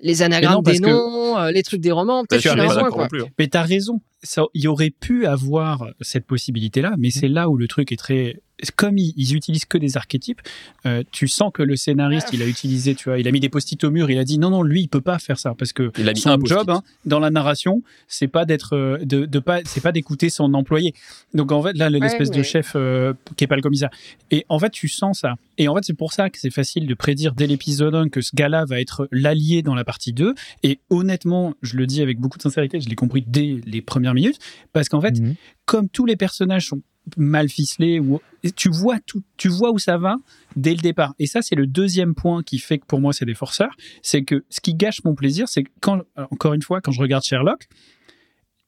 les 0.02 0.22
anagrammes 0.22 0.56
non, 0.56 0.62
des 0.62 0.80
noms, 0.80 1.38
euh, 1.38 1.52
les 1.52 1.64
trucs 1.64 1.82
des 1.82 1.91
romans, 1.91 2.24
peut-être 2.26 2.41
je 2.41 2.50
suis 2.50 2.56
qu'il 2.56 2.60
y 2.60 2.62
en 2.62 2.68
pas 2.68 2.72
a 2.72 2.76
moins, 2.76 2.84
d'accord 2.84 2.97
quoi. 3.00 3.08
plus. 3.08 3.24
hein. 3.24 3.28
Mais 3.38 3.47
t'as 3.47 3.64
raison. 3.64 4.02
Ça, 4.24 4.43
il 4.54 4.64
y 4.64 4.68
aurait 4.68 4.89
pu 4.89 5.26
avoir 5.26 5.88
cette 6.02 6.26
possibilité-là, 6.26 6.95
mais 6.97 7.10
c'est 7.10 7.28
là 7.30 7.50
où 7.50 7.56
le 7.58 7.68
truc 7.68 7.91
est 7.91 7.97
très. 7.97 8.39
Comme 8.76 8.97
ils, 8.97 9.14
ils 9.16 9.36
utilisent 9.36 9.66
que 9.66 9.78
des 9.78 9.95
archétypes, 9.97 10.41
euh, 10.86 11.03
tu 11.12 11.28
sens 11.28 11.51
que 11.53 11.64
le 11.64 11.76
scénariste, 11.76 12.30
il 12.34 12.41
a 12.41 12.47
utilisé, 12.47 12.95
tu 12.95 13.10
vois, 13.10 13.20
il 13.20 13.28
a 13.28 13.32
mis 13.32 13.39
des 13.39 13.49
post-it 13.49 13.82
au 13.84 13.91
mur, 13.91 14.10
il 14.12 14.18
a 14.18 14.24
dit 14.24 14.38
non, 14.38 14.49
non, 14.49 14.64
lui, 14.64 14.82
il 14.82 14.88
peut 14.88 15.01
pas 15.01 15.18
faire 15.20 15.39
ça 15.39 15.53
parce 15.57 15.74
que 15.74 15.91
Il 15.97 16.07
a 16.10 16.14
mis 16.14 16.20
son 16.20 16.30
un 16.32 16.38
job 16.43 16.70
hein, 16.70 16.84
dans 17.05 17.20
la 17.20 17.30
narration, 17.30 17.82
c'est 18.07 18.28
pas 18.28 18.45
d'être, 18.45 18.76
euh, 18.76 18.97
de, 19.03 19.26
de 19.26 19.39
pas, 19.39 19.60
c'est 19.66 19.82
pas 19.82 19.91
d'écouter 19.91 20.30
son 20.30 20.53
employé. 20.53 20.93
Donc 21.34 21.51
en 21.51 21.62
fait, 21.62 21.78
là, 21.78 21.89
l'espèce 21.89 22.32
de 22.32 22.38
mais- 22.38 22.43
chef 22.43 22.74
euh, 22.76 23.14
qui 23.36 23.43
est 23.43 23.47
pas 23.47 23.55
le 23.55 23.62
commissaire. 23.62 23.89
Et 24.32 24.45
en 24.49 24.60
fait, 24.60 24.70
tu 24.72 24.88
sens 24.88 25.20
ça. 25.20 25.36
Et 25.57 25.68
en 25.68 25.76
fait, 25.76 25.84
c'est 25.84 25.93
pour 25.93 26.14
ça 26.14 26.30
que 26.30 26.38
c'est 26.39 26.49
facile 26.49 26.88
de 26.88 26.93
prédire 26.93 27.34
dès 27.34 27.47
l'épisode 27.47 27.95
1 27.95 28.10
que 28.10 28.22
ce 28.22 28.32
gars-là 28.36 28.66
va 28.66 28.80
être 28.80 29.07
l'allié 29.12 29.62
dans 29.62 29.76
la 29.76 29.84
partie 29.84 30.14
2. 30.14 30.34
Et 30.64 30.80
honnêtement, 30.89 31.53
je 31.62 31.76
le 31.78 31.86
dis 31.88 32.01
avec 32.01 32.20
beaucoup 32.20 32.38
de 32.38 32.43
sincérité, 32.43 32.80
je 32.82 32.89
l'ai 32.89 32.95
compris 32.95 33.24
dès 33.26 33.60
les 33.66 33.82
premières 33.82 34.14
minutes, 34.14 34.39
parce 34.74 34.89
qu'en 34.89 35.01
fait, 35.01 35.20
Mhm. 35.20 35.36
comme 35.66 35.89
tous 35.89 36.05
les 36.05 36.16
personnages 36.16 36.68
sont 36.68 36.82
mal 37.18 37.49
ficelés, 37.49 37.99
ou 37.99 38.20
tu 38.55 38.70
vois 38.70 38.99
tout, 39.05 39.24
tu 39.38 39.49
vois 39.49 39.72
où 39.72 39.80
ça 39.80 39.97
va 39.97 40.16
dès 40.55 40.72
le 40.72 40.80
départ. 40.80 41.14
Et 41.20 41.28
ça, 41.28 41.41
c'est 41.41 41.55
le 41.55 41.68
deuxième 41.68 42.16
point 42.16 42.43
qui 42.43 42.60
fait 42.60 42.80
que 42.80 42.86
pour 42.86 43.01
moi, 43.01 43.14
c'est 43.14 43.26
des 43.26 43.34
forceurs. 43.34 43.76
C'est 44.01 44.24
que 44.24 44.45
ce 44.49 44.62
qui 44.62 44.74
gâche 44.74 45.03
mon 45.03 45.16
plaisir, 45.16 45.47
c'est 45.47 45.64
que 45.64 45.72
quand, 45.82 46.01
encore 46.32 46.53
une 46.53 46.62
fois, 46.62 46.82
quand 46.82 46.91
je 46.91 47.01
regarde 47.01 47.24
Sherlock, 47.24 47.68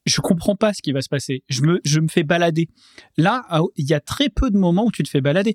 je 0.05 0.19
comprends 0.21 0.55
pas 0.55 0.73
ce 0.73 0.81
qui 0.81 0.91
va 0.91 1.01
se 1.01 1.09
passer. 1.09 1.43
Je 1.49 1.61
me, 1.61 1.79
je 1.85 1.99
me 1.99 2.07
fais 2.07 2.23
balader. 2.23 2.69
Là, 3.17 3.45
il 3.75 3.87
y 3.87 3.93
a 3.93 3.99
très 3.99 4.29
peu 4.29 4.49
de 4.49 4.57
moments 4.57 4.85
où 4.85 4.91
tu 4.91 5.03
te 5.03 5.09
fais 5.09 5.21
balader. 5.21 5.53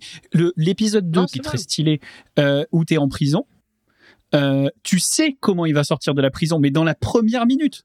L'épisode 0.57 1.11
2, 1.11 1.20
Non, 1.20 1.26
qui 1.26 1.39
est 1.39 1.43
très 1.43 1.59
stylé, 1.59 2.01
euh, 2.39 2.64
où 2.72 2.84
tu 2.84 2.95
es 2.95 2.99
en 2.99 3.09
prison, 3.09 3.45
euh, 4.34 4.68
tu 4.82 4.99
sais 4.99 5.37
comment 5.41 5.66
il 5.66 5.74
va 5.74 5.84
sortir 5.84 6.14
de 6.14 6.22
la 6.22 6.30
prison, 6.30 6.59
mais 6.59 6.70
dans 6.70 6.84
la 6.84 6.95
première 6.95 7.47
minute. 7.47 7.84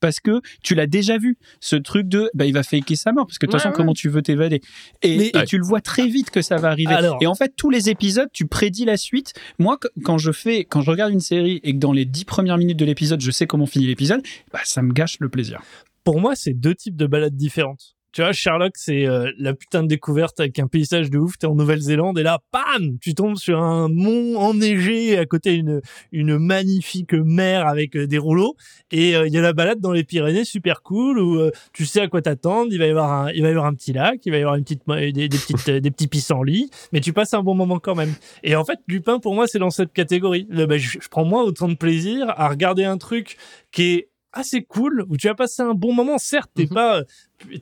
Parce 0.00 0.18
que 0.20 0.40
tu 0.62 0.74
l'as 0.74 0.86
déjà 0.86 1.18
vu, 1.18 1.36
ce 1.60 1.76
truc 1.76 2.08
de 2.08 2.30
bah, 2.34 2.46
il 2.46 2.52
va 2.52 2.62
faker 2.62 2.96
sa 2.96 3.12
mort, 3.12 3.26
parce 3.26 3.38
que 3.38 3.46
de 3.46 3.50
toute 3.52 3.60
façon, 3.60 3.68
comment 3.76 3.92
tu 3.94 4.08
veux 4.08 4.22
t'évader? 4.22 4.60
Et, 5.02 5.16
Mais- 5.18 5.26
et 5.28 5.44
tu 5.46 5.58
le 5.58 5.64
vois 5.64 5.80
très 5.80 6.06
vite 6.08 6.30
que 6.30 6.42
ça 6.42 6.56
va 6.56 6.70
arriver. 6.70 6.92
Alors- 6.94 7.18
Et 7.20 7.26
en 7.26 7.34
fait, 7.34 7.52
tous 7.56 7.70
les 7.70 7.90
épisodes, 7.90 8.28
tu 8.32 8.46
prédis 8.46 8.84
la 8.84 8.96
suite. 8.96 9.34
Moi, 9.58 9.78
qu- 9.78 9.88
quand 10.02 10.18
je 10.18 10.32
fais, 10.32 10.64
quand 10.64 10.80
je 10.80 10.90
regarde 10.90 11.12
une 11.12 11.20
série 11.20 11.60
et 11.62 11.72
que 11.74 11.78
dans 11.78 11.92
les 11.92 12.04
dix 12.06 12.24
premières 12.24 12.56
minutes 12.58 12.78
de 12.78 12.84
l'épisode, 12.84 13.20
je 13.20 13.30
sais 13.30 13.46
comment 13.46 13.66
finit 13.66 13.86
l'épisode, 13.86 14.22
bah, 14.52 14.60
ça 14.64 14.82
me 14.82 14.92
gâche 14.92 15.18
le 15.20 15.28
plaisir. 15.28 15.60
Pour 16.02 16.18
moi, 16.20 16.34
c'est 16.34 16.54
deux 16.54 16.74
types 16.74 16.96
de 16.96 17.06
balades 17.06 17.36
différentes. 17.36 17.94
Tu 18.12 18.22
vois, 18.22 18.32
Sherlock, 18.32 18.72
c'est 18.76 19.06
euh, 19.06 19.30
la 19.38 19.54
putain 19.54 19.84
de 19.84 19.88
découverte 19.88 20.40
avec 20.40 20.58
un 20.58 20.66
paysage 20.66 21.10
de 21.10 21.18
ouf. 21.18 21.38
T'es 21.38 21.46
en 21.46 21.54
Nouvelle-Zélande 21.54 22.18
et 22.18 22.24
là, 22.24 22.40
bam, 22.52 22.98
tu 23.00 23.14
tombes 23.14 23.36
sur 23.36 23.60
un 23.62 23.88
mont 23.88 24.36
enneigé 24.36 25.16
à 25.16 25.26
côté 25.26 25.54
une 25.54 25.80
une 26.10 26.36
magnifique 26.38 27.12
mer 27.12 27.68
avec 27.68 27.96
euh, 27.96 28.08
des 28.08 28.18
rouleaux. 28.18 28.56
Et 28.90 29.14
euh, 29.14 29.28
il 29.28 29.32
y 29.32 29.38
a 29.38 29.40
la 29.40 29.52
balade 29.52 29.78
dans 29.80 29.92
les 29.92 30.02
Pyrénées, 30.02 30.44
super 30.44 30.82
cool, 30.82 31.20
où 31.20 31.38
euh, 31.38 31.52
tu 31.72 31.86
sais 31.86 32.00
à 32.00 32.08
quoi 32.08 32.20
t'attendre. 32.20 32.72
Il 32.72 32.78
va 32.78 32.86
y 32.86 32.90
avoir 32.90 33.12
un, 33.12 33.30
il 33.32 33.42
va 33.42 33.48
y 33.48 33.50
avoir 33.52 33.66
un 33.66 33.74
petit 33.74 33.92
lac, 33.92 34.20
il 34.26 34.32
va 34.32 34.38
y 34.38 34.40
avoir 34.40 34.56
une 34.56 34.64
petite, 34.64 34.82
des, 34.88 35.12
des 35.12 35.28
petites, 35.28 35.70
des 35.70 35.90
petits 35.92 36.08
pissenlits, 36.08 36.68
mais 36.92 37.00
tu 37.00 37.12
passes 37.12 37.32
un 37.34 37.42
bon 37.44 37.54
moment 37.54 37.78
quand 37.78 37.94
même. 37.94 38.12
Et 38.42 38.56
en 38.56 38.64
fait, 38.64 38.80
Lupin, 38.88 39.20
pour 39.20 39.34
moi, 39.36 39.46
c'est 39.46 39.60
dans 39.60 39.70
cette 39.70 39.92
catégorie. 39.92 40.48
Le- 40.50 40.66
bah, 40.66 40.78
je, 40.78 40.98
je 41.00 41.08
prends 41.08 41.24
moi 41.24 41.44
autant 41.44 41.68
de 41.68 41.74
plaisir 41.74 42.26
à 42.36 42.48
regarder 42.48 42.84
un 42.84 42.98
truc 42.98 43.36
qui 43.70 43.82
est 43.84 44.08
assez 44.32 44.62
cool, 44.62 45.04
où 45.08 45.16
tu 45.16 45.26
vas 45.26 45.34
passer 45.34 45.62
un 45.62 45.74
bon 45.74 45.92
moment. 45.92 46.16
Certes, 46.18 46.50
t'es 46.54 46.62
Mhm. 46.64 46.68
pas, 46.68 47.02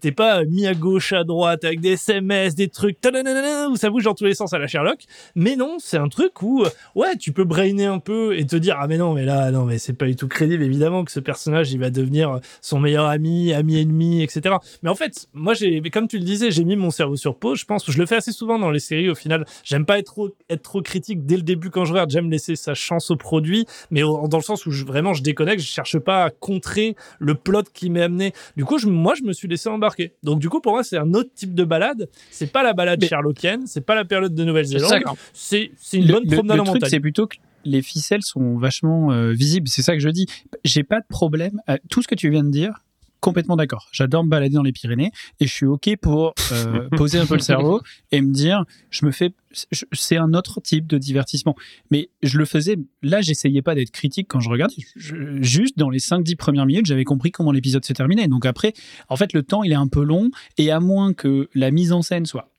t'es 0.01 0.12
pas 0.12 0.45
mis 0.45 0.66
à 0.66 0.74
gauche, 0.74 1.12
à 1.12 1.24
droite, 1.24 1.64
avec 1.64 1.81
des 1.81 1.93
SMS, 1.93 2.55
des 2.55 2.68
trucs, 2.68 2.99
où 3.70 3.76
ça 3.76 3.91
bouge 3.91 4.05
dans 4.05 4.14
tous 4.14 4.24
les 4.24 4.35
sens 4.35 4.53
à 4.53 4.59
la 4.59 4.66
Sherlock. 4.66 5.01
Mais 5.35 5.57
non, 5.57 5.76
c'est 5.79 5.97
un 5.97 6.09
truc 6.09 6.43
où, 6.43 6.62
euh, 6.62 6.68
ouais, 6.95 7.16
tu 7.16 7.33
peux 7.33 7.45
brainer 7.45 7.87
un 7.87 7.99
peu 7.99 8.37
et 8.37 8.47
te 8.47 8.57
dire, 8.57 8.76
ah, 8.79 8.87
mais 8.87 8.99
non, 8.99 9.14
mais 9.14 9.24
là, 9.24 9.51
non, 9.51 9.64
mais 9.64 9.79
c'est 9.79 9.93
pas 9.93 10.07
du 10.07 10.16
tout 10.16 10.29
crédible, 10.29 10.62
évidemment, 10.62 11.05
que 11.05 11.12
ce 11.12 11.20
personnage, 11.20 11.72
il 11.72 11.79
va 11.79 11.91
devenir 11.91 12.41
son 12.61 12.81
meilleur 12.81 13.07
ami, 13.07 13.53
ami 13.53 13.79
ennemi, 13.81 14.22
etc. 14.22 14.57
Mais 14.83 14.91
en 14.91 14.95
fait, 14.95 15.29
moi, 15.33 15.55
j'ai, 15.55 15.81
comme 15.91 16.09
tu 16.09 16.18
le 16.18 16.24
disais, 16.24 16.51
j'ai 16.51 16.64
mis 16.64 16.76
mon 16.76 16.91
cerveau 16.91 17.16
sur 17.16 17.37
pause, 17.37 17.59
je 17.59 17.64
pense. 17.64 17.91
Je 17.91 17.99
le 17.99 18.07
fais 18.07 18.16
assez 18.16 18.33
souvent 18.33 18.59
dans 18.59 18.70
les 18.70 18.81
séries, 18.81 19.09
au 19.09 19.14
final. 19.14 19.45
J'aime 19.64 19.87
pas 19.87 19.99
être 19.99 20.07
trop, 20.07 20.31
être 20.51 20.62
trop 20.62 20.83
critique 20.83 21.26
dès 21.26 21.37
le 21.37 21.43
début 21.43 21.70
quand 21.70 21.85
je 21.85 21.93
regarde. 21.93 22.11
J'aime 22.11 22.31
laisser 22.31 22.57
sa 22.57 22.74
chance 22.74 23.11
au 23.11 23.16
produit, 23.16 23.66
mais 23.91 24.03
dans 24.03 24.39
le 24.39 24.43
sens 24.43 24.66
où 24.66 24.70
vraiment, 24.70 25.14
je 25.14 25.22
déconnecte, 25.22 25.61
je 25.61 25.66
cherche 25.66 25.99
pas 25.99 26.24
à 26.24 26.31
contrer 26.31 26.97
le 27.18 27.35
plot 27.35 27.62
qui 27.72 27.91
m'est 27.91 28.03
amené. 28.03 28.33
Du 28.57 28.64
coup, 28.64 28.79
moi, 28.87 29.14
je 29.14 29.22
me 29.22 29.33
suis 29.33 29.49
laissé 29.49 29.68
embarquer. 29.69 30.14
Donc, 30.23 30.39
du 30.41 30.49
coup, 30.49 30.61
pour 30.61 30.73
moi, 30.73 30.83
c'est 30.85 30.97
un 30.99 31.12
autre 31.14 31.31
type 31.35 31.55
de 31.55 31.64
balade. 31.64 32.09
C'est 32.31 32.51
pas 32.53 32.62
la 32.62 32.73
balade 32.73 32.99
Mais- 33.01 33.09
sherlockienne, 33.09 33.66
c'est 33.66 33.81
pas 33.81 33.95
la 33.95 34.05
période 34.05 34.35
de 34.35 34.45
Nouvelle-Zélande. 34.45 35.03
C'est, 35.33 35.71
une 35.93 36.07
Le- 36.07 36.12
bonne 36.12 36.25
le- 36.25 36.37
promenade 36.37 36.57
le 36.57 36.61
en 36.62 36.64
truc, 36.64 36.75
montagne. 36.77 36.91
c'est 36.91 37.01
plutôt 37.01 37.27
que 37.27 37.37
les 37.64 37.83
ficelles 37.83 38.23
sont 38.23 38.57
vachement 38.57 39.12
euh, 39.12 39.33
visibles. 39.33 39.69
C'est 39.69 39.83
ça 39.83 39.95
que 39.95 40.01
je 40.01 40.09
dis. 40.09 40.27
J'ai 40.64 40.85
pas 40.85 41.01
de 41.01 41.07
problème. 41.09 41.61
à- 41.66 41.79
Tout 41.91 42.03
ce 42.03 42.09
que 42.09 42.14
tu 42.14 42.31
viens 42.31 42.45
de 42.45 42.51
dire, 42.51 42.85
complètement 43.21 43.57
d'accord. 43.57 43.89
J'adore 43.93 44.25
me 44.25 44.29
balader 44.29 44.55
dans 44.55 44.62
les 44.62 44.73
Pyrénées 44.73 45.11
et 45.41 45.47
je 45.47 45.53
suis 45.53 45.66
ok 45.66 45.97
pour 46.01 46.35
euh, 46.53 46.89
poser 46.97 47.19
un 47.19 47.27
peu 47.27 47.35
le 47.35 47.41
cerveau 47.41 47.81
et 48.12 48.21
me 48.21 48.33
dire, 48.33 48.64
je 48.91 49.05
me 49.07 49.11
fais, 49.11 49.33
c'est 49.93 50.16
un 50.16 50.35
autre 50.35 50.61
type 50.61 50.87
de 50.87 50.99
divertissement. 50.99 51.55
Mais 51.91 52.11
je 52.23 52.39
le 52.39 52.45
faisais. 52.45 52.77
Là, 53.03 53.21
j'essayais 53.21 53.62
pas 53.62 53.75
d'être 53.75 53.91
critique 53.91 54.27
quand 54.29 54.41
je 54.41 54.49
regardais. 54.49 54.77
Je- 54.97 55.43
juste 55.43 55.79
dans 55.79 55.91
les 55.91 55.99
5-10 56.01 56.37
premières 56.37 56.66
minutes, 56.66 56.87
j'avais 56.87 57.05
compris 57.05 57.31
comment 57.31 57.53
l'épisode 57.53 57.85
se 57.85 57.93
terminait. 57.93 58.29
Donc 58.29 58.47
après, 58.47 58.73
en 59.09 59.16
fait, 59.16 59.33
le 59.33 59.43
temps, 59.43 59.62
il 59.64 59.73
est 59.73 59.77
un 59.77 59.89
peu 59.89 60.03
long 60.03 60.31
et 60.57 60.71
à 60.71 60.81
moins 60.81 61.12
que 61.14 61.49
la 61.55 61.71
mise 61.71 61.93
en 61.93 62.03
scène 62.03 62.27
soit 62.27 62.51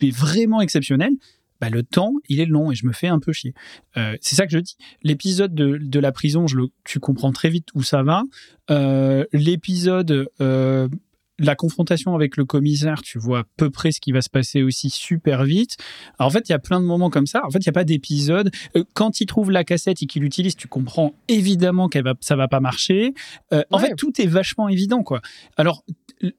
mais 0.00 0.10
vraiment 0.10 0.60
exceptionnelle, 0.60 1.12
bah, 1.60 1.70
le 1.70 1.82
temps, 1.82 2.12
il 2.28 2.40
est 2.40 2.46
long 2.46 2.70
et 2.70 2.74
je 2.74 2.86
me 2.86 2.92
fais 2.92 3.08
un 3.08 3.18
peu 3.18 3.32
chier. 3.32 3.54
Euh, 3.96 4.16
c'est 4.20 4.36
ça 4.36 4.46
que 4.46 4.52
je 4.52 4.58
dis. 4.58 4.76
L'épisode 5.02 5.54
de, 5.54 5.78
de 5.78 6.00
la 6.00 6.12
prison, 6.12 6.46
je 6.46 6.56
le, 6.56 6.66
tu 6.84 7.00
comprends 7.00 7.32
très 7.32 7.50
vite 7.50 7.68
où 7.74 7.82
ça 7.82 8.02
va. 8.02 8.22
Euh, 8.70 9.24
L'épisode, 9.32 10.28
euh, 10.40 10.88
la 11.38 11.54
confrontation 11.54 12.14
avec 12.14 12.36
le 12.36 12.44
commissaire, 12.44 13.02
tu 13.02 13.18
vois 13.18 13.40
à 13.40 13.44
peu 13.56 13.70
près 13.70 13.92
ce 13.92 14.00
qui 14.00 14.12
va 14.12 14.22
se 14.22 14.30
passer 14.30 14.62
aussi 14.62 14.90
super 14.90 15.44
vite. 15.44 15.76
Alors, 16.18 16.28
en 16.28 16.30
fait, 16.30 16.48
il 16.48 16.52
y 16.52 16.54
a 16.54 16.58
plein 16.58 16.80
de 16.80 16.86
moments 16.86 17.10
comme 17.10 17.26
ça. 17.26 17.42
En 17.44 17.50
fait, 17.50 17.58
il 17.58 17.68
n'y 17.68 17.70
a 17.70 17.72
pas 17.72 17.84
d'épisode. 17.84 18.50
Euh, 18.76 18.84
quand 18.94 19.20
il 19.20 19.26
trouve 19.26 19.50
la 19.50 19.64
cassette 19.64 20.02
et 20.02 20.06
qu'il 20.06 20.22
l'utilise, 20.22 20.56
tu 20.56 20.68
comprends 20.68 21.12
évidemment 21.28 21.88
qu'elle 21.88 22.04
va, 22.04 22.14
ça 22.20 22.36
va 22.36 22.48
pas 22.48 22.60
marcher. 22.60 23.12
Euh, 23.52 23.62
En 23.70 23.78
fait, 23.78 23.94
tout 23.96 24.20
est 24.20 24.26
vachement 24.26 24.68
évident, 24.68 25.02
quoi. 25.02 25.20
Alors, 25.56 25.84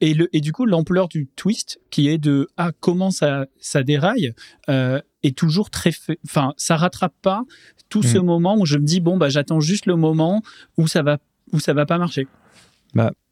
et, 0.02 0.14
le, 0.14 0.36
et 0.36 0.42
du 0.42 0.52
coup, 0.52 0.66
l'ampleur 0.66 1.08
du 1.08 1.28
twist, 1.36 1.80
qui 1.92 2.08
est 2.08 2.18
de 2.18 2.48
ah 2.58 2.72
comment 2.80 3.12
ça, 3.12 3.46
ça 3.60 3.84
déraille, 3.84 4.34
euh, 4.70 5.00
est 5.22 5.38
toujours 5.38 5.70
très, 5.70 5.92
enfin, 6.26 6.54
ça 6.58 6.76
rattrape 6.78 7.14
pas 7.22 7.44
tout 7.90 8.04
ce 8.04 8.18
moment 8.18 8.58
où 8.58 8.66
je 8.66 8.78
me 8.78 8.84
dis 8.84 9.00
bon 9.00 9.18
bah 9.18 9.30
j'attends 9.30 9.62
juste 9.62 9.86
le 9.86 9.96
moment 9.96 10.42
où 10.78 10.88
ça 10.88 11.04
va 11.04 11.20
où 11.54 11.60
ça 11.60 11.74
va 11.74 11.86
pas 11.86 11.98
marcher. 11.98 12.28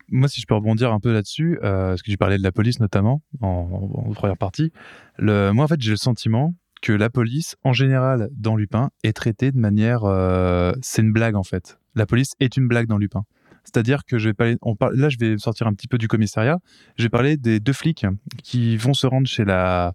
Moi, 0.09 0.27
si 0.27 0.41
je 0.41 0.45
peux 0.45 0.55
rebondir 0.55 0.91
un 0.91 0.99
peu 0.99 1.11
là-dessus, 1.11 1.57
euh, 1.63 1.89
parce 1.89 2.01
que 2.01 2.11
tu 2.11 2.17
parlais 2.17 2.37
de 2.37 2.43
la 2.43 2.51
police 2.51 2.79
notamment 2.79 3.21
en, 3.41 4.11
première 4.13 4.37
partie. 4.37 4.71
Moi, 5.19 5.63
en 5.63 5.67
fait, 5.67 5.81
j'ai 5.81 5.91
le 5.91 5.97
sentiment 5.97 6.53
que 6.81 6.91
la 6.91 7.09
police, 7.09 7.55
en 7.63 7.73
général, 7.73 8.29
dans 8.31 8.55
Lupin, 8.55 8.91
est 9.03 9.13
traitée 9.13 9.51
de 9.51 9.57
manière. 9.57 10.03
euh, 10.03 10.73
c'est 10.81 11.01
une 11.01 11.11
blague 11.11 11.35
en 11.35 11.43
fait. 11.43 11.79
La 11.95 12.05
police 12.05 12.33
est 12.39 12.57
une 12.57 12.67
blague 12.67 12.87
dans 12.87 12.97
Lupin. 12.97 13.23
C'est-à-dire 13.63 14.05
que 14.05 14.19
je 14.19 14.29
vais 14.29 14.33
parler, 14.35 14.57
on 14.61 14.75
parle, 14.75 14.95
là, 14.95 15.09
je 15.09 15.17
vais 15.17 15.37
sortir 15.39 15.65
un 15.65 15.73
petit 15.73 15.87
peu 15.87 15.97
du 15.97 16.07
commissariat. 16.07 16.59
Je 16.97 17.03
vais 17.03 17.09
parler 17.09 17.35
des 17.37 17.59
deux 17.59 17.73
flics 17.73 18.05
qui 18.43 18.77
vont 18.77 18.93
se 18.93 19.07
rendre 19.07 19.27
chez 19.27 19.43
la, 19.43 19.93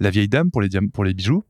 la 0.00 0.10
vieille 0.10 0.28
dame 0.28 0.50
pour 0.50 0.60
les, 0.60 0.68
pour 0.92 1.04
les 1.04 1.14
bijoux. 1.14 1.44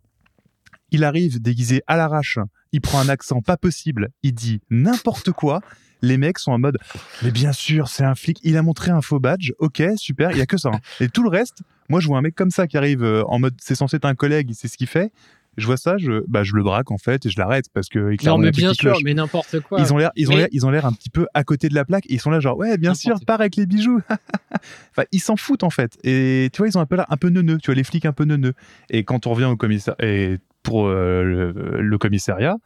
Il 0.92 1.02
arrive 1.04 1.42
déguisé 1.42 1.82
à 1.88 1.96
l'arrache. 1.96 2.38
Il 2.72 2.80
prend 2.80 3.00
un 3.00 3.08
accent 3.08 3.40
pas 3.42 3.56
possible. 3.56 4.10
Il 4.22 4.34
dit 4.34 4.60
n'importe 4.70 5.32
quoi. 5.32 5.60
Les 6.02 6.18
mecs 6.18 6.38
sont 6.38 6.52
en 6.52 6.58
mode 6.58 6.78
mais 7.22 7.30
bien 7.30 7.52
sûr, 7.52 7.88
c'est 7.88 8.04
un 8.04 8.14
flic. 8.14 8.38
Il 8.42 8.56
a 8.56 8.62
montré 8.62 8.90
un 8.90 9.00
faux 9.02 9.20
badge. 9.20 9.52
Ok, 9.58 9.82
super. 9.96 10.30
Il 10.32 10.38
y 10.38 10.40
a 10.40 10.46
que 10.46 10.56
ça. 10.56 10.70
hein. 10.72 10.80
Et 11.00 11.08
tout 11.08 11.22
le 11.22 11.28
reste, 11.28 11.62
moi, 11.88 12.00
je 12.00 12.06
vois 12.08 12.18
un 12.18 12.22
mec 12.22 12.34
comme 12.34 12.50
ça 12.50 12.66
qui 12.66 12.76
arrive 12.76 13.02
euh, 13.04 13.22
en 13.26 13.38
mode 13.38 13.54
c'est 13.60 13.74
censé 13.74 13.96
être 13.96 14.04
un 14.04 14.14
collègue, 14.14 14.52
sait 14.52 14.68
ce 14.68 14.76
qu'il 14.76 14.86
fait. 14.86 15.12
Je 15.58 15.66
vois 15.66 15.76
ça, 15.76 15.96
je, 15.98 16.22
bah, 16.28 16.44
je 16.44 16.54
le 16.54 16.62
braque 16.62 16.90
en 16.90 16.96
fait 16.98 17.26
et 17.26 17.30
je 17.30 17.38
l'arrête 17.38 17.66
parce 17.74 17.88
que 17.88 17.98
Non, 17.98 18.16
clairement, 18.16 18.38
a 18.40 18.44
mais 18.46 18.50
bien 18.52 18.72
sûr, 18.72 18.92
cloche. 18.92 19.02
mais 19.04 19.12
n'importe 19.12 19.60
quoi. 19.60 19.78
Ils 19.80 19.92
ont 19.92 19.98
l'air, 19.98 20.10
ils 20.16 20.28
ont 20.28 20.30
Mais- 20.30 20.36
l'air, 20.38 20.48
ils 20.52 20.64
ont 20.64 20.70
l'air 20.70 20.86
un 20.86 20.92
petit 20.92 21.10
peu 21.10 21.26
à 21.34 21.44
côté 21.44 21.68
de 21.68 21.74
la 21.74 21.84
plaque. 21.84 22.06
Et 22.06 22.14
ils 22.14 22.20
sont 22.20 22.30
là 22.30 22.40
genre 22.40 22.56
ouais, 22.56 22.78
bien 22.78 22.94
sûr, 22.94 23.16
pars 23.26 23.40
avec 23.40 23.56
les 23.56 23.66
bijoux. 23.66 24.00
enfin, 24.90 25.04
ils 25.12 25.20
s'en 25.20 25.36
foutent 25.36 25.62
en 25.62 25.70
fait. 25.70 25.98
Et 26.04 26.48
tu 26.52 26.58
vois, 26.58 26.68
ils 26.68 26.78
ont 26.78 26.80
un 26.80 26.86
peu 26.86 26.96
l'air 26.96 27.06
un 27.10 27.16
peu 27.16 27.28
neuneux. 27.28 27.58
Tu 27.58 27.66
vois, 27.66 27.74
les 27.74 27.84
flics 27.84 28.06
un 28.06 28.12
peu 28.12 28.24
neuneux. 28.24 28.54
Et 28.90 29.04
quand 29.04 29.26
on 29.26 29.30
revient 29.32 29.44
au 29.44 29.56
commissariat, 29.56 29.96
et 30.02 30.38
pour 30.62 30.86
euh, 30.86 31.22
le, 31.22 31.80
le 31.82 31.98
commissariat, 31.98 32.56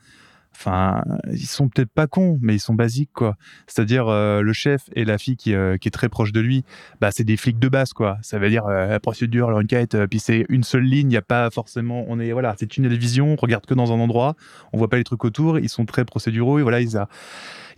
enfin, 0.59 1.03
ils 1.33 1.47
sont 1.47 1.69
peut-être 1.69 1.91
pas 1.91 2.07
cons, 2.07 2.39
mais 2.41 2.55
ils 2.55 2.61
sont 2.61 2.75
basiques 2.75 3.13
quoi. 3.13 3.37
C'est-à-dire 3.67 4.09
euh, 4.09 4.41
le 4.41 4.53
chef 4.53 4.89
et 4.95 5.05
la 5.05 5.19
fille 5.19 5.37
qui, 5.37 5.55
euh, 5.55 5.75
est 5.75 5.91
très 5.91 6.09
proche 6.09 6.33
de 6.33 6.41
lui, 6.41 6.65
bah 7.01 7.11
c'est 7.11 7.25
des 7.25 7.37
flics 7.37 7.59
de 7.59 7.69
base 7.69 7.93
quoi. 7.93 8.19
Ça 8.23 8.39
veut 8.39 8.49
dire 8.49 8.67
euh, 8.67 8.87
la 8.89 9.01
procédure, 9.01 9.51
l'enquête, 9.51 9.97
puis 10.07 10.19
c'est 10.19 10.47
une 10.49 10.65
seule 10.65 10.85
ligne. 10.85 11.11
Il 11.11 11.15
y 11.15 11.19
a 11.19 11.23
pas 11.23 11.51
forcément, 11.51 12.05
on 12.09 12.19
est 12.19 12.33
voilà, 12.33 12.55
c'est 12.59 12.77
une 12.77 12.85
télévision, 12.85 13.33
on 13.33 13.37
regarde 13.37 13.67
que 13.67 13.75
dans 13.75 13.93
un 13.93 14.01
endroit, 14.01 14.35
on 14.73 14.79
voit 14.79 14.89
pas 14.89 14.97
les 14.97 15.05
trucs 15.05 15.25
autour. 15.25 15.59
Ils 15.59 15.69
sont 15.69 15.85
très 15.85 16.05
procéduraux 16.05 16.59
et 16.59 16.63
voilà, 16.63 16.81
il 16.81 16.91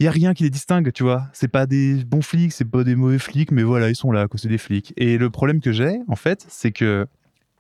y 0.01 0.07
a 0.07 0.11
rien 0.11 0.35
qui 0.35 0.45
les 0.45 0.51
distingue, 0.51 0.93
tu 0.93 1.03
vois. 1.03 1.25
C'est 1.33 1.49
pas 1.49 1.67
des 1.67 2.05
bons 2.05 2.23
flics, 2.23 2.53
c'est 2.53 2.65
pas 2.65 2.85
des 2.85 2.95
mauvais 2.95 3.19
flics, 3.19 3.51
mais 3.51 3.63
voilà, 3.63 3.89
ils 3.91 3.97
sont 3.97 4.13
là, 4.13 4.29
quoi, 4.29 4.39
c'est 4.39 4.49
des 4.49 4.59
flics. 4.59 4.93
Et 4.97 5.19
le 5.19 5.31
problème 5.31 5.61
que 5.61 5.73
j'ai, 5.73 5.99
en 6.09 6.17
fait, 6.17 6.47
c'est 6.49 6.73
que 6.73 7.07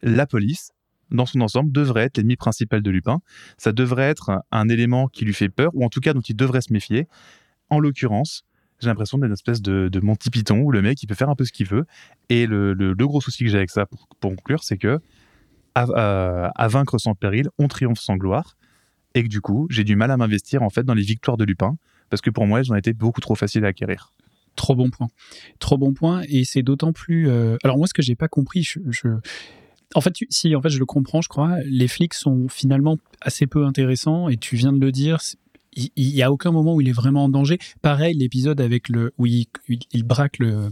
la 0.03 0.27
police, 0.27 0.71
dans 1.11 1.27
son 1.27 1.41
ensemble, 1.41 1.73
devrait 1.73 2.05
être 2.05 2.17
l'ennemi 2.17 2.37
principal 2.37 2.83
de 2.83 2.91
Lupin. 2.91 3.21
Ça 3.57 3.73
devrait 3.73 4.09
être 4.09 4.43
un 4.51 4.69
élément 4.69 5.09
qui 5.09 5.25
lui 5.25 5.35
fait 5.35 5.49
peur, 5.49 5.71
ou 5.75 5.85
en 5.85 5.89
tout 5.89 6.01
cas 6.01 6.13
dont 6.13 6.21
il 6.21 6.37
devrait 6.37 6.61
se 6.61 6.73
méfier. 6.73 7.07
En 7.71 7.81
l'occurrence, 7.81 8.45
j'ai 8.81 8.89
l'impression 8.89 9.19
d'être 9.19 9.29
une 9.29 9.33
espèce 9.33 9.61
de, 9.61 9.89
de 9.89 10.01
Monty 10.01 10.31
Python 10.31 10.61
où 10.61 10.71
le 10.71 10.83
mec, 10.83 11.03
il 11.03 11.07
peut 11.07 11.15
faire 11.15 11.31
un 11.31 11.35
peu 11.35 11.45
ce 11.45 11.53
qu'il 11.53 11.67
veut. 11.67 11.85
Et 12.29 12.47
le, 12.47 12.95
gros 12.95 13.21
souci 13.21 13.45
que 13.45 13.51
j'ai 13.51 13.59
avec 13.59 13.71
ça, 13.71 13.87
pour, 13.87 14.09
conclure, 14.21 14.63
c'est 14.63 14.79
que 14.79 15.01
à, 15.75 16.69
vaincre 16.69 16.99
sans 16.99 17.15
péril, 17.15 17.49
on 17.59 17.69
triomphe 17.69 18.01
sans 18.01 18.17
gloire. 18.17 18.57
Et 19.15 19.23
que 19.23 19.29
du 19.29 19.41
coup, 19.41 19.67
j'ai 19.71 19.85
du 19.85 19.97
mal 19.97 20.11
à 20.11 20.17
m'investir 20.17 20.63
en 20.63 20.71
fait 20.71 20.83
dans 20.85 20.95
les 20.95 21.03
victoires 21.03 21.37
de 21.37 21.45
Lupin 21.45 21.77
parce 22.11 22.21
que 22.21 22.31
pour 22.31 22.47
moi, 22.47 22.61
elles 22.61 22.73
ont 22.73 22.77
été 22.77 22.93
beaucoup 22.93 23.21
trop 23.21 23.35
faciles 23.35 23.65
à 23.65 23.69
acquérir. 23.69 24.13
Trop 24.55 24.75
bon 24.75 24.91
point. 24.91 25.09
Trop 25.61 25.79
bon 25.79 25.93
point. 25.93 26.23
Et 26.29 26.45
c'est 26.45 26.63
d'autant 26.63 26.93
plus. 26.93 27.29
euh, 27.29 27.57
Alors, 27.63 27.79
moi, 27.79 27.87
ce 27.87 27.95
que 27.95 28.03
j'ai 28.03 28.17
pas 28.17 28.29
compris, 28.29 28.63
je- 28.63 28.81
En 29.95 30.01
fait, 30.01 30.15
si, 30.29 30.55
en 30.55 30.61
fait, 30.61 30.69
je 30.69 30.79
le 30.79 30.87
comprends, 30.87 31.23
je 31.23 31.29
crois. 31.29 31.57
Les 31.65 31.89
flics 31.89 32.15
sont 32.15 32.49
finalement 32.49 32.99
assez 33.21 33.47
peu 33.47 33.65
intéressants. 33.65 34.29
Et 34.29 34.37
tu 34.37 34.57
viens 34.57 34.73
de 34.73 34.81
le 34.81 34.93
dire. 34.93 35.19
Il 35.79 35.91
il 35.97 36.15
y 36.21 36.23
a 36.23 36.33
aucun 36.33 36.51
moment 36.51 36.75
où 36.75 36.81
il 36.81 36.89
est 36.89 36.99
vraiment 37.03 37.25
en 37.25 37.29
danger. 37.29 37.59
Pareil, 37.83 38.15
l'épisode 38.17 38.61
avec 38.61 38.89
le 38.89 39.13
où 39.19 39.27
il, 39.27 39.47
braque 40.05 40.39
le, 40.39 40.71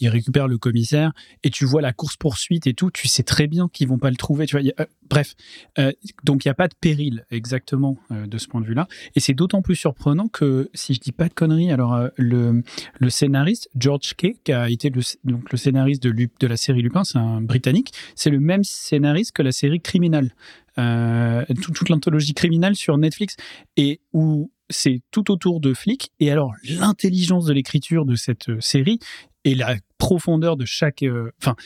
il 0.00 0.08
récupère 0.08 0.48
le 0.48 0.58
commissaire 0.58 1.12
et 1.44 1.50
tu 1.50 1.64
vois 1.64 1.80
la 1.80 1.92
course 1.92 2.16
poursuite 2.16 2.66
et 2.66 2.74
tout. 2.74 2.90
Tu 2.90 3.06
sais 3.08 3.22
très 3.22 3.46
bien 3.46 3.68
qu'ils 3.72 3.88
vont 3.88 3.98
pas 3.98 4.10
le 4.10 4.16
trouver. 4.16 4.46
Tu 4.46 4.58
vois. 4.58 4.68
euh, 4.80 4.86
bref, 5.08 5.34
Euh, 5.78 5.92
donc 6.24 6.44
il 6.44 6.48
y 6.48 6.50
a 6.50 6.54
pas 6.54 6.68
de 6.68 6.74
péril 6.80 7.24
exactement 7.30 7.96
euh, 8.10 8.26
de 8.26 8.38
ce 8.38 8.48
point 8.48 8.60
de 8.60 8.66
vue-là. 8.66 8.88
Et 9.14 9.20
c'est 9.20 9.34
d'autant 9.34 9.62
plus 9.62 9.76
surprenant 9.76 10.28
que 10.28 10.68
si 10.74 10.94
je 10.94 11.00
dis 11.00 11.12
pas 11.12 11.28
de 11.28 11.34
conneries, 11.34 11.70
alors 11.70 12.08
le 12.16 12.62
le 12.98 13.10
scénariste 13.10 13.68
George 13.76 14.14
Kay, 14.16 14.36
qui 14.44 14.52
a 14.52 14.68
été 14.68 14.90
le, 14.90 15.02
donc 15.24 15.52
le 15.52 15.58
scénariste 15.58 16.02
de, 16.02 16.10
de 16.12 16.46
la 16.46 16.56
série 16.56 16.82
Lupin, 16.82 17.04
c'est 17.04 17.18
un 17.18 17.40
britannique, 17.40 17.92
c'est 18.14 18.30
le 18.30 18.40
même 18.40 18.64
scénariste 18.64 19.32
que 19.32 19.42
la 19.42 19.52
série 19.52 19.80
Criminal, 19.80 20.30
euh, 20.78 21.44
tout- 21.62 21.72
toute 21.72 21.88
l'anthologie 21.88 22.34
criminelle 22.34 22.76
sur 22.76 22.96
Netflix, 22.98 23.36
et 23.76 24.00
où 24.12 24.50
c'est 24.68 25.02
tout 25.10 25.30
autour 25.30 25.60
de 25.60 25.74
flics. 25.74 26.12
Et 26.20 26.30
alors 26.30 26.52
l'intelligence 26.68 27.44
de 27.46 27.52
l'écriture 27.52 28.04
de 28.04 28.14
cette 28.14 28.48
euh, 28.50 28.60
série 28.60 28.98
et 29.44 29.54
la 29.54 29.76
profondeur 29.98 30.56
de 30.56 30.64
chaque, 30.64 31.02
euh, 31.02 31.30
enfin. 31.42 31.56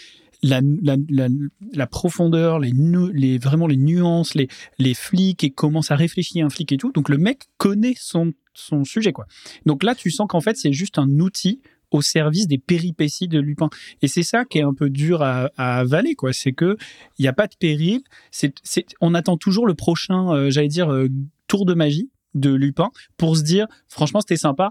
la, 0.43 1.87
profondeur, 1.87 2.59
les, 2.59 3.39
vraiment 3.39 3.67
les 3.67 3.77
nuances, 3.79 4.35
les, 4.35 4.49
les 4.79 4.93
flics 4.95 5.43
et 5.43 5.51
comment 5.51 5.81
ça 5.83 5.97
réfléchit 5.97 6.43
un 6.43 6.51
flic 6.51 6.71
et 6.73 6.77
tout. 6.77 6.93
Donc 6.93 7.09
le 7.09 7.17
mec 7.17 7.45
connaît 7.57 7.95
son, 7.97 8.33
son 8.53 8.85
sujet, 8.85 9.13
quoi. 9.13 9.27
Donc 9.65 9.83
là, 9.83 9.95
tu 9.95 10.11
sens 10.11 10.27
qu'en 10.29 10.43
fait, 10.43 10.57
c'est 10.57 10.73
juste 10.73 10.99
un 10.99 11.09
outil 11.19 11.63
au 11.95 12.03
service 12.03 12.47
des 12.49 12.59
péripéties 12.59 13.29
de 13.29 13.39
Lupin. 13.39 13.69
Et 14.03 14.09
c'est 14.09 14.23
ça 14.23 14.45
qui 14.45 14.59
est 14.59 14.63
un 14.63 14.75
peu 14.75 14.91
dur 14.91 15.23
à, 15.23 15.51
à 15.57 15.79
avaler, 15.79 16.15
quoi. 16.15 16.33
C'est 16.33 16.53
que 16.53 16.77
il 17.19 17.23
n'y 17.23 17.29
a 17.29 17.33
pas 17.33 17.47
de 17.47 17.55
péril. 17.59 18.01
C'est, 18.31 18.53
c'est, 18.63 18.85
on 19.01 19.15
attend 19.15 19.37
toujours 19.37 19.67
le 19.67 19.75
prochain, 19.75 20.31
euh, 20.35 20.51
j'allais 20.51 20.69
dire, 20.69 20.93
euh, 20.93 21.09
tour 21.47 21.65
de 21.67 21.75
magie 21.75 22.11
de 22.35 22.51
Lupin 22.53 22.91
pour 23.17 23.37
se 23.37 23.43
dire, 23.43 23.67
franchement, 23.89 24.21
c'était 24.21 24.37
sympa. 24.37 24.71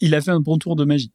Il 0.00 0.14
a 0.14 0.20
fait 0.20 0.32
un 0.32 0.40
bon 0.40 0.58
tour 0.58 0.74
de 0.74 0.84
magie. 0.84 1.12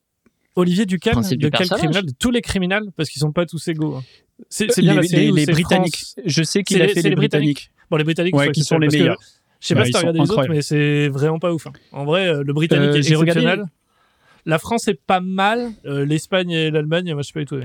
Olivier 0.55 0.86
Ducam, 0.86 1.14
Principe 1.14 1.41
de 1.41 1.49
du 1.49 1.57
quel 1.57 1.68
criminel? 1.70 2.05
De 2.05 2.12
tous 2.18 2.32
les 2.32 2.41
criminels, 2.41 2.86
parce 2.97 3.10
qu'ils 3.10 3.20
sont 3.20 3.32
pas 3.32 3.45
tous 3.45 3.68
égaux. 3.68 3.95
hein. 3.95 4.03
C'est 4.49 4.68
bien 4.80 4.93
les, 4.93 5.01
la 5.01 5.03
série 5.03 5.32
les- 5.34 5.45
Britanniques. 5.45 5.95
France- 5.97 6.16
Je 6.26 6.43
sais 6.43 6.64
qu'il 6.64 6.82
a 6.82 6.86
les- 6.88 6.93
fait 6.93 7.01
les 7.01 7.10
les 7.10 7.16
Britanniques. 7.16 7.55
Britanniques. 7.55 7.72
Bon, 7.91 7.97
les 7.97 8.03
Britanniques, 8.05 8.36
Ouais, 8.36 8.51
qui 8.51 8.64
sont 8.64 8.78
les 8.78 8.88
parce 8.88 8.95
que 8.95 8.99
meilleurs. 9.01 9.18
Je 9.62 9.68
sais 9.68 9.74
Bah, 9.76 9.82
pas 9.82 9.86
si 9.88 9.91
t'as 9.91 9.99
regardé 9.99 10.20
les 10.20 10.32
autres, 10.32 10.47
mais 10.49 10.62
c'est 10.62 11.10
vraiment 11.10 11.38
pas 11.39 11.53
ouf. 11.53 11.68
hein. 11.68 11.74
En 11.91 12.05
vrai, 12.05 12.28
euh, 12.30 12.43
le 12.45 12.53
Britannique 12.53 12.91
Euh, 12.91 12.95
est 12.95 13.01
j'ai 13.03 13.16
regardé- 13.16 13.41
exceptionnel. 13.41 13.70
La 14.50 14.60
France 14.60 14.88
est 14.88 15.00
pas 15.00 15.20
mal. 15.22 15.72
euh, 15.86 16.06
L'Espagne 16.06 16.52
et 16.52 16.72
l'Allemagne, 16.72 17.14
moi 17.14 17.22
je 17.22 17.28
suis 17.28 17.45
pas. 17.45 17.58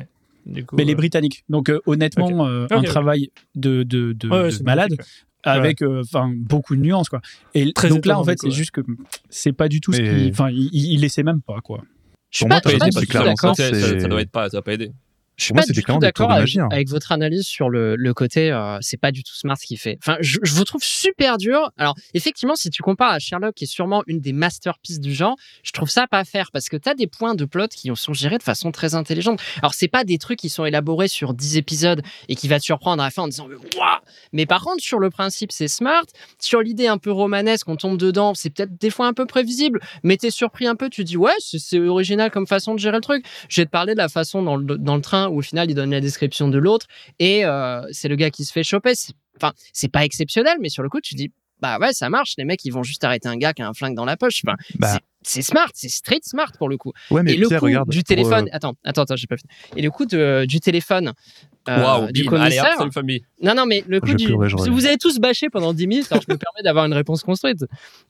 Du 0.46 0.66
coup, 0.66 0.76
Mais 0.76 0.84
les 0.84 0.92
euh, 0.92 0.96
Britanniques. 0.96 1.44
Donc 1.48 1.70
euh, 1.70 1.80
honnêtement, 1.86 2.46
euh, 2.46 2.66
un 2.70 2.82
travail 2.82 3.30
de, 3.54 3.82
de, 3.82 4.12
de, 4.12 4.28
ouais, 4.28 4.36
ouais, 4.36 4.44
de 4.44 4.50
c'est 4.50 4.62
malade 4.62 4.94
avec 5.42 5.82
euh, 5.82 6.02
enfin 6.02 6.32
beaucoup 6.34 6.76
de 6.76 6.80
nuances 6.80 7.08
quoi. 7.08 7.20
Et 7.54 7.72
Très 7.72 7.88
donc 7.88 8.04
là 8.06 8.18
en 8.18 8.24
fait 8.24 8.38
c'est 8.38 8.48
ouais. 8.48 8.52
juste 8.52 8.70
que 8.70 8.82
c'est 9.30 9.52
pas 9.52 9.68
du 9.68 9.80
tout 9.80 9.92
ce 9.92 10.00
qu'il 10.00 10.30
enfin 10.30 10.50
il, 10.50 10.68
il 10.72 10.92
il 10.92 11.00
laissait 11.00 11.22
même 11.22 11.40
pas 11.40 11.60
quoi. 11.62 11.82
Je 12.30 12.38
suis 12.38 12.44
Pour 12.44 12.48
moi, 12.50 12.60
pas, 12.60 12.70
pas 12.78 12.90
du 12.90 12.90
tout 12.90 13.06
clairement 13.06 13.28
d'accord. 13.30 13.56
ça, 13.56 13.72
Ça, 13.72 14.00
ça, 14.00 14.08
doit 14.08 14.20
être 14.20 14.30
pas, 14.30 14.50
ça 14.50 14.58
va 14.58 14.62
pas 14.62 14.72
aider. 14.74 14.90
Je 15.36 15.48
Pour 15.48 15.56
moi, 15.56 15.62
pas 15.62 15.66
c'est 15.66 15.72
du 15.72 15.78
des 15.78 15.82
tout 15.82 15.86
clairement 15.86 16.00
des 16.00 16.12
tours 16.12 16.26
d'accord 16.26 16.28
de 16.28 16.32
avec, 16.34 16.42
magie, 16.42 16.60
hein. 16.60 16.68
avec 16.70 16.88
votre 16.88 17.12
analyse 17.12 17.44
sur 17.44 17.68
le, 17.68 17.96
le 17.96 18.14
côté, 18.14 18.52
euh, 18.52 18.78
c'est 18.80 18.96
pas 18.96 19.10
du 19.10 19.22
tout 19.22 19.34
smart 19.34 19.56
ce 19.56 19.66
qu'il 19.66 19.78
fait. 19.78 19.98
Enfin, 20.00 20.16
je, 20.20 20.38
je 20.42 20.54
vous 20.54 20.64
trouve 20.64 20.82
super 20.82 21.38
dur. 21.38 21.70
Alors, 21.76 21.94
effectivement, 22.14 22.54
si 22.54 22.70
tu 22.70 22.82
compares 22.82 23.12
à 23.12 23.18
Sherlock, 23.18 23.54
qui 23.54 23.64
est 23.64 23.68
sûrement 23.68 24.02
une 24.06 24.20
des 24.20 24.32
masterpieces 24.32 25.00
du 25.00 25.12
genre, 25.12 25.36
je 25.62 25.72
trouve 25.72 25.90
ça 25.90 26.06
pas 26.06 26.24
faire 26.24 26.50
parce 26.52 26.68
que 26.68 26.76
t'as 26.76 26.94
des 26.94 27.06
points 27.06 27.34
de 27.34 27.44
plot 27.44 27.68
qui 27.68 27.90
sont 27.94 28.12
gérés 28.12 28.38
de 28.38 28.42
façon 28.42 28.70
très 28.70 28.94
intelligente. 28.94 29.40
Alors, 29.58 29.74
c'est 29.74 29.88
pas 29.88 30.04
des 30.04 30.18
trucs 30.18 30.38
qui 30.38 30.48
sont 30.48 30.64
élaborés 30.64 31.08
sur 31.08 31.34
10 31.34 31.56
épisodes 31.56 32.02
et 32.28 32.36
qui 32.36 32.46
va 32.48 32.58
te 32.58 32.64
surprendre 32.64 33.02
à 33.02 33.06
la 33.06 33.10
fin 33.10 33.22
en 33.22 33.28
disant, 33.28 33.46
waouh! 33.46 34.00
Mais 34.32 34.46
par 34.46 34.62
contre, 34.62 34.82
sur 34.82 34.98
le 34.98 35.10
principe, 35.10 35.52
c'est 35.52 35.68
smart. 35.68 36.04
Sur 36.38 36.60
l'idée 36.60 36.86
un 36.86 36.98
peu 36.98 37.10
romanesque, 37.10 37.68
on 37.68 37.76
tombe 37.76 37.98
dedans, 37.98 38.34
c'est 38.34 38.50
peut-être 38.50 38.76
des 38.78 38.90
fois 38.90 39.06
un 39.06 39.12
peu 39.12 39.26
prévisible, 39.26 39.80
mais 40.02 40.16
t'es 40.16 40.30
surpris 40.30 40.66
un 40.66 40.76
peu, 40.76 40.88
tu 40.88 41.04
dis, 41.04 41.16
ouais, 41.16 41.32
c'est 41.38 41.78
original 41.80 42.30
comme 42.30 42.46
façon 42.46 42.74
de 42.74 42.78
gérer 42.78 42.96
le 42.96 43.02
truc. 43.02 43.24
Je 43.48 43.60
vais 43.60 43.66
te 43.66 43.70
parler 43.70 43.94
de 43.94 43.98
la 43.98 44.08
façon 44.08 44.42
dans 44.42 44.56
le, 44.56 44.78
dans 44.78 44.96
le 44.96 45.02
train 45.02 45.23
où 45.30 45.38
au 45.38 45.42
final 45.42 45.70
il 45.70 45.74
donne 45.74 45.90
la 45.90 46.00
description 46.00 46.48
de 46.48 46.58
l'autre 46.58 46.86
et 47.18 47.44
euh, 47.44 47.82
c'est 47.92 48.08
le 48.08 48.16
gars 48.16 48.30
qui 48.30 48.44
se 48.44 48.52
fait 48.52 48.62
choper. 48.62 48.92
Enfin, 49.36 49.52
c'est 49.72 49.88
pas 49.88 50.04
exceptionnel, 50.04 50.58
mais 50.60 50.68
sur 50.68 50.82
le 50.82 50.88
coup, 50.88 51.00
tu 51.00 51.14
dis, 51.14 51.32
bah 51.60 51.78
ouais, 51.78 51.92
ça 51.92 52.08
marche. 52.10 52.34
Les 52.38 52.44
mecs, 52.44 52.64
ils 52.64 52.70
vont 52.70 52.82
juste 52.82 53.02
arrêter 53.04 53.28
un 53.28 53.36
gars 53.36 53.52
qui 53.52 53.62
a 53.62 53.68
un 53.68 53.72
flingue 53.74 53.94
dans 53.94 54.04
la 54.04 54.16
poche. 54.16 54.42
Enfin, 54.46 54.56
Bah. 54.78 54.98
C'est- 55.24 55.42
smart, 55.42 55.70
c'est 55.74 55.88
street 55.88 56.20
smart 56.22 56.52
pour 56.58 56.68
le 56.68 56.76
coup. 56.76 56.92
Ouais, 57.10 57.22
mais 57.22 57.32
et 57.32 57.36
le 57.36 57.48
Pierre, 57.48 57.58
coup 57.60 57.66
regarde. 57.66 57.88
du 57.90 58.04
téléphone, 58.04 58.46
euh, 58.46 58.56
attends, 58.56 58.74
attends, 58.84 59.02
attends, 59.02 59.16
j'ai 59.16 59.26
pas 59.26 59.36
fini. 59.36 59.50
Et 59.76 59.82
le 59.82 59.90
coup 59.90 60.06
de, 60.06 60.44
du 60.46 60.60
téléphone 60.60 61.12
euh, 61.66 61.82
Waouh, 61.82 62.12
du 62.12 62.20
allez, 62.20 62.28
commissaire. 62.28 62.92
famille. 62.92 63.24
non, 63.42 63.54
non, 63.54 63.64
mais 63.64 63.82
le 63.88 63.98
coup 63.98 64.08
Je 64.08 64.14
du. 64.16 64.70
Vous 64.70 64.84
avez 64.84 64.98
tous 64.98 65.18
bâché 65.18 65.48
pendant 65.48 65.72
10 65.72 65.86
minutes, 65.86 66.06
alors 66.10 66.22
je 66.26 66.30
me 66.32 66.36
permets 66.36 66.62
d'avoir 66.62 66.84
une 66.84 66.92
réponse 66.92 67.22
construite. 67.22 67.64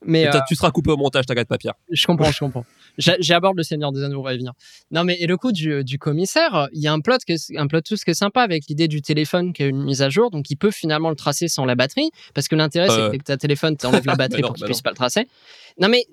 Mais 0.05 0.27
euh, 0.27 0.41
Tu 0.49 0.57
seras 0.57 0.73
coupé 0.73 0.91
au 0.91 0.97
montage, 0.97 1.25
t'inquiète 1.27 1.47
pas, 1.47 1.57
Pierre. 1.57 1.75
je 1.89 2.05
comprends, 2.05 2.33
je 2.33 2.39
comprends. 2.41 2.65
J'a- 2.99 3.15
J'aborde 3.21 3.57
le 3.57 3.62
Seigneur 3.62 3.93
des 3.93 4.03
Anneaux, 4.03 4.19
on 4.21 4.23
va 4.25 4.35
y 4.35 4.39
venir. 4.39 4.53
Non, 4.91 5.05
mais 5.05 5.17
et 5.21 5.29
le 5.29 5.37
coup 5.37 5.53
du, 5.53 5.85
du 5.85 5.99
commissaire, 6.01 6.69
il 6.73 6.81
y 6.83 6.89
a 6.89 6.93
un 6.93 6.99
plot, 7.01 7.19
que, 7.27 7.35
un 7.57 7.67
plot 7.69 7.81
tout 7.83 7.97
ce 7.97 8.05
qui 8.05 8.11
est 8.11 8.15
sympa 8.15 8.43
avec 8.43 8.65
l'idée 8.69 8.89
du 8.89 9.03
téléphone 9.03 9.53
qui 9.53 9.62
a 9.62 9.67
une 9.67 9.85
mise 9.85 10.03
à 10.03 10.11
jour, 10.11 10.31
donc 10.33 10.51
il 10.51 10.57
peut 10.57 10.73
finalement 10.73 11.11
le 11.11 11.17
tracer 11.17 11.47
sans 11.47 11.65
la 11.65 11.77
batterie, 11.77 12.11
parce 12.35 12.49
que 12.49 12.57
l'intérêt 12.57 12.91
Euh. 12.91 13.11
c'est 13.12 13.19
que 13.19 13.23
ta 13.25 13.37
téléphone 13.37 13.77
t'enlève 13.77 14.05
la 14.05 14.15
batterie 14.17 14.43
Bah 14.43 14.49
non, 14.49 14.49
pour 14.49 14.57
qu'il 14.57 14.67
puisse 14.67 14.83
pas 14.83 14.91
le 14.91 14.97
tracer. 14.97 15.29
Non 15.81 15.89
mais 15.89 16.05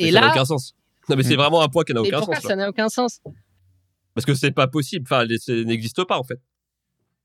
Mais 0.00 0.08
et 0.08 0.12
ça 0.12 0.20
n'a 0.20 0.26
là, 0.26 0.32
aucun 0.32 0.44
sens. 0.44 0.74
Non, 1.08 1.16
mais 1.16 1.22
c'est 1.22 1.36
vraiment 1.36 1.62
un 1.62 1.68
point 1.68 1.84
qui 1.84 1.92
n'a 1.92 2.00
aucun 2.00 2.18
pourquoi 2.18 2.36
sens. 2.36 2.44
là. 2.44 2.50
ça 2.50 2.56
n'a 2.56 2.68
aucun 2.68 2.88
sens? 2.88 3.20
Parce 4.14 4.24
que 4.24 4.34
c'est 4.34 4.52
pas 4.52 4.68
possible. 4.68 5.06
Enfin, 5.10 5.26
ça 5.38 5.52
n'existe 5.52 6.04
pas, 6.04 6.18
en 6.18 6.24
fait. 6.24 6.40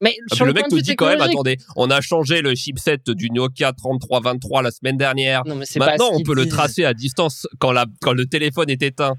Mais 0.02 0.16
Ah, 0.32 0.36
sur 0.36 0.46
le 0.46 0.54
le, 0.54 0.62
mec 0.62 0.72
vue 0.72 0.82
dit 0.82 0.96
quand 0.96 1.08
même, 1.08 1.22
attendez, 1.22 1.58
on 1.76 1.90
a 1.92 2.00
changé 2.00 2.42
le 2.42 2.56
chipset 2.56 3.00
du 3.08 3.30
Nokia 3.32 3.74
3323 3.74 4.62
la 4.62 4.72
semaine 4.72 4.98
dernière. 4.98 5.44
Non, 5.46 5.56
mais 5.56 5.66
c'est 5.66 5.80
pas 5.80 5.88
Maintenant, 5.88 6.10
on 6.14 6.24
peut 6.24 6.36
le 6.36 6.48
tracer 6.48 6.86
à 6.86 6.94
distance 6.94 7.48
quand, 7.60 7.72
la, 7.72 7.86
quand 8.02 8.14
le 8.14 8.26
téléphone 8.26 8.70
est 8.70 8.82
éteint. 8.82 9.16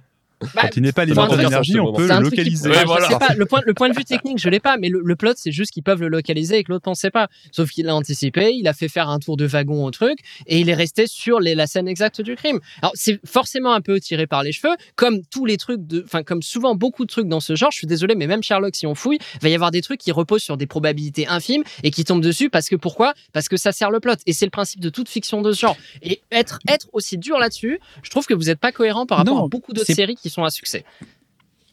Bah, 0.55 0.63
Quand 0.63 0.77
il 0.77 0.83
n'est 0.83 0.93
pas 0.93 1.05
aucun 1.05 1.37
d'énergie, 1.37 1.79
on 1.79 1.93
peut 1.93 2.07
le 2.09 2.21
localiser. 2.21 2.69
Ouais, 2.71 2.77
enfin, 2.77 2.83
je 2.83 2.87
voilà. 2.87 3.09
sais 3.09 3.19
pas, 3.19 3.35
le, 3.35 3.47
point, 3.47 3.61
le 3.67 3.75
point 3.75 3.89
de 3.91 3.97
vue 3.97 4.05
technique, 4.05 4.39
je 4.39 4.49
l'ai 4.49 4.61
pas, 4.61 4.77
mais 4.79 4.89
le, 4.89 5.03
le 5.05 5.17
plot, 5.17 5.33
c'est 5.37 5.53
juste 5.53 5.73
qu'ils 5.73 5.83
peuvent 5.83 6.01
le 6.01 6.09
localiser 6.09 6.59
et 6.59 6.65
que 6.65 6.73
l'autre 6.73 6.85
pensait 6.85 7.11
pas. 7.11 7.29
Sauf 7.53 7.71
qu'il 7.71 7.89
a 7.89 7.95
anticipé, 7.95 8.53
il 8.55 8.67
a 8.67 8.73
fait 8.73 8.89
faire 8.89 9.09
un 9.09 9.19
tour 9.19 9.37
de 9.37 9.47
wagon 9.47 9.85
au 9.85 9.91
truc 9.91 10.19
et 10.47 10.61
il 10.61 10.69
est 10.69 10.75
resté 10.75 11.07
sur 11.07 11.41
les, 11.41 11.55
la 11.55 11.67
scène 11.67 11.89
exacte 11.89 12.21
du 12.21 12.37
crime. 12.37 12.61
Alors, 12.81 12.93
c'est 12.95 13.21
forcément 13.27 13.73
un 13.73 13.81
peu 13.81 14.01
tiré 14.01 14.27
par 14.27 14.43
les 14.43 14.53
cheveux, 14.53 14.75
comme 14.97 15.21
tous 15.31 15.45
les 15.45 15.57
trucs 15.57 15.87
de, 15.87 16.03
enfin, 16.05 16.23
comme 16.23 16.43
souvent 16.43 16.75
beaucoup 16.75 17.05
de 17.05 17.11
trucs 17.11 17.29
dans 17.29 17.41
ce 17.41 17.55
genre. 17.55 17.71
Je 17.71 17.79
suis 17.79 17.87
désolé, 17.87 18.15
mais 18.15 18.27
même 18.27 18.43
Sherlock, 18.43 18.75
si 18.75 18.87
on 18.87 18.95
fouille, 18.95 19.19
il 19.35 19.43
va 19.43 19.49
y 19.49 19.55
avoir 19.55 19.71
des 19.71 19.83
trucs 19.83 20.01
qui 20.01 20.13
reposent 20.13 20.43
sur 20.43 20.57
des 20.57 20.67
probabilités 20.67 21.27
infimes 21.27 21.63
et 21.83 21.91
qui 21.91 22.05
tombent 22.05 22.23
dessus 22.23 22.49
parce 22.51 22.69
que 22.69 22.77
pourquoi? 22.77 23.15
Parce 23.33 23.49
que 23.49 23.57
ça 23.57 23.73
sert 23.73 23.91
le 23.91 24.01
plot. 24.01 24.15
Et 24.27 24.33
c'est 24.33 24.47
le 24.47 24.51
principe 24.51 24.81
de 24.81 24.89
toute 24.89 25.09
fiction 25.09 25.43
de 25.43 25.53
ce 25.53 25.61
genre. 25.61 25.77
Et 26.03 26.23
être, 26.31 26.59
être 26.69 26.89
aussi 26.93 27.19
dur 27.19 27.39
là-dessus, 27.39 27.79
je 28.03 28.11
trouve 28.11 28.27
que 28.27 28.35
vous 28.35 28.45
n'êtes 28.45 28.59
pas 28.59 28.73
cohérent 28.73 29.07
par 29.07 29.19
rapport 29.19 29.35
Non, 29.35 29.45
à 29.45 29.49
beaucoup 29.49 29.73
d'autres 29.73 29.93
séries 29.93 30.17
qui 30.17 30.30
sont 30.31 30.45
à 30.45 30.51
succès. 30.51 30.85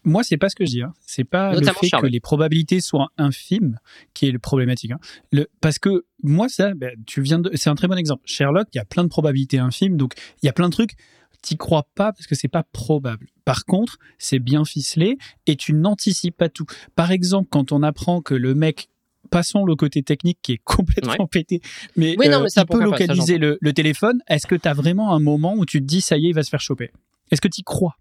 Moi, 0.03 0.23
c'est 0.23 0.37
pas 0.37 0.47
ce 0.47 0.55
que 0.55 0.65
je 0.65 0.71
dis. 0.71 0.81
Hein. 0.81 0.93
C'est 1.05 1.25
pas 1.25 1.51
Notamment 1.51 1.79
le 1.81 1.89
fait 1.89 1.97
que 2.01 2.07
les 2.07 2.21
probabilités 2.21 2.79
soient 2.79 3.09
infimes 3.17 3.77
qui 4.13 4.27
est 4.27 4.31
le 4.31 4.39
problématique. 4.39 4.91
Hein. 4.91 4.99
Le, 5.33 5.47
parce 5.59 5.79
que 5.79 6.05
moi, 6.23 6.47
ça, 6.47 6.73
ben, 6.73 6.95
tu 7.05 7.21
viens 7.21 7.39
de, 7.39 7.51
c'est 7.55 7.69
un 7.69 7.75
très 7.75 7.87
bon 7.87 7.97
exemple. 7.97 8.21
Sherlock, 8.25 8.67
il 8.73 8.77
y 8.77 8.79
a 8.79 8.85
plein 8.85 9.03
de 9.03 9.09
probabilités 9.09 9.59
infimes, 9.59 9.97
donc 9.97 10.13
il 10.41 10.45
y 10.45 10.49
a 10.49 10.53
plein 10.53 10.69
de 10.69 10.73
trucs. 10.73 10.93
T'y 11.41 11.57
crois 11.57 11.87
pas 11.93 12.13
parce 12.13 12.25
que 12.25 12.35
c'est 12.35 12.47
pas 12.47 12.63
probable. 12.63 13.27
Par 13.43 13.65
contre, 13.65 13.97
c'est 14.17 14.39
bien 14.39 14.63
ficelé 14.65 15.17
et 15.45 15.55
tu 15.55 15.73
n'anticipes 15.73 16.37
pas 16.37 16.49
tout. 16.49 16.65
Par 16.95 17.11
exemple, 17.11 17.49
quand 17.51 17.71
on 17.71 17.83
apprend 17.83 18.21
que 18.21 18.33
le 18.33 18.55
mec 18.55 18.89
Passons 19.29 19.65
le 19.65 19.75
côté 19.75 20.03
technique 20.03 20.39
qui 20.41 20.53
est 20.53 20.61
complètement 20.63 21.27
pété, 21.27 21.59
mais, 21.97 22.15
Oui, 22.17 22.29
non, 22.29 22.39
euh, 22.39 22.43
mais 22.43 22.49
ça, 22.49 22.61
il 22.61 22.65
peut 22.65 22.79
pourquoi 22.79 22.91
pas, 22.91 22.97
ça, 22.99 23.07
localiser 23.07 23.37
le, 23.37 23.57
le 23.59 23.73
téléphone. 23.73 24.21
Est-ce 24.27 24.47
que 24.47 24.55
tu 24.55 24.67
as 24.67 24.73
vraiment 24.73 25.13
un 25.13 25.19
moment 25.19 25.55
où 25.55 25.65
tu 25.65 25.81
te 25.81 25.85
dis 25.85 25.99
ça 25.99 26.17
y 26.17 26.27
est, 26.27 26.29
il 26.29 26.33
va 26.33 26.43
se 26.43 26.49
faire 26.49 26.61
choper? 26.61 26.91
Est-ce 27.31 27.41
que 27.41 27.49
tu 27.49 27.59
y 27.59 27.63
crois 27.63 27.97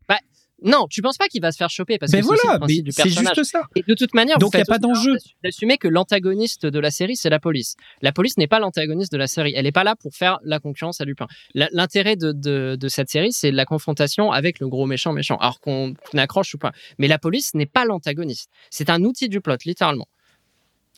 Non, 0.62 0.86
tu 0.88 1.02
penses 1.02 1.18
pas 1.18 1.28
qu'il 1.28 1.42
va 1.42 1.52
se 1.52 1.58
faire 1.58 1.68
choper 1.68 1.98
parce 1.98 2.10
Ben 2.12 2.22
que 2.22 2.26
voilà, 2.26 2.58
du 2.66 2.90
c'est 2.90 3.02
personnage. 3.02 3.34
juste 3.36 3.50
ça. 3.52 3.64
Et 3.74 3.82
de 3.86 3.92
toute 3.94 4.14
manière, 4.14 4.38
Donc, 4.38 4.52
vous 4.54 4.58
y 4.58 4.62
a 4.62 4.64
pas 4.64 4.78
d'enjeu. 4.78 5.16
d'assumer 5.44 5.76
que 5.76 5.86
l'antagoniste 5.86 6.64
de 6.64 6.78
la 6.78 6.90
série, 6.90 7.14
c'est 7.14 7.28
la 7.28 7.38
police. 7.38 7.76
La 8.00 8.10
police 8.10 8.38
n'est 8.38 8.46
pas 8.46 8.58
l'antagoniste 8.58 9.12
de 9.12 9.18
la 9.18 9.26
série. 9.26 9.52
Elle 9.54 9.64
n'est 9.64 9.72
pas 9.72 9.84
là 9.84 9.96
pour 9.96 10.14
faire 10.14 10.38
la 10.44 10.58
concurrence 10.58 11.00
à 11.02 11.04
Lupin. 11.04 11.26
L'intérêt 11.54 12.16
de, 12.16 12.32
de, 12.32 12.76
de 12.80 12.88
cette 12.88 13.10
série, 13.10 13.32
c'est 13.32 13.50
la 13.50 13.66
confrontation 13.66 14.32
avec 14.32 14.58
le 14.58 14.68
gros 14.68 14.86
méchant 14.86 15.12
méchant. 15.12 15.36
Alors 15.36 15.60
qu'on 15.60 15.92
accroche 16.14 16.54
ou 16.54 16.58
pas. 16.58 16.72
Mais 16.98 17.06
la 17.06 17.18
police 17.18 17.52
n'est 17.52 17.66
pas 17.66 17.84
l'antagoniste. 17.84 18.48
C'est 18.70 18.88
un 18.88 19.04
outil 19.04 19.28
du 19.28 19.42
plot, 19.42 19.56
littéralement. 19.66 20.08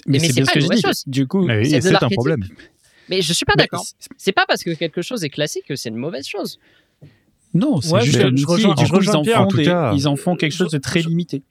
Mais, 0.06 0.18
Mais 0.20 0.28
c'est 0.28 0.34
bien 0.34 0.44
pas 0.44 0.50
ce 0.50 0.52
que 0.54 0.59
une 0.59 0.62
je 0.62 0.66
mauvaise 0.66 0.80
dis. 0.82 0.86
chose. 0.86 1.02
Du 1.09 1.26
coup, 1.26 1.44
oui, 1.48 1.68
c'est 1.68 1.94
un 1.94 2.09
problème. 2.11 2.44
Mais 3.09 3.22
je 3.22 3.32
suis 3.32 3.44
pas 3.44 3.54
d'accord. 3.56 3.84
C'est 4.16 4.32
pas 4.32 4.44
parce 4.46 4.62
que 4.62 4.70
quelque 4.70 5.02
chose 5.02 5.24
est 5.24 5.30
classique 5.30 5.64
que 5.66 5.74
c'est 5.74 5.88
une 5.88 5.96
mauvaise 5.96 6.26
chose. 6.28 6.61
Non, 7.55 7.80
c'est 7.80 7.92
Ouais, 7.92 8.01
juste 8.03 8.18
je- 8.18 8.22
un 8.22 8.28
je 8.28 8.32
outil. 8.32 8.44
rejoins- 8.44 8.74
je 8.78 8.82
coup, 8.84 8.92
ils 8.92 8.96
rejoins 8.96 9.14
en, 9.16 9.22
Pierre. 9.22 9.36
font 9.38 9.42
En 9.44 9.46
tout 9.49 9.57
des- 9.57 9.64
cas, 9.64 9.92
ils 9.94 10.09
en 10.09 10.16
font 10.16 10.36
quelque 10.36 10.53
chose 10.55 10.70
de 10.70 10.78
très 10.78 11.01
limité. 11.01 11.42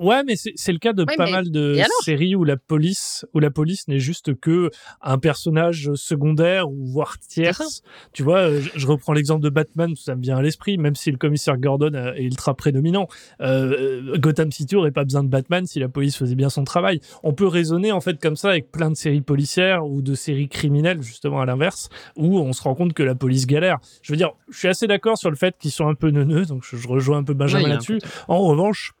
Ouais, 0.00 0.22
mais 0.24 0.34
c'est 0.36 0.72
le 0.72 0.78
cas 0.78 0.92
de 0.94 1.04
pas 1.04 1.12
mais- 1.18 1.30
mal 1.30 1.50
de 1.50 1.78
séries 2.02 2.34
où 2.34 2.44
la 2.44 2.56
police, 2.56 3.26
où 3.34 3.38
la 3.38 3.50
police 3.50 3.86
n'est 3.86 3.98
juste 3.98 4.34
que 4.40 4.70
un 5.02 5.18
personnage 5.18 5.90
secondaire 5.94 6.70
ou 6.70 6.86
voire 6.86 7.18
tierce. 7.18 7.82
Tu 8.12 8.22
vois, 8.22 8.38
euh, 8.38 8.60
je, 8.60 8.78
je 8.80 8.86
reprends 8.86 9.12
l'exemple 9.12 9.42
de 9.42 9.50
Batman, 9.50 9.94
ça 9.96 10.16
me 10.16 10.22
vient 10.22 10.38
à 10.38 10.42
l'esprit, 10.42 10.78
même 10.78 10.94
si 10.96 11.10
le 11.10 11.18
commissaire 11.18 11.58
Gordon 11.58 11.92
euh, 11.94 12.14
est 12.14 12.24
ultra 12.24 12.54
prédominant. 12.54 13.08
Euh, 13.42 14.16
Gotham 14.18 14.50
City 14.50 14.74
aurait 14.74 14.90
pas 14.90 15.04
besoin 15.04 15.22
de 15.22 15.28
Batman 15.28 15.66
si 15.66 15.78
la 15.80 15.88
police 15.88 16.16
faisait 16.16 16.34
bien 16.34 16.48
son 16.48 16.64
travail. 16.64 17.00
On 17.22 17.34
peut 17.34 17.46
raisonner 17.46 17.92
en 17.92 18.00
fait 18.00 18.18
comme 18.20 18.36
ça 18.36 18.48
avec 18.50 18.70
plein 18.72 18.90
de 18.90 18.96
séries 18.96 19.20
policières 19.20 19.86
ou 19.86 20.00
de 20.00 20.14
séries 20.14 20.48
criminelles 20.48 21.02
justement 21.02 21.40
à 21.40 21.46
l'inverse, 21.46 21.90
où 22.16 22.38
on 22.38 22.52
se 22.54 22.62
rend 22.62 22.74
compte 22.74 22.94
que 22.94 23.02
la 23.02 23.14
police 23.14 23.46
galère. 23.46 23.78
Je 24.02 24.12
veux 24.12 24.16
dire, 24.16 24.30
je 24.50 24.58
suis 24.58 24.68
assez 24.68 24.86
d'accord 24.86 25.18
sur 25.18 25.30
le 25.30 25.36
fait 25.36 25.56
qu'ils 25.58 25.70
sont 25.72 25.88
un 25.88 25.94
peu 25.94 26.10
neuneux, 26.10 26.46
donc 26.46 26.64
je, 26.64 26.76
je 26.76 26.88
rejoins 26.88 27.18
un 27.18 27.24
peu 27.24 27.34
Benjamin 27.34 27.68
là-dessus. 27.68 27.98
En 28.28 28.38
revanche, 28.46 28.92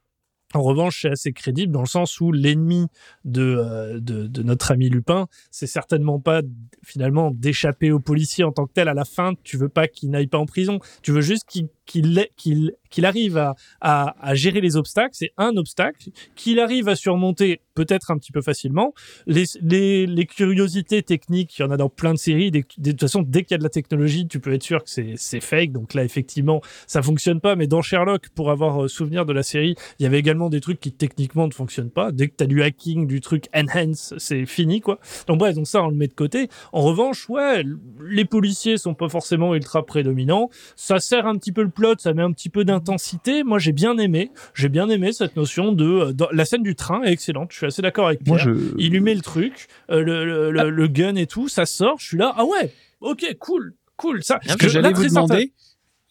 en 0.54 0.62
revanche, 0.62 1.02
c'est 1.02 1.10
assez 1.10 1.32
crédible 1.32 1.72
dans 1.72 1.80
le 1.80 1.86
sens 1.86 2.20
où 2.20 2.32
l'ennemi 2.32 2.86
de, 3.24 3.42
euh, 3.42 4.00
de, 4.00 4.26
de 4.26 4.42
notre 4.42 4.72
ami 4.72 4.88
Lupin, 4.88 5.26
c'est 5.50 5.66
certainement 5.66 6.18
pas 6.18 6.42
finalement 6.84 7.30
d'échapper 7.30 7.92
au 7.92 8.00
policier 8.00 8.44
en 8.44 8.52
tant 8.52 8.66
que 8.66 8.72
tel 8.72 8.88
à 8.88 8.94
la 8.94 9.04
fin. 9.04 9.34
Tu 9.44 9.56
veux 9.56 9.68
pas 9.68 9.86
qu'il 9.86 10.10
n'aille 10.10 10.26
pas 10.26 10.38
en 10.38 10.46
prison. 10.46 10.80
Tu 11.02 11.12
veux 11.12 11.20
juste 11.20 11.44
qu'il 11.48 11.68
qu'il 11.90 13.04
arrive 13.04 13.52
à, 13.80 14.34
gérer 14.34 14.60
les 14.60 14.76
obstacles. 14.76 15.12
C'est 15.12 15.32
un 15.36 15.56
obstacle 15.56 16.10
qu'il 16.36 16.60
arrive 16.60 16.88
à 16.88 16.96
surmonter 16.96 17.60
peut-être 17.74 18.10
un 18.10 18.18
petit 18.18 18.32
peu 18.32 18.42
facilement. 18.42 18.94
Les, 19.26 20.26
curiosités 20.26 21.02
techniques, 21.02 21.58
il 21.58 21.62
y 21.62 21.64
en 21.64 21.70
a 21.70 21.76
dans 21.76 21.88
plein 21.88 22.12
de 22.12 22.18
séries. 22.18 22.50
De 22.50 22.60
toute 22.60 23.00
façon, 23.00 23.22
dès 23.22 23.42
qu'il 23.42 23.54
y 23.54 23.56
a 23.56 23.58
de 23.58 23.62
la 23.62 23.70
technologie, 23.70 24.26
tu 24.26 24.40
peux 24.40 24.52
être 24.52 24.62
sûr 24.62 24.84
que 24.84 24.90
c'est 24.90 25.40
fake. 25.40 25.72
Donc 25.72 25.94
là, 25.94 26.04
effectivement, 26.04 26.60
ça 26.86 27.02
fonctionne 27.02 27.40
pas. 27.40 27.56
Mais 27.56 27.66
dans 27.66 27.82
Sherlock, 27.82 28.28
pour 28.30 28.50
avoir 28.50 28.84
euh, 28.84 28.88
souvenir 28.88 29.26
de 29.26 29.32
la 29.32 29.42
série, 29.42 29.74
il 29.98 30.02
y 30.02 30.06
avait 30.06 30.18
également 30.18 30.50
des 30.50 30.60
trucs 30.60 30.80
qui 30.80 30.92
techniquement 30.92 31.46
ne 31.46 31.52
fonctionnent 31.52 31.90
pas. 31.90 32.12
Dès 32.12 32.28
que 32.28 32.34
tu 32.36 32.44
as 32.44 32.46
du 32.46 32.62
hacking, 32.62 33.06
du 33.06 33.20
truc 33.20 33.46
enhance, 33.54 34.14
c'est 34.18 34.46
fini 34.46 34.80
quoi. 34.80 34.98
Donc 35.26 35.38
bref, 35.38 35.54
donc 35.54 35.66
ça 35.66 35.82
on 35.82 35.88
le 35.88 35.96
met 35.96 36.08
de 36.08 36.14
côté. 36.14 36.48
En 36.72 36.82
revanche, 36.82 37.28
ouais, 37.28 37.64
les 38.06 38.24
policiers 38.24 38.76
sont 38.76 38.94
pas 38.94 39.08
forcément 39.08 39.54
ultra 39.54 39.84
prédominants. 39.84 40.50
Ça 40.76 40.98
sert 40.98 41.26
un 41.26 41.36
petit 41.36 41.52
peu 41.52 41.62
le 41.62 41.70
plot, 41.80 41.94
ça 41.98 42.12
met 42.14 42.22
un 42.22 42.32
petit 42.32 42.48
peu 42.50 42.64
d'intensité. 42.64 43.42
Moi, 43.44 43.58
j'ai 43.58 43.72
bien 43.72 43.96
aimé. 43.98 44.30
J'ai 44.54 44.68
bien 44.68 44.88
aimé 44.88 45.12
cette 45.12 45.36
notion 45.36 45.72
de 45.72 45.84
euh, 45.84 46.12
dans- 46.12 46.28
la 46.32 46.44
scène 46.44 46.62
du 46.62 46.74
train 46.74 47.02
est 47.02 47.12
excellente. 47.12 47.50
Je 47.52 47.56
suis 47.56 47.66
assez 47.66 47.82
d'accord 47.82 48.06
avec 48.06 48.26
Moi, 48.26 48.38
je. 48.38 48.50
Il 48.78 48.90
lui 48.92 49.00
met 49.00 49.14
le 49.14 49.22
truc, 49.22 49.66
euh, 49.90 50.02
le, 50.02 50.24
le, 50.24 50.50
le- 50.50 50.70
le 50.70 50.88
gun 50.88 51.14
et 51.16 51.26
tout, 51.26 51.48
ça 51.48 51.66
sort. 51.66 51.96
Je 51.98 52.06
suis 52.06 52.16
là, 52.18 52.32
ah 52.36 52.44
ouais, 52.44 52.72
ok, 53.00 53.24
cool, 53.38 53.74
cool. 53.96 54.22
Ça, 54.22 54.38
Ce 54.46 54.56
que 54.56 54.68
j'allais 54.68 54.92
vous 54.92 55.04
demander, 55.08 55.52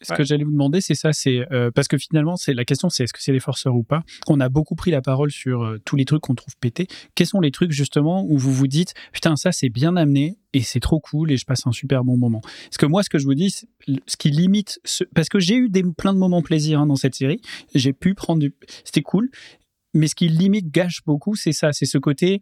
ce 0.02 0.12
Ouais. 0.12 0.16
que 0.18 0.24
j'allais 0.24 0.44
vous 0.44 0.50
demander, 0.50 0.80
c'est 0.80 0.94
ça, 0.94 1.12
c'est 1.12 1.46
euh, 1.52 1.70
parce 1.70 1.86
que 1.88 1.98
finalement, 1.98 2.36
c'est 2.36 2.54
la 2.54 2.64
question, 2.64 2.88
c'est 2.88 3.04
est-ce 3.04 3.12
que 3.12 3.22
c'est 3.22 3.32
les 3.32 3.40
forceurs 3.40 3.74
ou 3.74 3.82
pas? 3.82 4.02
On 4.28 4.40
a 4.40 4.48
beaucoup 4.48 4.74
pris 4.74 4.90
la 4.90 5.02
parole 5.02 5.30
sur 5.30 5.62
euh, 5.62 5.78
tous 5.84 5.96
les 5.96 6.04
trucs 6.04 6.22
qu'on 6.22 6.34
trouve 6.34 6.56
pétés. 6.58 6.86
Quels 7.14 7.26
sont 7.26 7.40
les 7.40 7.50
trucs 7.50 7.72
justement 7.72 8.24
où 8.24 8.38
vous 8.38 8.52
vous 8.52 8.66
dites, 8.66 8.94
putain, 9.12 9.36
ça 9.36 9.52
c'est 9.52 9.68
bien 9.68 9.96
amené 9.96 10.38
et 10.52 10.62
c'est 10.62 10.80
trop 10.80 11.00
cool 11.00 11.30
et 11.32 11.36
je 11.36 11.44
passe 11.44 11.66
un 11.66 11.72
super 11.72 12.02
bon 12.04 12.16
moment? 12.16 12.40
Parce 12.40 12.78
que 12.78 12.86
moi, 12.86 13.02
ce 13.02 13.10
que 13.10 13.18
je 13.18 13.24
vous 13.24 13.34
dis, 13.34 13.50
ce 13.50 14.16
qui 14.18 14.30
limite, 14.30 14.80
ce- 14.84 15.04
parce 15.14 15.28
que 15.28 15.38
j'ai 15.38 15.56
eu 15.56 15.68
des 15.68 15.82
plein 15.82 16.12
de 16.14 16.18
moments 16.18 16.42
plaisir 16.42 16.80
hein, 16.80 16.86
dans 16.86 16.96
cette 16.96 17.14
série, 17.14 17.40
j'ai 17.74 17.92
pu 17.92 18.14
prendre 18.14 18.40
du, 18.40 18.54
c'était 18.84 19.02
cool. 19.02 19.30
Mais 19.92 20.06
ce 20.06 20.14
qui 20.14 20.28
limite 20.28 20.70
gâche 20.70 21.00
beaucoup, 21.04 21.34
c'est 21.34 21.52
ça, 21.52 21.72
c'est 21.72 21.84
ce 21.86 21.98
côté. 21.98 22.40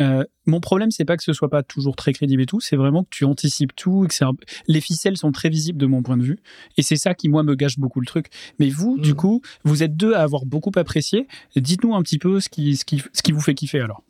Euh, 0.00 0.24
mon 0.46 0.60
problème, 0.60 0.90
c'est 0.90 1.04
pas 1.04 1.16
que 1.16 1.22
ce 1.22 1.32
soit 1.32 1.50
pas 1.50 1.62
toujours 1.62 1.96
très 1.96 2.12
crédible 2.12 2.42
et 2.42 2.46
tout, 2.46 2.60
c'est 2.60 2.76
vraiment 2.76 3.02
que 3.04 3.08
tu 3.10 3.24
anticipes 3.24 3.74
tout 3.76 4.04
et 4.04 4.08
que 4.08 4.24
un- 4.24 4.32
les 4.66 4.80
ficelles 4.80 5.16
sont 5.16 5.32
très 5.32 5.48
visibles 5.48 5.78
de 5.78 5.86
mon 5.86 6.02
point 6.02 6.16
de 6.16 6.22
vue. 6.22 6.38
Et 6.76 6.82
c'est 6.82 6.96
ça 6.96 7.14
qui, 7.14 7.28
moi, 7.28 7.42
me 7.42 7.54
gâche 7.54 7.78
beaucoup 7.78 8.00
le 8.00 8.06
truc. 8.06 8.26
Mais 8.58 8.68
vous, 8.70 8.98
du 8.98 9.10
Mhm. 9.10 9.16
coup, 9.16 9.42
vous 9.64 9.82
êtes 9.82 9.96
deux 9.96 10.14
à 10.14 10.22
avoir 10.22 10.44
beaucoup 10.46 10.72
apprécié. 10.76 11.26
Dites-nous 11.56 11.94
un 11.94 12.02
petit 12.02 12.18
peu 12.18 12.40
ce 12.40 12.48
qui, 12.48 12.76
ce 12.76 12.84
qui, 12.84 13.02
ce 13.12 13.22
qui 13.22 13.32
vous 13.32 13.40
fait 13.40 13.54
kiffer 13.54 13.80
alors. 13.80 14.02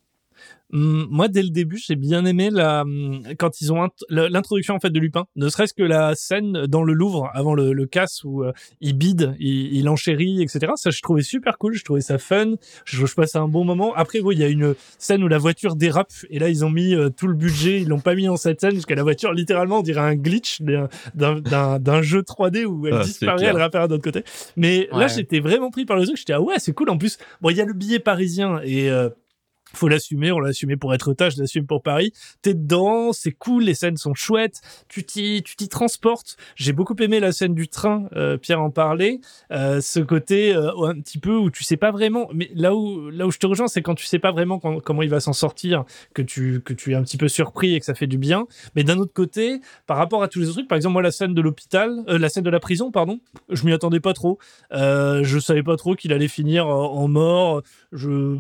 Moi, 0.71 1.29
dès 1.29 1.43
le 1.43 1.51
début, 1.51 1.79
j'ai 1.79 1.97
bien 1.97 2.25
aimé 2.27 2.51
la 2.51 2.85
quand 3.39 3.61
ils 3.61 3.73
ont 3.73 3.89
l'introduction 4.11 4.75
en 4.75 4.81
fait 4.81 4.91
de 4.91 5.01
Lupin. 5.01 5.25
Ne 5.37 5.49
serait-ce 5.49 5.73
que 5.75 5.83
la 5.83 6.14
scène 6.14 6.66
dans 6.66 6.83
le 6.83 6.93
Louvre 6.93 7.31
avant 7.33 7.55
le, 7.55 7.73
le 7.73 7.87
casse 7.87 8.23
où 8.25 8.43
euh, 8.45 8.53
il 8.81 8.93
bide, 8.97 9.35
il, 9.39 9.75
il 9.75 9.89
enchérit, 9.89 10.43
etc. 10.43 10.73
Ça, 10.77 10.91
je 10.91 11.01
trouvais 11.01 11.23
super 11.23 11.57
cool. 11.59 11.75
Je 11.75 11.85
trouvais 11.85 12.01
ça 12.03 12.19
fun. 12.19 12.55
Je, 12.85 13.07
je 13.07 13.14
passais 13.14 13.39
un 13.39 13.49
bon 13.49 13.64
moment. 13.64 13.95
Après, 13.95 14.21
oui, 14.21 14.37
il 14.37 14.41
y 14.41 14.45
a 14.45 14.49
une 14.49 14.75
scène 14.99 15.23
où 15.25 15.29
la 15.29 15.39
voiture 15.39 15.75
dérape 15.77 16.12
et 16.31 16.39
là, 16.39 16.49
ils 16.49 16.64
ont 16.64 16.71
mis 16.71 16.95
euh, 16.95 17.09
tout 17.09 17.29
le 17.29 17.35
budget. 17.35 17.81
Ils 17.81 17.89
l'ont 17.89 18.01
pas 18.01 18.14
mis 18.14 18.27
dans 18.27 18.37
cette 18.37 18.61
scène 18.61 18.75
jusqu'à 18.75 18.95
la 18.95 19.03
voiture, 19.03 19.33
littéralement, 19.33 19.79
on 19.79 19.83
dirait 19.83 20.01
un 20.01 20.16
glitch 20.16 20.61
d'un- 21.14 22.03
jeu 22.03 22.21
3D 22.23 22.64
où 22.64 22.87
elle 22.87 22.95
Ah, 22.95 23.05
disparaît, 23.05 23.47
elle 23.47 23.57
réapparaît 23.57 23.89
de 23.89 23.93
l'autre 23.95 24.05
côté. 24.05 24.23
Mais 24.57 24.89
là, 24.93 25.07
j'étais 25.09 25.41
vraiment 25.41 25.71
pris 25.71 25.85
par 25.85 25.97
le 25.97 26.05
truc. 26.05 26.16
J'étais 26.16 26.33
ah 26.35 26.41
ouais, 26.41 26.55
c'est 26.59 26.73
cool. 26.73 26.91
En 26.91 26.99
plus, 26.99 27.19
bon, 27.41 27.51
il 27.51 27.57
y 27.57 27.61
a 27.61 27.64
le 27.64 27.73
billet 27.73 27.99
parisien 27.99 28.61
et 28.64 28.91
euh, 28.91 29.09
faut 29.75 29.89
l'assumer, 29.89 30.33
on 30.33 30.41
l'a 30.41 30.51
assumé 30.51 30.77
pour 30.77 30.95
être 30.95 31.12
tâche, 31.12 31.37
je 31.37 31.41
l'assume 31.41 31.66
pour 31.66 31.83
Paris. 31.83 32.12
T'es 32.43 32.55
dedans, 32.55 33.12
c'est 33.12 33.33
cool, 33.33 33.64
les 33.64 33.75
scènes 33.75 33.97
sont 33.97 34.14
chouettes, 34.14 34.61
tu 34.89 35.05
t'y, 35.05 35.43
tu 35.45 35.57
t'y 35.57 35.69
transportes. 35.69 36.37
J'ai 36.57 36.73
beaucoup 36.73 36.97
aimé 37.01 37.21
la 37.21 37.33
scène 37.33 37.55
du 37.55 37.69
train, 37.69 38.09
euh, 38.14 38.37
Pierre 38.37 38.61
en 38.61 38.71
parlait, 38.71 39.21
euh, 39.53 39.81
ce 39.81 40.01
côté 40.01 40.55
euh, 40.55 40.71
un 40.87 41.01
petit 41.01 41.19
peu 41.19 41.37
où 41.37 41.51
tu 41.51 41.64
sais 41.64 41.77
pas 41.77 41.91
vraiment, 41.91 42.29
mais 42.33 42.51
là 42.55 42.75
où 42.75 43.11
là 43.11 43.27
où 43.27 43.31
je 43.31 43.39
te 43.39 43.47
rejoins, 43.47 43.69
c'est 43.69 43.83
quand 43.83 43.95
tu 43.95 44.07
sais 44.07 44.19
pas 44.19 44.33
vraiment 44.33 44.59
comment 44.59 45.03
il 45.03 45.11
va 45.11 45.21
s'en 45.21 45.33
sortir, 45.33 45.85
que 46.14 46.23
tu 46.23 46.61
que 46.61 46.73
tu 46.73 46.93
es 46.93 46.95
un 46.95 47.03
petit 47.03 47.16
peu 47.16 47.29
surpris 47.29 47.75
et 47.75 47.81
que 47.81 47.87
ça 47.87 47.95
fait 47.95 48.07
du 48.07 48.19
bien. 48.19 48.47
Mais 48.75 48.85
d'un 48.85 48.99
autre 48.99 49.12
côté, 49.12 49.61
par 49.87 49.97
rapport 49.97 50.23
à 50.23 50.29
tous 50.29 50.41
les 50.41 50.47
autres 50.47 50.59
trucs, 50.59 50.69
par 50.69 50.77
exemple 50.77 50.95
moi 50.95 51.03
la 51.03 51.11
scène 51.11 51.35
de 51.35 51.41
l'hôpital, 51.41 52.05
euh, 52.09 52.19
la 52.19 52.29
scène 52.29 52.45
de 52.45 52.51
la 52.51 52.61
prison, 52.61 52.91
pardon, 52.91 53.21
je 53.49 53.64
m'y 53.64 53.73
attendais 53.73 54.01
pas 54.01 54.14
trop. 54.14 54.39
Euh, 54.73 55.23
je 55.25 55.39
savais 55.39 55.62
pas 55.62 55.77
trop 55.77 55.95
qu'il 55.95 56.12
allait 56.12 56.29
finir 56.29 56.66
en, 56.66 56.93
en 56.95 57.09
mort. 57.09 57.62
Je 57.93 58.37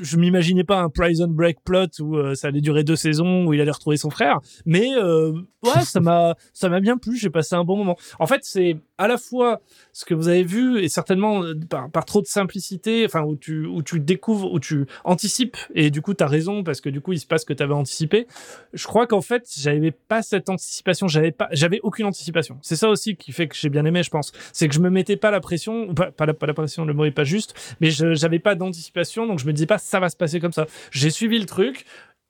je 0.00 0.16
m'imaginais 0.16 0.64
pas 0.64 0.80
un 0.80 0.88
prison 0.88 1.28
break 1.28 1.58
plot 1.64 1.86
où 2.00 2.16
euh, 2.16 2.34
ça 2.34 2.48
allait 2.48 2.60
durer 2.60 2.84
deux 2.84 2.96
saisons 2.96 3.46
où 3.46 3.54
il 3.54 3.60
allait 3.60 3.70
retrouver 3.70 3.96
son 3.96 4.10
frère 4.10 4.40
mais 4.64 4.88
euh, 4.96 5.32
ouais 5.62 5.84
ça 5.84 6.00
m'a 6.00 6.34
ça 6.52 6.68
m'a 6.68 6.80
bien 6.80 6.96
plu 6.98 7.16
j'ai 7.16 7.30
passé 7.30 7.54
un 7.54 7.64
bon 7.64 7.76
moment. 7.76 7.96
En 8.18 8.26
fait 8.26 8.40
c'est 8.42 8.76
à 8.98 9.08
la 9.08 9.18
fois 9.18 9.60
ce 9.92 10.04
que 10.04 10.14
vous 10.14 10.28
avez 10.28 10.44
vu 10.44 10.80
et 10.80 10.88
certainement 10.88 11.42
euh, 11.42 11.54
par, 11.68 12.04
trop 12.04 12.20
de 12.20 12.26
simplicité 12.26 13.04
enfin 13.04 13.22
où 13.22 13.36
tu 13.36 13.66
où 13.66 13.82
tu 13.82 14.00
découvres 14.00 14.52
où 14.52 14.60
tu 14.60 14.86
anticipes 15.04 15.56
et 15.74 15.90
du 15.90 16.02
coup 16.02 16.14
tu 16.14 16.22
as 16.22 16.26
raison 16.26 16.62
parce 16.62 16.80
que 16.80 16.88
du 16.88 17.00
coup 17.00 17.12
il 17.12 17.18
se 17.18 17.26
passe 17.26 17.42
ce 17.42 17.46
que 17.46 17.52
tu 17.52 17.62
avais 17.62 17.74
anticipé. 17.74 18.26
Je 18.72 18.86
crois 18.86 19.06
qu'en 19.06 19.20
fait 19.20 19.48
j'avais 19.56 19.90
pas 19.90 20.22
cette 20.22 20.48
anticipation 20.48 21.08
j'avais 21.08 21.32
pas 21.32 21.48
j'avais 21.52 21.80
aucune 21.82 22.06
anticipation. 22.06 22.58
C'est 22.62 22.76
ça 22.76 22.88
aussi 22.88 23.16
qui 23.16 23.32
fait 23.32 23.48
que 23.48 23.56
j'ai 23.56 23.68
bien 23.68 23.84
aimé 23.84 24.02
je 24.02 24.10
pense. 24.10 24.32
C'est 24.52 24.68
que 24.68 24.74
je 24.74 24.80
me 24.80 24.90
mettais 24.90 25.16
pas 25.16 25.30
la 25.30 25.40
pression 25.40 25.94
pas, 25.94 26.10
pas, 26.10 26.26
la, 26.26 26.34
pas 26.34 26.46
la 26.46 26.54
pression 26.54 26.84
le 26.84 26.94
mot 26.94 27.04
est 27.04 27.10
pas 27.10 27.24
juste 27.24 27.54
mais 27.80 27.90
j'avais 27.90 28.38
pas 28.38 28.54
d'anticipation 28.54 29.26
donc 29.26 29.38
je 29.38 29.46
me 29.46 29.52
disais 29.52 29.66
pas 29.66 29.78
ça 29.82 30.00
va 30.00 30.08
se 30.08 30.16
passer 30.16 30.40
comme 30.40 30.52
ça 30.52 30.66
j'ai 30.90 31.10
suivi 31.10 31.38
le 31.38 31.46
truc 31.46 31.84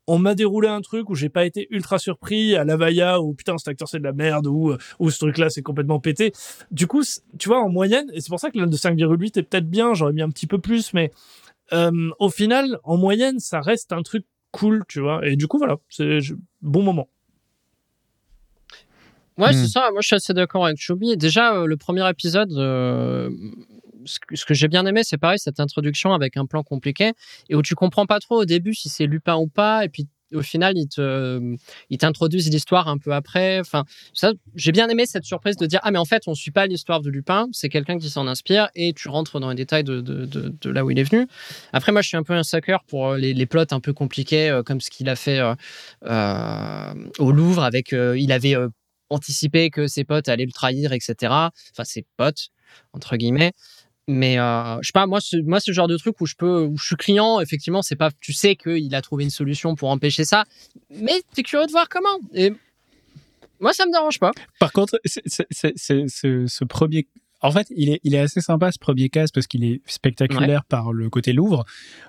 on 0.09 0.19
m'a 0.19 0.35
déroulé 0.35 0.67
un 0.69 0.81
truc 0.81 1.11
où 1.11 1.15
j'ai 1.15 1.29
pas 1.29 1.45
été 1.45 1.69
ultra 1.71 1.99
surpris 1.99 2.57
à 2.57 2.65
la 2.65 2.77
Vaya 2.77 3.21
où 3.21 3.35
putain 3.35 3.57
cet 3.59 3.69
acteur 3.69 3.89
c'est 3.89 3.99
de 4.01 4.05
la 4.05 4.13
merde 4.13 4.47
ou 4.49 4.75
ou 4.99 5.11
ce 5.11 5.19
truc 5.19 5.39
là 5.39 5.49
c'est 5.49 5.63
complètement 5.63 6.01
pété 6.01 6.33
du 6.71 6.87
coup 6.87 7.03
tu 7.39 7.49
vois 7.49 7.61
en 7.63 7.69
moyenne 7.69 8.11
et 8.13 8.21
c'est 8.21 8.29
pour 8.31 8.41
ça 8.41 8.51
que 8.51 8.59
note 8.59 8.71
de 8.71 8.77
5,8 8.77 9.39
est 9.39 9.43
peut-être 9.45 9.71
bien 9.71 9.95
j'aurais 9.95 10.13
mis 10.13 10.23
un 10.23 10.31
petit 10.31 10.47
peu 10.49 10.59
plus 10.59 10.93
mais 10.93 11.11
euh, 11.73 12.11
au 12.19 12.31
final 12.31 12.79
en 12.83 12.97
moyenne 12.97 13.39
ça 13.39 13.61
reste 13.61 13.93
un 13.93 14.03
truc 14.03 14.25
cool 14.51 14.83
tu 14.89 15.01
vois 15.01 15.27
et 15.27 15.37
du 15.37 15.47
coup 15.47 15.59
voilà 15.59 15.77
c'est 15.89 16.19
bon 16.63 16.83
moment 16.83 17.09
Ouais, 19.39 19.49
Hmm. 19.49 19.65
c'est 19.65 19.69
ça. 19.69 19.91
Moi, 19.93 20.03
je 20.03 20.09
suis 20.09 20.17
assez 20.17 20.35
d'accord 20.35 20.67
avec 20.67 20.77
Choubi. 20.79 21.17
Déjà, 21.17 21.55
euh, 21.55 21.67
le 21.67 21.79
premier 21.79 22.07
épisode, 22.09 22.53
euh, 22.53 23.31
ce 24.05 24.45
que, 24.45 24.55
j'ai 24.55 24.69
bien 24.69 24.87
aimé, 24.87 25.03
c'est 25.05 25.19
pareil, 25.19 25.39
cette 25.39 25.61
introduction 25.61 26.13
avec 26.13 26.37
un 26.37 26.47
plan 26.47 26.63
compliqué 26.63 27.13
et 27.49 27.55
où 27.55 27.63
tu 27.63 27.75
comprends 27.75 28.07
pas 28.07 28.21
trop 28.21 28.41
au 28.41 28.45
début 28.45 28.75
si 28.75 28.89
c'est 28.89 29.07
Lupin 29.07 29.37
ou 29.37 29.49
pas. 29.49 29.85
Et 29.85 29.89
puis, 29.89 30.09
au 30.35 30.43
final, 30.43 30.75
ils 30.77 31.59
ils 31.91 31.99
t'introduisent 31.99 32.51
l'histoire 32.51 32.89
un 32.89 32.99
peu 32.99 33.13
après. 33.13 33.61
Enfin, 33.61 33.85
ça, 34.13 34.33
j'ai 34.55 34.73
bien 34.73 34.89
aimé 34.89 35.07
cette 35.07 35.25
surprise 35.25 35.57
de 35.57 35.67
dire 35.67 35.81
ah 35.83 35.91
mais 35.91 35.99
en 35.99 36.05
fait, 36.05 36.23
on 36.27 36.35
suit 36.35 36.51
pas 36.51 36.67
l'histoire 36.67 37.01
de 37.01 37.11
Lupin, 37.11 37.49
c'est 37.53 37.69
quelqu'un 37.69 37.99
qui 37.99 38.11
s'en 38.11 38.27
inspire 38.27 38.69
et 38.75 38.93
tu 38.93 39.09
rentres 39.09 39.41
dans 39.41 39.51
les 39.51 39.55
détails 39.55 39.85
de, 39.85 40.01
de, 40.01 40.71
là 40.71 40.85
où 40.85 40.91
il 40.91 40.99
est 40.99 41.05
venu. 41.05 41.27
Après, 41.73 41.93
moi, 41.93 42.03
je 42.03 42.09
suis 42.09 42.17
un 42.17 42.23
peu 42.23 42.35
un 42.35 42.43
sucker 42.43 42.79
pour 42.87 43.09
euh, 43.09 43.19
les, 43.19 43.35
les 43.35 43.47
plots 43.47 43.63
un 43.71 43.81
peu 43.81 43.93
compliqués, 43.93 44.51
euh, 44.51 44.63
comme 44.63 44.81
ce 44.81 44.91
qu'il 44.91 45.09
a 45.09 45.17
fait 45.17 45.41
euh, 46.05 46.95
au 47.19 47.33
Louvre 47.33 47.65
avec, 47.65 47.93
il 47.93 48.33
avait 48.33 48.57
anticipé 49.11 49.71
que 49.71 49.87
ses 49.87 50.05
potes 50.05 50.29
allaient 50.29 50.47
le 50.47 50.53
trahir, 50.53 50.93
etc. 50.93 51.15
Enfin, 51.31 51.85
ses 51.85 52.07
potes, 52.17 52.49
entre 52.93 53.17
guillemets. 53.17 53.53
Mais 54.09 54.39
euh, 54.39 54.79
je 54.83 54.89
sais 54.89 54.93
pas, 54.93 55.07
moi, 55.07 55.21
ce, 55.21 55.37
moi, 55.37 55.61
ce 55.61 55.73
genre 55.73 55.87
de 55.87 55.97
truc 55.97 56.21
où 56.21 56.27
je 56.27 56.35
peux, 56.35 56.65
où 56.65 56.77
je 56.77 56.85
suis 56.87 56.97
client, 56.97 57.41
effectivement, 57.41 57.83
c'est 57.83 57.95
pas, 57.97 58.11
tu 58.21 58.33
sais 58.33 58.57
qu'il 58.57 58.95
a 58.95 59.01
trouvé 59.03 59.23
une 59.25 59.31
solution 59.31 59.75
pour 59.77 59.91
empêcher 59.91 60.25
ça, 60.25 60.45
mais 60.91 61.23
t'es 61.35 61.43
curieux 61.45 61.67
de 61.67 61.71
voir 61.73 61.89
comment. 61.89 62.19
Et 62.35 62.53
moi, 63.61 63.73
ça 63.73 63.87
me 63.87 63.93
dérange 63.93 64.19
pas. 64.19 64.33
Par 64.59 64.73
contre, 64.73 64.99
c'est- 65.05 65.23
c'est- 65.27 65.47
c'est- 65.51 65.73
c'est- 65.77 66.47
ce, 66.49 66.65
premier. 66.65 67.07
En 67.45 67.51
fait, 67.53 67.67
il 67.77 67.91
est, 67.91 68.01
il 68.05 68.15
est 68.15 68.19
assez 68.21 68.41
sympa 68.41 68.71
ce 68.73 68.79
premier 68.79 69.09
cast 69.09 69.35
parce 69.35 69.47
qu'il 69.49 69.65
est 69.65 69.81
spectaculaire 69.87 70.65
par 70.65 70.93
le 70.93 71.09
côté 71.11 71.33
Louvre. 71.33 71.65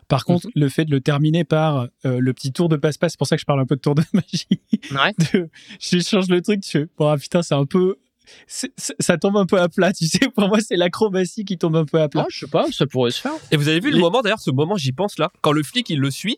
Par 0.08 0.26
contre, 0.26 0.48
le 0.56 0.70
fait 0.70 0.86
de 0.86 0.92
le 0.92 1.02
terminer 1.02 1.44
par 1.44 1.88
euh, 2.06 2.20
le 2.20 2.34
petit 2.34 2.52
tour 2.52 2.70
de 2.70 2.76
passe-passe, 2.76 3.14
c'est 3.14 3.18
pour 3.18 3.26
ça 3.28 3.36
que 3.36 3.40
je 3.42 3.46
parle 3.46 3.60
un 3.60 3.66
peu 3.66 3.76
de 3.76 3.82
tour 3.82 3.96
de 3.96 4.04
magie. 4.14 4.48
Ouais. 4.92 5.14
de- 5.34 5.50
je 5.80 6.00
change 6.00 6.28
le 6.30 6.42
truc, 6.42 6.62
tu 6.62 6.70
fais, 6.70 6.86
bon, 6.98 7.08
ah, 7.08 7.18
putain, 7.18 7.42
c'est 7.44 7.56
un 7.56 7.66
peu. 7.66 7.98
Ça 8.48 9.18
tombe 9.18 9.38
un 9.38 9.46
peu 9.46 9.60
à 9.60 9.70
plat, 9.70 9.92
tu 9.94 10.06
sais. 10.08 10.20
Pour 10.36 10.48
moi, 10.48 10.60
c'est 10.60 10.76
l'acrobatie 10.76 11.46
qui 11.46 11.58
tombe 11.58 11.76
un 11.76 11.86
peu 11.86 12.00
à 12.02 12.10
plat. 12.10 12.24
Oh, 12.26 12.30
je 12.32 12.40
sais 12.40 12.48
pas, 12.52 12.66
ça 12.72 12.86
pourrait 12.86 13.12
se 13.12 13.22
faire. 13.22 13.34
Et 13.52 13.58
vous 13.58 13.68
avez 13.68 13.80
vu 13.80 13.90
le 13.90 13.96
Les- 13.98 14.02
moment, 14.02 14.22
d'ailleurs, 14.22 14.40
ce 14.40 14.52
moment, 14.52 14.76
j'y 14.78 14.92
pense 14.92 15.18
là, 15.18 15.32
quand 15.42 15.52
le 15.52 15.64
flic 15.64 15.90
il 15.90 16.00
le 16.00 16.12
suit, 16.12 16.38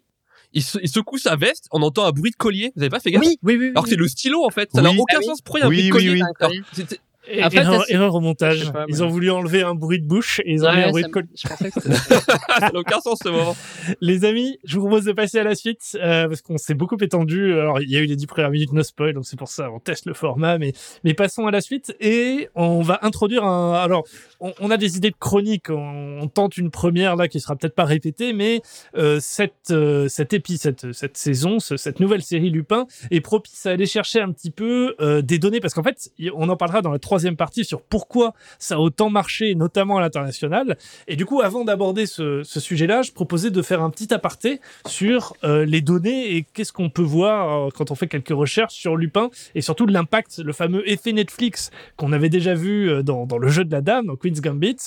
il, 0.54 0.64
se- 0.64 0.78
il 0.82 0.88
secoue 0.90 1.18
sa 1.18 1.36
veste, 1.36 1.68
on 1.72 1.82
entend 1.82 2.06
un 2.06 2.12
bruit 2.12 2.32
de 2.32 2.36
collier. 2.36 2.72
Vous 2.76 2.82
avez 2.82 2.90
pas 2.90 3.00
fait 3.00 3.12
gaffe 3.12 3.22
Oui, 3.24 3.38
oui, 3.44 3.58
oui. 3.60 3.70
Alors 3.72 3.84
que 3.84 3.90
c'est 3.90 3.96
le 3.96 4.08
stylo 4.08 4.44
en 4.46 4.50
fait, 4.50 4.70
ça 4.74 4.82
n'a 4.82 4.92
aucun 4.92 5.16
Ah 5.18 5.20
oui. 5.20 5.26
sens. 5.26 5.42
Pourquoi 5.42 5.60
il 5.60 5.62
y 5.62 5.64
a 5.64 5.68
un 5.68 5.70
Oui, 5.70 5.90
bruit 5.90 5.90
de 5.90 6.10
oui, 6.10 6.20
collier 6.20 6.22
oui. 6.24 6.30
Alors, 6.40 6.52
c'était- 6.72 7.00
Et- 7.28 7.42
Après, 7.42 7.58
erreur, 7.60 7.82
ça, 7.86 7.94
erreur 7.94 8.16
au 8.16 8.20
montage 8.20 8.72
ils 8.88 9.04
ont 9.04 9.08
voulu 9.08 9.32
enlever 9.32 9.62
un 9.64 9.74
bruit 9.76 10.00
de 10.00 10.06
bouche 10.06 10.40
et 10.46 10.52
ils 10.54 10.66
ont 10.66 10.72
mis 10.74 10.82
un 10.82 10.86
Ouais, 10.86 10.90
bruit 10.92 11.04
de 11.04 11.08
me- 11.08 11.14
collier 11.14 11.28
je 11.36 11.48
pensais 11.48 11.72
que 11.72 11.80
c'était. 11.82 11.96
ça 11.96 12.60
n'a 12.60 12.72
aucun 12.76 13.00
sens 13.00 13.20
ce 13.24 13.30
moment. 13.30 13.56
Les 14.02 14.26
amis, 14.26 14.60
je 14.64 14.76
vous 14.76 14.82
propose 14.88 15.06
de 15.06 15.12
passer 15.12 15.40
à 15.40 15.44
la 15.44 15.56
suite 15.56 15.98
euh, 16.02 16.28
parce 16.28 16.42
qu'on 16.42 16.58
s'est 16.58 16.74
beaucoup 16.76 16.98
étendu. 17.02 17.54
Alors, 17.54 17.82
il 17.82 17.90
y 17.90 17.98
a 17.98 18.00
eu 18.00 18.06
les 18.06 18.16
10 18.16 18.28
premières 18.28 18.52
minutes 18.52 18.74
no 18.74 18.84
spoil, 18.84 19.14
donc 19.14 19.26
c'est 19.26 19.38
pour 19.38 19.48
ça 19.50 19.70
on 19.72 19.80
teste 19.80 20.06
le 20.06 20.14
format. 20.14 20.58
Mais, 20.58 20.74
mais 21.04 21.14
passons 21.14 21.48
à 21.48 21.52
la 21.52 21.62
suite 21.62 21.96
et 22.00 22.50
on 22.56 22.82
va 22.82 23.00
introduire 23.02 23.44
un. 23.44 23.74
Alors, 23.74 24.04
on, 24.40 24.54
on 24.60 24.70
a 24.72 24.78
des 24.78 24.98
idées 24.98 25.10
de 25.12 25.16
chronique. 25.20 25.70
On, 25.70 26.20
on 26.22 26.28
tente 26.28 26.58
une 26.58 26.70
première 26.72 27.16
là 27.16 27.28
qui 27.28 27.40
sera 27.40 27.56
peut-être 27.56 27.76
pas 27.76 27.86
répétée, 27.86 28.34
mais 28.34 28.62
euh, 28.98 29.18
cette 29.20 29.72
euh, 29.72 30.08
cette 30.10 30.34
épi, 30.34 30.58
cette 30.58 30.92
cette 30.94 31.18
saison, 31.18 31.60
ce- 31.60 31.78
cette 31.78 32.00
nouvelle 32.00 32.22
série 32.22 32.50
Lupin 32.50 32.86
est 33.12 33.22
propice 33.22 33.66
à 33.66 33.72
aller 33.72 33.86
chercher 33.88 34.20
un 34.22 34.32
petit 34.32 34.52
peu 34.52 34.96
euh, 35.00 35.22
des 35.22 35.40
données 35.40 35.60
parce 35.60 35.74
qu'en 35.74 35.84
fait, 35.84 36.10
on 36.36 36.50
en 36.50 36.56
parlera 36.58 36.82
dans 36.82 36.92
la 36.92 37.00
troisième 37.00 37.15
partie 37.36 37.66
sur 37.66 37.82
pourquoi 37.82 38.34
ça 38.60 38.76
a 38.76 38.78
autant 38.78 39.10
marché, 39.10 39.56
notamment 39.56 39.98
à 39.98 40.02
l'international. 40.02 40.78
Et 41.08 41.16
du 41.16 41.26
coup, 41.26 41.42
avant 41.42 41.64
d'aborder 41.66 42.06
ce, 42.06 42.44
sujet-là, 42.44 43.02
je 43.02 43.12
proposais 43.12 43.52
de 43.52 43.62
faire 43.62 43.82
un 43.82 43.90
petit 43.90 44.14
aparté 44.14 44.62
sur 44.88 45.36
euh, 45.44 45.66
les 45.66 45.82
données 45.82 46.36
et 46.36 46.44
qu'est-ce 46.44 46.74
qu'on 46.74 46.90
peut 46.90 47.02
voir 47.02 47.68
euh, 47.68 47.70
quand 47.76 47.92
on 47.92 47.96
fait 47.96 48.08
quelques 48.08 48.30
recherches 48.30 48.76
sur 48.76 48.96
Lupin 48.96 49.30
et 49.56 49.62
surtout 49.62 49.86
l'impact, 49.86 50.40
le 50.40 50.54
fameux 50.54 50.88
effet 50.90 51.14
Netflix 51.14 51.72
qu'on 51.98 52.12
avait 52.14 52.30
déjà 52.30 52.54
vu 52.54 52.90
euh, 52.90 53.04
dans, 53.04 53.26
le 53.38 53.48
jeu 53.50 53.66
de 53.66 53.72
la 53.72 53.82
dame, 53.82 54.08
dans 54.08 54.16
Queen's 54.16 54.42
Gambit. 54.42 54.78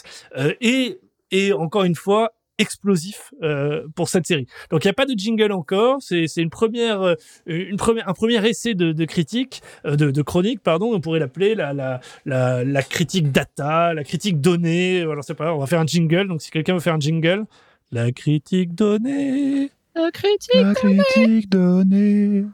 Et, 0.60 0.98
et 1.30 1.52
encore 1.52 1.84
une 1.84 1.94
fois, 1.94 2.32
explosif 2.58 3.32
euh, 3.42 3.86
pour 3.94 4.08
cette 4.08 4.26
série. 4.26 4.46
Donc 4.70 4.84
il 4.84 4.86
n'y 4.88 4.90
a 4.90 4.94
pas 4.94 5.06
de 5.06 5.14
jingle 5.16 5.52
encore, 5.52 5.98
c'est 6.00 6.26
c'est 6.26 6.42
une 6.42 6.50
première 6.50 7.02
euh, 7.02 7.14
une 7.46 7.76
première 7.76 8.08
un 8.08 8.12
premier 8.14 8.44
essai 8.46 8.74
de, 8.74 8.92
de 8.92 9.04
critique 9.04 9.62
euh, 9.86 9.96
de, 9.96 10.10
de 10.10 10.22
chronique 10.22 10.60
pardon, 10.62 10.92
on 10.92 11.00
pourrait 11.00 11.20
l'appeler 11.20 11.54
la, 11.54 11.72
la 11.72 12.00
la 12.26 12.64
la 12.64 12.82
critique 12.82 13.30
data, 13.32 13.94
la 13.94 14.04
critique 14.04 14.40
donnée, 14.40 15.04
voilà 15.04 15.22
c'est 15.22 15.34
pas 15.34 15.54
on 15.54 15.58
va 15.58 15.66
faire 15.66 15.80
un 15.80 15.86
jingle 15.86 16.28
donc 16.28 16.42
si 16.42 16.50
quelqu'un 16.50 16.74
veut 16.74 16.80
faire 16.80 16.94
un 16.94 17.00
jingle, 17.00 17.44
la 17.92 18.12
critique 18.12 18.74
donnée. 18.74 19.70
La 19.94 20.10
critique. 20.12 20.54
La 20.54 20.74
critique 20.74 21.48
donnée. 21.48 22.44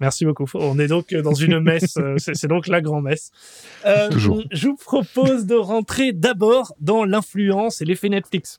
Merci 0.00 0.24
beaucoup. 0.24 0.46
On 0.54 0.78
est 0.80 0.88
donc 0.88 1.14
dans 1.14 1.34
une 1.34 1.60
messe. 1.60 1.96
euh, 1.96 2.14
c'est 2.18 2.34
c'est 2.34 2.48
donc 2.48 2.66
la 2.66 2.80
grand-messe. 2.80 3.30
Euh, 3.86 4.08
Toujours. 4.10 4.42
Je 4.50 4.66
vous 4.68 4.76
propose 4.76 5.46
de 5.46 5.54
rentrer 5.54 6.12
d'abord 6.12 6.74
dans 6.80 7.04
l'influence 7.04 7.80
et 7.80 7.84
l'effet 7.84 8.08
Netflix. 8.08 8.58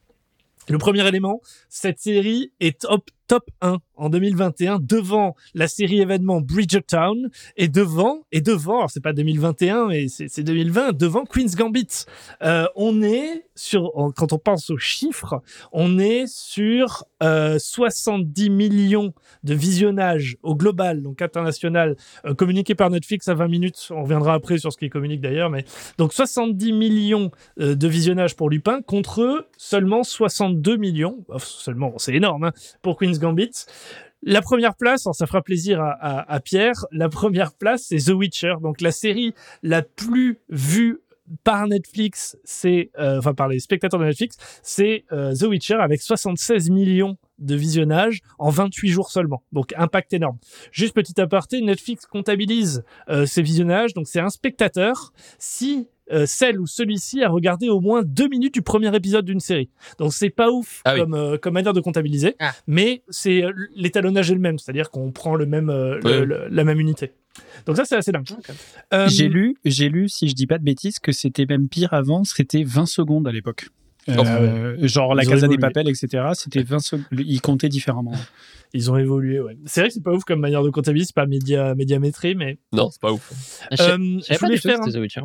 Le 0.70 0.78
premier 0.78 1.08
élément, 1.08 1.42
cette 1.70 2.00
série 2.00 2.54
est 2.60 2.82
top, 2.82 3.10
top 3.34 3.50
1 3.62 3.80
en 3.96 4.10
2021 4.10 4.78
devant 4.80 5.36
la 5.56 5.68
série 5.68 6.02
événement 6.02 6.40
Bridgertown 6.40 7.32
et 7.58 7.68
devant, 7.68 8.28
et 8.32 8.42
devant, 8.42 8.78
alors 8.78 8.92
c'est 8.92 9.02
pas 9.02 9.12
2021 9.12 9.88
mais 9.88 10.08
c'est 10.08 10.28
c'est 10.28 10.44
2020, 10.44 10.96
devant 10.96 11.26
Queen's 11.26 11.56
Gambit. 11.56 12.06
Euh, 12.44 12.68
on 12.76 13.02
est 13.02 13.46
sur, 13.56 13.92
quand 14.16 14.34
on 14.34 14.38
pense 14.38 14.70
aux 14.70 14.78
chiffres, 14.78 15.42
on 15.72 16.00
est 16.00 16.28
sur 16.28 17.06
euh, 17.22 17.58
70 17.60 18.50
millions 18.50 19.14
de 19.44 19.54
visionnages 19.54 20.38
au 20.44 20.56
global, 20.56 21.02
donc 21.02 21.22
international, 21.22 21.96
euh, 22.26 22.34
communiqué 22.34 22.76
par 22.76 22.90
Netflix 22.90 23.28
à 23.28 23.34
20 23.34 23.48
minutes. 23.48 23.88
On 23.92 24.04
reviendra 24.04 24.34
après 24.34 24.58
sur 24.58 24.72
ce 24.72 24.78
qui 24.78 24.90
communique 24.90 25.22
d'ailleurs, 25.22 25.50
mais 25.50 25.66
donc 25.98 26.14
70 26.14 26.74
millions 26.74 27.32
euh, 27.60 27.76
de 27.76 27.88
visionnages 27.88 28.36
pour 28.36 28.50
Lupin 28.50 28.82
contre 28.82 29.48
seulement 29.58 30.04
62 30.04 30.78
millions, 30.78 31.24
seulement, 31.40 31.94
c'est 31.98 32.14
énorme, 32.14 32.46
hein, 32.46 32.52
pour 32.82 32.98
Queen's 32.98 33.20
Gambit. 33.24 33.52
La 34.26 34.42
première 34.42 34.76
place, 34.76 35.06
alors 35.06 35.16
ça 35.16 35.26
fera 35.28 35.42
plaisir 35.42 35.82
à- 35.82 36.32
à 36.32 36.40
Pierre, 36.40 36.86
la 36.92 37.10
première 37.10 37.54
place 37.54 37.88
c'est 37.90 37.98
The 37.98 38.10
Witcher, 38.16 38.54
donc 38.62 38.80
la 38.80 38.92
série 38.94 39.34
la 39.64 39.82
plus 39.82 40.40
vue 40.50 41.00
par 41.44 41.68
Netflix, 41.68 42.38
c'est 42.44 42.92
euh, 43.00 43.18
enfin 43.20 43.34
par 43.34 43.48
les 43.48 43.60
spectateurs 43.60 44.00
de 44.00 44.06
Netflix, 44.06 44.38
c'est 44.62 45.06
euh, 45.12 45.34
The 45.34 45.44
Witcher 45.44 45.76
avec 45.76 46.02
76 46.02 46.70
millions 46.70 47.18
de 47.40 47.56
visionnages 47.56 48.20
en 48.40 48.50
28 48.50 48.90
jours 48.90 49.10
seulement. 49.12 49.44
Donc 49.52 49.74
impact 49.78 50.14
énorme. 50.14 50.38
Juste 50.72 50.94
petit 50.94 51.20
aparté, 51.20 51.62
Netflix 51.62 52.06
comptabilise 52.06 52.84
euh, 53.10 53.26
ces 53.26 53.42
visionnages, 53.42 53.94
donc 53.94 54.08
c'est 54.08 54.20
un 54.20 54.30
spectateur 54.30 55.14
si 55.40 55.88
euh, 56.12 56.26
celle 56.26 56.60
ou 56.60 56.68
celui-ci 56.68 57.24
a 57.24 57.30
regardé 57.30 57.70
au 57.70 57.80
moins 57.80 58.04
deux 58.04 58.28
minutes 58.28 58.54
du 58.54 58.62
premier 58.62 58.94
épisode 58.94 59.24
d'une 59.24 59.40
série. 59.40 59.70
Donc 60.00 60.14
c'est 60.14 60.30
pas 60.30 60.52
ouf 60.52 60.82
Ah 60.84 60.94
oui. 60.96 61.00
comme, 61.00 61.14
euh, 61.14 61.38
comme 61.38 61.54
manière 61.54 61.72
de 61.74 61.80
comptabiliser, 61.80 62.36
Ah. 62.40 62.52
mais 62.68 63.04
c'est 63.10 63.42
l'étalonnage 63.76 64.30
est 64.30 64.34
le 64.34 64.42
même, 64.42 64.60
c'est-à-dire 64.60 64.92
qu'on 64.92 65.12
prend 65.14 65.36
le 65.36 65.46
même 65.46 65.70
euh, 65.70 66.00
le- 66.04 66.26
le- 66.26 66.48
la 66.50 66.64
même 66.66 66.80
unité. 66.82 67.14
Donc 67.66 67.78
ça 67.78 67.86
c'est 67.86 67.96
assez 67.96 68.12
dingue. 68.12 68.26
Euh, 68.94 69.08
J'ai 69.10 69.28
lu, 69.30 69.56
j'ai 69.66 69.90
lu, 69.90 70.10
si 70.10 70.28
je 70.30 70.36
dis 70.36 70.48
pas 70.48 70.58
de 70.58 70.64
bêtises, 70.64 71.00
que 71.00 71.12
c'était 71.12 71.46
même 71.46 71.68
pire 71.70 71.94
avant, 71.94 72.24
c'était 72.24 72.64
20 72.64 72.86
secondes 72.86 73.28
à 73.28 73.32
l'époque. 73.32 73.68
Euh, 74.10 74.76
genre 74.86 75.16
la 75.16 75.24
Casa 75.24 75.48
des 75.48 75.54
évolué. 75.54 75.58
Papel, 75.60 75.88
etc. 75.90 76.08
C'était 76.34 76.62
20 76.64 76.80
secondes. 76.80 77.06
Ils 77.14 77.40
comptaient 77.42 77.70
différemment. 77.70 78.12
Ils 78.74 78.92
ont 78.92 78.98
évolué, 78.98 79.40
ouais. 79.40 79.58
C'est 79.66 79.80
vrai 79.82 79.88
que 79.90 79.94
c'est 79.94 80.04
pas 80.04 80.12
ouf 80.12 80.24
comme 80.26 80.40
manière 80.42 80.62
de 80.64 80.70
comptabiliser, 80.70 81.06
c'est 81.08 81.16
pas 81.16 81.26
média, 81.26 81.74
médiamétrie, 81.76 82.36
mais 82.36 82.58
Non, 82.74 82.90
c'est 82.92 83.00
pas 83.02 83.14
ouf. 83.14 83.32
Euh, 83.72 83.76
je 83.78 83.78
je 83.78 84.24
savais 84.26 84.40
pas 84.40 84.46
voulais 84.48 84.58
faire 84.58 84.82
un 84.82 84.84
c'était 84.86 84.98
The 84.98 85.02
Witcher. 85.02 85.22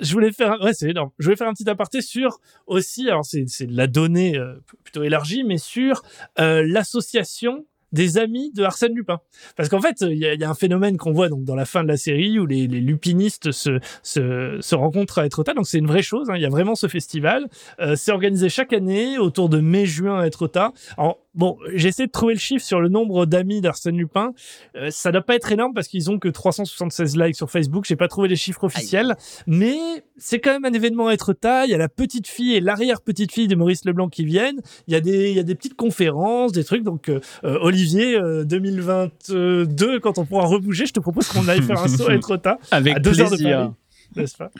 je 0.00 0.12
voulais 0.12 0.32
faire, 0.32 0.52
un- 0.52 0.64
ouais, 0.64 0.72
c'est 0.74 0.90
énorme. 0.90 1.10
Je 1.18 1.24
voulais 1.26 1.36
faire 1.36 1.46
un 1.48 1.52
petit 1.52 1.68
aparté 1.70 2.00
sur 2.02 2.40
aussi, 2.66 3.08
alors 3.08 3.24
c'est 3.24 3.44
c'est 3.48 3.66
de 3.66 3.76
la 3.76 3.86
donnée 3.86 4.36
euh, 4.36 4.54
plutôt 4.82 5.02
élargie, 5.04 5.44
mais 5.44 5.58
sur 5.58 6.02
euh, 6.40 6.64
l'association 6.66 7.64
des 7.92 8.18
amis 8.18 8.52
de 8.52 8.62
Arsène 8.62 8.94
Lupin. 8.94 9.20
Parce 9.56 9.68
qu'en 9.68 9.80
fait, 9.80 9.96
il 10.02 10.12
y, 10.16 10.20
y 10.20 10.44
a 10.44 10.50
un 10.50 10.54
phénomène 10.54 10.96
qu'on 10.96 11.12
voit 11.12 11.28
donc 11.28 11.44
dans 11.44 11.54
la 11.56 11.64
fin 11.64 11.82
de 11.82 11.88
la 11.88 11.96
série 11.96 12.38
où 12.38 12.46
les, 12.46 12.66
les 12.66 12.80
lupinistes 12.80 13.52
se, 13.52 13.78
se, 14.02 14.58
se 14.60 14.74
rencontrent 14.74 15.18
à 15.18 15.26
Etretat. 15.26 15.54
Donc 15.54 15.66
c'est 15.66 15.78
une 15.78 15.86
vraie 15.86 16.02
chose. 16.02 16.30
hein. 16.30 16.34
Il 16.36 16.42
y 16.42 16.46
a 16.46 16.50
vraiment 16.50 16.74
ce 16.74 16.86
festival. 16.88 17.46
Euh, 17.80 17.94
c'est 17.96 18.12
organisé 18.12 18.48
chaque 18.48 18.72
année 18.72 19.18
autour 19.18 19.48
de 19.48 19.58
mai-juin 19.60 20.20
à 20.20 20.26
Etretat. 20.26 20.72
Alors 20.96 21.18
bon, 21.34 21.56
j'essaie 21.74 22.06
de 22.06 22.10
trouver 22.12 22.34
le 22.34 22.40
chiffre 22.40 22.64
sur 22.64 22.80
le 22.80 22.88
nombre 22.88 23.26
d'amis 23.26 23.60
d'Arsène 23.60 23.96
Lupin. 23.96 24.32
Euh, 24.76 24.90
ça 24.90 25.12
doit 25.12 25.22
pas 25.22 25.34
être 25.36 25.50
énorme 25.52 25.74
parce 25.74 25.88
qu'ils 25.88 26.10
ont 26.10 26.18
que 26.18 26.28
376 26.28 27.16
likes 27.16 27.36
sur 27.36 27.50
Facebook. 27.50 27.84
J'ai 27.86 27.96
pas 27.96 28.08
trouvé 28.08 28.28
les 28.28 28.36
chiffres 28.36 28.64
officiels, 28.64 29.16
mais 29.46 29.76
c'est 30.16 30.40
quand 30.40 30.52
même 30.52 30.64
un 30.64 30.72
événement 30.72 31.08
à 31.08 31.14
Etretat. 31.14 31.66
Il 31.66 31.70
y 31.70 31.74
a 31.74 31.78
la 31.78 31.88
petite 31.88 32.26
fille 32.26 32.54
et 32.54 32.60
l'arrière 32.60 33.00
petite 33.00 33.32
fille 33.32 33.48
de 33.48 33.54
Maurice 33.56 33.84
Leblanc 33.84 34.08
qui 34.08 34.24
viennent. 34.24 34.60
Il 34.86 34.92
y 34.92 34.96
a 34.96 35.00
des, 35.00 35.30
il 35.30 35.36
y 35.36 35.40
a 35.40 35.42
des 35.42 35.54
petites 35.54 35.74
conférences, 35.76 36.52
des 36.52 36.64
trucs. 36.64 36.82
Donc 36.82 37.08
euh, 37.08 37.20
euh, 37.44 37.58
Olivier, 37.80 38.16
euh, 38.16 38.44
2022, 38.44 40.00
quand 40.00 40.18
on 40.18 40.26
pourra 40.26 40.46
rebouger, 40.46 40.84
je 40.84 40.92
te 40.92 41.00
propose 41.00 41.28
qu'on 41.28 41.48
aille 41.48 41.62
faire 41.62 41.82
un 41.82 41.88
saut 41.88 42.08
à 42.10 42.14
Etretat 42.14 42.58
Avec 42.70 42.96
à 42.96 42.98
deux 42.98 43.18
heures 43.20 43.30
de. 43.30 43.42
Paris, 43.42 43.70
n'est-ce 44.16 44.36
pas? 44.36 44.50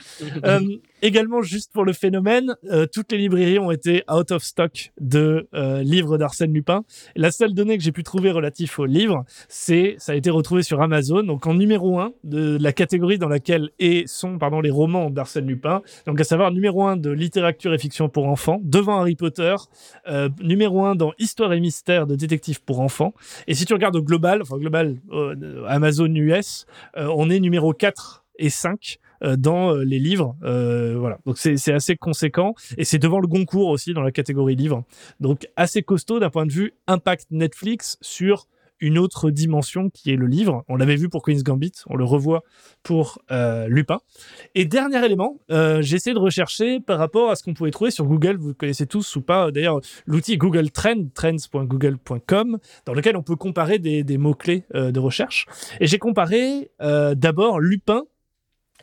Euh, 0.45 0.59
Également, 1.01 1.41
juste 1.41 1.71
pour 1.73 1.83
le 1.83 1.93
phénomène, 1.93 2.55
euh, 2.69 2.85
toutes 2.85 3.11
les 3.11 3.17
librairies 3.17 3.57
ont 3.57 3.71
été 3.71 4.03
out 4.11 4.31
of 4.31 4.43
stock 4.43 4.91
de 4.99 5.47
euh, 5.55 5.81
livres 5.81 6.19
d'Arsène 6.19 6.53
Lupin. 6.53 6.83
La 7.15 7.31
seule 7.31 7.55
donnée 7.55 7.77
que 7.77 7.83
j'ai 7.83 7.91
pu 7.91 8.03
trouver 8.03 8.29
relatif 8.29 8.77
au 8.77 8.85
livre, 8.85 9.25
c'est 9.49 9.95
ça 9.97 10.11
a 10.11 10.15
été 10.15 10.29
retrouvé 10.29 10.61
sur 10.61 10.81
Amazon, 10.81 11.23
donc 11.23 11.47
en 11.47 11.55
numéro 11.55 11.99
1 11.99 12.11
de 12.23 12.57
la 12.61 12.71
catégorie 12.71 13.17
dans 13.17 13.29
laquelle 13.29 13.71
est, 13.79 14.07
sont 14.07 14.37
pardon, 14.37 14.61
les 14.61 14.69
romans 14.69 15.09
d'Arsène 15.09 15.47
Lupin. 15.47 15.81
Donc 16.05 16.21
à 16.21 16.23
savoir 16.23 16.51
numéro 16.51 16.83
1 16.83 16.97
de 16.97 17.09
littérature 17.09 17.73
et 17.73 17.79
fiction 17.79 18.09
pour 18.09 18.27
enfants, 18.27 18.59
devant 18.63 18.99
Harry 18.99 19.15
Potter, 19.15 19.55
euh, 20.07 20.29
numéro 20.41 20.85
1 20.85 20.95
dans 20.95 21.13
Histoire 21.17 21.53
et 21.53 21.59
mystère 21.59 22.05
de 22.05 22.15
détective 22.15 22.61
pour 22.63 22.79
enfants. 22.79 23.13
Et 23.47 23.55
si 23.55 23.65
tu 23.65 23.73
regardes 23.73 23.95
au 23.95 24.03
global, 24.03 24.41
enfin 24.41 24.57
global 24.57 24.97
euh, 25.11 25.65
Amazon 25.67 26.13
US, 26.13 26.65
euh, 26.97 27.07
on 27.15 27.29
est 27.29 27.39
numéro 27.39 27.73
4 27.73 28.25
et 28.37 28.49
5 28.49 28.99
euh, 28.99 29.00
dans 29.21 29.75
euh, 29.75 29.83
les 29.83 29.99
livres. 29.99 30.35
Euh, 30.43 30.95
voilà. 30.97 31.19
Donc 31.25 31.37
c'est 31.37 31.73
assez 31.73 31.95
conséquent. 31.95 32.53
Et 32.77 32.85
c'est 32.85 32.99
devant 32.99 33.19
le 33.19 33.27
Goncourt 33.27 33.69
aussi 33.69 33.93
dans 33.93 34.01
la 34.01 34.11
catégorie 34.11 34.55
livres. 34.55 34.83
Donc 35.19 35.47
assez 35.55 35.83
costaud 35.83 36.19
d'un 36.19 36.29
point 36.29 36.45
de 36.45 36.51
vue 36.51 36.73
impact 36.87 37.27
Netflix 37.31 37.97
sur 38.01 38.47
une 38.81 38.97
autre 38.97 39.29
dimension 39.29 39.89
qui 39.89 40.11
est 40.11 40.15
le 40.15 40.25
livre. 40.25 40.65
On 40.67 40.75
l'avait 40.75 40.95
vu 40.95 41.07
pour 41.07 41.21
Queen's 41.21 41.43
Gambit, 41.43 41.71
on 41.87 41.95
le 41.95 42.03
revoit 42.03 42.43
pour 42.83 43.19
euh, 43.31 43.67
Lupin. 43.67 43.99
Et 44.55 44.65
dernier 44.65 45.03
élément, 45.05 45.37
euh, 45.51 45.81
j'ai 45.81 45.95
essayé 45.95 46.13
de 46.13 46.19
rechercher 46.19 46.79
par 46.79 46.97
rapport 46.97 47.29
à 47.29 47.35
ce 47.35 47.43
qu'on 47.43 47.53
pouvait 47.53 47.71
trouver 47.71 47.91
sur 47.91 48.05
Google. 48.05 48.37
Vous 48.37 48.53
connaissez 48.53 48.87
tous 48.87 49.15
ou 49.15 49.21
pas 49.21 49.51
d'ailleurs 49.51 49.79
l'outil 50.05 50.37
Google 50.37 50.71
Trends, 50.71 51.05
trends.google.com, 51.13 52.57
dans 52.85 52.93
lequel 52.93 53.15
on 53.15 53.23
peut 53.23 53.35
comparer 53.35 53.77
des, 53.79 54.17
mots-clés 54.17 54.63
euh, 54.73 54.91
de 54.91 54.99
recherche. 54.99 55.45
Et 55.79 55.87
j'ai 55.87 55.99
comparé 55.99 56.71
euh, 56.81 57.13
d'abord 57.15 57.59
Lupin 57.59 58.03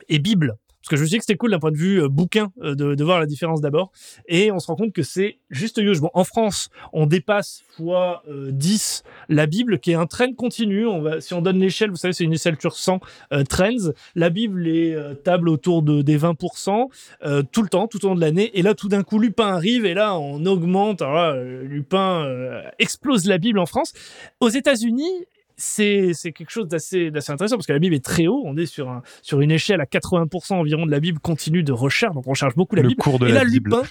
et 0.08 0.18
Bible. 0.18 0.56
Parce 0.80 0.90
que 0.90 0.96
je 0.96 1.02
me 1.02 1.06
suis 1.08 1.18
que 1.18 1.24
c'était 1.24 1.36
cool 1.36 1.50
d'un 1.50 1.58
point 1.58 1.72
de 1.72 1.76
vue 1.76 2.00
euh, 2.02 2.08
bouquin 2.08 2.52
euh, 2.62 2.74
de, 2.74 2.94
de 2.94 3.04
voir 3.04 3.18
la 3.18 3.26
différence 3.26 3.60
d'abord. 3.60 3.90
Et 4.26 4.50
on 4.52 4.58
se 4.58 4.68
rend 4.68 4.76
compte 4.76 4.92
que 4.92 5.02
c'est 5.02 5.38
juste 5.50 5.76
huge. 5.78 6.00
Bon, 6.00 6.10
en 6.14 6.24
France, 6.24 6.70
on 6.92 7.06
dépasse 7.06 7.62
fois 7.76 8.22
euh, 8.28 8.50
10 8.52 9.02
la 9.28 9.46
Bible, 9.46 9.80
qui 9.80 9.90
est 9.90 9.94
un 9.94 10.06
trend 10.06 10.32
continu. 10.32 10.86
On 10.86 11.02
va, 11.02 11.20
si 11.20 11.34
on 11.34 11.42
donne 11.42 11.58
l'échelle, 11.58 11.90
vous 11.90 11.96
savez, 11.96 12.14
c'est 12.14 12.24
une 12.24 12.32
échelle 12.32 12.56
sur 12.58 12.74
100 12.74 13.00
euh, 13.32 13.44
trends. 13.44 13.92
La 14.14 14.30
Bible 14.30 14.66
est 14.66 14.94
euh, 14.94 15.14
table 15.14 15.48
autour 15.48 15.82
de, 15.82 16.00
des 16.00 16.16
20% 16.18 16.86
euh, 17.24 17.42
tout 17.50 17.62
le 17.62 17.68
temps, 17.68 17.86
tout 17.88 18.04
au 18.06 18.08
long 18.08 18.14
de 18.14 18.20
l'année. 18.20 18.56
Et 18.58 18.62
là, 18.62 18.74
tout 18.74 18.88
d'un 18.88 19.02
coup, 19.02 19.18
Lupin 19.18 19.48
arrive 19.48 19.84
et 19.84 19.94
là, 19.94 20.16
on 20.18 20.46
augmente. 20.46 21.02
Alors 21.02 21.14
là, 21.14 21.32
euh, 21.34 21.64
Lupin 21.64 22.24
euh, 22.24 22.62
explose 22.78 23.26
la 23.26 23.38
Bible 23.38 23.58
en 23.58 23.66
France. 23.66 23.92
Aux 24.40 24.48
États-Unis, 24.48 25.26
c'est 25.58 26.12
c'est 26.14 26.32
quelque 26.32 26.50
chose 26.50 26.68
d'assez 26.68 27.10
d'assez 27.10 27.32
intéressant 27.32 27.56
parce 27.56 27.66
que 27.66 27.72
la 27.72 27.80
Bible 27.80 27.94
est 27.94 28.04
très 28.04 28.26
haut. 28.28 28.42
On 28.46 28.56
est 28.56 28.66
sur 28.66 28.88
un 28.88 29.02
sur 29.22 29.40
une 29.40 29.50
échelle 29.50 29.80
à 29.80 29.84
80% 29.84 30.54
environ 30.54 30.86
de 30.86 30.90
la 30.90 31.00
Bible 31.00 31.18
continue 31.18 31.62
de 31.62 31.72
recherche, 31.72 32.14
donc 32.14 32.26
on 32.26 32.34
cherche 32.34 32.54
beaucoup 32.54 32.76
la 32.76 32.82
Le 32.82 32.88
Bible. 32.88 33.02
cours 33.02 33.18
de 33.18 33.26
Et 33.26 33.32
la 33.32 33.44
là, 33.44 33.50
Bible. 33.50 33.70
Lupin, 33.70 33.82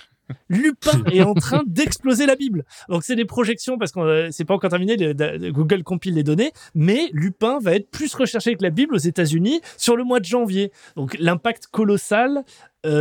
Lupin 0.49 1.03
est 1.11 1.21
en 1.23 1.33
train 1.33 1.63
d'exploser 1.67 2.25
la 2.25 2.35
Bible. 2.35 2.63
Donc 2.89 3.03
c'est 3.03 3.15
des 3.15 3.25
projections 3.25 3.77
parce 3.77 3.91
que 3.91 3.99
euh, 3.99 4.27
c'est 4.31 4.45
pas 4.45 4.53
encore 4.53 4.69
terminé. 4.69 4.95
Google 5.51 5.83
compile 5.83 6.15
les 6.15 6.23
données, 6.23 6.51
mais 6.73 7.09
Lupin 7.11 7.59
va 7.61 7.75
être 7.75 7.91
plus 7.91 8.13
recherché 8.15 8.55
que 8.55 8.63
la 8.63 8.69
Bible 8.69 8.95
aux 8.95 8.99
États-Unis 8.99 9.61
sur 9.77 9.97
le 9.97 10.03
mois 10.05 10.19
de 10.19 10.25
janvier. 10.25 10.71
Donc 10.95 11.17
l'impact 11.19 11.67
colossal 11.67 12.43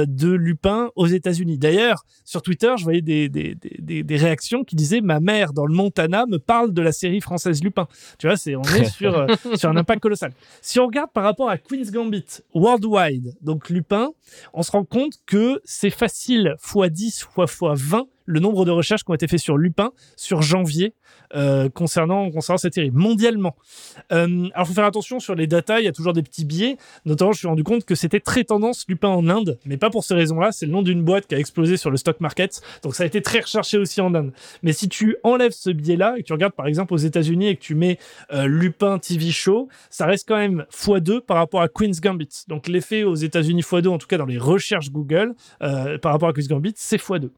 de 0.07 0.33
Lupin 0.33 0.91
aux 0.97 1.07
États-Unis. 1.07 1.59
D'ailleurs, 1.59 2.05
sur 2.25 2.43
Twitter, 2.43 2.75
je 2.79 2.85
voyais 2.85 3.03
des, 3.03 3.29
des, 3.29 3.55
des, 3.55 3.77
des- 3.79 4.03
des 4.03 4.17
réactions 4.17 4.65
qui 4.65 4.77
disaient 4.77 5.01
ma 5.01 5.21
mère 5.21 5.53
dans 5.53 5.67
le 5.67 5.75
Montana 5.75 6.25
me 6.27 6.39
parle 6.39 6.73
de 6.73 6.83
la 6.83 6.93
série 6.93 7.21
française 7.21 7.63
Lupin. 7.63 7.87
Tu 8.19 8.27
vois, 8.27 8.37
c'est 8.37 8.57
on 8.57 8.63
est 8.63 8.85
sur 8.91 9.17
euh, 9.17 9.27
sur 9.55 9.69
un 9.71 9.77
impact 9.77 10.01
colossal. 10.03 10.33
Si 10.63 10.81
on 10.81 10.87
regarde 10.87 11.11
par 11.13 11.25
rapport 11.25 11.49
à 11.51 11.59
Queen's 11.59 11.91
Gambit 11.91 12.25
worldwide, 12.55 13.35
donc 13.43 13.71
Lupin, 13.71 14.11
on 14.53 14.63
se 14.63 14.71
rend 14.73 14.85
compte 14.85 15.15
que 15.27 15.61
c'est 15.65 15.91
facile 15.91 16.57
x 16.63 16.91
10 16.91 17.23
fois 17.33 17.45
x 17.45 17.59
20 17.63 18.07
le 18.27 18.41
nombre 18.41 18.65
de 18.65 18.71
recherches 18.71 19.05
qui 19.05 19.11
ont 19.11 19.15
été 19.15 19.29
faites 19.29 19.41
sur 19.41 19.57
Lupin 19.57 19.93
sur 20.17 20.43
janvier 20.43 20.95
euh, 21.35 21.69
concernant, 21.69 22.31
concernant 22.31 22.59
cette 22.59 22.75
série, 22.75 22.91
mondialement. 22.91 23.57
Euh, 24.13 24.49
alors, 24.55 24.67
faut 24.67 24.75
faire 24.75 24.85
attention 24.85 25.19
sur 25.19 25.35
les 25.35 25.47
datas, 25.47 25.81
il 25.81 25.85
y 25.85 25.89
a 25.89 25.93
toujours 25.93 26.13
des 26.13 26.23
petits 26.23 26.45
biais. 26.45 26.77
Notamment, 27.05 27.33
je 27.33 27.39
suis 27.39 27.49
rendu 27.49 27.65
compte 27.65 27.85
que 27.85 27.95
c'était 27.95 28.21
très 28.21 28.45
tendance 28.45 28.85
Lupin 28.89 29.09
en 29.09 29.29
Inde, 29.29 29.59
mais 29.65 29.77
pas 29.77 29.91
pour 29.91 30.05
ces 30.05 30.15
raisons-là. 30.15 30.53
C'est 30.53 30.67
le 30.67 30.73
nom 30.73 30.83
d'une 30.83 31.03
boîte 31.03 31.27
qui 31.27 31.35
a 31.35 31.39
explosé 31.39 31.77
sur 31.77 31.91
le 31.91 31.97
stock 31.97 32.21
market. 32.21 32.61
Donc, 32.83 32.95
ça 32.95 33.03
a 33.03 33.07
été 33.07 33.23
très 33.23 33.41
recherché 33.41 33.79
aussi 33.79 34.01
en 34.01 34.15
Inde. 34.15 34.33
Mais 34.63 34.73
si 34.73 34.89
tu 34.89 35.17
enlèves 35.25 35.53
ce 35.53 35.71
biais-là 35.71 36.15
et 36.17 36.23
que 36.23 36.27
tu 36.27 36.33
regardes 36.33 36.55
par 36.55 36.67
exemple 36.67 36.95
aux 36.95 36.99
États-Unis 36.99 37.49
et 37.49 37.57
que 37.57 37.63
tu 37.63 37.75
mets 37.75 37.99
euh, 38.33 38.47
Lupin 38.47 38.99
TV 38.99 39.31
Show, 39.31 39.69
ça 39.91 40.07
reste 40.07 40.29
quand 40.29 40.37
même 40.37 40.65
x2 40.73 41.21
par 41.21 41.39
rapport 41.39 41.61
à 41.61 41.69
Queen's 41.69 42.01
Gambit. 42.01 42.45
Donc, 42.49 42.69
l'effet 42.69 43.03
aux 43.03 43.15
États-Unis 43.15 43.63
x2, 43.63 43.89
en 43.89 43.99
tout 43.99 44.07
cas 44.07 44.19
dans 44.19 44.27
les 44.27 44.39
recherches 44.39 44.91
Google, 44.91 45.35
euh, 45.63 45.99
par 45.99 46.13
rapport 46.13 46.29
à 46.29 46.33
Queen's 46.33 46.49
Gambit, 46.49 46.75
c'est 46.77 46.99
x2. 46.99 47.31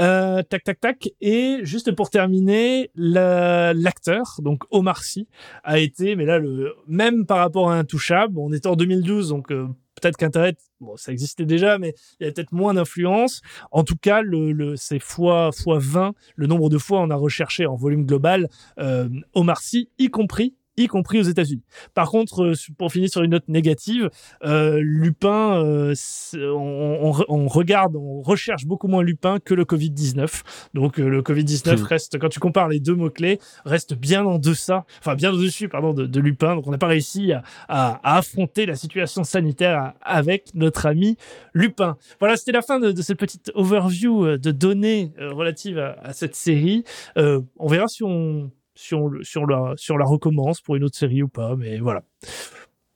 Euh, 0.00 0.42
tac, 0.42 0.64
tac, 0.64 0.80
tac. 0.80 1.08
Et 1.20 1.58
juste 1.62 1.92
pour 1.92 2.10
terminer, 2.10 2.90
la- 2.94 3.74
l'acteur, 3.74 4.36
donc 4.42 4.62
Omar 4.70 5.02
Sy, 5.04 5.28
a 5.64 5.78
été, 5.78 6.16
mais 6.16 6.24
là, 6.24 6.38
le, 6.38 6.74
même 6.88 7.26
par 7.26 7.38
rapport 7.38 7.70
à 7.70 7.76
Intouchable, 7.76 8.38
on 8.38 8.52
était 8.52 8.66
en 8.68 8.74
2012, 8.76 9.28
donc 9.28 9.52
euh, 9.52 9.66
peut-être 10.00 10.16
qu'Internet, 10.16 10.58
bon, 10.80 10.96
ça 10.96 11.12
existait 11.12 11.44
déjà, 11.44 11.78
mais 11.78 11.94
il 12.18 12.22
y 12.22 12.24
avait 12.24 12.32
peut-être 12.32 12.52
moins 12.52 12.74
d'influence. 12.74 13.42
En 13.70 13.84
tout 13.84 13.96
cas, 13.96 14.22
le, 14.22 14.52
le, 14.52 14.76
c'est 14.76 14.98
fois, 14.98 15.50
fois 15.52 15.78
20, 15.78 16.14
le 16.36 16.46
nombre 16.46 16.70
de 16.70 16.78
fois 16.78 17.00
on 17.00 17.10
a 17.10 17.14
recherché 17.16 17.66
en 17.66 17.76
volume 17.76 18.06
global 18.06 18.48
euh, 18.78 19.08
Omar 19.34 19.60
Sy, 19.60 19.90
y 19.98 20.08
compris 20.08 20.54
y 20.76 20.86
compris 20.86 21.20
aux 21.20 21.24
États-Unis. 21.24 21.62
Par 21.94 22.10
contre, 22.10 22.42
euh, 22.42 22.54
pour 22.78 22.90
finir 22.92 23.08
sur 23.10 23.22
une 23.22 23.32
note 23.32 23.48
négative, 23.48 24.08
euh, 24.44 24.80
Lupin, 24.82 25.62
euh, 25.62 25.94
on, 26.34 27.12
on- 27.12 27.24
on 27.28 27.46
regarde, 27.48 27.96
on 27.96 28.22
recherche 28.22 28.64
beaucoup 28.64 28.88
moins 28.88 29.02
Lupin 29.02 29.38
que 29.38 29.54
le 29.54 29.64
Covid-19. 29.64 30.42
Donc 30.74 30.98
euh, 30.98 31.08
le 31.08 31.22
Covid-19 31.22 31.76
Hmm. 31.80 31.84
reste, 31.84 32.18
quand 32.18 32.28
tu 32.28 32.40
compares 32.40 32.68
les 32.68 32.80
deux 32.80 32.94
mots-clés, 32.94 33.38
reste 33.64 33.94
bien 33.94 34.24
en 34.24 34.38
deçà, 34.38 34.84
enfin 35.00 35.14
bien 35.14 35.32
au-dessus, 35.32 35.68
pardon, 35.68 35.92
de, 35.92 36.06
de 36.06 36.20
Lupin. 36.20 36.54
Donc 36.54 36.66
on 36.66 36.70
n'a 36.70 36.78
pas 36.78 36.86
réussi 36.86 37.32
à, 37.32 37.42
à- 37.68 38.00
à 38.02 38.18
affronter 38.18 38.66
la 38.66 38.74
situation 38.76 39.24
sanitaire 39.24 39.92
avec 40.00 40.54
notre 40.54 40.86
ami 40.86 41.16
Lupin. 41.54 41.96
Voilà, 42.20 42.36
c'était 42.36 42.52
la 42.52 42.62
fin 42.62 42.80
de, 42.80 42.92
de 42.92 43.02
cette 43.02 43.18
petite 43.18 43.50
overview 43.54 44.38
de 44.38 44.50
données 44.50 45.12
relatives 45.18 45.78
à, 45.78 45.96
à 46.02 46.12
cette 46.12 46.34
série. 46.34 46.84
On 47.16 47.66
verra 47.66 47.88
si 47.88 48.02
on, 48.04 48.50
si 48.74 48.94
on, 48.94 49.08
le- 49.08 49.22
si 49.22 49.38
on 49.38 49.46
la, 49.46 49.74
si 49.76 49.92
on 49.92 49.96
la 49.96 50.04
recommence 50.06 50.60
pour 50.60 50.76
une 50.76 50.84
autre 50.84 50.96
série 50.96 51.22
ou 51.22 51.28
pas, 51.28 51.56
mais 51.56 51.78
voilà. 51.78 52.02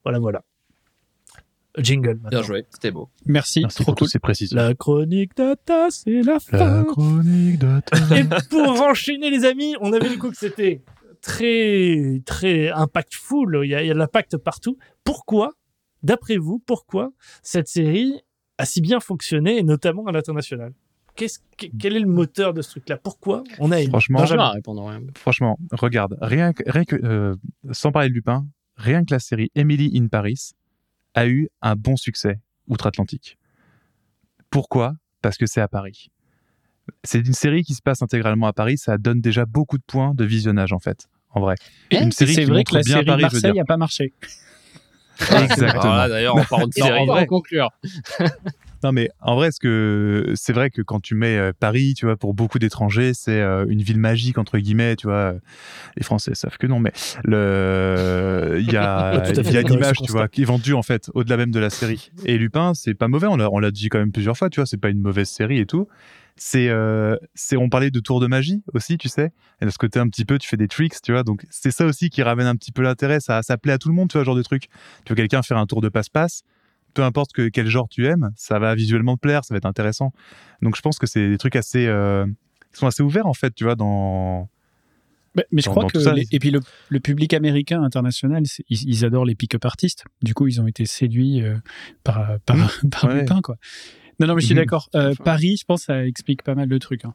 Voilà, 0.05 0.19
voilà. 0.19 0.43
Jingle. 1.79 2.19
Bien 2.31 2.43
joué, 2.43 2.65
c'était 2.71 2.91
beau. 2.91 3.11
Merci, 3.27 3.61
Merci 3.61 3.77
trop 3.77 3.85
pour 3.85 3.95
cool. 3.95 3.99
toutes 4.07 4.13
ces 4.13 4.19
précisions. 4.19 4.57
La 4.57 4.75
chronique 4.75 5.37
data, 5.37 5.89
c'est 5.91 6.23
la 6.23 6.35
La 6.35 6.41
fin. 6.41 6.85
chronique 6.85 7.59
de 7.59 7.81
Et 8.17 8.25
pour 8.49 8.81
enchaîner, 8.81 9.29
les 9.31 9.45
amis, 9.45 9.75
on 9.83 9.93
avait 9.93 10.09
du 10.09 10.19
coup 10.19 10.31
que 10.31 10.37
c'était 10.39 10.83
très, 11.21 12.23
très 12.25 12.71
impactful. 12.71 13.61
Il 13.65 13.69
y 13.71 13.75
a, 13.75 13.83
il 13.83 13.89
y 13.89 13.91
a 13.91 13.95
de 13.95 13.99
l'impact 13.99 14.39
partout. 14.39 14.79
Pourquoi, 15.05 15.53
d'après 16.03 16.39
vous, 16.39 16.59
pourquoi 16.61 17.11
cette 17.43 17.69
série 17.69 18.23
a 18.57 18.65
si 18.65 18.81
bien 18.81 18.99
fonctionné, 19.01 19.59
et 19.59 19.63
notamment 19.63 20.07
à 20.07 20.13
l'international? 20.13 20.73
Qu'est-ce, 21.17 21.39
Quel 21.79 21.97
est 21.97 22.01
le 22.01 22.07
moteur 22.07 22.53
de 22.55 22.63
ce 22.63 22.71
truc-là? 22.71 22.97
Pourquoi 22.99 23.43
on 23.59 23.73
a 23.73 23.83
Franchement, 23.89 24.19
Benjamin. 24.21 24.51
répondre. 24.51 24.85
ouais. 24.85 24.99
Franchement, 25.17 25.59
regarde, 25.73 26.17
rien 26.21 26.53
que, 26.53 26.63
rien 26.67 26.85
que 26.85 26.97
euh, 27.03 27.35
sans 27.73 27.91
parler 27.93 28.09
de 28.11 28.15
Lupin, 28.15 28.47
rien 28.77 29.05
que 29.05 29.13
la 29.15 29.19
série 29.19 29.51
Emily 29.55 29.91
in 29.99 30.09
Paris 30.09 30.51
a 31.15 31.27
eu 31.27 31.49
un 31.63 31.75
bon 31.75 31.97
succès 31.97 32.41
outre-Atlantique. 32.69 33.39
Pourquoi? 34.51 34.95
Parce 35.23 35.39
que 35.39 35.47
c'est 35.47 35.61
à 35.63 35.69
Paris. 35.69 36.11
C'est 37.03 37.19
une 37.27 37.33
série 37.33 37.65
qui 37.65 37.75
se 37.75 37.83
passe 37.83 38.03
intégralement 38.03 38.47
à 38.47 38.53
Paris, 38.53 38.79
ça 38.79 38.97
donne 38.99 39.21
déjà 39.21 39.45
beaucoup 39.47 39.79
de 39.79 39.83
points 39.87 40.13
de 40.15 40.25
visionnage 40.25 40.73
en 40.73 40.79
fait, 40.79 41.09
en 41.31 41.41
vrai. 41.41 41.57
Et 41.91 41.97
Une 41.99 42.13
série 42.13 42.35
c'est 42.35 42.43
qui 42.45 42.51
vrai 42.51 42.59
montre 42.59 42.71
que 42.73 42.77
la 42.77 42.83
bien 42.83 42.95
série 42.97 43.07
Paris, 43.07 43.23
Marseille 43.23 43.53
n'a 43.55 43.65
pas 43.65 43.77
marché. 43.77 44.13
Exactement. 45.19 45.81
Alors 45.81 45.97
là, 45.97 46.09
d'ailleurs, 46.11 46.37
en 46.37 46.45
parlant 46.45 46.67
de 46.69 46.73
Et 46.77 46.83
on 46.83 46.87
série, 46.87 47.07
va 47.07 47.15
en 47.15 47.27
conclure. 47.27 47.71
Non 48.83 48.93
mais 48.93 49.09
en 49.21 49.35
vrai, 49.35 49.51
ce 49.53 49.61
que 49.61 50.33
c'est 50.35 50.53
vrai 50.53 50.71
que 50.71 50.83
quand 50.83 51.01
tu 51.01 51.15
mets 51.15 51.37
euh, 51.37 51.53
Paris, 51.59 51.95
tu 51.97 52.07
vois, 52.07 52.17
pour 52.17 52.35
beaucoup 52.35 52.59
d'étrangers, 52.59 53.13
c'est 53.15 53.41
euh, 53.41 53.65
une 53.69 53.83
ville 53.83 53.99
magique 53.99 54.39
entre 54.39 54.59
guillemets, 54.59 54.97
tu 54.97 55.07
vois. 55.07 55.35
Les 55.97 56.03
Français 56.03 56.35
savent 56.35 56.57
que 56.59 56.67
non, 56.67 56.79
mais 56.79 56.93
le 57.25 58.59
il 58.61 58.71
y 58.71 58.77
a 58.77 59.23
il 59.31 59.53
y 59.53 59.57
a 59.57 59.63
l'image, 59.63 59.99
tu 60.03 60.13
vois, 60.13 60.29
qui 60.29 60.43
est 60.43 60.47
vendue 60.47 60.75
en 60.75 60.83
fait 60.83 61.11
au-delà 61.15 61.37
même 61.37 61.51
de 61.51 61.61
la 61.61 61.71
série. 61.71 62.11
Et 62.25 62.39
Lupin, 62.39 62.75
c'est 62.75 62.95
pas 62.95 63.09
mauvais, 63.09 63.27
on 63.27 63.37
l'a 63.37 63.51
on 63.51 63.59
l'a 63.59 63.71
dit 63.71 63.89
quand 63.89 63.99
même 63.99 64.13
plusieurs 64.13 64.37
fois, 64.37 64.51
tu 64.51 64.61
vois, 64.61 64.67
c'est 64.67 64.81
pas 64.81 64.91
une 64.91 65.01
mauvaise 65.01 65.29
série 65.29 65.59
et 65.59 65.67
tout. 65.67 65.89
C'est 66.39 66.69
euh, 66.69 67.17
c'est 67.35 67.57
on 67.57 67.71
parlait 67.71 67.91
de 67.91 68.01
tour 68.01 68.21
de 68.21 68.27
magie 68.27 68.63
aussi, 68.75 68.99
tu 68.99 69.09
sais. 69.09 69.33
Et 69.63 69.65
de 69.65 69.71
ce 69.71 69.79
côté 69.79 69.99
un 69.99 70.09
petit 70.09 70.27
peu, 70.27 70.39
tu 70.39 70.47
fais 70.47 70.59
des 70.59 70.69
tricks, 70.69 71.01
tu 71.03 71.13
vois. 71.13 71.23
Donc 71.23 71.47
c'est 71.49 71.71
ça 71.71 71.87
aussi 71.87 72.11
qui 72.11 72.23
ramène 72.23 72.47
un 72.47 72.57
petit 72.57 72.73
peu 72.73 72.83
l'intérêt, 72.83 73.21
ça 73.21 73.43
ça 73.43 73.57
plaît 73.57 73.73
à 73.73 73.79
tout 73.79 73.89
le 73.89 73.95
monde, 73.95 74.11
tu 74.11 74.15
vois, 74.15 74.23
ce 74.23 74.27
genre 74.27 74.37
de 74.37 74.43
truc. 74.43 74.69
Tu 75.05 75.15
vois 75.15 75.17
quelqu'un 75.17 75.43
faire 75.43 75.57
un 75.57 75.67
tour 75.67 75.81
de 75.81 75.89
passe-passe 75.89 76.43
peu 76.97 77.05
importe 77.05 77.33
que, 77.33 77.49
quel 77.49 77.69
genre 77.69 77.89
tu 77.89 78.07
aimes, 78.07 78.31
ça 78.35 78.59
va 78.59 78.75
visuellement 78.75 79.15
te 79.17 79.21
plaire, 79.21 79.45
ça 79.45 79.53
va 79.55 79.59
être 79.59 79.67
intéressant. 79.67 80.13
Donc 80.63 80.75
je 80.77 80.81
pense 80.83 80.99
que 80.99 81.07
c'est 81.07 81.29
des 81.29 81.39
trucs 81.39 81.55
assez, 81.57 81.87
euh, 81.87 82.27
qui 82.73 82.79
sont 82.81 82.87
assez 82.87 83.03
ouverts 83.03 83.27
en 83.27 83.35
fait, 83.35 83.55
tu 83.55 83.65
vois, 83.65 83.77
dans. 83.77 84.49
Mais, 85.37 85.45
mais 85.53 85.61
je 85.61 85.67
Dans- 85.67 85.73
crois 85.73 85.83
dans 85.83 85.89
que 85.91 86.15
les- 86.17 86.27
et 86.33 86.39
puis 86.39 86.51
le, 86.51 86.61
le 86.89 86.99
public 86.99 87.35
américain 87.35 87.83
international, 87.83 88.43
ils, 88.71 88.89
ils 88.89 89.05
adorent 89.05 89.27
les 89.27 89.35
pick-up 89.35 89.65
artistes. 89.67 90.05
Du 90.23 90.33
coup, 90.33 90.47
ils 90.49 90.61
ont 90.63 90.67
été 90.67 90.87
séduits 90.87 91.43
euh, 91.43 91.57
par 92.05 92.39
par, 92.47 92.57
par 92.91 93.05
Ouais. 93.05 93.21
Lupin, 93.21 93.43
quoi. 93.43 93.57
Non, 94.19 94.27
non, 94.29 94.35
mais 94.35 94.41
je 94.41 94.47
suis 94.47 94.55
Mhm. 94.55 94.63
d'accord. 94.63 94.89
Euh. 94.95 95.15
Paris, 95.23 95.57
je 95.61 95.65
pense, 95.67 95.83
ça 95.83 96.07
explique 96.07 96.43
pas 96.43 96.55
mal 96.55 96.69
de 96.71 96.79
trucs. 96.79 97.05
hein. 97.05 97.15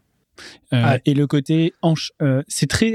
Euh, 0.74 0.82
Ah. 0.84 0.98
Et 1.06 1.16
le 1.16 1.26
côté 1.26 1.74
hanche, 1.82 2.12
euh, 2.22 2.44
c'est 2.48 2.68
très. 2.70 2.94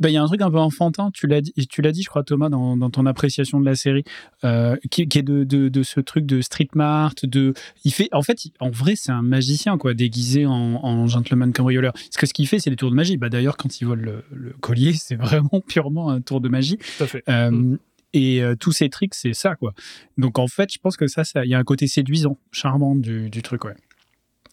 Bah, 0.00 0.10
Il 0.10 0.12
y 0.12 0.16
a 0.16 0.22
un 0.22 0.26
truc 0.26 0.40
un 0.42 0.50
peu 0.50 0.58
enfantin, 0.58 1.10
tu 1.12 1.26
l'as 1.26 1.40
dit, 1.40 1.52
tu 1.68 1.82
l'as 1.82 1.92
dit, 1.92 2.02
je 2.02 2.08
crois, 2.08 2.22
Thomas, 2.24 2.48
dans, 2.48 2.76
dans 2.76 2.90
ton 2.90 3.06
appréciation 3.06 3.60
de 3.60 3.64
la 3.64 3.74
série, 3.74 4.04
euh, 4.44 4.76
qui, 4.90 5.06
qui 5.08 5.18
est 5.18 5.22
de, 5.22 5.44
de, 5.44 5.68
de 5.68 5.82
ce 5.82 6.00
truc 6.00 6.26
de 6.26 6.40
street 6.40 6.68
mart, 6.74 7.24
de, 7.26 7.54
il 7.84 7.92
fait, 7.92 8.08
en 8.12 8.22
fait, 8.22 8.44
il- 8.44 8.52
en 8.60 8.70
vrai, 8.70 8.94
c'est 8.96 9.12
un 9.12 9.22
magicien, 9.22 9.78
quoi, 9.78 9.94
déguisé 9.94 10.46
en, 10.46 10.52
en 10.52 11.06
gentleman 11.06 11.52
cambrioleur. 11.52 11.92
Parce 11.92 12.16
que 12.16 12.26
ce 12.26 12.34
qu'il 12.34 12.46
fait, 12.48 12.58
c'est 12.58 12.70
des 12.70 12.76
tours 12.76 12.90
de 12.90 12.96
magie. 12.96 13.16
Bah, 13.16 13.28
d'ailleurs, 13.28 13.56
quand 13.56 13.80
il 13.80 13.84
vole 13.86 14.00
le, 14.00 14.24
le 14.32 14.50
collier, 14.60 14.92
c'est 14.94 15.16
vraiment 15.16 15.60
purement 15.66 16.10
un 16.10 16.20
tour 16.20 16.40
de 16.40 16.48
magie. 16.48 16.78
Tout 16.98 17.04
à 17.04 17.06
fait. 17.06 17.22
Euh, 17.28 17.50
Mm. 17.50 17.78
Et 18.14 18.42
euh, 18.42 18.54
tous 18.54 18.72
ces 18.72 18.90
tricks, 18.90 19.14
c'est 19.14 19.32
ça, 19.32 19.56
quoi. 19.56 19.72
Donc, 20.18 20.38
en 20.38 20.46
fait, 20.46 20.70
je 20.70 20.78
pense 20.78 20.98
que 20.98 21.06
ça, 21.06 21.24
ça, 21.24 21.46
il 21.46 21.50
y 21.50 21.54
a 21.54 21.58
un 21.58 21.64
côté 21.64 21.86
séduisant, 21.86 22.36
charmant 22.50 22.94
du, 22.94 23.30
du 23.30 23.40
truc, 23.40 23.64
ouais. 23.64 23.74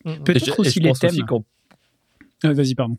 Mm. 0.05 0.23
Peut-être 0.23 0.59
aussi 0.61 0.79
les 0.79 0.91
aussi 0.91 1.01
thèmes. 1.01 1.25
Euh, 2.45 2.53
Vas-y, 2.53 2.73
pardon. 2.73 2.97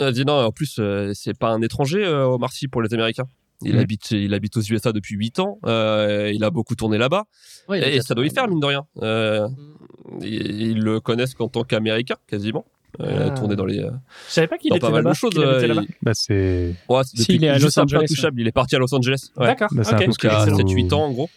Euh, 0.00 0.12
dis 0.12 0.24
non, 0.24 0.34
en 0.34 0.52
plus, 0.52 0.76
euh, 0.78 1.12
c'est 1.14 1.36
pas 1.38 1.48
un 1.50 1.60
étranger, 1.62 2.04
euh, 2.04 2.26
Omar 2.26 2.52
Sy, 2.52 2.68
pour 2.68 2.82
les 2.82 2.92
Américains. 2.94 3.26
Il, 3.62 3.76
habite, 3.76 4.10
il 4.12 4.32
habite 4.32 4.56
aux 4.56 4.62
USA 4.62 4.90
depuis 4.92 5.16
8 5.16 5.38
ans. 5.38 5.58
euh, 5.66 6.30
il 6.34 6.42
a 6.44 6.50
beaucoup 6.50 6.74
tourné 6.74 6.96
là-bas. 6.96 7.24
Ouais, 7.68 7.78
il 7.78 7.84
a 7.84 7.90
et 7.90 8.00
ça 8.00 8.14
doit 8.14 8.24
y 8.24 8.30
faire, 8.30 8.48
mine 8.48 8.60
de 8.60 8.66
rien. 8.66 8.86
Euh, 9.02 9.46
Mm. 9.48 10.18
ils, 10.22 10.62
ils 10.62 10.78
le 10.80 10.98
connaissent 11.00 11.34
qu'en 11.34 11.48
tant 11.48 11.62
qu'Américain, 11.62 12.16
quasiment. 12.26 12.64
Euh, 13.00 13.06
Il 13.10 13.22
a 13.22 13.26
Ah. 13.26 13.30
tourné 13.30 13.54
dans 13.56 13.66
les. 13.66 13.78
euh, 13.80 13.90
Je 14.28 14.32
savais 14.32 14.46
pas 14.48 14.56
qu'il 14.58 14.72
était 14.72 14.80
pas 14.80 14.90
mal 14.90 15.04
de 15.04 15.12
choses. 15.12 15.32
il- 15.36 15.86
Bah 16.02 16.12
c'est. 16.14 16.74
ouais, 16.88 17.02
c'est 17.04 17.22
Si, 17.22 17.34
il 17.34 17.44
est 17.44 17.48
à 17.50 17.58
juste 17.58 17.76
Los 17.76 17.82
Angeles, 17.84 18.00
Intouchable, 18.04 18.40
Il 18.40 18.48
est 18.48 18.52
parti 18.52 18.74
à 18.76 18.78
Los 18.78 18.92
Angeles. 18.94 19.28
Ouais. 19.36 19.46
D'accord. 19.46 19.68
Bah, 19.72 19.84
c'est 19.84 19.94
un 19.94 19.98
ok. 19.98 20.06
peu 20.06 20.12
ce 20.12 20.18
que 20.18 20.26
Donc 20.28 20.36
à 20.36 20.46
je- 20.46 20.54
7-8 20.56 20.92
ans, 20.94 21.04
en 21.04 21.12
gros. 21.12 21.28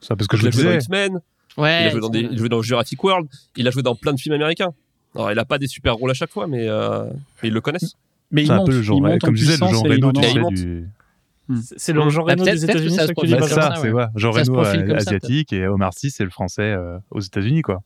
C'est 0.00 0.14
parce 0.14 0.28
que 0.28 0.36
je 0.36 0.42
il 0.42 0.48
a 0.48 0.50
dans 0.50 0.56
disais. 0.58 0.74
X-Men. 0.76 1.20
Ouais, 1.56 1.82
Il 1.82 1.86
a 1.86 1.90
joué 1.90 2.00
dans, 2.00 2.08
des, 2.10 2.20
c'est- 2.20 2.26
il 2.26 2.34
a 2.34 2.36
joué 2.36 2.48
dans 2.50 2.62
Jurassic 2.62 3.02
World. 3.02 3.28
Il 3.56 3.66
a 3.66 3.70
joué 3.70 3.82
dans 3.82 3.94
plein 3.96 4.12
de 4.12 4.20
films 4.20 4.34
américains. 4.34 4.72
Alors, 5.14 5.30
il 5.32 5.38
a 5.38 5.44
pas 5.44 5.58
des 5.58 5.66
super 5.66 5.94
rôles 5.94 6.10
à 6.10 6.14
chaque 6.14 6.30
fois, 6.30 6.46
mais, 6.46 6.68
euh, 6.68 7.04
mais 7.42 7.48
ils 7.48 7.54
le 7.54 7.60
connaissent. 7.60 7.96
Mais 8.30 8.42
il 8.42 8.46
C'est 8.46 8.52
un 8.52 8.56
monte, 8.58 8.66
peu 8.68 8.72
le 8.76 8.82
genre, 8.82 8.96
il 8.96 9.02
monte 9.02 9.20
comme 9.20 9.36
je 9.36 9.40
disais, 9.42 9.52
le 9.52 9.58
puissance 9.58 9.72
genre 9.72 9.86
et 9.86 9.96
il 9.96 10.04
Reno, 10.04 10.40
monte. 10.40 10.54
du. 10.54 10.88
C'est- 11.60 11.74
C'est 11.78 11.92
le 11.92 12.08
genre 12.08 12.26
Reno 12.26 12.44
des 12.44 12.64
États-Unis, 12.64 12.94
ça 12.94 13.06
ça 13.06 13.12
Bah, 13.14 13.74
c'est 13.80 13.90
ouais. 13.90 14.04
Genre 14.14 14.34
Reno 14.34 14.58
asiatique 14.94 15.52
et 15.52 15.66
Omar 15.66 15.92
Sy, 15.92 16.10
c'est 16.10 16.24
le 16.24 16.30
français 16.30 16.62
euh, 16.72 16.98
aux 17.10 17.20
États-Unis, 17.20 17.62
quoi. 17.62 17.82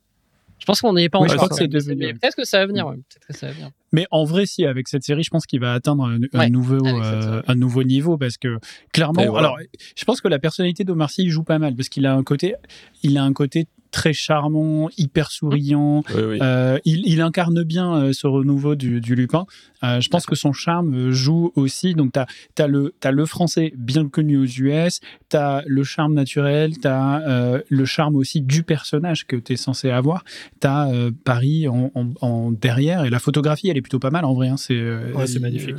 Je 0.58 0.64
pense 0.64 0.80
qu'on 0.80 0.94
n'y 0.94 1.02
est 1.04 1.08
pas 1.10 1.18
Oui, 1.18 1.30
encore. 1.30 1.52
c'est. 1.52 1.68
Peut-être 1.68 2.34
que 2.36 2.44
ça 2.44 2.58
va 2.60 2.66
venir. 2.66 2.86
ouais. 2.86 2.94
Peut-être 2.96 3.26
que 3.28 3.34
ça 3.34 3.48
va 3.48 3.52
venir. 3.52 3.70
Mais 3.92 4.06
en 4.10 4.24
vrai, 4.24 4.46
si, 4.46 4.64
avec 4.64 4.88
cette 4.88 5.02
série, 5.02 5.22
je 5.22 5.28
pense 5.30 5.46
qu'il 5.46 5.60
va 5.60 5.72
atteindre 5.74 6.04
un, 6.04 6.16
un 6.32 6.38
Ouais, 6.38 6.48
nouveau, 6.50 6.76
avec 6.86 7.04
cette 7.04 7.12
euh, 7.24 7.42
un 7.46 7.54
nouveau 7.56 7.82
niveau 7.82 8.16
parce 8.16 8.36
que 8.38 8.58
clairement, 8.92 9.26
voilà. 9.26 9.48
alors, 9.48 9.58
je 9.96 10.04
pense 10.04 10.20
que 10.20 10.28
la 10.28 10.38
personnalité 10.38 10.84
d'Omar 10.84 11.10
Sy 11.10 11.24
il 11.24 11.30
joue 11.30 11.42
pas 11.44 11.58
mal 11.58 11.74
parce 11.76 11.88
qu'il 11.90 12.06
a 12.06 12.14
un 12.14 12.22
côté, 12.22 12.54
il 13.02 13.18
a 13.18 13.24
un 13.24 13.32
côté 13.34 13.66
très 13.96 14.12
charmant, 14.12 14.88
hyper 14.98 15.30
souriant. 15.30 16.02
Oui, 16.14 16.22
oui. 16.32 16.38
Euh, 16.42 16.78
il, 16.84 17.02
il 17.06 17.20
incarne 17.22 17.62
bien 17.62 17.94
euh, 17.94 18.12
ce 18.12 18.26
renouveau 18.26 18.74
du, 18.74 19.00
du 19.00 19.14
Lupin. 19.14 19.46
Euh, 19.82 20.00
je 20.00 20.08
pense 20.10 20.26
que 20.26 20.34
son 20.34 20.52
charme 20.52 21.10
joue 21.10 21.50
aussi. 21.56 21.94
Donc, 21.94 22.12
tu 22.12 22.62
as, 22.62 22.66
le, 22.66 22.92
t'as 23.00 23.10
le 23.10 23.24
français 23.24 23.72
bien 23.76 24.06
connu 24.08 24.36
aux 24.36 24.44
US, 24.44 25.00
tu 25.30 25.36
as 25.36 25.62
le 25.66 25.82
charme 25.84 26.12
naturel, 26.14 26.76
tu 26.78 26.86
as 26.88 27.62
le 27.68 27.84
charme 27.84 28.16
aussi 28.16 28.40
du 28.42 28.62
personnage 28.62 29.26
que 29.26 29.36
tu 29.36 29.54
es 29.54 29.56
censé 29.56 29.88
avoir. 29.90 30.24
Tu 30.60 30.66
as 30.66 30.90
Paris 31.24 31.68
en, 31.68 31.90
en- 31.94 32.12
en 32.20 32.50
derrière 32.52 33.04
et 33.04 33.10
la 33.10 33.18
photographie, 33.18 33.68
elle 33.68 33.76
est 33.78 33.82
plutôt 33.82 33.98
pas 33.98 34.10
mal 34.10 34.24
en 34.24 34.34
vrai. 34.34 34.48
hein. 34.48 34.56
C'est 34.56 34.74
euh, 34.74 35.12
Ouais, 35.14 35.24
magnifique. 35.40 35.76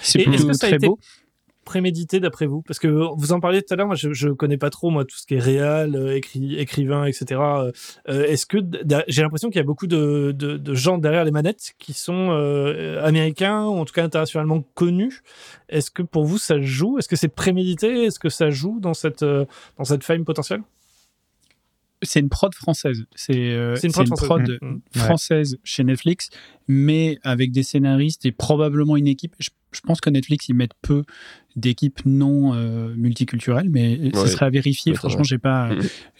C'est 0.00 0.22
plutôt 0.22 0.50
très 0.52 0.74
été- 0.76 0.86
beau. 0.86 0.98
Prémédité 1.68 2.18
d'après 2.18 2.46
vous? 2.46 2.62
Parce 2.62 2.78
que 2.78 2.88
vous 2.88 3.32
en 3.32 3.40
parliez 3.40 3.60
tout 3.62 3.74
à 3.74 3.76
l'heure, 3.76 3.86
moi 3.86 3.94
je, 3.94 4.14
je 4.14 4.30
connais 4.30 4.56
pas 4.56 4.70
trop 4.70 4.88
moi 4.88 5.04
tout 5.04 5.16
ce 5.18 5.26
qui 5.26 5.34
est 5.34 5.38
réel, 5.38 5.94
euh, 5.96 6.16
écrivain, 6.16 7.04
etc. 7.04 7.40
Euh, 7.40 7.72
euh, 8.08 8.24
Est-ce 8.24 8.46
que 8.46 8.56
j'ai 9.06 9.22
l'impression 9.22 9.50
qu'il 9.50 9.58
y 9.58 9.60
a 9.60 9.66
beaucoup 9.66 9.86
de, 9.86 10.34
gens 10.72 10.96
derrière 10.96 11.24
les 11.24 11.30
manettes 11.30 11.74
qui 11.78 11.92
sont 11.92 12.30
euh, 12.30 13.04
américains 13.04 13.66
ou 13.66 13.76
en 13.76 13.84
tout 13.84 13.92
cas 13.92 14.04
internationalement 14.04 14.64
connus. 14.74 15.22
Est-ce 15.68 15.90
que 15.90 16.02
pour 16.02 16.24
vous 16.24 16.38
ça 16.38 16.58
joue? 16.58 16.98
Est-ce 16.98 17.08
que 17.08 17.16
c'est 17.16 17.28
prémédité? 17.28 18.04
Est-ce 18.04 18.18
que 18.18 18.30
ça 18.30 18.48
joue 18.48 18.80
dans 18.80 18.94
cette 18.94 19.24
dans 19.24 19.84
cette 19.84 20.04
fame 20.04 20.24
potentielle? 20.24 20.62
C'est 22.02 22.20
une 22.20 22.28
prod 22.28 22.54
française. 22.54 23.04
C'est 23.14 23.50
euh, 23.52 23.76
une 23.82 23.92
prod 23.92 24.06
une 24.08 24.16
française. 24.16 24.28
prod 24.28 24.58
Mm, 24.62 24.66
mm. 24.66 24.80
française 24.94 25.58
chez 25.64 25.84
Netflix, 25.84 26.30
mais 26.68 27.18
avec 27.22 27.50
des 27.50 27.62
scénaristes 27.62 28.24
et 28.26 28.32
probablement 28.32 28.96
une 28.96 29.08
équipe. 29.08 29.34
Je, 29.38 29.50
je 29.72 29.80
pense 29.80 30.00
que 30.00 30.10
Netflix, 30.10 30.48
ils 30.48 30.54
mettent 30.54 30.76
peu 30.82 31.04
d'équipes 31.56 32.00
non 32.04 32.54
euh, 32.54 32.94
multiculturelles, 32.96 33.68
mais 33.68 34.10
ce 34.14 34.26
serait 34.28 34.46
à 34.46 34.50
vérifier. 34.50 34.94
Franchement, 34.94 35.24
j'ai 35.24 35.38
pas, 35.38 35.70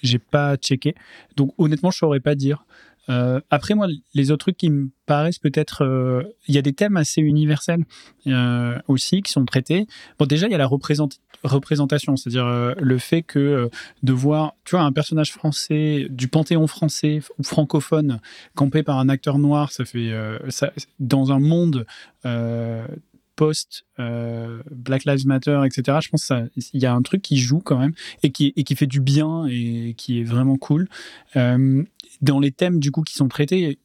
j'ai 0.02 0.18
pas 0.18 0.56
checké. 0.56 0.94
Donc, 1.36 1.54
honnêtement, 1.58 1.90
je 1.90 1.98
saurais 1.98 2.20
pas 2.20 2.34
dire. 2.34 2.64
Euh, 3.08 3.40
après, 3.50 3.74
moi, 3.74 3.86
les 4.14 4.30
autres 4.30 4.44
trucs 4.46 4.56
qui 4.56 4.70
me 4.70 4.90
paraissent 5.06 5.38
peut-être, 5.38 5.84
euh, 5.84 6.22
il 6.46 6.54
y 6.54 6.58
a 6.58 6.62
des 6.62 6.72
thèmes 6.72 6.96
assez 6.96 7.20
universels 7.20 7.84
euh, 8.26 8.78
aussi 8.88 9.22
qui 9.22 9.32
sont 9.32 9.44
traités. 9.44 9.86
Bon, 10.18 10.26
déjà, 10.26 10.46
il 10.46 10.52
y 10.52 10.54
a 10.54 10.58
la 10.58 10.66
représent- 10.66 11.08
représentation, 11.44 12.16
c'est-à-dire 12.16 12.74
le 12.78 12.98
fait 12.98 13.22
que 13.22 13.70
de 14.02 14.12
voir, 14.12 14.54
tu 14.64 14.76
vois, 14.76 14.84
un 14.84 14.92
personnage 14.92 15.32
français 15.32 16.06
du 16.10 16.28
panthéon 16.28 16.66
français 16.66 17.20
ou 17.38 17.42
francophone 17.44 18.20
campé 18.54 18.82
par 18.82 18.98
un 18.98 19.08
acteur 19.08 19.38
noir, 19.38 19.70
ça 19.72 19.84
fait 19.84 20.12
dans 20.98 21.30
un 21.30 21.38
monde 21.38 21.86
euh, 22.26 22.86
post 23.38 23.84
euh, 24.00 24.60
Black 24.68 25.04
Lives 25.04 25.26
Matter, 25.26 25.62
etc. 25.64 25.98
Je 26.02 26.08
pense 26.08 26.26
qu'il 26.26 26.80
y 26.80 26.86
a 26.86 26.92
un 26.92 27.02
truc 27.02 27.22
qui 27.22 27.36
joue 27.36 27.60
quand 27.60 27.78
même 27.78 27.92
et 28.24 28.32
qui, 28.32 28.52
fait 28.74 28.88
du 28.88 29.00
bien 29.00 29.46
et 29.46 29.94
qui 29.96 30.20
est 30.20 30.24
vraiment 30.24 30.56
cool. 30.56 30.88
Dans 32.20 32.40
les 32.40 32.50
thèmes 32.50 32.78
du 32.78 32.90
coup 32.90 33.02
qui 33.02 33.14
sont 33.14 33.28
traités, 33.28 33.78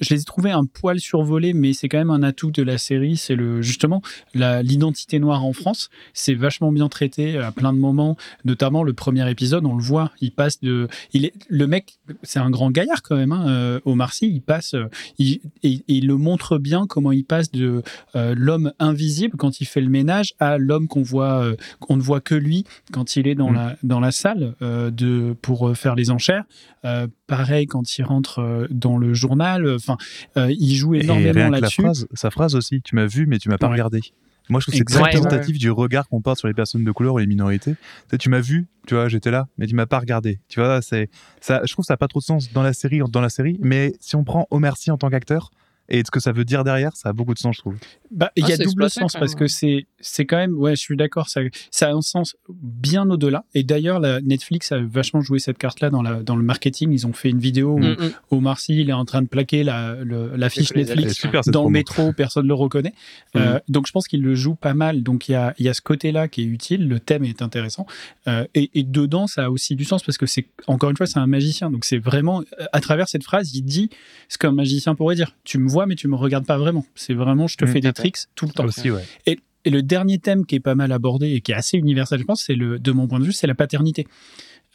je 0.00 0.14
les 0.14 0.20
ai 0.20 0.24
trouvés 0.24 0.50
un 0.50 0.64
poil 0.64 1.00
survolés, 1.00 1.52
mais 1.52 1.72
c'est 1.72 1.88
quand 1.88 1.98
même 1.98 2.10
un 2.10 2.22
atout 2.22 2.50
de 2.50 2.62
la 2.62 2.78
série. 2.78 3.16
C'est 3.16 3.34
le 3.34 3.60
justement 3.62 4.00
l'identité 4.34 5.18
noire 5.18 5.44
en 5.44 5.52
France. 5.52 5.90
C'est 6.14 6.34
vachement 6.34 6.72
bien 6.72 6.88
traité 6.88 7.38
à 7.38 7.52
plein 7.52 7.72
de 7.72 7.78
moments, 7.78 8.16
notamment 8.44 8.82
le 8.84 8.92
premier 8.92 9.28
épisode. 9.30 9.66
On 9.66 9.76
le 9.76 9.82
voit, 9.82 10.12
il 10.20 10.32
passe 10.32 10.60
de, 10.60 10.88
il 11.12 11.24
est 11.24 11.32
le 11.48 11.66
mec, 11.66 11.98
c'est 12.22 12.38
un 12.38 12.50
grand 12.50 12.70
gaillard 12.70 13.02
quand 13.02 13.16
même. 13.16 13.32
Hein, 13.32 13.48
euh, 13.48 13.80
Omar 13.84 14.12
Sy, 14.12 14.28
il 14.28 14.40
passe, 14.40 14.74
euh, 14.74 14.86
il, 15.18 15.40
et, 15.62 15.72
et 15.72 15.82
il 15.88 16.06
le 16.06 16.16
montre 16.16 16.58
bien 16.58 16.86
comment 16.86 17.12
il 17.12 17.24
passe 17.24 17.50
de 17.50 17.82
euh, 18.14 18.34
l'homme 18.36 18.72
invisible 18.78 19.36
quand 19.36 19.60
il 19.60 19.66
fait 19.66 19.80
le 19.80 19.88
ménage 19.88 20.34
à 20.38 20.58
l'homme 20.58 20.86
qu'on 20.86 21.02
voit, 21.02 21.42
euh, 21.42 21.56
qu'on 21.80 21.96
ne 21.96 22.02
voit 22.02 22.20
que 22.20 22.34
lui 22.34 22.64
quand 22.92 23.16
il 23.16 23.26
est 23.26 23.34
dans 23.34 23.48
Mm. 23.48 23.54
la 23.54 23.76
dans 23.82 24.00
la 24.00 24.12
salle 24.12 24.54
euh, 24.62 24.90
de 24.90 25.34
pour 25.40 25.76
faire 25.76 25.94
les 25.94 26.10
enchères. 26.10 26.44
Pareil 27.26 27.66
quand 27.68 27.96
il 27.98 28.02
rentre 28.02 28.40
euh, 28.40 28.66
dans 28.70 28.98
le 28.98 29.14
journal. 29.14 29.68
Enfin, 29.74 29.96
euh, 30.36 30.50
il 30.50 30.74
joue 30.74 30.94
énormément 30.94 31.48
là-dessus. 31.50 31.82
sa 32.14 32.30
phrase 32.30 32.54
aussi, 32.54 32.80
tu 32.82 32.94
m'as 32.96 33.06
vu, 33.06 33.26
mais 33.26 33.38
tu 33.38 33.48
m'as 33.48 33.58
pas 33.58 33.66
Ouais. 33.66 33.72
regardé. 33.74 34.00
Moi, 34.50 34.60
je 34.60 34.66
trouve 34.70 34.80
que 34.82 34.90
c'est 34.90 34.98
représentatif 34.98 35.58
du 35.58 35.70
regard 35.70 36.08
qu'on 36.08 36.22
porte 36.22 36.38
sur 36.38 36.48
les 36.48 36.54
personnes 36.54 36.82
de 36.82 36.90
couleur 36.90 37.12
ou 37.14 37.18
les 37.18 37.26
minorités. 37.26 37.74
Tu, 38.10 38.16
tu 38.16 38.28
m'as 38.30 38.40
vu, 38.40 38.66
tu 38.86 38.94
vois, 38.94 39.06
j'étais 39.08 39.30
là, 39.30 39.46
mais 39.58 39.66
tu 39.66 39.74
m'as 39.74 39.84
pas 39.84 39.98
regardé. 39.98 40.40
Tu 40.48 40.58
vois, 40.58 40.80
c'est 40.80 41.10
ça. 41.42 41.60
Je 41.66 41.72
trouve 41.74 41.82
que 41.82 41.86
ça 41.88 41.92
n'a 41.92 41.98
pas 41.98 42.08
trop 42.08 42.20
de 42.20 42.24
sens 42.24 42.50
dans 42.52 42.62
la 42.62 42.72
série, 42.72 43.00
dans 43.10 43.20
la 43.20 43.28
série. 43.28 43.58
Mais 43.60 43.92
si 44.00 44.16
on 44.16 44.24
prend 44.24 44.46
Omer 44.50 44.74
Sy 44.78 44.90
en 44.90 44.96
tant 44.96 45.10
qu'acteur 45.10 45.50
et 45.88 46.02
ce 46.04 46.10
que 46.10 46.20
ça 46.20 46.32
veut 46.32 46.44
dire 46.44 46.64
derrière, 46.64 46.94
ça 46.96 47.08
a 47.10 47.12
beaucoup 47.12 47.34
de 47.34 47.38
sens, 47.38 47.56
je 47.56 47.60
trouve. 47.60 47.76
Bah, 48.10 48.30
il 48.36 48.44
Ah, 48.44 48.48
y 48.50 48.52
a 48.52 48.56
c'est 48.56 48.64
double 48.64 48.88
sens 48.90 49.12
parce 49.14 49.34
que 49.34 49.46
c'est 49.46 49.86
c'est 50.00 50.24
quand 50.26 50.36
même 50.36 50.54
ouais 50.56 50.76
je 50.76 50.80
suis 50.80 50.96
d'accord 50.96 51.28
ça 51.28 51.40
ça 51.70 51.88
a 51.88 51.92
un 51.92 52.00
sens 52.02 52.36
bien 52.48 53.08
au-delà. 53.10 53.44
Et 53.54 53.62
d'ailleurs 53.64 54.00
la 54.00 54.20
Netflix 54.20 54.72
a 54.72 54.78
vachement 54.80 55.20
joué 55.20 55.38
cette 55.38 55.58
carte 55.58 55.80
là 55.80 55.90
dans 55.90 56.02
la 56.02 56.22
dans 56.22 56.36
le 56.36 56.42
marketing. 56.42 56.92
Ils 56.92 57.06
ont 57.06 57.12
fait 57.12 57.30
une 57.30 57.38
vidéo 57.40 57.74
où 57.74 57.78
Mm, 57.80 57.96
mm. 57.98 58.10
Omar 58.30 58.58
Sy 58.60 58.80
il 58.80 58.90
est 58.90 58.94
en 58.94 59.04
train 59.04 59.22
de 59.22 59.28
plaquer 59.28 59.62
la 59.64 59.96
l'affiche 60.36 60.72
les- 60.74 60.84
C'est 60.84 60.94
Netflix 60.94 61.14
super 61.20 61.40
dans 61.48 61.64
le 61.64 61.70
métro 61.70 62.12
personne 62.12 62.44
ne 62.44 62.48
le 62.48 62.54
reconnaît. 62.54 62.92
Euh, 63.36 63.60
donc 63.68 63.86
je 63.86 63.92
pense 63.92 64.08
qu'il 64.08 64.22
le 64.22 64.34
joue 64.34 64.54
pas 64.54 64.74
mal. 64.74 65.02
Donc 65.02 65.28
il 65.28 65.32
y 65.32 65.34
a 65.34 65.54
il 65.58 65.64
y 65.66 65.68
a 65.68 65.74
ce 65.74 65.80
côté 65.82 66.12
là 66.12 66.28
qui 66.28 66.42
est 66.42 66.46
utile. 66.46 66.88
Le 66.88 66.98
thème 66.98 67.24
est 67.24 67.40
intéressant. 67.42 67.86
Euh, 68.26 68.46
et, 68.54 68.70
et 68.74 68.82
dedans 68.82 69.26
ça 69.26 69.44
a 69.44 69.50
aussi 69.50 69.76
du 69.76 69.84
sens 69.84 70.02
parce 70.02 70.18
que 70.18 70.26
c'est 70.26 70.46
encore 70.66 70.90
une 70.90 70.96
fois 70.96 71.06
c'est 71.06 71.18
un 71.18 71.26
magicien. 71.26 71.70
Donc 71.70 71.84
c'est 71.84 71.98
vraiment 71.98 72.42
à 72.72 72.80
travers 72.80 73.08
cette 73.08 73.22
phrase 73.22 73.54
il 73.54 73.62
dit 73.62 73.90
ce 74.28 74.38
qu'un 74.38 74.50
magicien 74.52 74.94
pourrait 74.94 75.14
dire. 75.14 75.36
Tu 75.44 75.58
me 75.58 75.68
vois 75.68 75.77
mais 75.86 75.94
tu 75.94 76.08
me 76.08 76.16
regardes 76.16 76.46
pas 76.46 76.58
vraiment 76.58 76.84
c'est 76.94 77.14
vraiment 77.14 77.46
je 77.46 77.56
te 77.56 77.64
Mm. 77.64 77.68
fais 77.68 77.80
des 77.80 77.92
tricks 77.92 78.18
tout 78.34 78.46
le 78.46 78.52
temps 78.52 78.64
Aussi, 78.64 78.90
ouais. 78.90 79.04
et 79.26 79.38
le 79.66 79.82
dernier 79.82 80.18
thème 80.18 80.46
qui 80.46 80.54
est 80.54 80.60
pas 80.60 80.74
mal 80.74 80.92
abordé 80.92 81.32
et 81.32 81.40
qui 81.42 81.52
est 81.52 81.54
assez 81.54 81.76
universel, 81.76 82.20
je 82.20 82.24
pense, 82.24 82.42
c'est 82.42 82.54
le, 82.54 82.78
de 82.78 82.90
mon 82.92 83.06
point 83.06 83.18
de 83.20 83.24
vue, 83.24 83.32
c'est 83.32 83.46
la 83.46 83.54
paternité. 83.56 84.06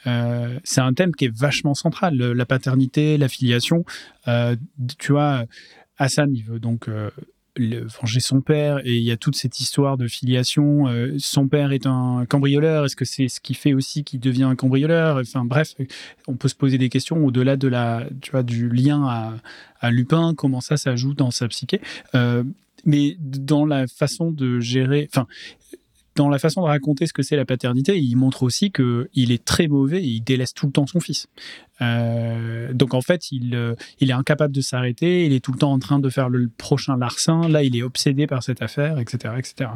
Euh, 0.05 0.59
c'est 0.63 0.81
un 0.81 0.93
thème 0.93 1.15
qui 1.15 1.25
est 1.25 1.35
vachement 1.35 1.73
central, 1.73 2.15
le- 2.15 2.34
la 2.34 2.45
paternité, 2.45 3.17
la 3.17 3.30
filiation. 3.30 3.85
Euh, 4.27 4.55
tu 4.99 5.13
vois, 5.13 5.45
Hassan, 5.97 6.30
il 6.35 6.43
veut 6.43 6.59
donc 6.59 6.89
euh, 6.89 7.09
le- 7.55 7.85
venger 7.85 8.19
son 8.19 8.41
père 8.41 8.80
et 8.85 8.97
il 8.97 9.03
y 9.03 9.11
a 9.11 9.17
toute 9.17 9.35
cette 9.35 9.59
histoire 9.59 9.97
de 9.97 10.07
filiation. 10.07 10.88
Euh, 10.88 11.15
son 11.19 11.47
père 11.47 11.71
est 11.71 11.85
un 11.85 12.25
cambrioleur. 12.27 12.85
Est-ce 12.85 12.95
que 12.95 13.05
c'est 13.05 13.27
ce 13.27 13.39
qui 13.39 13.53
fait 13.53 13.73
aussi 13.73 14.03
qu'il 14.03 14.19
devient 14.19 14.43
un 14.43 14.55
cambrioleur? 14.55 15.17
Enfin 15.17 15.45
bref, 15.45 15.75
on 16.27 16.35
peut 16.35 16.47
se 16.47 16.55
poser 16.55 16.77
des 16.77 16.89
questions 16.89 17.23
au-delà 17.25 17.57
de 17.57 17.67
la, 17.67 18.05
tu 18.21 18.31
vois, 18.31 18.43
du 18.43 18.69
lien 18.69 19.05
à, 19.81 19.91
Lupin. 19.91 20.34
Comment 20.35 20.61
ça, 20.61 20.77
ça 20.77 20.95
joue 20.95 21.13
dans 21.13 21.31
sa 21.31 21.47
psyché 21.47 21.81
Euh, 22.15 22.43
mais 22.85 23.17
dans 23.19 23.65
la 23.65 23.88
façon 23.88 24.31
de 24.31 24.59
gérer, 24.59 25.09
dans 26.15 26.30
la 26.30 26.40
façon 26.40 26.61
de 26.61 26.68
raconter 26.68 27.07
ce 27.07 27.14
que 27.14 27.23
c'est 27.23 27.35
la 27.35 27.45
paternité, 27.45 27.98
il 27.98 28.15
montre 28.15 28.44
aussi 28.44 28.72
que 28.72 29.10
il 29.14 29.31
est 29.31 29.44
très 29.44 29.68
mauvais 29.68 30.03
et 30.03 30.07
il 30.07 30.22
délaisse 30.22 30.53
tout 30.53 30.68
le 30.68 30.72
temps 30.72 30.85
son 30.85 30.99
fils. 30.99 31.27
Euh, 31.81 32.73
donc 32.73 32.94
en 32.94 33.02
fait, 33.02 33.31
il, 33.31 33.56
euh, 33.56 33.76
il 33.99 34.10
est 34.10 34.14
incapable 34.14 34.53
de 34.53 34.61
s'arrêter, 34.61 35.26
il 35.26 35.34
est 35.34 35.40
tout 35.40 35.52
le 35.52 35.57
temps 35.57 35.72
en 35.72 35.80
train 35.80 35.99
de 35.99 36.10
faire 36.10 36.30
le 36.30 36.49
prochain 36.49 36.98
larcin. 36.98 37.48
Là, 37.48 37.64
il 37.64 37.76
est 37.76 37.84
obsédé 37.84 38.27
par 38.27 38.44
cette 38.44 38.61
affaire, 38.61 38.99
etc., 38.99 39.34
etc. 39.38 39.69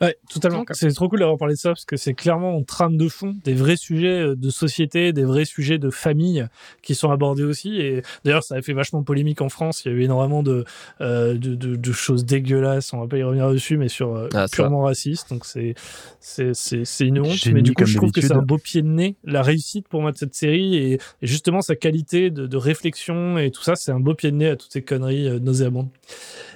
Ouais, 0.00 0.16
totalement. 0.30 0.58
D'accord. 0.60 0.76
C'est 0.76 0.92
trop 0.92 1.08
cool 1.08 1.20
d'avoir 1.20 1.38
parlé 1.38 1.54
de 1.54 1.58
ça 1.58 1.70
parce 1.70 1.84
que 1.84 1.96
c'est 1.96 2.14
clairement 2.14 2.56
en 2.56 2.62
trame 2.62 2.96
de 2.96 3.08
fond 3.08 3.34
des 3.44 3.54
vrais 3.54 3.76
sujets 3.76 4.20
euh, 4.20 4.36
de 4.36 4.50
société, 4.50 5.12
des 5.12 5.24
vrais 5.24 5.44
sujets 5.44 5.78
de 5.78 5.90
famille 5.90 6.46
qui 6.82 6.94
sont 6.94 7.10
abordés 7.10 7.42
aussi. 7.44 7.80
Et 7.80 8.02
d'ailleurs, 8.24 8.42
ça 8.44 8.56
a 8.56 8.62
fait 8.62 8.72
vachement 8.72 9.02
polémique 9.02 9.40
en 9.40 9.48
France. 9.48 9.84
Il 9.84 9.92
y 9.92 9.94
a 9.94 9.96
eu 9.98 10.02
énormément 10.02 10.42
de, 10.42 10.64
euh, 11.00 11.34
de, 11.34 11.54
de, 11.54 11.76
de 11.76 11.92
choses 11.92 12.24
dégueulasses. 12.24 12.92
On 12.92 13.00
va 13.00 13.06
pas 13.08 13.18
y 13.18 13.22
revenir 13.22 13.50
dessus, 13.50 13.76
mais 13.76 13.88
sur 13.88 14.14
euh, 14.14 14.28
Ah, 14.34 14.46
purement 14.50 14.82
racistes. 14.82 15.30
Donc 15.30 15.44
c'est 15.44 15.74
c'est 16.20 16.54
c'est 16.54 16.84
c'est 16.84 17.06
une 17.06 17.20
honte. 17.20 17.32
Génie 17.32 17.54
mais 17.56 17.62
du 17.62 17.72
coup, 17.74 17.84
je 17.84 17.96
trouve 17.96 18.12
que 18.12 18.20
c'est 18.20 18.32
un 18.32 18.42
beau 18.42 18.58
pied 18.58 18.82
de 18.82 18.88
nez. 18.88 19.16
La 19.24 19.42
réussite 19.42 19.88
pour 19.88 20.00
moi 20.00 20.12
de 20.12 20.18
cette 20.18 20.34
série 20.34 20.76
et, 20.76 20.92
et 20.94 21.26
justement 21.26 21.60
sa 21.60 21.74
qualité 21.76 22.30
de, 22.30 22.46
de 22.46 22.56
réflexion 22.56 23.38
et 23.38 23.50
tout 23.50 23.62
ça, 23.62 23.74
c'est 23.74 23.92
un 23.92 24.00
beau 24.00 24.14
pied 24.14 24.30
de 24.30 24.36
nez 24.36 24.48
à 24.48 24.56
toutes 24.56 24.72
ces 24.72 24.82
conneries 24.82 25.28
euh, 25.28 25.38
nauséabondes. 25.38 25.88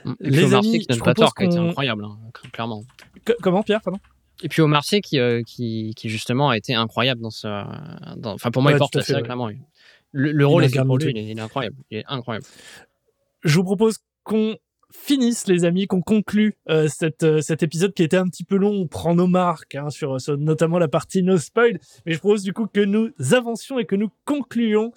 Mm. 0.05 0.15
Les 0.21 0.45
Omar 0.45 0.59
amis, 0.61 0.71
Sy 0.73 0.79
qui 0.81 0.87
donne 0.87 0.99
pas 1.01 1.15
tort, 1.15 1.35
qui 1.35 1.43
a 1.45 1.47
été 1.47 1.57
incroyable, 1.59 2.05
hein, 2.05 2.19
clairement. 2.53 2.83
Co- 3.25 3.35
comment 3.43 3.63
Pierre, 3.63 3.81
pardon? 3.83 3.99
Et 4.43 4.49
puis 4.49 4.61
Omar 4.63 4.85
Sy 4.85 5.01
qui, 5.01 5.19
euh, 5.21 5.43
qui, 5.47 5.93
qui 5.97 6.09
justement 6.09 6.51
a 6.51 6.57
été 6.57 6.75
incroyable 6.75 7.21
dans 7.21 7.31
ce. 7.31 7.47
dans- 8.17 8.33
Enfin, 8.35 8.51
pour 8.51 8.63
moi, 8.63 8.73
Ouais, 8.73 8.77
il 8.77 8.79
porte 8.79 8.97
la 8.97 9.03
série, 9.03 9.21
ouais. 9.21 9.25
clairement. 9.25 9.49
Le, 10.15 10.33
le 10.33 10.47
rôle 10.47 10.65
est 10.65 10.69
fait 10.69 10.85
pour 10.85 10.99
lui, 10.99 11.11
il 11.11 11.19
est, 11.19 11.25
il 11.31 11.39
est 11.39 11.43
incroyable. 11.43 11.77
Il 11.91 11.99
est 11.99 12.05
incroyable. 12.09 12.45
je 13.45 13.55
vous 13.57 13.65
propose 13.65 13.99
qu'on 14.25 14.57
finisse, 14.95 15.47
les 15.47 15.65
amis, 15.65 15.87
qu'on 15.87 16.03
conclue 16.03 16.55
euh, 16.69 16.87
cette, 16.87 17.23
euh, 17.23 17.41
cet 17.41 17.63
épisode 17.63 17.95
qui 17.95 18.03
était 18.03 18.19
un 18.19 18.27
petit 18.29 18.45
peu 18.45 18.57
long. 18.57 18.73
On 18.73 18.87
prend 18.87 19.15
nos 19.15 19.27
marques, 19.27 19.75
hein, 19.75 19.89
sur, 19.89 20.21
sur 20.21 20.37
notamment 20.37 20.79
la 20.79 20.87
partie 20.89 21.23
no 21.23 21.39
spoil. 21.39 21.79
Mais 22.05 22.13
je 22.13 22.19
propose 22.19 22.43
du 22.43 22.53
coup 22.53 22.67
que 22.67 22.81
nous 22.81 23.09
avancions 23.33 23.79
et 23.79 23.87
que 23.87 23.97
nous 23.97 24.11
concluons. 24.27 24.93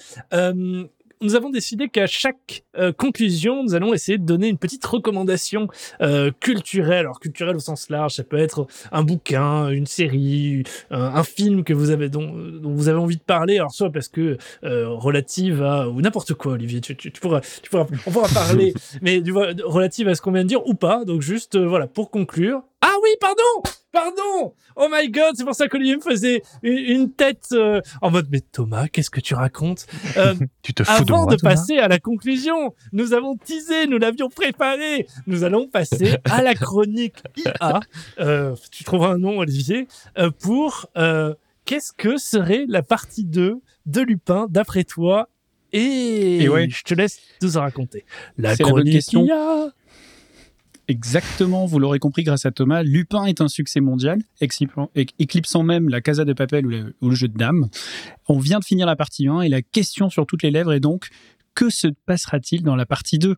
Euh, 1.15 1.25
nous 1.25 1.35
avons 1.35 1.49
décidé 1.49 1.89
qu'à 1.89 2.07
chaque 2.07 2.63
euh, 2.77 2.91
conclusion, 2.91 3.63
nous 3.63 3.75
allons 3.75 3.93
essayer 3.93 4.17
de 4.17 4.25
donner 4.25 4.47
une 4.47 4.57
petite 4.57 4.85
recommandation 4.85 5.67
euh, 6.01 6.31
culturelle. 6.39 6.99
Alors 6.99 7.19
culturelle 7.19 7.55
au 7.55 7.59
sens 7.59 7.89
large, 7.89 8.15
ça 8.15 8.23
peut 8.23 8.37
être 8.37 8.67
un 8.91 9.03
bouquin, 9.03 9.69
une 9.69 9.85
série, 9.85 10.63
un, 10.91 11.01
un 11.01 11.23
film 11.23 11.63
que 11.63 11.73
vous 11.73 11.89
avez 11.89 12.09
dont, 12.09 12.33
dont 12.33 12.73
vous 12.73 12.89
avez 12.89 12.99
envie 12.99 13.17
de 13.17 13.21
parler. 13.21 13.57
Alors 13.57 13.71
soit 13.71 13.91
parce 13.91 14.07
que 14.07 14.37
euh, 14.63 14.89
relative 14.89 15.63
à 15.63 15.89
ou 15.89 16.01
n'importe 16.01 16.33
quoi, 16.33 16.53
Olivier. 16.53 16.81
Tu, 16.81 16.95
tu, 16.95 17.11
tu 17.11 17.21
pourras, 17.21 17.41
tu 17.41 17.69
pourras, 17.69 17.85
on 18.05 18.11
pourra 18.11 18.29
parler, 18.29 18.73
mais 19.01 19.21
du 19.21 19.31
relative 19.31 20.07
à 20.07 20.15
ce 20.15 20.21
qu'on 20.21 20.31
vient 20.31 20.43
de 20.43 20.49
dire 20.49 20.65
ou 20.67 20.73
pas. 20.73 21.05
Donc 21.05 21.21
juste 21.21 21.55
euh, 21.55 21.67
voilà 21.67 21.87
pour 21.87 22.09
conclure. 22.11 22.61
Ah 22.81 22.95
oui, 23.01 23.09
pardon, 23.19 23.41
pardon. 23.95 24.53
Oh 24.75 24.87
my 24.91 25.09
God, 25.09 25.35
c'est 25.35 25.45
pour 25.45 25.55
ça 25.55 25.67
qu'Olivier 25.69 25.95
me 25.95 26.01
faisait 26.01 26.41
une, 26.63 27.11
tête 27.13 27.47
euh, 27.53 27.79
en 28.01 28.11
mode 28.11 28.27
mais 28.29 28.41
Thomas, 28.41 28.87
qu'est-ce 28.89 29.09
que 29.09 29.21
tu 29.21 29.33
racontes? 29.35 29.87
Euh, 30.17 30.35
Tu 30.61 30.73
te 30.73 30.83
fous 30.83 31.03
de 31.05 31.11
avant 31.11 31.25
de 31.25 31.35
Thomas? 31.35 31.55
passer 31.55 31.77
à 31.77 31.87
la 31.87 31.99
conclusion, 31.99 32.73
nous 32.91 33.13
avons 33.13 33.37
teasé, 33.37 33.87
nous 33.87 33.97
l'avions 33.97 34.29
préparé. 34.29 35.07
Nous 35.27 35.43
allons 35.43 35.67
passer 35.67 36.17
à 36.25 36.41
la 36.41 36.53
chronique 36.55 37.17
IA. 37.37 37.79
Euh, 38.19 38.55
tu 38.71 38.83
trouveras 38.83 39.13
un 39.13 39.17
nom, 39.17 39.39
Olivier, 39.39 39.87
euh, 40.17 40.29
pour 40.31 40.87
euh, 40.97 41.33
qu'est-ce 41.65 41.91
que 41.93 42.17
serait 42.17 42.65
la 42.67 42.81
partie 42.81 43.23
2 43.25 43.61
de 43.85 44.01
Lupin, 44.01 44.47
d'après 44.49 44.83
toi? 44.83 45.29
Et, 45.73 46.43
Et 46.43 46.49
ouais. 46.49 46.67
je 46.69 46.83
te 46.83 46.93
laisse 46.93 47.19
nous 47.41 47.57
en 47.57 47.61
raconter. 47.61 48.05
La 48.37 48.55
chronique. 48.55 49.11
IA. 49.13 49.71
Exactement, 50.87 51.65
vous 51.65 51.79
l'aurez 51.79 51.99
compris 51.99 52.23
grâce 52.23 52.45
à 52.45 52.51
Thomas, 52.51 52.83
Lupin 52.83 53.25
est 53.25 53.41
un 53.41 53.47
succès 53.47 53.79
mondial, 53.79 54.19
éclipsant- 54.39 55.63
même 55.63 55.89
la 55.89 56.01
Casa 56.01 56.25
de 56.25 56.33
Papel 56.33 56.93
ou 57.01 57.09
le 57.09 57.15
jeu 57.15 57.27
de 57.27 57.37
dames. 57.37 57.67
On 58.27 58.37
vient 58.39 58.59
de 58.59 58.65
finir 58.65 58.85
la 58.85 58.95
partie 58.95 59.27
1 59.27 59.41
et 59.41 59.49
la 59.49 59.61
question 59.61 60.09
sur 60.09 60.25
toutes 60.27 60.43
les 60.43 60.51
lèvres 60.51 60.73
est 60.73 60.79
donc 60.79 61.07
que 61.55 61.69
se 61.69 61.87
passera-t-il 62.05 62.63
dans 62.63 62.75
la 62.75 62.85
partie 62.85 63.17
2 63.17 63.35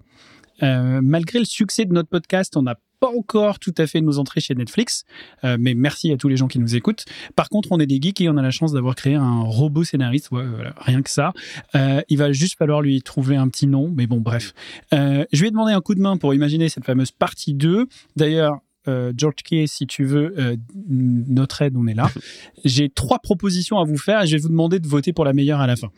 Euh, 0.64 1.00
Malgré 1.04 1.40
le 1.40 1.46
succès 1.46 1.86
de 1.86 1.94
notre 1.94 2.10
podcast, 2.10 2.58
on 2.58 2.64
n'a 2.64 2.76
pas 3.00 3.10
encore 3.10 3.60
tout 3.60 3.74
à 3.78 3.88
fait 3.88 4.02
nos 4.02 4.20
entrées 4.20 4.42
chez 4.42 4.56
Netflix, 4.56 5.04
euh, 5.44 5.58
mais 5.60 5.74
merci 5.74 6.12
à 6.12 6.18
tous 6.18 6.28
les 6.28 6.38
gens 6.38 6.48
qui 6.48 6.60
nous 6.60 6.76
écoutent. 6.76 7.06
Par 7.36 7.50
contre, 7.50 7.72
on 7.72 7.80
est 7.80 7.86
des 7.86 8.00
geeks 8.02 8.22
et 8.22 8.30
on 8.30 8.38
a 8.38 8.42
la 8.42 8.52
chance 8.52 8.74
d'avoir 8.74 8.96
créé 8.96 9.16
un 9.16 9.42
robot 9.42 9.84
scénariste, 9.84 10.32
ouais, 10.32 10.46
voilà, 10.46 10.74
rien 10.78 11.02
que 11.02 11.10
ça. 11.10 11.34
Euh, 11.76 12.02
il 12.10 12.18
va 12.18 12.32
juste 12.32 12.58
falloir 12.58 12.82
lui 12.82 13.02
trouver 13.02 13.36
un 13.36 13.48
petit 13.50 13.68
nom, 13.68 13.92
mais 13.96 14.08
bon, 14.08 14.20
bref. 14.20 14.54
Euh, 14.94 15.26
je 15.32 15.42
lui 15.42 15.48
ai 15.48 15.52
demandé 15.52 15.74
un 15.74 15.82
coup 15.82 15.96
de 15.96 16.02
main 16.02 16.18
pour 16.18 16.34
imaginer 16.34 16.70
cette 16.70 16.86
fameuse 16.86 17.12
partie 17.12 17.54
2. 17.54 17.88
D'ailleurs, 18.16 18.60
euh, 18.88 19.14
George 19.16 19.36
Kay, 19.44 19.68
si 19.68 19.88
tu 19.88 20.06
veux 20.06 20.34
euh, 20.38 20.56
notre 20.88 21.62
aide, 21.62 21.76
on 21.76 21.88
est 21.88 21.94
là. 21.94 22.10
J'ai 22.66 22.90
trois 22.90 23.20
propositions 23.20 23.80
à 23.80 23.84
vous 23.84 23.98
faire 23.98 24.24
et 24.24 24.28
je 24.28 24.36
vais 24.36 24.42
vous 24.42 24.50
demander 24.50 24.80
de 24.80 24.88
voter 24.88 25.14
pour 25.14 25.26
la 25.26 25.34
meilleure 25.34 25.60
à 25.60 25.68
la 25.68 25.76
fin. 25.76 25.90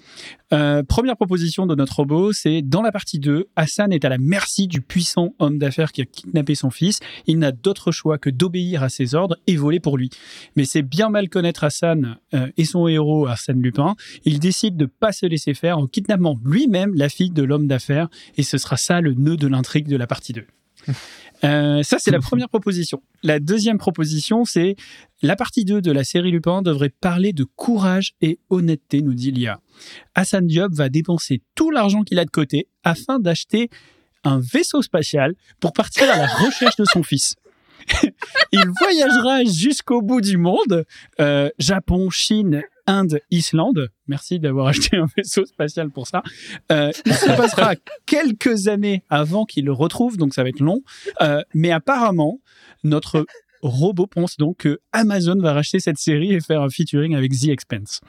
Euh, 0.52 0.84
première 0.84 1.16
proposition 1.16 1.66
de 1.66 1.76
notre 1.76 1.98
robot, 1.98 2.34
c'est 2.34 2.62
dans 2.62 2.82
la 2.82 2.92
partie 2.92 3.20
2, 3.20 3.50
Hassan 3.56 3.94
est 3.94 4.06
à 4.06 4.10
la 4.10 4.18
merci 4.18 4.68
du 4.68 4.82
puissant 4.82 5.34
homme 5.40 5.58
d'affaires 5.58 5.92
qui 5.92 6.02
a 6.02 6.06
kidnappé 6.06 6.56
son 6.56 6.70
fils. 6.70 7.00
Il 7.28 7.40
n'a 7.40 7.52
d'autre 7.52 7.92
choix 7.92 8.18
que 8.18 8.30
d'obéir 8.30 8.84
à 8.84 8.90
ses 8.90 9.16
ordres 9.16 9.38
et 9.48 9.56
voler 9.56 9.80
pour 9.80 9.98
lui. 9.98 10.10
Mais 10.56 10.66
c'est 10.66 10.82
bien 10.82 11.10
mal 11.10 11.30
connaître 11.30 11.64
Hassan 11.64 12.18
et 12.58 12.66
son 12.66 12.88
héros, 12.88 13.28
Arsène 13.28 13.62
Lupin. 13.62 13.96
Il 14.26 14.40
décide 14.40 14.78
de 14.78 14.86
pas 14.86 15.12
se 15.12 15.26
laisser 15.26 15.54
faire 15.54 15.78
en 15.78 15.88
kidnappant 15.88 16.40
lui-même 16.44 16.94
la 16.96 17.10
fille 17.10 17.32
de 17.32 17.44
l'homme 17.44 17.68
d'affaires 17.68 18.10
et 18.38 18.44
ce 18.44 18.58
sera 18.58 18.78
ça 18.78 19.02
le 19.02 19.14
nœud 19.14 19.38
de 19.38 19.48
l'intrigue 19.48 19.88
de 19.88 19.98
la 19.98 20.08
partie 20.08 20.34
2. 20.34 20.46
Euh, 21.44 21.84
ça, 21.84 21.98
c'est 22.00 22.12
la 22.12 22.20
première 22.20 22.50
proposition. 22.50 23.02
La 23.24 23.40
deuxième 23.40 23.78
proposition, 23.78 24.46
c'est 24.46 24.76
la 25.22 25.36
partie 25.36 25.66
2 25.66 25.82
de 25.82 25.92
la 25.92 26.04
série 26.04 26.32
Lupin 26.32 26.62
devrait 26.62 26.90
parler 26.90 27.34
de 27.34 27.44
courage 27.44 28.14
et 28.22 28.40
honnêteté, 28.50 29.02
nous 29.02 29.14
dit 29.14 29.32
Lia. 29.32 29.60
Hassan 30.16 30.46
Diop 30.46 30.74
va 30.74 30.90
dépenser 30.90 31.42
tout 31.56 31.72
l'argent 31.72 32.04
qu'il 32.04 32.20
a 32.20 32.26
de 32.26 32.30
côté 32.30 32.68
afin 32.84 33.20
d'acheter 33.20 33.70
un 34.24 34.40
vaisseau 34.40 34.82
spatial 34.82 35.36
pour 35.60 35.74
partir 35.74 36.10
à 36.12 36.18
la 36.18 36.28
recherche 36.46 36.76
de 36.76 36.86
son 36.86 37.04
fils. 37.04 37.36
Il 38.52 38.66
voyagera 38.80 39.44
jusqu'au 39.46 40.02
bout 40.02 40.22
du 40.22 40.38
monde, 40.38 40.86
euh, 41.20 41.50
Japon, 41.58 42.10
Chine, 42.10 42.64
Inde, 42.90 43.22
Islande. 43.30 43.90
Merci 44.08 44.40
d'avoir 44.40 44.68
acheté 44.70 44.98
un 44.98 45.06
vaisseau 45.16 45.46
spatial 45.46 45.92
pour 45.92 46.08
ça. 46.08 46.24
Euh, 46.72 46.92
il 47.06 47.14
se 47.14 47.28
passera 47.38 47.76
quelques 48.06 48.68
années 48.68 49.04
avant 49.10 49.46
qu'il 49.46 49.66
le 49.66 49.74
retrouve, 49.74 50.18
donc 50.18 50.34
ça 50.34 50.44
va 50.44 50.50
être 50.50 50.60
long. 50.60 50.82
Euh, 51.22 51.42
mais 51.54 51.72
apparemment, 51.72 52.40
notre 52.84 53.26
robot 53.62 54.08
pense 54.08 54.38
donc 54.38 54.58
que 54.58 54.80
Amazon 54.92 55.36
va 55.40 55.54
racheter 55.54 55.80
cette 55.80 55.98
série 55.98 56.34
et 56.34 56.40
faire 56.40 56.62
un 56.62 56.70
featuring 56.70 57.16
avec 57.16 57.32
The 57.32 57.50
Expense. 57.50 58.02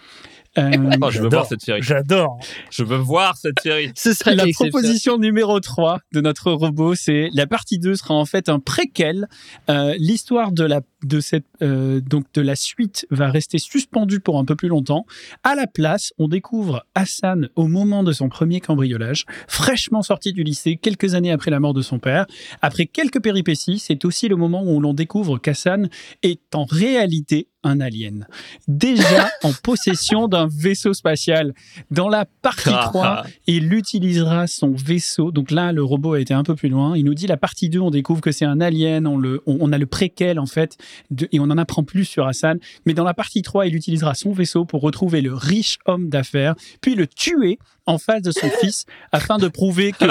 Euh, 0.58 0.70
Oh, 1.02 1.10
je 1.10 1.18
veux 1.18 1.24
J'adore. 1.24 1.30
voir 1.30 1.46
cette 1.46 1.60
série. 1.62 1.82
J'adore. 1.82 2.38
Je 2.70 2.82
veux 2.84 2.96
voir 2.96 3.36
cette 3.36 3.60
série. 3.60 3.92
Ce 3.96 4.12
serait 4.12 4.34
la 4.34 4.46
proposition 4.52 5.16
numéro 5.16 5.60
3 5.60 6.00
de 6.12 6.20
notre 6.20 6.52
robot, 6.52 6.94
c'est 6.94 7.28
la 7.32 7.46
partie 7.46 7.78
2 7.78 7.94
sera 7.94 8.14
en 8.14 8.24
fait 8.24 8.48
un 8.48 8.58
préquel. 8.58 9.28
Euh, 9.68 9.94
L'histoire 9.98 10.52
de 10.52 10.64
la 10.64 10.80
de 11.02 11.20
cette 11.20 11.46
euh, 11.62 12.00
donc 12.00 12.24
de 12.34 12.42
la 12.42 12.56
suite 12.56 13.06
va 13.10 13.30
rester 13.30 13.58
suspendue 13.58 14.20
pour 14.20 14.38
un 14.38 14.44
peu 14.44 14.54
plus 14.56 14.68
longtemps. 14.68 15.06
À 15.44 15.54
la 15.54 15.66
place, 15.66 16.12
on 16.18 16.28
découvre 16.28 16.84
Hassan 16.94 17.48
au 17.56 17.68
moment 17.68 18.02
de 18.02 18.12
son 18.12 18.28
premier 18.28 18.60
cambriolage, 18.60 19.24
fraîchement 19.48 20.02
sorti 20.02 20.32
du 20.32 20.42
lycée 20.42 20.76
quelques 20.76 21.14
années 21.14 21.32
après 21.32 21.50
la 21.50 21.60
mort 21.60 21.74
de 21.74 21.82
son 21.82 21.98
père. 21.98 22.26
Après 22.60 22.86
quelques 22.86 23.22
péripéties, 23.22 23.78
c'est 23.78 24.04
aussi 24.04 24.28
le 24.28 24.36
moment 24.36 24.62
où 24.64 24.80
l'on 24.80 24.94
découvre 24.94 25.38
qu'Hassan 25.38 25.88
est 26.22 26.54
en 26.54 26.64
réalité 26.64 27.48
un 27.62 27.80
alien, 27.80 28.26
déjà 28.68 29.28
en 29.42 29.52
possession 29.52 30.28
d'un 30.28 30.48
vaisseau 30.50 30.94
spatial. 30.94 31.52
Dans 31.90 32.08
la 32.08 32.24
partie 32.24 32.70
3, 32.70 33.24
il 33.46 33.72
utilisera 33.72 34.46
son 34.46 34.72
vaisseau. 34.72 35.30
Donc 35.30 35.50
là, 35.50 35.72
le 35.72 35.82
robot 35.82 36.14
a 36.14 36.20
été 36.20 36.32
un 36.34 36.42
peu 36.42 36.54
plus 36.54 36.68
loin. 36.70 36.96
Il 36.96 37.04
nous 37.04 37.14
dit 37.14 37.26
la 37.26 37.36
partie 37.36 37.68
2, 37.68 37.78
on 37.80 37.90
découvre 37.90 38.20
que 38.20 38.32
c'est 38.32 38.44
un 38.46 38.60
alien. 38.60 39.06
On, 39.06 39.18
le, 39.18 39.42
on, 39.46 39.58
on 39.60 39.72
a 39.72 39.78
le 39.78 39.86
préquel, 39.86 40.38
en 40.38 40.46
fait, 40.46 40.76
de- 41.10 41.28
et 41.32 41.40
on 41.40 41.44
en 41.44 41.58
apprend 41.58 41.82
plus 41.84 42.04
sur 42.04 42.26
Hassan. 42.26 42.58
Mais 42.86 42.94
dans 42.94 43.04
la 43.04 43.14
partie 43.14 43.42
3, 43.42 43.66
il 43.66 43.74
utilisera 43.76 44.14
son 44.14 44.32
vaisseau 44.32 44.64
pour 44.64 44.80
retrouver 44.80 45.20
le 45.20 45.34
riche 45.34 45.78
homme 45.86 46.08
d'affaires, 46.08 46.54
puis 46.80 46.94
le 46.94 47.06
tuer 47.06 47.58
en 47.86 47.98
face 47.98 48.22
de 48.22 48.30
son 48.30 48.48
fils 48.60 48.84
afin 49.12 49.36
de 49.38 49.48
prouver 49.48 49.92
que 49.92 50.04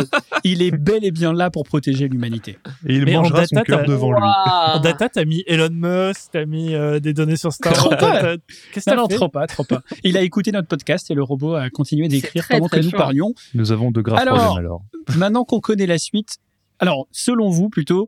il 0.43 0.61
est 0.61 0.71
bel 0.71 1.03
et 1.05 1.11
bien 1.11 1.34
là 1.34 1.49
pour 1.49 1.63
protéger 1.63 2.07
l'humanité. 2.07 2.57
Et 2.85 2.95
il 2.95 3.05
Mais 3.05 3.13
mangera 3.13 3.45
son 3.47 3.55
data, 3.55 3.65
cœur 3.65 3.80
t'as- 3.81 3.85
devant 3.88 4.11
lui. 4.11 4.19
En 4.21 4.80
data, 4.80 5.07
t'as 5.09 5.26
mis 5.26 5.43
Elon 5.47 5.69
Musk, 5.71 6.30
t'as 6.34 6.45
mis 6.45 6.73
euh, 6.76 6.99
des 6.99 7.13
données 7.13 7.38
sur 7.40 7.52
Star 7.53 7.74
Trop 7.74 7.90
Wars. 7.90 7.98
pas. 7.99 8.22
t'as- 8.22 8.38
Qu'est-ce 8.74 8.90
que 8.90 8.95
Non, 8.95 9.07
trop 9.07 9.30
pas, 9.30 9.48
trop 9.48 9.64
pas. 9.64 9.82
Il 10.03 10.18
a 10.18 10.22
écouté 10.22 10.52
notre 10.52 10.68
podcast 10.68 11.10
et 11.10 11.14
le 11.14 11.24
robot 11.24 11.56
a 11.56 11.70
continué 11.70 12.07
d'écrire 12.07 12.45
pendant 12.48 12.68
très 12.68 12.80
que 12.82 12.86
nous 12.86 12.91
parlions. 12.91 13.34
Nous 13.53 13.72
avons 13.72 13.91
de 13.91 14.02
graves 14.02 14.20
Alors, 14.20 14.38
problèmes 14.38 14.66
alors. 14.66 14.84
Maintenant 15.18 15.44
qu'on 15.45 15.60
connaît 15.60 15.88
la 15.88 15.98
suite, 15.98 16.38
alors, 16.80 17.07
selon 17.11 17.49
vous, 17.49 17.70
plutôt, 17.70 18.07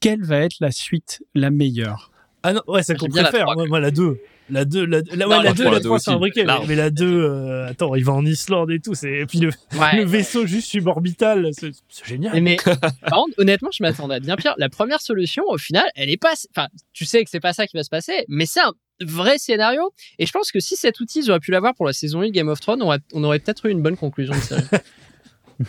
quelle 0.00 0.22
va 0.22 0.38
être 0.38 0.56
la 0.60 0.70
suite 0.70 1.22
la 1.34 1.50
meilleure? 1.50 2.10
Ah 2.48 2.52
non, 2.52 2.62
ouais, 2.68 2.82
c'est 2.82 2.96
qu'on 2.96 3.06
bien 3.08 3.22
la 3.22 3.28
préfère. 3.30 3.46
trois, 3.46 3.66
Moi, 3.66 3.80
la 3.80 3.90
2. 3.90 4.18
La 4.48 4.64
2, 4.64 4.84
la, 4.86 5.00
la, 5.00 5.26
ouais, 5.26 5.34
Non, 5.34 5.42
la 5.42 5.42
la 5.42 5.52
2 5.54 5.64
trois, 5.64 5.64
la 5.72 5.78
la 5.78 5.80
3, 5.84 5.98
deux 5.98 6.30
c'est. 6.34 6.66
Mais, 6.68 6.76
la 6.76 6.90
2, 6.90 7.04
euh, 7.04 7.66
attends, 7.66 7.96
il 7.96 8.04
va 8.04 8.12
en 8.12 8.24
Islande 8.24 8.70
et 8.70 8.78
tout. 8.78 8.92
Et 9.04 9.26
puis 9.26 9.40
le, 9.40 9.48
Ouais. 9.76 9.96
le 9.96 10.04
vaisseau 10.04 10.46
juste 10.46 10.68
suborbital, 10.68 11.48
c'est, 11.52 11.72
génial. 12.04 12.40
Mais 12.40 12.56
par 13.02 13.18
contre, 13.24 13.34
honnêtement, 13.38 13.70
je 13.72 13.82
m'attendais 13.82 14.14
à 14.14 14.20
bien 14.20 14.36
pire. 14.36 14.54
La 14.58 14.68
première 14.68 15.00
solution, 15.00 15.42
au 15.48 15.58
final, 15.58 15.84
elle 15.96 16.10
est 16.10 16.16
pas. 16.16 16.34
Enfin, 16.56 16.68
tu 16.92 17.04
sais 17.04 17.24
que 17.24 17.30
c'est 17.30 17.40
pas 17.40 17.52
ça 17.54 17.66
qui 17.66 17.76
va 17.76 17.82
se 17.82 17.90
passer, 17.90 18.24
mais 18.28 18.46
c'est 18.46 18.60
un 18.60 18.72
vrai 19.00 19.38
scénario. 19.38 19.92
Et 20.20 20.26
je 20.26 20.32
pense 20.32 20.52
que 20.52 20.60
si 20.60 20.76
cet 20.76 21.00
outil, 21.00 21.22
ils 21.24 21.30
auraient 21.30 21.40
pu 21.40 21.50
l'avoir 21.50 21.74
pour 21.74 21.84
la 21.86 21.92
saison 21.92 22.20
1 22.20 22.26
de 22.28 22.30
Game 22.30 22.48
of 22.48 22.60
Thrones, 22.60 22.82
on, 22.82 22.86
aurait- 22.86 22.98
on 23.14 23.24
aurait 23.24 23.40
peut-être 23.40 23.66
eu 23.66 23.70
une 23.72 23.82
bonne 23.82 23.96
conclusion 23.96 24.32
de 24.34 24.40
série. 24.40 24.62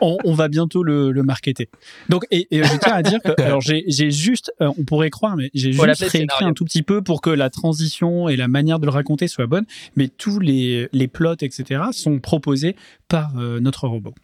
on, 0.00 0.16
on 0.24 0.32
va 0.34 0.48
bientôt 0.48 0.82
le, 0.82 1.12
le 1.12 1.22
marketer. 1.22 1.68
Donc, 2.08 2.24
et, 2.30 2.46
et 2.50 2.62
je 2.62 2.76
tiens 2.78 2.92
à 2.94 3.02
dire 3.02 3.20
que, 3.22 3.40
alors 3.42 3.60
j'ai 3.60 3.84
juste, 4.10 4.52
euh, 4.60 4.70
on 4.78 4.84
pourrait 4.84 5.10
croire, 5.10 5.36
mais 5.36 5.50
j'ai 5.54 5.72
juste 5.72 6.04
réécrit 6.04 6.44
un 6.44 6.52
tout 6.52 6.64
petit 6.64 6.82
peu 6.82 7.02
pour 7.02 7.20
que 7.20 7.30
la 7.30 7.50
transition 7.50 8.28
et 8.28 8.36
la 8.36 8.48
manière 8.48 8.78
de 8.78 8.86
le 8.86 8.92
raconter 8.92 9.28
soit 9.28 9.46
bonne, 9.46 9.64
mais 9.96 10.08
tous 10.08 10.38
les, 10.38 10.88
les 10.92 11.08
plots, 11.08 11.34
etc., 11.40 11.82
sont 11.92 12.18
proposés 12.20 12.76
par 13.08 13.32
euh, 13.38 13.60
notre 13.60 13.86
robot. 13.88 14.14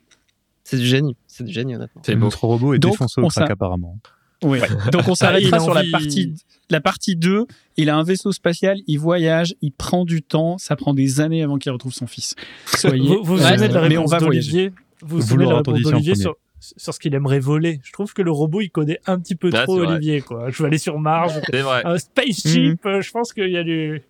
c'est 0.64 0.78
du 0.78 0.86
génie. 0.86 1.16
C'est 1.26 1.44
du 1.44 1.52
génie, 1.52 1.76
honnêtement. 1.76 2.02
Notre 2.16 2.44
robot 2.44 2.74
est 2.74 2.78
Donc, 2.78 2.92
défoncé 2.92 3.20
on 3.20 3.24
au 3.24 3.28
crack 3.28 3.50
apparemment. 3.50 3.98
Oui. 4.44 4.60
Donc 4.92 5.08
on 5.08 5.12
il 5.12 5.16
s'arrêtera 5.16 5.58
sur 5.58 5.74
la 5.74 5.82
partie 5.90 6.32
la 6.70 6.80
partie 6.80 7.16
2, 7.16 7.46
il 7.78 7.88
a 7.90 7.96
un 7.96 8.02
vaisseau 8.02 8.30
spatial, 8.30 8.78
il 8.86 8.98
voyage, 8.98 9.54
il 9.62 9.72
prend 9.72 10.04
du 10.04 10.22
temps, 10.22 10.58
ça 10.58 10.76
prend 10.76 10.92
des 10.92 11.20
années 11.20 11.42
avant 11.42 11.56
qu'il 11.56 11.72
retrouve 11.72 11.94
son 11.94 12.06
fils. 12.06 12.34
Soyez 12.66 13.08
Vous 13.16 13.22
vous 13.24 13.42
Ouais, 13.42 13.56
de 13.56 13.62
la 13.74 13.88
mais 13.88 13.96
on 13.96 14.02
réponse 14.04 14.10
va 14.10 14.18
voyager. 14.18 14.50
d'Olivier 14.52 14.72
Vous 15.02 15.22
souvenez 15.22 15.44
de 15.44 15.50
la 15.50 15.56
réponse 15.58 15.80
d'Olivier 15.80 16.14
sur, 16.14 16.36
sur 16.60 16.92
ce 16.94 16.98
qu'il 16.98 17.14
aimerait 17.14 17.38
voler 17.40 17.80
Je 17.84 17.92
trouve 17.92 18.12
que 18.12 18.22
le 18.22 18.30
robot, 18.30 18.60
il 18.60 18.70
connaît 18.70 18.98
un 19.06 19.18
petit 19.18 19.36
peu 19.36 19.50
trop. 19.50 19.78
Olivier. 19.78 20.20
Quoi. 20.20 20.50
Je 20.50 20.58
veux 20.62 20.66
aller 20.66 20.78
sur 20.78 20.98
Mars. 20.98 21.34
C'est 21.50 21.60
vrai. 21.60 21.82
un 21.84 21.98
spaceship, 21.98 22.84
euh, 22.86 23.00
je 23.00 23.10
pense 23.10 23.32
qu'il 23.32 23.50
y 23.50 23.56
a 23.56 23.62
du... 23.62 24.02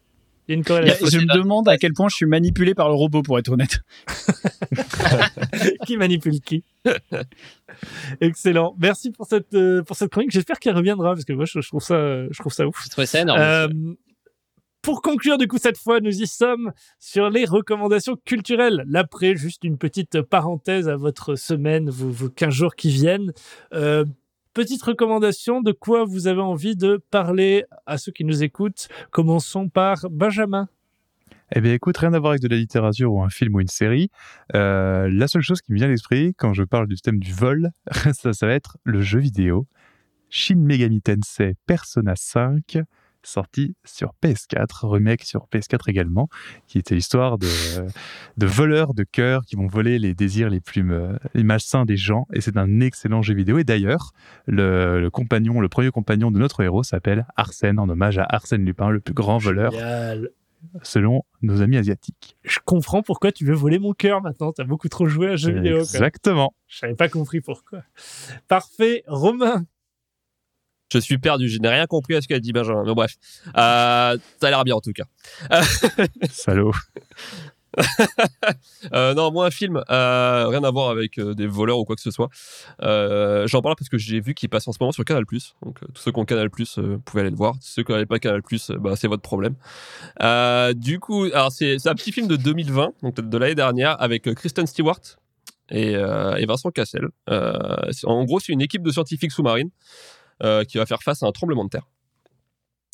Il 0.47 0.53
y 0.53 0.55
a 0.55 0.55
une 0.55 0.61
a- 0.63 0.65
corrélation. 0.65 1.07
je 1.11 1.19
me 1.19 1.35
demande 1.35 1.69
à 1.69 1.77
quel 1.77 1.93
point 1.93 2.09
je 2.09 2.17
suis 2.17 2.25
manipulé 2.25 2.75
par 2.75 2.89
le 2.89 2.95
robot 2.95 3.21
pour 3.23 3.39
être 3.39 3.51
honnête. 3.51 3.81
qui 5.87 5.99
manipule 5.99 6.41
qui? 6.41 6.65
Excellent. 8.23 8.75
Merci 8.79 9.11
pour 9.11 9.27
cette 9.27 9.53
euh, 9.53 9.83
pour 9.83 9.97
cette 9.97 10.11
chronique. 10.11 10.31
J'espère 10.31 10.59
qu'elle 10.59 10.75
reviendra 10.75 11.13
parce 11.13 11.27
que 11.27 11.35
moi 11.35 11.45
je, 11.45 11.61
je 11.61 11.69
trouve 11.69 11.83
ça 11.83 12.25
je 12.31 12.39
trouve 12.39 12.53
ça 12.53 12.67
ouf. 12.67 12.83
Je 12.83 12.89
trouvais 12.89 13.07
ça 13.07 13.21
énorme. 13.21 13.39
Euh, 13.39 13.69
pour 14.89 15.03
conclure, 15.03 15.37
du 15.37 15.47
coup, 15.49 15.59
cette 15.59 15.77
fois, 15.77 16.01
nous 16.01 16.23
y 16.23 16.27
sommes 16.27 16.73
sur 16.99 17.29
les 17.29 17.45
recommandations 17.45 18.17
culturelles. 18.25 18.85
L'après, 18.87 19.37
juste 19.37 19.63
une 19.65 19.77
petite 19.77 20.23
parenthèse 20.23 20.89
à 20.89 20.97
votre 20.97 21.35
semaine, 21.35 21.91
vos, 21.91 22.09
vos 22.09 22.31
15 22.31 22.55
jours 22.55 22.75
qui 22.75 22.89
viennent. 22.89 23.35
Euh, 23.75 24.07
petite 24.55 24.83
recommandation, 24.83 25.61
de 25.61 25.73
quoi 25.73 26.07
vous 26.07 26.27
avez 26.27 26.41
envie 26.41 26.75
de 26.75 27.05
parler 27.11 27.67
à 27.85 27.99
ceux 27.99 28.13
qui 28.13 28.25
nous 28.25 28.43
écoutent? 28.43 28.89
Commençons 29.11 29.69
par 29.69 30.09
Benjamin. 30.11 30.71
Eh 31.55 31.61
bien, 31.61 31.75
écoute, 31.75 31.99
rien 31.99 32.15
à 32.15 32.19
voir 32.19 32.31
avec 32.31 32.41
de 32.41 32.49
la 32.49 32.57
littérature 32.57 33.13
ou 33.13 33.23
un 33.23 33.29
film 33.29 33.57
ou 33.57 33.61
une 33.61 33.69
série. 33.69 34.09
Euh, 34.55 35.11
la 35.13 35.29
seule 35.29 35.43
chose 35.43 35.61
qui 35.61 35.71
me 35.71 35.77
vient 35.77 35.89
à 35.89 35.91
l'esprit 35.91 36.33
quand 36.39 36.55
je 36.55 36.63
parle 36.63 36.87
du 36.87 36.97
thème 36.97 37.19
du 37.19 37.35
vol, 37.35 37.73
ça, 38.15 38.33
ça 38.33 38.47
va 38.47 38.55
être 38.55 38.79
le 38.85 39.03
jeu 39.03 39.19
vidéo. 39.19 39.67
Shin 40.31 40.57
Megami 40.57 41.03
Tensei 41.03 41.57
Persona 41.67 42.15
5, 42.17 42.79
sorti 43.23 43.75
sur 43.85 44.13
PS4, 44.23 44.87
remake 44.87 45.25
sur 45.25 45.47
PS4 45.53 45.89
également, 45.89 46.29
qui 46.67 46.79
était 46.79 46.95
l'histoire 46.95 47.39
de, 47.39 47.47
de 48.37 48.47
voleurs 48.47 48.95
de 48.95 49.05
cœur 49.05 49.43
qui 49.45 49.57
vont 49.57 49.67
voler 49.67 49.99
les 49.99 50.15
désirs 50.15 50.51
les 50.51 50.61
plus 50.61 50.79
euh, 50.93 51.17
les 51.35 51.43
malsains 51.45 51.85
des 51.85 51.97
gens. 51.97 52.27
Et 52.33 52.41
c'est 52.41 52.57
un 52.57 52.81
excellent 52.81 53.23
jeu 53.23 53.35
vidéo. 53.35 53.59
Et 53.59 53.65
d'ailleurs, 53.65 54.13
le, 54.47 55.01
le 55.01 55.11
compagnon, 55.11 55.61
le 55.61 55.69
premier 55.69 55.91
compagnon 55.91 56.31
de 56.31 56.39
notre 56.39 56.63
héros 56.63 56.83
s'appelle 56.83 57.27
Arsène, 57.37 57.79
en 57.79 57.89
hommage 57.89 58.19
à 58.19 58.27
Arsène 58.29 58.65
Lupin, 58.65 58.91
le 58.91 59.01
plus 59.01 59.15
grand 59.15 59.39
voleur 59.39 59.73
Génial. 59.73 60.31
selon 60.83 61.25
nos 61.43 61.61
amis 61.63 61.77
asiatiques. 61.77 62.37
Je 62.45 62.59
comprends 62.65 63.03
pourquoi 63.03 63.33
tu 63.33 63.45
veux 63.45 63.55
voler 63.55 63.79
mon 63.79 63.93
cœur 63.93 64.23
maintenant. 64.23 64.53
T'as 64.53 64.65
beaucoup 64.65 64.89
trop 64.89 65.07
joué 65.07 65.29
à 65.29 65.37
jeux 65.37 65.53
vidéo. 65.53 65.79
Exactement. 65.81 66.55
Je 66.67 66.87
n'avais 66.87 66.97
pas 66.97 67.09
compris 67.09 67.41
pourquoi. 67.41 67.83
Parfait. 68.49 69.03
Romain. 69.07 69.65
Je 70.93 70.99
suis 70.99 71.19
perdu, 71.19 71.49
je 71.49 71.59
n'ai 71.59 71.69
rien 71.69 71.87
compris 71.87 72.15
à 72.15 72.21
ce 72.21 72.29
qu'a 72.29 72.41
dit 72.41 72.53
Benjamin. 72.53 72.85
Mais 72.87 72.95
bref, 72.95 73.15
euh, 73.49 73.53
ça 74.41 74.47
a 74.47 74.51
l'air 74.51 74.65
bien 74.65 74.75
en 74.75 74.81
tout 74.81 74.93
cas. 74.93 75.05
Salaud. 76.31 76.73
Euh, 78.93 79.15
non, 79.15 79.31
moi 79.31 79.47
un 79.47 79.51
film, 79.51 79.83
euh, 79.91 80.47
rien 80.49 80.65
à 80.65 80.71
voir 80.71 80.91
avec 80.91 81.19
euh, 81.19 81.35
des 81.35 81.47
voleurs 81.47 81.79
ou 81.79 81.85
quoi 81.85 81.97
que 81.97 82.03
ce 82.03 82.11
soit. 82.11 82.29
J'en 82.81 83.63
parle 83.63 83.77
parce 83.77 83.89
que 83.89 83.99
j'ai 83.99 84.21
vu 84.21 84.35
qu'il 84.35 84.49
passe 84.49 84.67
en 84.69 84.73
ce 84.73 84.79
moment 84.81 84.93
sur 84.93 85.05
Canal+. 85.05 85.25
Donc 85.63 85.83
euh, 85.83 85.87
tous 85.95 86.03
ceux 86.03 86.13
qui 86.13 86.19
ont 86.19 86.25
Canal+, 86.25 86.49
vous 86.49 86.99
pouvez 87.01 87.21
aller 87.21 87.31
le 87.31 87.37
voir. 87.37 87.55
Ceux 87.61 87.83
qui 87.83 87.93
n'avaient 87.93 88.07
pas 88.07 88.19
Canal+, 88.19 88.43
bah, 88.79 88.97
c'est 88.97 89.09
votre 89.09 89.23
problème. 89.23 89.55
Du 90.75 90.99
coup, 90.99 91.25
alors 91.25 91.53
c'est 91.53 91.87
un 91.87 91.95
petit 91.95 92.13
film 92.13 92.27
de 92.27 92.37
2020, 92.37 92.93
donc 93.03 93.15
peut-être 93.15 93.29
de 93.29 93.39
l'année 93.39 93.55
dernière, 93.55 94.01
avec 94.01 94.33
Kristen 94.35 94.67
Stewart 94.67 95.01
et, 95.71 95.93
et 95.93 96.47
Vincent 96.47 96.71
Cassel. 96.71 97.09
En 97.27 98.25
gros, 98.25 98.41
c'est 98.41 98.53
une 98.53 98.63
équipe 98.63 98.83
de 98.83 98.91
scientifiques 98.91 99.33
sous-marines 99.33 99.71
euh, 100.43 100.65
qui 100.65 100.79
va 100.79 100.87
faire 100.87 101.03
face 101.03 101.23
à 101.23 101.27
un 101.27 101.33
tremblement 101.33 101.65
de 101.65 101.71
terre. 101.71 101.87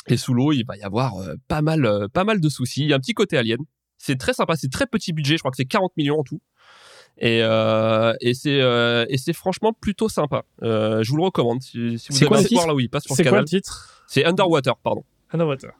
Et 0.06 0.16
sous 0.16 0.34
l'eau, 0.34 0.52
il 0.52 0.64
va 0.64 0.76
y 0.76 0.82
avoir 0.82 1.16
euh, 1.18 1.34
pas 1.48 1.62
mal, 1.62 1.84
euh, 1.86 2.08
pas 2.08 2.24
mal 2.24 2.40
de 2.40 2.48
soucis. 2.48 2.82
Il 2.82 2.90
y 2.90 2.92
a 2.92 2.96
un 2.96 3.00
petit 3.00 3.14
côté 3.14 3.36
alien. 3.38 3.58
C'est 3.98 4.16
très 4.18 4.34
sympa, 4.34 4.54
c'est 4.56 4.70
très 4.70 4.86
petit 4.86 5.12
budget, 5.12 5.34
je 5.36 5.38
crois 5.38 5.50
que 5.50 5.56
c'est 5.56 5.64
40 5.64 5.92
millions 5.96 6.18
en 6.20 6.24
tout. 6.24 6.40
Et, 7.16 7.40
euh, 7.42 8.12
et 8.20 8.34
c'est 8.34 8.60
euh, 8.60 9.06
et 9.08 9.16
c'est 9.18 9.32
franchement 9.32 9.72
plutôt 9.72 10.08
sympa. 10.08 10.42
Euh, 10.62 11.02
je 11.04 11.10
vous 11.10 11.16
le 11.16 11.22
recommande 11.22 11.62
si, 11.62 11.98
si 11.98 12.08
vous 12.10 12.18
C'est 12.18 12.30
avez 12.32 12.44
titre 12.44 12.66
là 12.66 12.74
où 12.74 12.80
il 12.80 12.90
passe 12.90 13.04
sur 13.04 13.14
C'est 13.14 13.22
quoi 13.22 13.30
Canal. 13.30 13.42
le 13.44 13.48
titre 13.48 14.02
C'est 14.08 14.24
Underwater, 14.24 14.76
pardon. 14.78 15.04
Underwater. 15.32 15.70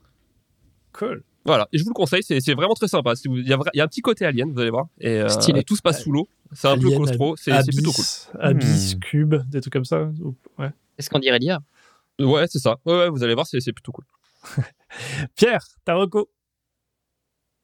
Cool. 0.93 1.25
Voilà, 1.45 1.69
et 1.73 1.79
je 1.79 1.83
vous 1.85 1.91
le 1.91 1.95
conseille, 1.95 2.23
c'est 2.23 2.41
c'est 2.41 2.55
vraiment 2.55 2.73
très 2.75 2.89
sympa. 2.89 3.13
Il 3.27 3.47
y, 3.47 3.53
a 3.53 3.57
vra- 3.57 3.69
il 3.75 3.79
y 3.79 3.81
a 3.81 3.85
un 3.85 3.89
petit 3.89 4.01
côté 4.01 4.25
alien, 4.25 4.51
vous 4.53 4.61
allez 4.61 4.71
voir. 4.71 4.87
Et 5.01 5.09
euh, 5.21 5.29
Stylé. 5.29 5.63
tout 5.65 5.77
se 5.77 5.83
passe 5.83 6.03
sous 6.03 6.13
l'eau. 6.13 6.29
C'est 6.53 6.69
un 6.69 6.79
peu 6.79 6.89
claustro, 6.89 7.37
c'est 7.37 7.51
c'est 7.63 7.73
plutôt 7.73 7.93
cool. 7.93 8.05
Abyss, 8.41 8.95
Hmm. 8.95 8.99
Cube, 9.01 9.35
des 9.51 9.61
trucs 9.61 9.73
comme 9.73 9.85
ça. 9.85 10.05
ou- 10.23 10.35
Ouais. 10.59 10.71
Est-ce 10.99 11.11
qu'on 11.11 11.19
dirait 11.19 11.39
l'IA 11.39 11.61
Ouais, 12.21 12.45
c'est 12.49 12.59
ça. 12.61 12.77
Ouais, 12.85 12.97
ouais, 12.97 13.09
vous 13.11 13.23
allez 13.25 13.35
voir, 13.35 13.47
c'est 13.47 13.61
plutôt 13.73 13.93
cool. 13.93 14.05
Pierre, 15.37 15.65
ta 15.85 15.95
reco 15.95 16.31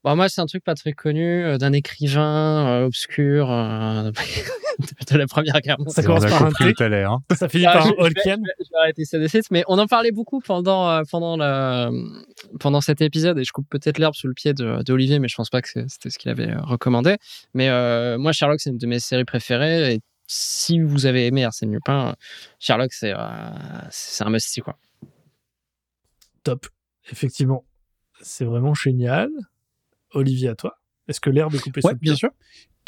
Bon, 0.02 0.16
moi, 0.16 0.30
c'est 0.30 0.40
un 0.40 0.46
truc 0.46 0.64
pas 0.64 0.74
très 0.74 0.92
connu 0.94 1.44
euh, 1.44 1.58
d'un 1.58 1.74
écrivain 1.74 2.66
euh, 2.66 2.86
obscur 2.86 3.50
euh, 3.50 4.10
de 5.10 5.18
la 5.18 5.26
Première 5.26 5.60
Guerre 5.60 5.78
mondiale. 5.78 5.92
Ça 5.94 6.02
commence 6.02 6.24
par 6.24 6.42
un 6.42 6.50
T. 6.52 6.72
hein. 7.04 7.18
Ça 7.36 7.50
finit 7.50 7.66
Ah, 7.66 7.72
par 7.74 7.82
un 7.86 7.90
je 7.90 7.94
vais- 7.96 8.02
Holken. 8.04 8.40
Je 8.42 8.48
vais, 8.48 8.64
je 8.64 8.70
vais 8.72 8.78
arrêter 8.80 9.04
ça 9.04 9.18
de 9.18 9.26
suite, 9.26 9.44
mais 9.50 9.62
on 9.68 9.78
en 9.78 9.86
parlait 9.86 10.10
beaucoup 10.10 10.40
pendant, 10.40 10.88
euh, 10.88 11.02
pendant, 11.10 11.36
la, 11.36 11.90
pendant 12.60 12.80
cet 12.80 13.02
épisode, 13.02 13.38
et 13.38 13.44
je 13.44 13.52
coupe 13.52 13.68
peut-être 13.68 13.98
l'herbe 13.98 14.14
sous 14.14 14.26
le 14.26 14.32
pied 14.32 14.54
de- 14.54 14.82
d'Olivier, 14.82 15.18
mais 15.18 15.28
je 15.28 15.34
pense 15.36 15.50
pas 15.50 15.60
que 15.60 15.68
c'était 15.68 16.08
ce 16.08 16.18
qu'il 16.18 16.30
avait 16.30 16.54
recommandé. 16.56 17.16
Mais 17.52 17.68
euh, 17.68 18.16
moi, 18.16 18.32
Sherlock, 18.32 18.58
c'est 18.58 18.70
une 18.70 18.78
de 18.78 18.86
mes 18.86 19.00
séries 19.00 19.26
préférées, 19.26 19.92
et 19.96 20.00
si 20.32 20.78
vous 20.78 21.06
avez 21.06 21.26
aimé 21.26 21.44
Arsène 21.44 21.72
Lupin, 21.72 22.14
Sherlock, 22.60 22.92
c'est 22.92 23.12
euh, 23.12 23.18
c'est 23.90 24.22
un 24.24 24.30
must 24.30 24.60
quoi. 24.62 24.78
Top. 26.44 26.68
Effectivement. 27.10 27.64
C'est 28.22 28.44
vraiment 28.44 28.72
génial. 28.74 29.28
Olivier, 30.12 30.48
à 30.50 30.54
toi. 30.54 30.76
Est-ce 31.08 31.20
que 31.20 31.30
l'herbe 31.30 31.54
est 31.56 31.58
coupée 31.58 31.80
Ouais, 31.82 31.92
sous 31.92 31.98
bien 31.98 32.14
sûr. 32.14 32.30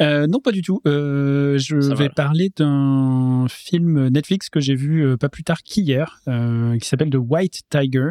Euh, 0.00 0.26
non, 0.28 0.38
pas 0.40 0.52
du 0.52 0.62
tout. 0.62 0.80
Euh, 0.86 1.58
je 1.58 1.80
Ça 1.80 1.94
vais 1.94 2.08
va. 2.08 2.14
parler 2.14 2.50
d'un 2.56 3.46
film 3.48 4.08
Netflix 4.08 4.48
que 4.48 4.60
j'ai 4.60 4.76
vu 4.76 5.16
pas 5.18 5.28
plus 5.28 5.42
tard 5.42 5.62
qu'hier, 5.62 6.20
euh, 6.28 6.78
qui 6.78 6.88
s'appelle 6.88 7.10
The 7.10 7.18
White 7.18 7.62
Tiger. 7.68 8.10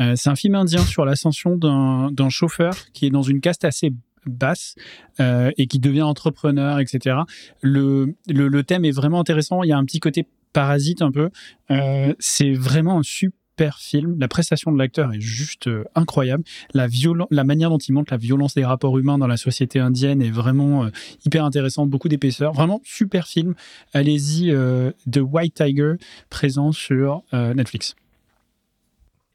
Euh, 0.00 0.14
c'est 0.16 0.28
un 0.28 0.36
film 0.36 0.54
indien 0.54 0.84
sur 0.84 1.04
l'ascension 1.06 1.56
d'un 1.56 2.10
d'un 2.12 2.28
chauffeur 2.28 2.74
qui 2.92 3.06
est 3.06 3.10
dans 3.10 3.22
une 3.22 3.40
caste 3.40 3.64
assez 3.64 3.90
basse 4.26 4.74
euh, 5.20 5.50
et 5.56 5.66
qui 5.66 5.78
devient 5.78 6.02
entrepreneur, 6.02 6.78
etc. 6.80 7.16
Le, 7.62 8.14
le, 8.28 8.48
le 8.48 8.62
thème 8.64 8.84
est 8.84 8.90
vraiment 8.90 9.20
intéressant. 9.20 9.62
Il 9.62 9.68
y 9.68 9.72
a 9.72 9.78
un 9.78 9.84
petit 9.84 10.00
côté 10.00 10.26
parasite 10.52 11.02
un 11.02 11.12
peu. 11.12 11.30
Euh, 11.70 12.14
c'est 12.18 12.52
vraiment 12.54 12.98
un 12.98 13.02
super 13.02 13.78
film. 13.78 14.18
La 14.18 14.28
prestation 14.28 14.72
de 14.72 14.78
l'acteur 14.78 15.12
est 15.12 15.20
juste 15.20 15.66
euh, 15.66 15.84
incroyable. 15.94 16.44
La, 16.72 16.86
violence, 16.86 17.28
la 17.30 17.44
manière 17.44 17.70
dont 17.70 17.78
il 17.78 17.92
montre 17.92 18.12
la 18.12 18.16
violence 18.16 18.54
des 18.54 18.64
rapports 18.64 18.98
humains 18.98 19.18
dans 19.18 19.26
la 19.26 19.36
société 19.36 19.80
indienne 19.80 20.22
est 20.22 20.30
vraiment 20.30 20.84
euh, 20.84 20.90
hyper 21.24 21.44
intéressante, 21.44 21.90
beaucoup 21.90 22.08
d'épaisseur. 22.08 22.52
Vraiment 22.52 22.80
super 22.84 23.26
film. 23.26 23.54
Allez-y, 23.92 24.50
euh, 24.50 24.92
The 25.10 25.20
White 25.22 25.54
Tiger, 25.54 25.94
présent 26.30 26.72
sur 26.72 27.22
euh, 27.34 27.54
Netflix. 27.54 27.94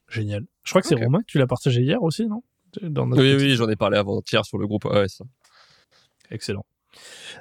Génial. 0.10 0.46
Je 0.64 0.72
crois 0.72 0.82
que 0.82 0.88
c'est. 0.88 0.96
Romain 0.96 1.20
que 1.20 1.26
tu 1.28 1.38
l'as 1.38 1.48
partagé 1.48 1.82
hier 1.82 2.02
aussi, 2.04 2.28
non? 2.28 2.44
Dans 2.82 3.08
notre 3.08 3.22
Oui, 3.22 3.34
petit- 3.36 3.44
oui, 3.46 3.56
j'en 3.56 3.70
ai 3.70 3.76
parlé 3.76 3.98
avant-hier 3.98 4.46
sur 4.46 4.58
le 4.58 4.68
groupe. 4.68 4.86
Ouais, 4.86 5.08
ça. 5.08 5.26
Excellent. 6.30 6.66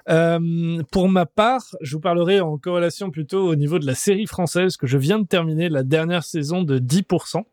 Euh, 0.09 0.83
pour 0.91 1.09
ma 1.09 1.27
part, 1.27 1.63
je 1.81 1.97
vous 1.97 2.01
parlerai 2.01 2.41
en 2.41 2.57
corrélation 2.59 3.11
plutôt 3.11 3.49
au 3.49 3.55
niveau 3.55 3.79
de 3.79 3.87
la 3.87 3.95
série 3.95 4.27
française 4.27 4.77
que 4.77 4.87
je 4.87 4.99
viens 4.99 5.19
de 5.19 5.27
terminer 5.27 5.69
la 5.69 5.83
dernière 5.83 6.25
saison 6.25 6.63
de 6.63 6.79
10%. 6.79 7.45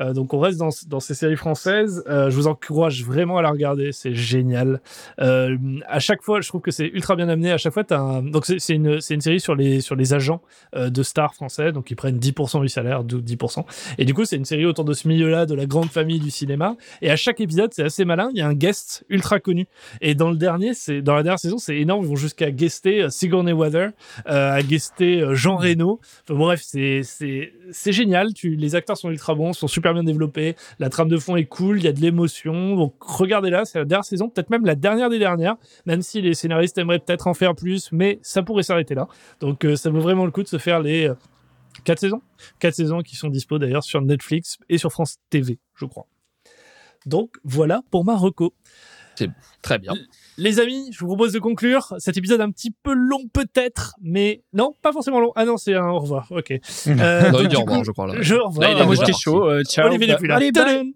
Euh, 0.00 0.12
donc 0.12 0.34
on 0.34 0.38
reste 0.38 0.58
dans, 0.58 1.00
ces 1.00 1.14
séries 1.14 1.36
françaises. 1.36 2.02
Euh, 2.08 2.30
je 2.30 2.36
vous 2.36 2.46
encourage 2.46 3.04
vraiment 3.04 3.38
à 3.38 3.42
la 3.42 3.50
regarder, 3.50 3.92
c'est 3.92 4.14
génial. 4.14 4.80
À 5.18 5.98
chaque 5.98 6.22
fois, 6.22 6.40
je 6.40 6.48
trouve 6.48 6.60
que 6.60 6.70
c'est 6.70 6.86
ultra 6.86 7.16
bien 7.16 7.28
amené. 7.28 7.52
À 7.52 7.58
chaque 7.58 7.72
fois, 7.72 7.84
un... 7.90 8.22
donc 8.22 8.46
c'est 8.46 8.74
une, 8.74 9.00
série 9.00 9.40
sur 9.40 9.54
les 9.54 10.14
agents 10.14 10.40
de 10.74 11.02
stars 11.02 11.34
français, 11.34 11.72
donc 11.72 11.90
ils 11.90 11.96
prennent 11.96 12.18
10% 12.18 12.60
du 12.60 12.68
salaire, 12.68 13.04
d'où 13.04 13.20
10%. 13.20 13.64
Et 13.98 14.04
du 14.04 14.14
coup, 14.14 14.24
c'est 14.24 14.36
une 14.36 14.44
série 14.44 14.66
autour 14.66 14.84
de 14.84 14.92
ce 14.92 15.08
milieu-là, 15.08 15.46
de 15.46 15.54
la 15.54 15.66
grande 15.66 15.90
famille 15.90 16.20
du 16.20 16.30
cinéma. 16.30 16.76
Et 17.02 17.10
à 17.10 17.16
chaque 17.16 17.40
épisode, 17.40 17.72
c'est 17.72 17.84
assez 17.84 18.04
malin. 18.04 18.30
Il 18.32 18.38
y 18.38 18.42
a 18.42 18.46
un 18.46 18.54
guest 18.54 19.04
ultra 19.08 19.40
connu. 19.40 19.66
Et 20.00 20.14
dans 20.14 20.30
le 20.30 20.36
dernier, 20.36 20.74
c'est 20.74 21.02
dans 21.02 21.14
la 21.14 21.22
dernière 21.22 21.38
c'est 21.58 21.76
énorme. 21.76 22.04
Ils 22.04 22.08
vont 22.08 22.16
jusqu'à 22.16 22.50
guester 22.50 23.02
euh, 23.02 23.10
Sigourney 23.10 23.52
Weather, 23.52 23.90
euh, 24.26 24.52
à 24.52 24.62
guester 24.62 25.20
euh, 25.20 25.34
Jean 25.34 25.56
Reno. 25.56 26.00
Bref, 26.28 26.62
c'est 26.64 27.02
c'est 27.02 27.52
c'est 27.70 27.92
génial. 27.92 28.28
Les 28.42 28.74
acteurs 28.74 28.96
sont 28.96 29.10
ultra 29.10 29.34
bons, 29.34 29.52
sont 29.52 29.68
super 29.68 29.94
bien 29.94 30.04
développés. 30.04 30.56
La 30.78 30.88
trame 30.88 31.08
de 31.08 31.18
fond 31.18 31.36
est 31.36 31.44
cool. 31.44 31.78
Il 31.78 31.84
y 31.84 31.88
a 31.88 31.92
de 31.92 32.00
l'émotion. 32.00 32.76
Donc 32.76 32.94
regardez-la, 33.00 33.64
c'est 33.64 33.78
la 33.78 33.84
dernière 33.84 34.04
saison, 34.04 34.28
peut-être 34.28 34.50
même 34.50 34.64
la 34.64 34.74
dernière 34.74 35.10
des 35.10 35.18
dernières. 35.18 35.56
Même 35.86 36.02
si 36.02 36.20
les 36.20 36.34
scénaristes 36.34 36.78
aimeraient 36.78 36.98
peut-être 36.98 37.26
en 37.26 37.34
faire 37.34 37.54
plus, 37.54 37.90
mais 37.92 38.18
ça 38.22 38.42
pourrait 38.42 38.62
s'arrêter 38.62 38.94
là. 38.94 39.08
Donc 39.40 39.66
ça 39.76 39.90
vaut 39.90 40.00
vraiment 40.00 40.24
le 40.24 40.30
coup 40.30 40.42
de 40.42 40.48
se 40.48 40.58
faire 40.58 40.80
les 40.80 41.10
quatre 41.84 41.98
saisons, 41.98 42.22
quatre 42.58 42.74
saisons 42.74 43.00
qui 43.02 43.16
sont 43.16 43.28
dispo 43.28 43.58
d'ailleurs 43.58 43.84
sur 43.84 44.00
Netflix 44.00 44.58
et 44.68 44.78
sur 44.78 44.92
France 44.92 45.16
TV, 45.30 45.58
je 45.74 45.86
crois. 45.86 46.06
Donc 47.06 47.36
voilà 47.44 47.82
pour 47.90 48.04
ma 48.04 48.16
reco. 48.16 48.54
Très 49.62 49.78
bien. 49.78 49.94
Les 50.36 50.58
amis, 50.58 50.90
je 50.92 50.98
vous 50.98 51.06
propose 51.06 51.32
de 51.32 51.38
conclure 51.38 51.94
cet 51.98 52.16
épisode 52.16 52.40
un 52.40 52.50
petit 52.50 52.72
peu 52.72 52.92
long 52.92 53.28
peut-être, 53.32 53.94
mais 54.02 54.42
non, 54.52 54.74
pas 54.82 54.92
forcément 54.92 55.20
long. 55.20 55.30
Ah 55.36 55.44
non, 55.44 55.56
c'est 55.56 55.74
un 55.74 55.86
au 55.88 56.00
revoir. 56.00 56.26
Ok. 56.30 56.52
Euh, 56.88 57.30
Non, 57.30 57.38
il 57.40 57.48
dit 57.48 57.56
au 57.56 57.60
revoir, 57.60 57.78
coup, 57.78 57.84
je 57.84 57.90
crois. 57.92 58.06
Là. 58.08 58.14
Je 58.20 58.34
au 58.34 58.48
revoir. 58.48 58.68
Là, 58.70 58.76
il 58.80 58.84
moi 58.84 58.94
j'étais 58.96 59.12
chaud. 59.12 59.48
euh, 59.48 59.62
ciao. 59.62 59.86
Olivier 59.86 60.08
n'est 60.08 60.16
plus 60.16 60.26
là. 60.26 60.36
Allez, 60.36 60.50
bye. 60.50 60.92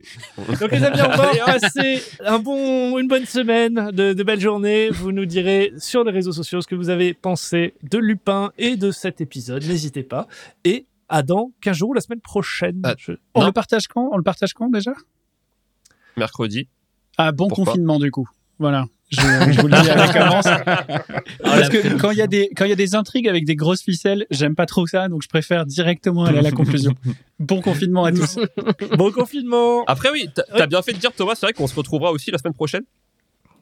Donc 0.61 0.73
les 0.73 0.83
amis, 0.83 0.99
on 1.03 1.17
va 1.17 1.59
passer 1.59 2.03
un 2.25 2.39
bon, 2.41 2.99
une 2.99 3.07
bonne 3.07 3.27
semaine, 3.27 3.91
de, 3.93 4.13
de 4.13 4.23
belles 4.25 4.41
journées. 4.41 4.91
Vous 4.91 5.13
nous 5.13 5.25
direz 5.27 5.73
sur 5.79 6.03
les 6.05 6.11
réseaux 6.13 6.33
sociaux 6.33 6.61
ce 6.61 6.67
que 6.67 6.75
vous 6.75 6.89
avez 6.91 7.15
pensé 7.15 7.75
de 7.89 7.99
Lupin 7.99 8.51
et 8.59 8.77
de 8.77 8.91
cet 8.91 9.21
épisode. 9.21 9.65
N'hésitez 9.65 10.03
pas. 10.03 10.27
Et 10.65 10.87
à 11.09 11.23
dans 11.23 11.53
15 11.63 11.77
jours, 11.77 11.95
la 11.95 12.01
semaine 12.01 12.21
prochaine. 12.21 12.81
Ah, 12.85 12.95
Je- 12.99 13.13
On 13.35 13.41
Non. 13.41 13.47
le 13.47 13.53
partage 13.53 13.87
quand? 13.87 14.09
On 14.13 14.17
le 14.17 14.23
partage 14.25 14.53
quand 14.53 14.69
déjà? 14.69 14.93
Mercredi. 16.17 16.69
Ah, 17.17 17.33
bon 17.33 17.49
Pourquoi? 17.49 17.67
confinement 17.67 17.99
du 17.99 18.11
coup. 18.11 18.29
Voilà. 18.59 18.87
Je, 19.11 19.21
je 19.21 19.61
vous 19.61 19.69
le 19.69 19.81
dis 19.81 19.89
à 19.91 19.97
la 19.97 20.13
commence. 20.13 20.45
Parce 21.43 21.69
que 21.71 21.99
quand 21.99 22.11
il 22.11 22.19
y 22.19 22.23
a 22.23 22.27
des 22.27 22.51
quand 22.55 22.65
il 22.67 22.69
y 22.69 22.73
a 22.73 22.77
des 22.77 22.95
intrigues 22.95 23.27
avec 23.29 23.45
des 23.47 23.57
grosses 23.57 23.83
ficelles, 23.83 24.27
j'aime 24.31 24.55
pas 24.55 24.67
trop 24.67 24.87
ça, 24.87 25.09
donc 25.09 25.23
je 25.23 25.29
préfère 25.29 25.65
directement 25.65 26.25
aller 26.25 26.39
à 26.39 26.43
la 26.43 26.51
conclusion. 26.53 26.95
Bon 27.39 27.63
confinement 27.63 28.05
à 28.05 28.13
tous. 28.13 28.39
Bon 28.97 29.11
confinement. 29.11 29.85
Après, 29.87 30.11
oui, 30.11 30.29
t'as 30.35 30.67
bien 30.67 30.83
fait 30.83 30.93
de 30.93 30.99
dire, 30.99 31.13
Thomas, 31.13 31.35
c'est 31.37 31.47
vrai 31.47 31.53
qu'on 31.55 31.67
se 31.67 31.75
retrouvera 31.75 32.11
aussi 32.13 32.31
la 32.31 32.39
semaine 32.39 32.55
prochaine, 32.55 32.83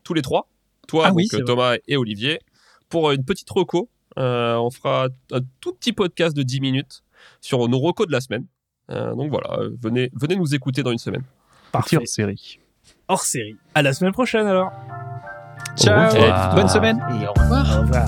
tous 0.03 0.15
les 0.15 0.23
trois. 0.23 0.49
Toi, 0.89 1.05
Ah 1.07 1.09
donc, 1.11 1.19
oui, 1.19 1.29
c'est 1.31 1.45
Thomas 1.45 1.77
et 1.87 1.97
Olivier, 1.97 2.41
pour 2.89 3.09
euh, 3.11 3.15
une 3.15 3.25
petite 3.25 3.51
reco. 3.51 3.89
Euh, 4.19 4.57
on 4.57 4.71
fera 4.71 5.09
un 5.33 5.41
tout 5.61 5.75
petit 5.75 5.93
podcast 5.93 6.35
de 6.37 6.43
10 6.43 6.61
minutes 6.61 7.03
sur 7.41 7.69
nos 7.69 7.79
recos 7.79 8.07
de 8.07 8.13
la 8.13 8.21
semaine. 8.21 8.47
Euh, 8.91 9.15
donc 9.15 9.31
voilà, 9.31 9.59
venez, 9.83 10.11
venez 10.15 10.37
nous 10.37 10.55
écouter 10.55 10.83
dans 10.83 10.93
une 10.93 10.99
semaine. 10.99 11.25
Parfait. 11.73 11.99
En 11.99 12.07
série. 12.07 12.59
Hors 13.09 13.23
série. 13.25 13.57
À 13.75 13.83
la 13.83 13.93
semaine 13.93 14.13
prochaine 14.13 14.47
alors. 14.47 14.71
Ciao. 15.77 16.11
revoir. 16.11 16.55
Bonne 16.55 16.69
semaine. 16.69 16.99
Et 17.21 17.27
au 17.27 17.33
revoir. 17.41 17.79
Au 17.79 17.81
revoir. 17.83 18.07